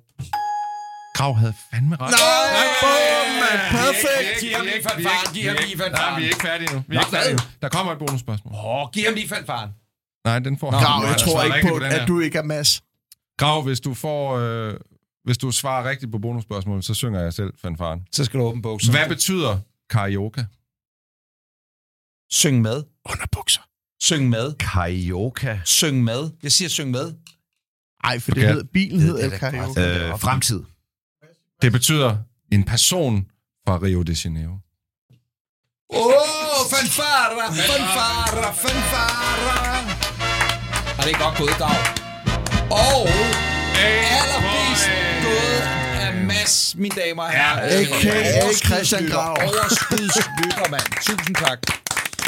Krav 1.17 1.35
havde 1.35 1.55
fandme 1.73 1.97
ret. 2.01 2.11
Nej, 2.11 2.67
bum, 2.83 3.35
man. 3.43 3.59
Perfekt. 3.71 4.41
Giv 4.41 4.53
ham 4.57 4.65
lige 4.65 4.83
fanfaren, 4.83 5.35
giv 5.35 5.49
ham 5.49 5.57
lige 5.67 5.77
Nej, 5.77 5.87
fanfaren. 5.87 6.17
vi 6.21 6.25
er 6.25 6.29
ikke 6.29 6.41
færdige 6.43 6.75
nu. 6.75 6.85
Vi 6.89 6.97
er 6.97 7.01
Nå, 7.01 7.07
ikke 7.07 7.11
færdige? 7.17 7.39
Der 7.63 7.69
kommer 7.69 7.93
et 7.93 7.99
bonusspørgsmål. 7.99 8.53
Åh, 8.55 8.91
giv 8.93 9.05
ham 9.05 9.15
lige 9.15 9.29
fanfaren. 9.29 9.71
Nej, 10.25 10.39
den 10.39 10.59
får 10.59 10.71
Grav, 10.71 10.81
han. 10.81 11.03
jeg 11.03 11.11
Han 11.11 11.19
tror 11.19 11.43
ikke 11.45 11.69
på, 11.69 11.79
her. 11.85 12.01
at 12.01 12.09
du 12.09 12.21
ikke 12.21 12.39
er 12.39 12.43
Mads. 12.43 12.83
Grav, 13.39 13.63
hvis 13.63 13.81
du 13.81 13.95
får... 13.95 14.37
Øh, 14.39 14.75
hvis 15.25 15.39
du 15.39 15.51
svarer 15.51 15.89
rigtigt 15.89 16.13
på 16.13 16.19
bonusspørgsmål, 16.19 16.83
så 16.83 16.95
synger 16.95 17.21
jeg 17.23 17.33
selv 17.33 17.53
fanfaren. 17.63 18.01
Så 18.13 18.25
skal 18.25 18.41
du 18.41 18.45
åbne 18.45 18.63
bukser. 18.63 18.91
Hvad 18.91 19.09
betyder 19.09 19.59
karaoke? 19.91 20.47
Syng 22.33 22.61
med. 22.63 22.83
Underbukser. 23.11 23.61
Syng 24.03 24.29
med. 24.29 24.55
Carioca. 24.59 25.61
Syng 25.65 26.05
med. 26.05 26.31
Jeg 26.43 26.53
siger 26.53 26.69
syng 26.69 26.91
med. 26.91 27.13
Ej, 28.05 28.21
for 28.21 28.31
Okay. 28.33 28.43
det 28.43 28.55
hed, 28.55 28.65
bilen 28.65 29.01
hed 29.01 29.17
Det 29.17 29.43
er 29.43 30.03
El. 30.03 30.11
Øh, 30.13 30.19
fremtid. 30.19 30.61
Det 31.63 31.73
betyder 31.73 32.17
en 32.53 32.65
person 32.65 33.27
fra 33.67 33.79
Rio 33.83 34.03
de 34.03 34.17
Janeiro. 34.25 34.53
Åh, 35.91 36.07
oh, 36.07 36.71
fanfara, 36.71 37.47
fanfara, 37.53 38.53
fanfara. 38.53 39.79
Og 40.99 41.05
det 41.05 41.13
er 41.15 41.19
godt 41.25 41.39
gået, 41.39 41.51
Grav. 41.51 41.77
Og 42.71 43.09
allerbedst 44.19 44.89
gået 45.27 45.63
af 46.05 46.15
Mads, 46.15 46.75
mine 46.79 46.95
damer 46.97 47.23
og 47.23 47.31
herrer. 47.31 47.61
A.k.a. 47.61 48.53
Christian 48.65 49.07
Grav. 49.09 49.37
Overskudslytter, 49.43 50.71
mand. 50.71 50.89
Tusind 51.07 51.37
tak. 51.37 51.84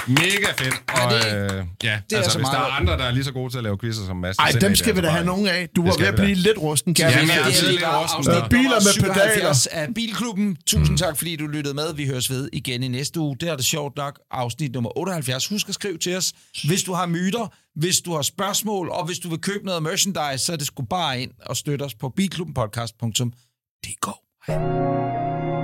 Mega 0.09 0.51
fedt. 0.59 0.75
Og, 0.89 1.13
Ja, 1.13 1.17
det- 1.19 1.53
øh, 1.55 1.65
ja, 1.85 1.99
det 2.11 2.13
er 2.13 2.17
altså, 2.17 2.31
så 2.33 2.39
hvis 2.39 2.47
der 2.49 2.53
meget- 2.53 2.57
er 2.57 2.81
andre, 2.81 2.93
der 2.99 3.05
er 3.05 3.11
lige 3.11 3.25
så 3.25 3.33
gode 3.33 3.53
til 3.53 3.59
at 3.59 3.65
lave 3.65 3.79
quizzer 3.79 4.07
som 4.07 4.17
Mads. 4.17 4.37
Ej, 4.37 4.51
dem 4.61 4.75
skal 4.75 4.97
vi 4.97 5.01
da 5.01 5.09
have 5.09 5.25
nogen 5.25 5.47
af. 5.47 5.69
Du 5.77 5.83
var 5.83 5.95
ved 5.99 6.07
at 6.07 6.15
blive 6.15 6.35
lidt 6.35 6.59
rusten 6.59 6.95
til 6.95 7.03
Ja, 7.03 7.09
det 7.09 7.17
er 7.17 7.21
er 7.21 8.45
Øh, 8.45 8.51
biler 8.51 8.75
med 8.75 8.93
77 8.93 9.67
af 9.67 9.89
Bilklubben. 9.95 10.57
Tusind 10.67 10.99
tak, 10.99 11.17
fordi 11.17 11.37
du 11.37 11.47
lyttede 11.47 11.75
med. 11.75 11.95
Vi 11.95 12.07
høres 12.07 12.31
ved 12.31 12.49
igen 12.53 12.83
i 12.83 12.89
næste 12.89 13.21
uge. 13.21 13.37
Det 13.41 13.49
er 13.49 13.57
det 13.57 13.65
sjovt 13.65 13.97
nok. 13.97 14.21
Afsnit 14.31 14.73
nummer 14.73 14.99
78. 14.99 15.47
Husk 15.47 15.69
at 15.69 15.75
skrive 15.75 15.99
til 15.99 16.17
os, 16.17 16.33
hvis 16.69 16.83
du 16.83 16.93
har 16.93 17.07
myter, 17.07 17.53
hvis 17.77 18.01
du 18.01 18.15
har 18.15 18.23
spørgsmål, 18.23 18.89
og 18.89 19.07
hvis 19.07 19.19
du 19.19 19.29
vil 19.29 19.39
købe 19.39 19.65
noget 19.67 19.83
merchandise, 19.83 20.39
så 20.45 20.53
er 20.53 20.57
det 20.57 20.67
sgu 20.67 20.83
bare 20.91 21.21
ind 21.21 21.31
og 21.47 21.57
støtte 21.57 21.83
os 21.83 21.95
på 21.95 22.09
bilklubbenpodcast.dk. 22.17 24.07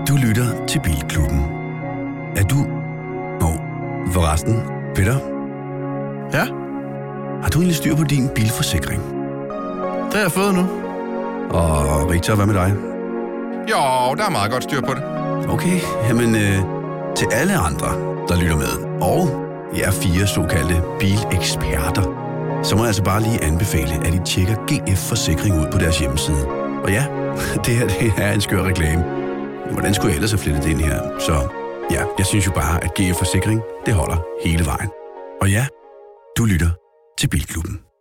Du 0.08 0.16
lytter 0.16 0.66
til 0.66 0.80
Bilklubben. 0.84 1.40
Er 2.36 2.42
du... 2.50 2.81
Forresten, 4.10 4.60
Peter, 4.94 5.16
Ja, 6.32 6.44
har 7.42 7.48
du 7.52 7.58
egentlig 7.58 7.76
styr 7.76 7.96
på 7.96 8.04
din 8.04 8.28
bilforsikring? 8.34 9.02
det 10.04 10.14
har 10.14 10.20
jeg 10.20 10.32
fået 10.32 10.54
nu. 10.54 10.60
Og 11.50 12.10
Richard, 12.10 12.36
hvad 12.36 12.46
med 12.46 12.54
dig? 12.54 12.74
Jo, 13.70 14.14
der 14.14 14.24
er 14.26 14.30
meget 14.30 14.50
godt 14.52 14.62
styr 14.62 14.80
på 14.80 14.94
det. 14.94 15.02
Okay, 15.48 15.80
jamen 16.08 16.34
øh, 16.34 16.58
til 17.16 17.26
alle 17.32 17.56
andre, 17.56 17.88
der 18.28 18.40
lytter 18.40 18.56
med, 18.56 19.00
og 19.00 19.28
jer 19.78 19.90
fire 19.90 20.26
såkaldte 20.26 20.82
bileksperter, 21.00 22.02
så 22.62 22.76
må 22.76 22.82
jeg 22.82 22.86
altså 22.86 23.02
bare 23.02 23.22
lige 23.22 23.44
anbefale, 23.44 23.94
at 24.06 24.14
I 24.14 24.18
tjekker 24.24 24.54
GF 24.54 25.08
Forsikring 25.08 25.60
ud 25.60 25.66
på 25.72 25.78
deres 25.78 25.98
hjemmeside. 25.98 26.46
Og 26.84 26.90
ja, 26.90 27.04
det 27.66 27.74
her 27.74 27.86
det 27.88 28.12
er 28.16 28.32
en 28.32 28.40
skør 28.40 28.62
reklame. 28.62 29.04
Hvordan 29.70 29.94
skulle 29.94 30.08
jeg 30.10 30.14
ellers 30.16 30.30
have 30.30 30.38
flettet 30.38 30.64
det 30.64 30.70
ind 30.70 30.80
her? 30.80 31.00
Så 31.18 31.32
ja, 31.90 32.04
jeg 32.18 32.26
synes 32.26 32.46
jo 32.46 32.52
bare, 32.52 32.84
at 32.84 32.94
GF 32.94 33.16
Forsikring, 33.18 33.60
det 33.86 33.94
holder 33.94 34.18
hele 34.44 34.66
vejen. 34.66 34.90
Og 35.40 35.50
ja, 35.50 35.66
du 36.38 36.44
lytter 36.44 36.70
til 37.18 37.28
Bilklubben. 37.28 37.91